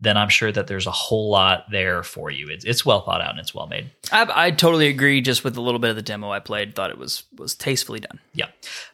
then 0.00 0.16
I'm 0.16 0.28
sure 0.28 0.50
that 0.50 0.66
there's 0.66 0.88
a 0.88 0.90
whole 0.90 1.30
lot 1.30 1.70
there 1.70 2.02
for 2.02 2.28
you. 2.28 2.48
It's 2.48 2.64
it's 2.64 2.84
well 2.84 3.02
thought 3.02 3.22
out 3.22 3.30
and 3.30 3.38
it's 3.38 3.54
well 3.54 3.68
made. 3.68 3.90
I, 4.10 4.46
I 4.46 4.50
totally 4.50 4.88
agree. 4.88 5.20
Just 5.20 5.44
with 5.44 5.56
a 5.56 5.60
little 5.60 5.78
bit 5.78 5.90
of 5.90 5.96
the 5.96 6.02
demo 6.02 6.32
I 6.32 6.40
played, 6.40 6.74
thought 6.74 6.90
it 6.90 6.98
was 6.98 7.22
was 7.38 7.54
tastefully 7.54 8.00
done. 8.00 8.18
Yeah. 8.34 8.48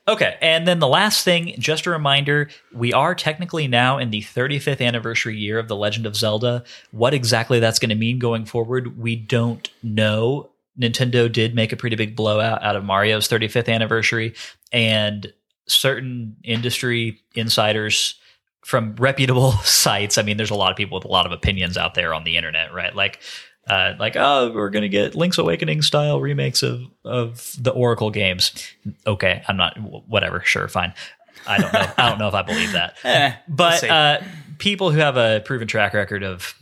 Okay. 0.06 0.36
And 0.42 0.68
then 0.68 0.80
the 0.80 0.86
last 0.86 1.24
thing, 1.24 1.54
just 1.58 1.86
a 1.86 1.90
reminder 1.90 2.50
we 2.74 2.92
are 2.92 3.14
technically 3.14 3.66
now 3.66 3.96
in 3.96 4.10
the 4.10 4.20
35th 4.20 4.82
anniversary 4.86 5.38
year 5.38 5.58
of 5.58 5.68
The 5.68 5.76
Legend 5.76 6.04
of 6.04 6.14
Zelda. 6.14 6.64
What 6.90 7.14
exactly 7.14 7.58
that's 7.58 7.78
going 7.78 7.88
to 7.88 7.94
mean 7.94 8.18
going 8.18 8.44
forward, 8.44 8.98
we 8.98 9.16
don't 9.16 9.70
know. 9.82 10.50
Nintendo 10.80 11.30
did 11.30 11.54
make 11.54 11.72
a 11.72 11.76
pretty 11.76 11.96
big 11.96 12.14
blowout 12.16 12.62
out 12.62 12.76
of 12.76 12.84
Mario's 12.84 13.28
35th 13.28 13.72
anniversary, 13.72 14.34
and 14.72 15.32
certain 15.66 16.36
industry 16.44 17.20
insiders 17.34 18.14
from 18.64 18.94
reputable 18.96 19.52
sites. 19.64 20.18
I 20.18 20.22
mean, 20.22 20.36
there's 20.36 20.50
a 20.50 20.54
lot 20.54 20.70
of 20.70 20.76
people 20.76 20.98
with 20.98 21.04
a 21.04 21.08
lot 21.12 21.26
of 21.26 21.32
opinions 21.32 21.76
out 21.76 21.94
there 21.94 22.14
on 22.14 22.24
the 22.24 22.36
internet, 22.36 22.72
right? 22.72 22.94
Like, 22.94 23.20
uh, 23.68 23.94
like, 23.98 24.16
oh, 24.16 24.50
we're 24.54 24.70
gonna 24.70 24.88
get 24.88 25.14
Link's 25.14 25.36
Awakening 25.38 25.82
style 25.82 26.20
remakes 26.20 26.62
of 26.62 26.82
of 27.04 27.52
the 27.58 27.70
Oracle 27.70 28.10
games. 28.10 28.52
Okay, 29.06 29.42
I'm 29.46 29.56
not 29.58 29.76
whatever. 30.08 30.40
Sure, 30.44 30.68
fine. 30.68 30.94
I 31.46 31.58
don't 31.58 31.72
know. 31.72 31.86
I 31.96 32.08
don't 32.08 32.18
know 32.18 32.28
if 32.28 32.34
I 32.34 32.42
believe 32.42 32.72
that. 32.72 32.96
Eh, 33.04 33.32
But 33.46 33.84
uh, 33.84 34.20
people 34.58 34.90
who 34.90 34.98
have 34.98 35.16
a 35.16 35.40
proven 35.44 35.68
track 35.68 35.94
record 35.94 36.22
of 36.22 36.54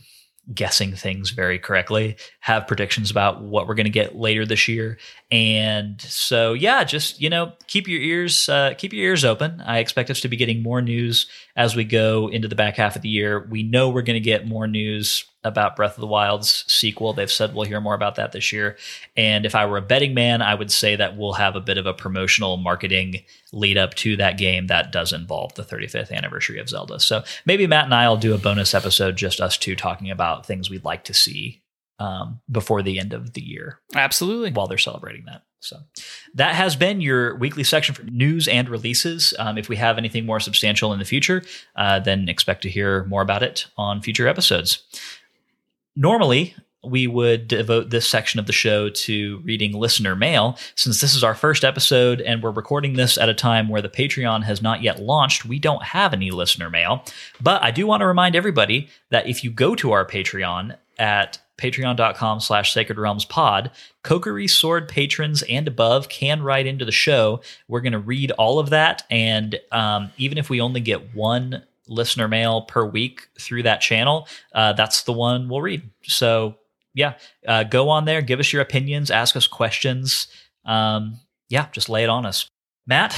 guessing 0.53 0.95
things 0.95 1.31
very 1.31 1.59
correctly 1.59 2.15
have 2.39 2.67
predictions 2.67 3.11
about 3.11 3.41
what 3.41 3.67
we're 3.67 3.75
going 3.75 3.85
to 3.85 3.89
get 3.89 4.15
later 4.15 4.45
this 4.45 4.67
year. 4.67 4.97
And 5.29 5.99
so 6.01 6.53
yeah 6.53 6.83
just 6.83 7.21
you 7.21 7.29
know 7.29 7.53
keep 7.67 7.87
your 7.87 8.01
ears 8.01 8.47
uh, 8.49 8.73
keep 8.77 8.93
your 8.93 9.03
ears 9.03 9.25
open. 9.25 9.61
I 9.61 9.79
expect 9.79 10.09
us 10.09 10.21
to 10.21 10.27
be 10.27 10.37
getting 10.37 10.63
more 10.63 10.81
news 10.81 11.27
as 11.55 11.75
we 11.75 11.83
go 11.83 12.29
into 12.29 12.47
the 12.47 12.55
back 12.55 12.77
half 12.77 12.95
of 12.95 13.01
the 13.01 13.09
year. 13.09 13.47
We 13.49 13.63
know 13.63 13.89
we're 13.89 14.01
going 14.01 14.15
to 14.15 14.19
get 14.21 14.47
more 14.47 14.67
news 14.67 15.25
about 15.47 15.75
Breath 15.75 15.95
of 15.95 16.01
the 16.01 16.07
Wild's 16.07 16.65
sequel. 16.67 17.13
They've 17.13 17.31
said 17.31 17.53
we'll 17.53 17.65
hear 17.65 17.81
more 17.81 17.95
about 17.95 18.15
that 18.15 18.31
this 18.31 18.51
year. 18.51 18.77
And 19.15 19.45
if 19.45 19.55
I 19.55 19.65
were 19.65 19.77
a 19.77 19.81
betting 19.81 20.13
man, 20.13 20.41
I 20.41 20.53
would 20.53 20.71
say 20.71 20.95
that 20.95 21.17
we'll 21.17 21.33
have 21.33 21.55
a 21.55 21.61
bit 21.61 21.77
of 21.77 21.85
a 21.85 21.93
promotional 21.93 22.57
marketing 22.57 23.23
lead 23.51 23.77
up 23.77 23.95
to 23.95 24.15
that 24.17 24.37
game 24.37 24.67
that 24.67 24.91
does 24.91 25.13
involve 25.13 25.53
the 25.55 25.63
35th 25.63 26.11
anniversary 26.11 26.59
of 26.59 26.69
Zelda. 26.69 26.99
So 26.99 27.23
maybe 27.45 27.65
Matt 27.65 27.85
and 27.85 27.93
I 27.93 28.07
will 28.09 28.17
do 28.17 28.35
a 28.35 28.37
bonus 28.37 28.73
episode, 28.73 29.15
just 29.15 29.41
us 29.41 29.57
two 29.57 29.75
talking 29.75 30.11
about 30.11 30.45
things 30.45 30.69
we'd 30.69 30.83
like 30.83 31.05
to 31.05 31.13
see 31.13 31.61
um, 31.99 32.41
before 32.51 32.83
the 32.83 32.99
end 32.99 33.13
of 33.13 33.33
the 33.33 33.41
year 33.41 33.79
Absolutely. 33.95 34.51
while 34.51 34.67
they're 34.67 34.77
celebrating 34.77 35.25
that. 35.25 35.43
So 35.59 35.77
that 36.35 36.55
has 36.55 36.75
been 36.75 37.01
your 37.01 37.35
weekly 37.35 37.63
section 37.63 37.95
for 37.95 38.03
news 38.03 38.47
and 38.47 38.69
releases. 38.69 39.33
Um, 39.39 39.57
if 39.57 39.69
we 39.69 39.75
have 39.77 39.97
anything 39.97 40.25
more 40.25 40.39
substantial 40.39 40.93
in 40.93 40.99
the 40.99 41.05
future, 41.05 41.43
uh, 41.75 41.99
then 41.99 42.29
expect 42.29 42.61
to 42.63 42.69
hear 42.69 43.05
more 43.05 43.21
about 43.21 43.43
it 43.43 43.65
on 43.77 44.01
future 44.01 44.27
episodes. 44.27 44.83
Normally, 45.97 46.53
we 46.85 47.07
would 47.07 47.47
devote 47.47 47.89
this 47.89 48.07
section 48.07 48.39
of 48.39 48.45
the 48.45 48.53
show 48.53 48.87
to 48.87 49.41
reading 49.43 49.73
listener 49.73 50.15
mail. 50.15 50.55
Since 50.75 51.01
this 51.01 51.15
is 51.15 51.23
our 51.23 51.33
first 51.33 51.65
episode 51.65 52.21
and 52.21 52.43
we're 52.43 52.51
recording 52.51 52.93
this 52.93 53.17
at 53.17 53.29
a 53.29 53.33
time 53.33 53.67
where 53.67 53.81
the 53.81 53.89
Patreon 53.89 54.43
has 54.43 54.61
not 54.61 54.83
yet 54.83 54.99
launched, 54.99 55.43
we 55.43 55.57
don't 55.57 55.81
have 55.81 56.13
any 56.13 56.29
listener 56.29 56.69
mail. 56.69 57.03
But 57.41 57.63
I 57.63 57.71
do 57.71 57.87
want 57.87 58.01
to 58.01 58.05
remind 58.05 58.35
everybody 58.35 58.89
that 59.09 59.27
if 59.27 59.43
you 59.43 59.49
go 59.49 59.73
to 59.73 59.91
our 59.91 60.05
Patreon 60.05 60.77
at 60.99 61.39
patreon.com 61.57 62.41
slash 62.41 62.71
sacred 62.71 62.99
realms 62.99 63.25
pod 63.25 63.71
Kokiri 64.03 64.47
sword 64.47 64.87
patrons 64.87 65.43
and 65.49 65.67
above 65.67 66.07
can 66.07 66.43
write 66.43 66.67
into 66.67 66.85
the 66.85 66.91
show 66.91 67.41
we're 67.67 67.81
going 67.81 67.93
to 67.93 67.99
read 67.99 68.29
all 68.31 68.59
of 68.59 68.69
that 68.69 69.01
and 69.09 69.59
um, 69.71 70.11
even 70.17 70.37
if 70.37 70.51
we 70.51 70.61
only 70.61 70.81
get 70.81 71.15
one 71.15 71.63
listener 71.87 72.27
mail 72.27 72.61
per 72.63 72.85
week 72.85 73.27
through 73.39 73.63
that 73.63 73.81
channel 73.81 74.27
uh, 74.53 74.73
that's 74.73 75.03
the 75.03 75.13
one 75.13 75.49
we'll 75.49 75.61
read 75.61 75.81
so 76.03 76.55
yeah 76.93 77.13
uh, 77.47 77.63
go 77.63 77.89
on 77.89 78.05
there 78.05 78.21
give 78.21 78.39
us 78.39 78.51
your 78.53 78.61
opinions 78.61 79.09
ask 79.11 79.35
us 79.35 79.47
questions 79.47 80.27
um, 80.65 81.17
yeah 81.49 81.67
just 81.71 81.89
lay 81.89 82.03
it 82.03 82.09
on 82.09 82.25
us 82.25 82.47
matt 82.85 83.15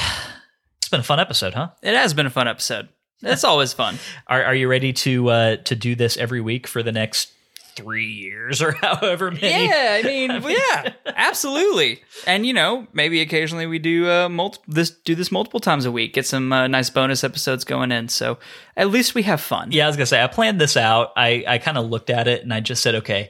it's 0.77 0.89
been 0.89 0.99
a 0.99 1.03
fun 1.03 1.19
episode 1.19 1.53
huh 1.53 1.69
It 1.81 1.95
has 1.95 2.13
been 2.13 2.25
a 2.25 2.31
fun 2.31 2.47
episode. 2.47 2.89
It's 3.21 3.43
always 3.43 3.73
fun. 3.73 3.97
are, 4.27 4.43
are 4.43 4.55
you 4.55 4.67
ready 4.69 4.93
to 4.93 5.29
uh, 5.29 5.55
to 5.57 5.75
do 5.75 5.93
this 5.93 6.17
every 6.17 6.41
week 6.41 6.65
for 6.67 6.81
the 6.81 6.91
next 6.91 7.31
three 7.79 8.11
years 8.11 8.61
or 8.61 8.71
however 8.81 9.31
many 9.31 9.65
Yeah, 9.65 10.01
I 10.03 10.07
mean, 10.07 10.41
yeah, 10.47 10.93
absolutely. 11.05 12.01
And 12.27 12.45
you 12.45 12.53
know, 12.53 12.87
maybe 12.93 13.21
occasionally 13.21 13.65
we 13.65 13.79
do 13.79 14.09
uh, 14.09 14.29
multi- 14.29 14.61
this 14.67 14.89
do 14.89 15.15
this 15.15 15.31
multiple 15.31 15.59
times 15.59 15.85
a 15.85 15.91
week. 15.91 16.13
Get 16.13 16.25
some 16.25 16.51
uh, 16.51 16.67
nice 16.67 16.89
bonus 16.89 17.23
episodes 17.23 17.63
going 17.63 17.91
in. 17.91 18.09
So 18.09 18.37
at 18.75 18.89
least 18.89 19.15
we 19.15 19.23
have 19.23 19.41
fun. 19.41 19.71
Yeah, 19.71 19.85
I 19.85 19.87
was 19.87 19.95
gonna 19.95 20.05
say 20.05 20.23
I 20.23 20.27
planned 20.27 20.59
this 20.59 20.77
out. 20.77 21.11
I 21.15 21.43
I 21.47 21.57
kind 21.57 21.77
of 21.77 21.89
looked 21.89 22.09
at 22.09 22.27
it 22.27 22.43
and 22.43 22.53
I 22.53 22.59
just 22.59 22.83
said, 22.83 22.95
okay, 22.95 23.29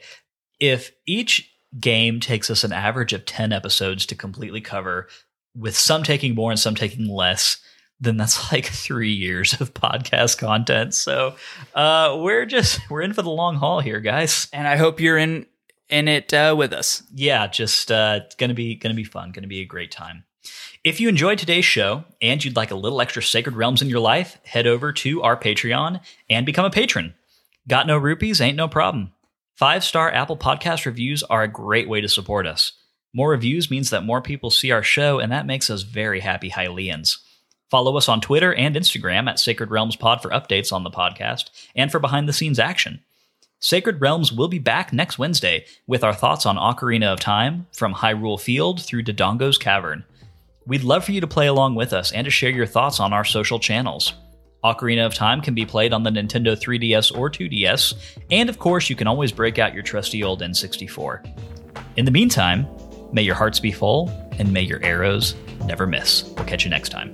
if 0.59 0.91
each 1.05 1.49
game 1.79 2.19
takes 2.19 2.49
us 2.49 2.63
an 2.63 2.73
average 2.73 3.13
of 3.13 3.25
ten 3.25 3.53
episodes 3.53 4.05
to 4.07 4.15
completely 4.15 4.61
cover, 4.61 5.07
with 5.55 5.77
some 5.77 6.03
taking 6.03 6.35
more 6.35 6.51
and 6.51 6.59
some 6.59 6.75
taking 6.75 7.07
less, 7.07 7.57
then 7.99 8.17
that's 8.17 8.51
like 8.51 8.65
three 8.65 9.13
years 9.13 9.59
of 9.59 9.73
podcast 9.73 10.37
content. 10.37 10.93
So 10.93 11.35
uh, 11.75 12.17
we're 12.19 12.45
just 12.45 12.79
we're 12.89 13.01
in 13.01 13.13
for 13.13 13.21
the 13.21 13.29
long 13.29 13.55
haul 13.55 13.79
here, 13.79 13.99
guys. 13.99 14.47
And 14.53 14.67
I 14.67 14.75
hope 14.77 14.99
you're 14.99 15.17
in 15.17 15.45
in 15.89 16.07
it 16.07 16.33
uh, 16.33 16.55
with 16.57 16.71
us. 16.71 17.03
yeah, 17.13 17.47
just 17.47 17.91
uh, 17.91 18.21
it's 18.25 18.35
gonna 18.35 18.53
be 18.53 18.75
gonna 18.75 18.95
be 18.95 19.03
fun, 19.03 19.31
gonna 19.31 19.47
be 19.47 19.61
a 19.61 19.65
great 19.65 19.91
time. 19.91 20.23
If 20.83 21.01
you 21.01 21.09
enjoyed 21.09 21.37
today's 21.37 21.65
show 21.65 22.05
and 22.21 22.43
you'd 22.43 22.55
like 22.55 22.71
a 22.71 22.75
little 22.75 23.01
extra 23.01 23.21
sacred 23.21 23.55
realms 23.55 23.81
in 23.81 23.89
your 23.89 23.99
life, 23.99 24.37
head 24.45 24.65
over 24.65 24.93
to 24.93 25.21
our 25.23 25.35
Patreon 25.35 25.99
and 26.29 26.45
become 26.45 26.63
a 26.65 26.69
patron. 26.69 27.15
Got 27.67 27.85
no 27.85 27.97
rupees? 27.97 28.39
Ain't 28.39 28.55
no 28.55 28.69
problem. 28.69 29.11
Five 29.55 29.83
star 29.83 30.09
Apple 30.09 30.37
Podcast 30.37 30.85
reviews 30.85 31.21
are 31.23 31.43
a 31.43 31.47
great 31.49 31.89
way 31.89 31.99
to 31.99 32.07
support 32.07 32.47
us. 32.47 32.71
More 33.13 33.31
reviews 33.31 33.69
means 33.69 33.89
that 33.89 34.05
more 34.05 34.21
people 34.21 34.51
see 34.51 34.71
our 34.71 34.83
show, 34.83 35.19
and 35.19 35.31
that 35.31 35.45
makes 35.45 35.69
us 35.69 35.81
very 35.81 36.21
happy 36.21 36.49
Hylians. 36.49 37.17
Follow 37.69 37.97
us 37.97 38.09
on 38.09 38.21
Twitter 38.21 38.53
and 38.53 38.75
Instagram 38.75 39.29
at 39.29 39.39
Sacred 39.39 39.69
Realms 39.69 39.95
Pod 39.95 40.21
for 40.21 40.29
updates 40.29 40.73
on 40.73 40.83
the 40.83 40.89
podcast 40.89 41.51
and 41.75 41.91
for 41.91 41.99
behind 41.99 42.27
the 42.27 42.33
scenes 42.33 42.59
action. 42.59 43.01
Sacred 43.59 43.99
Realms 43.99 44.31
will 44.31 44.47
be 44.47 44.59
back 44.59 44.93
next 44.93 45.19
Wednesday 45.19 45.65
with 45.85 46.03
our 46.03 46.13
thoughts 46.13 46.45
on 46.45 46.55
Ocarina 46.55 47.07
of 47.07 47.19
Time 47.19 47.67
from 47.73 47.93
Hyrule 47.93 48.39
Field 48.39 48.81
through 48.81 49.03
Dodongo's 49.03 49.57
Cavern. 49.57 50.05
We'd 50.65 50.83
love 50.83 51.03
for 51.03 51.11
you 51.11 51.21
to 51.21 51.27
play 51.27 51.47
along 51.47 51.75
with 51.75 51.93
us 51.93 52.11
and 52.11 52.25
to 52.25 52.31
share 52.31 52.51
your 52.51 52.65
thoughts 52.65 52.99
on 52.99 53.11
our 53.11 53.25
social 53.25 53.59
channels. 53.59 54.13
Ocarina 54.63 55.05
of 55.05 55.13
Time 55.13 55.41
can 55.41 55.53
be 55.53 55.65
played 55.65 55.93
on 55.93 56.03
the 56.03 56.09
Nintendo 56.09 56.57
3DS 56.57 57.17
or 57.17 57.29
2DS, 57.29 57.95
and 58.31 58.49
of 58.49 58.59
course, 58.59 58.89
you 58.89 58.95
can 58.95 59.07
always 59.07 59.31
break 59.31 59.59
out 59.59 59.73
your 59.73 59.83
trusty 59.83 60.23
old 60.23 60.41
N64. 60.41 61.27
In 61.97 62.05
the 62.05 62.11
meantime, 62.11 62.67
may 63.11 63.21
your 63.21 63.35
hearts 63.35 63.59
be 63.59 63.71
full 63.71 64.09
and 64.37 64.53
may 64.53 64.61
your 64.61 64.83
arrows 64.83 65.35
never 65.65 65.85
miss. 65.85 66.23
We'll 66.35 66.45
catch 66.45 66.63
you 66.63 66.69
next 66.69 66.89
time. 66.89 67.13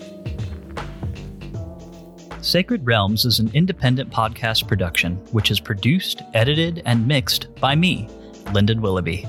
Sacred 2.45 2.85
Realms 2.85 3.25
is 3.25 3.39
an 3.39 3.49
independent 3.55 4.11
podcast 4.11 4.67
production 4.67 5.15
which 5.31 5.49
is 5.49 5.59
produced, 5.59 6.21
edited, 6.35 6.83
and 6.85 7.07
mixed 7.07 7.47
by 7.55 7.73
me, 7.73 8.07
Lyndon 8.53 8.83
Willoughby. 8.83 9.27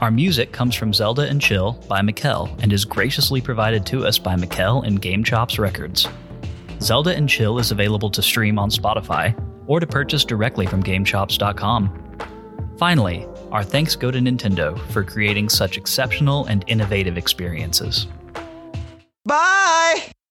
Our 0.00 0.10
music 0.10 0.50
comes 0.50 0.74
from 0.74 0.92
Zelda 0.92 1.22
and 1.22 1.40
Chill 1.40 1.74
by 1.88 2.02
Mikel 2.02 2.52
and 2.60 2.72
is 2.72 2.84
graciously 2.84 3.40
provided 3.40 3.86
to 3.86 4.04
us 4.04 4.18
by 4.18 4.34
Mikel 4.34 4.82
and 4.82 5.00
GameChops 5.00 5.60
Records. 5.60 6.08
Zelda 6.80 7.14
and 7.14 7.28
Chill 7.28 7.60
is 7.60 7.70
available 7.70 8.10
to 8.10 8.20
stream 8.20 8.58
on 8.58 8.68
Spotify 8.68 9.32
or 9.68 9.78
to 9.78 9.86
purchase 9.86 10.24
directly 10.24 10.66
from 10.66 10.82
GameChops.com. 10.82 12.18
Finally, 12.78 13.28
our 13.52 13.62
thanks 13.62 13.94
go 13.94 14.10
to 14.10 14.18
Nintendo 14.18 14.76
for 14.90 15.04
creating 15.04 15.48
such 15.48 15.76
exceptional 15.76 16.46
and 16.46 16.64
innovative 16.66 17.16
experiences. 17.16 18.08
Bye! 19.24 20.14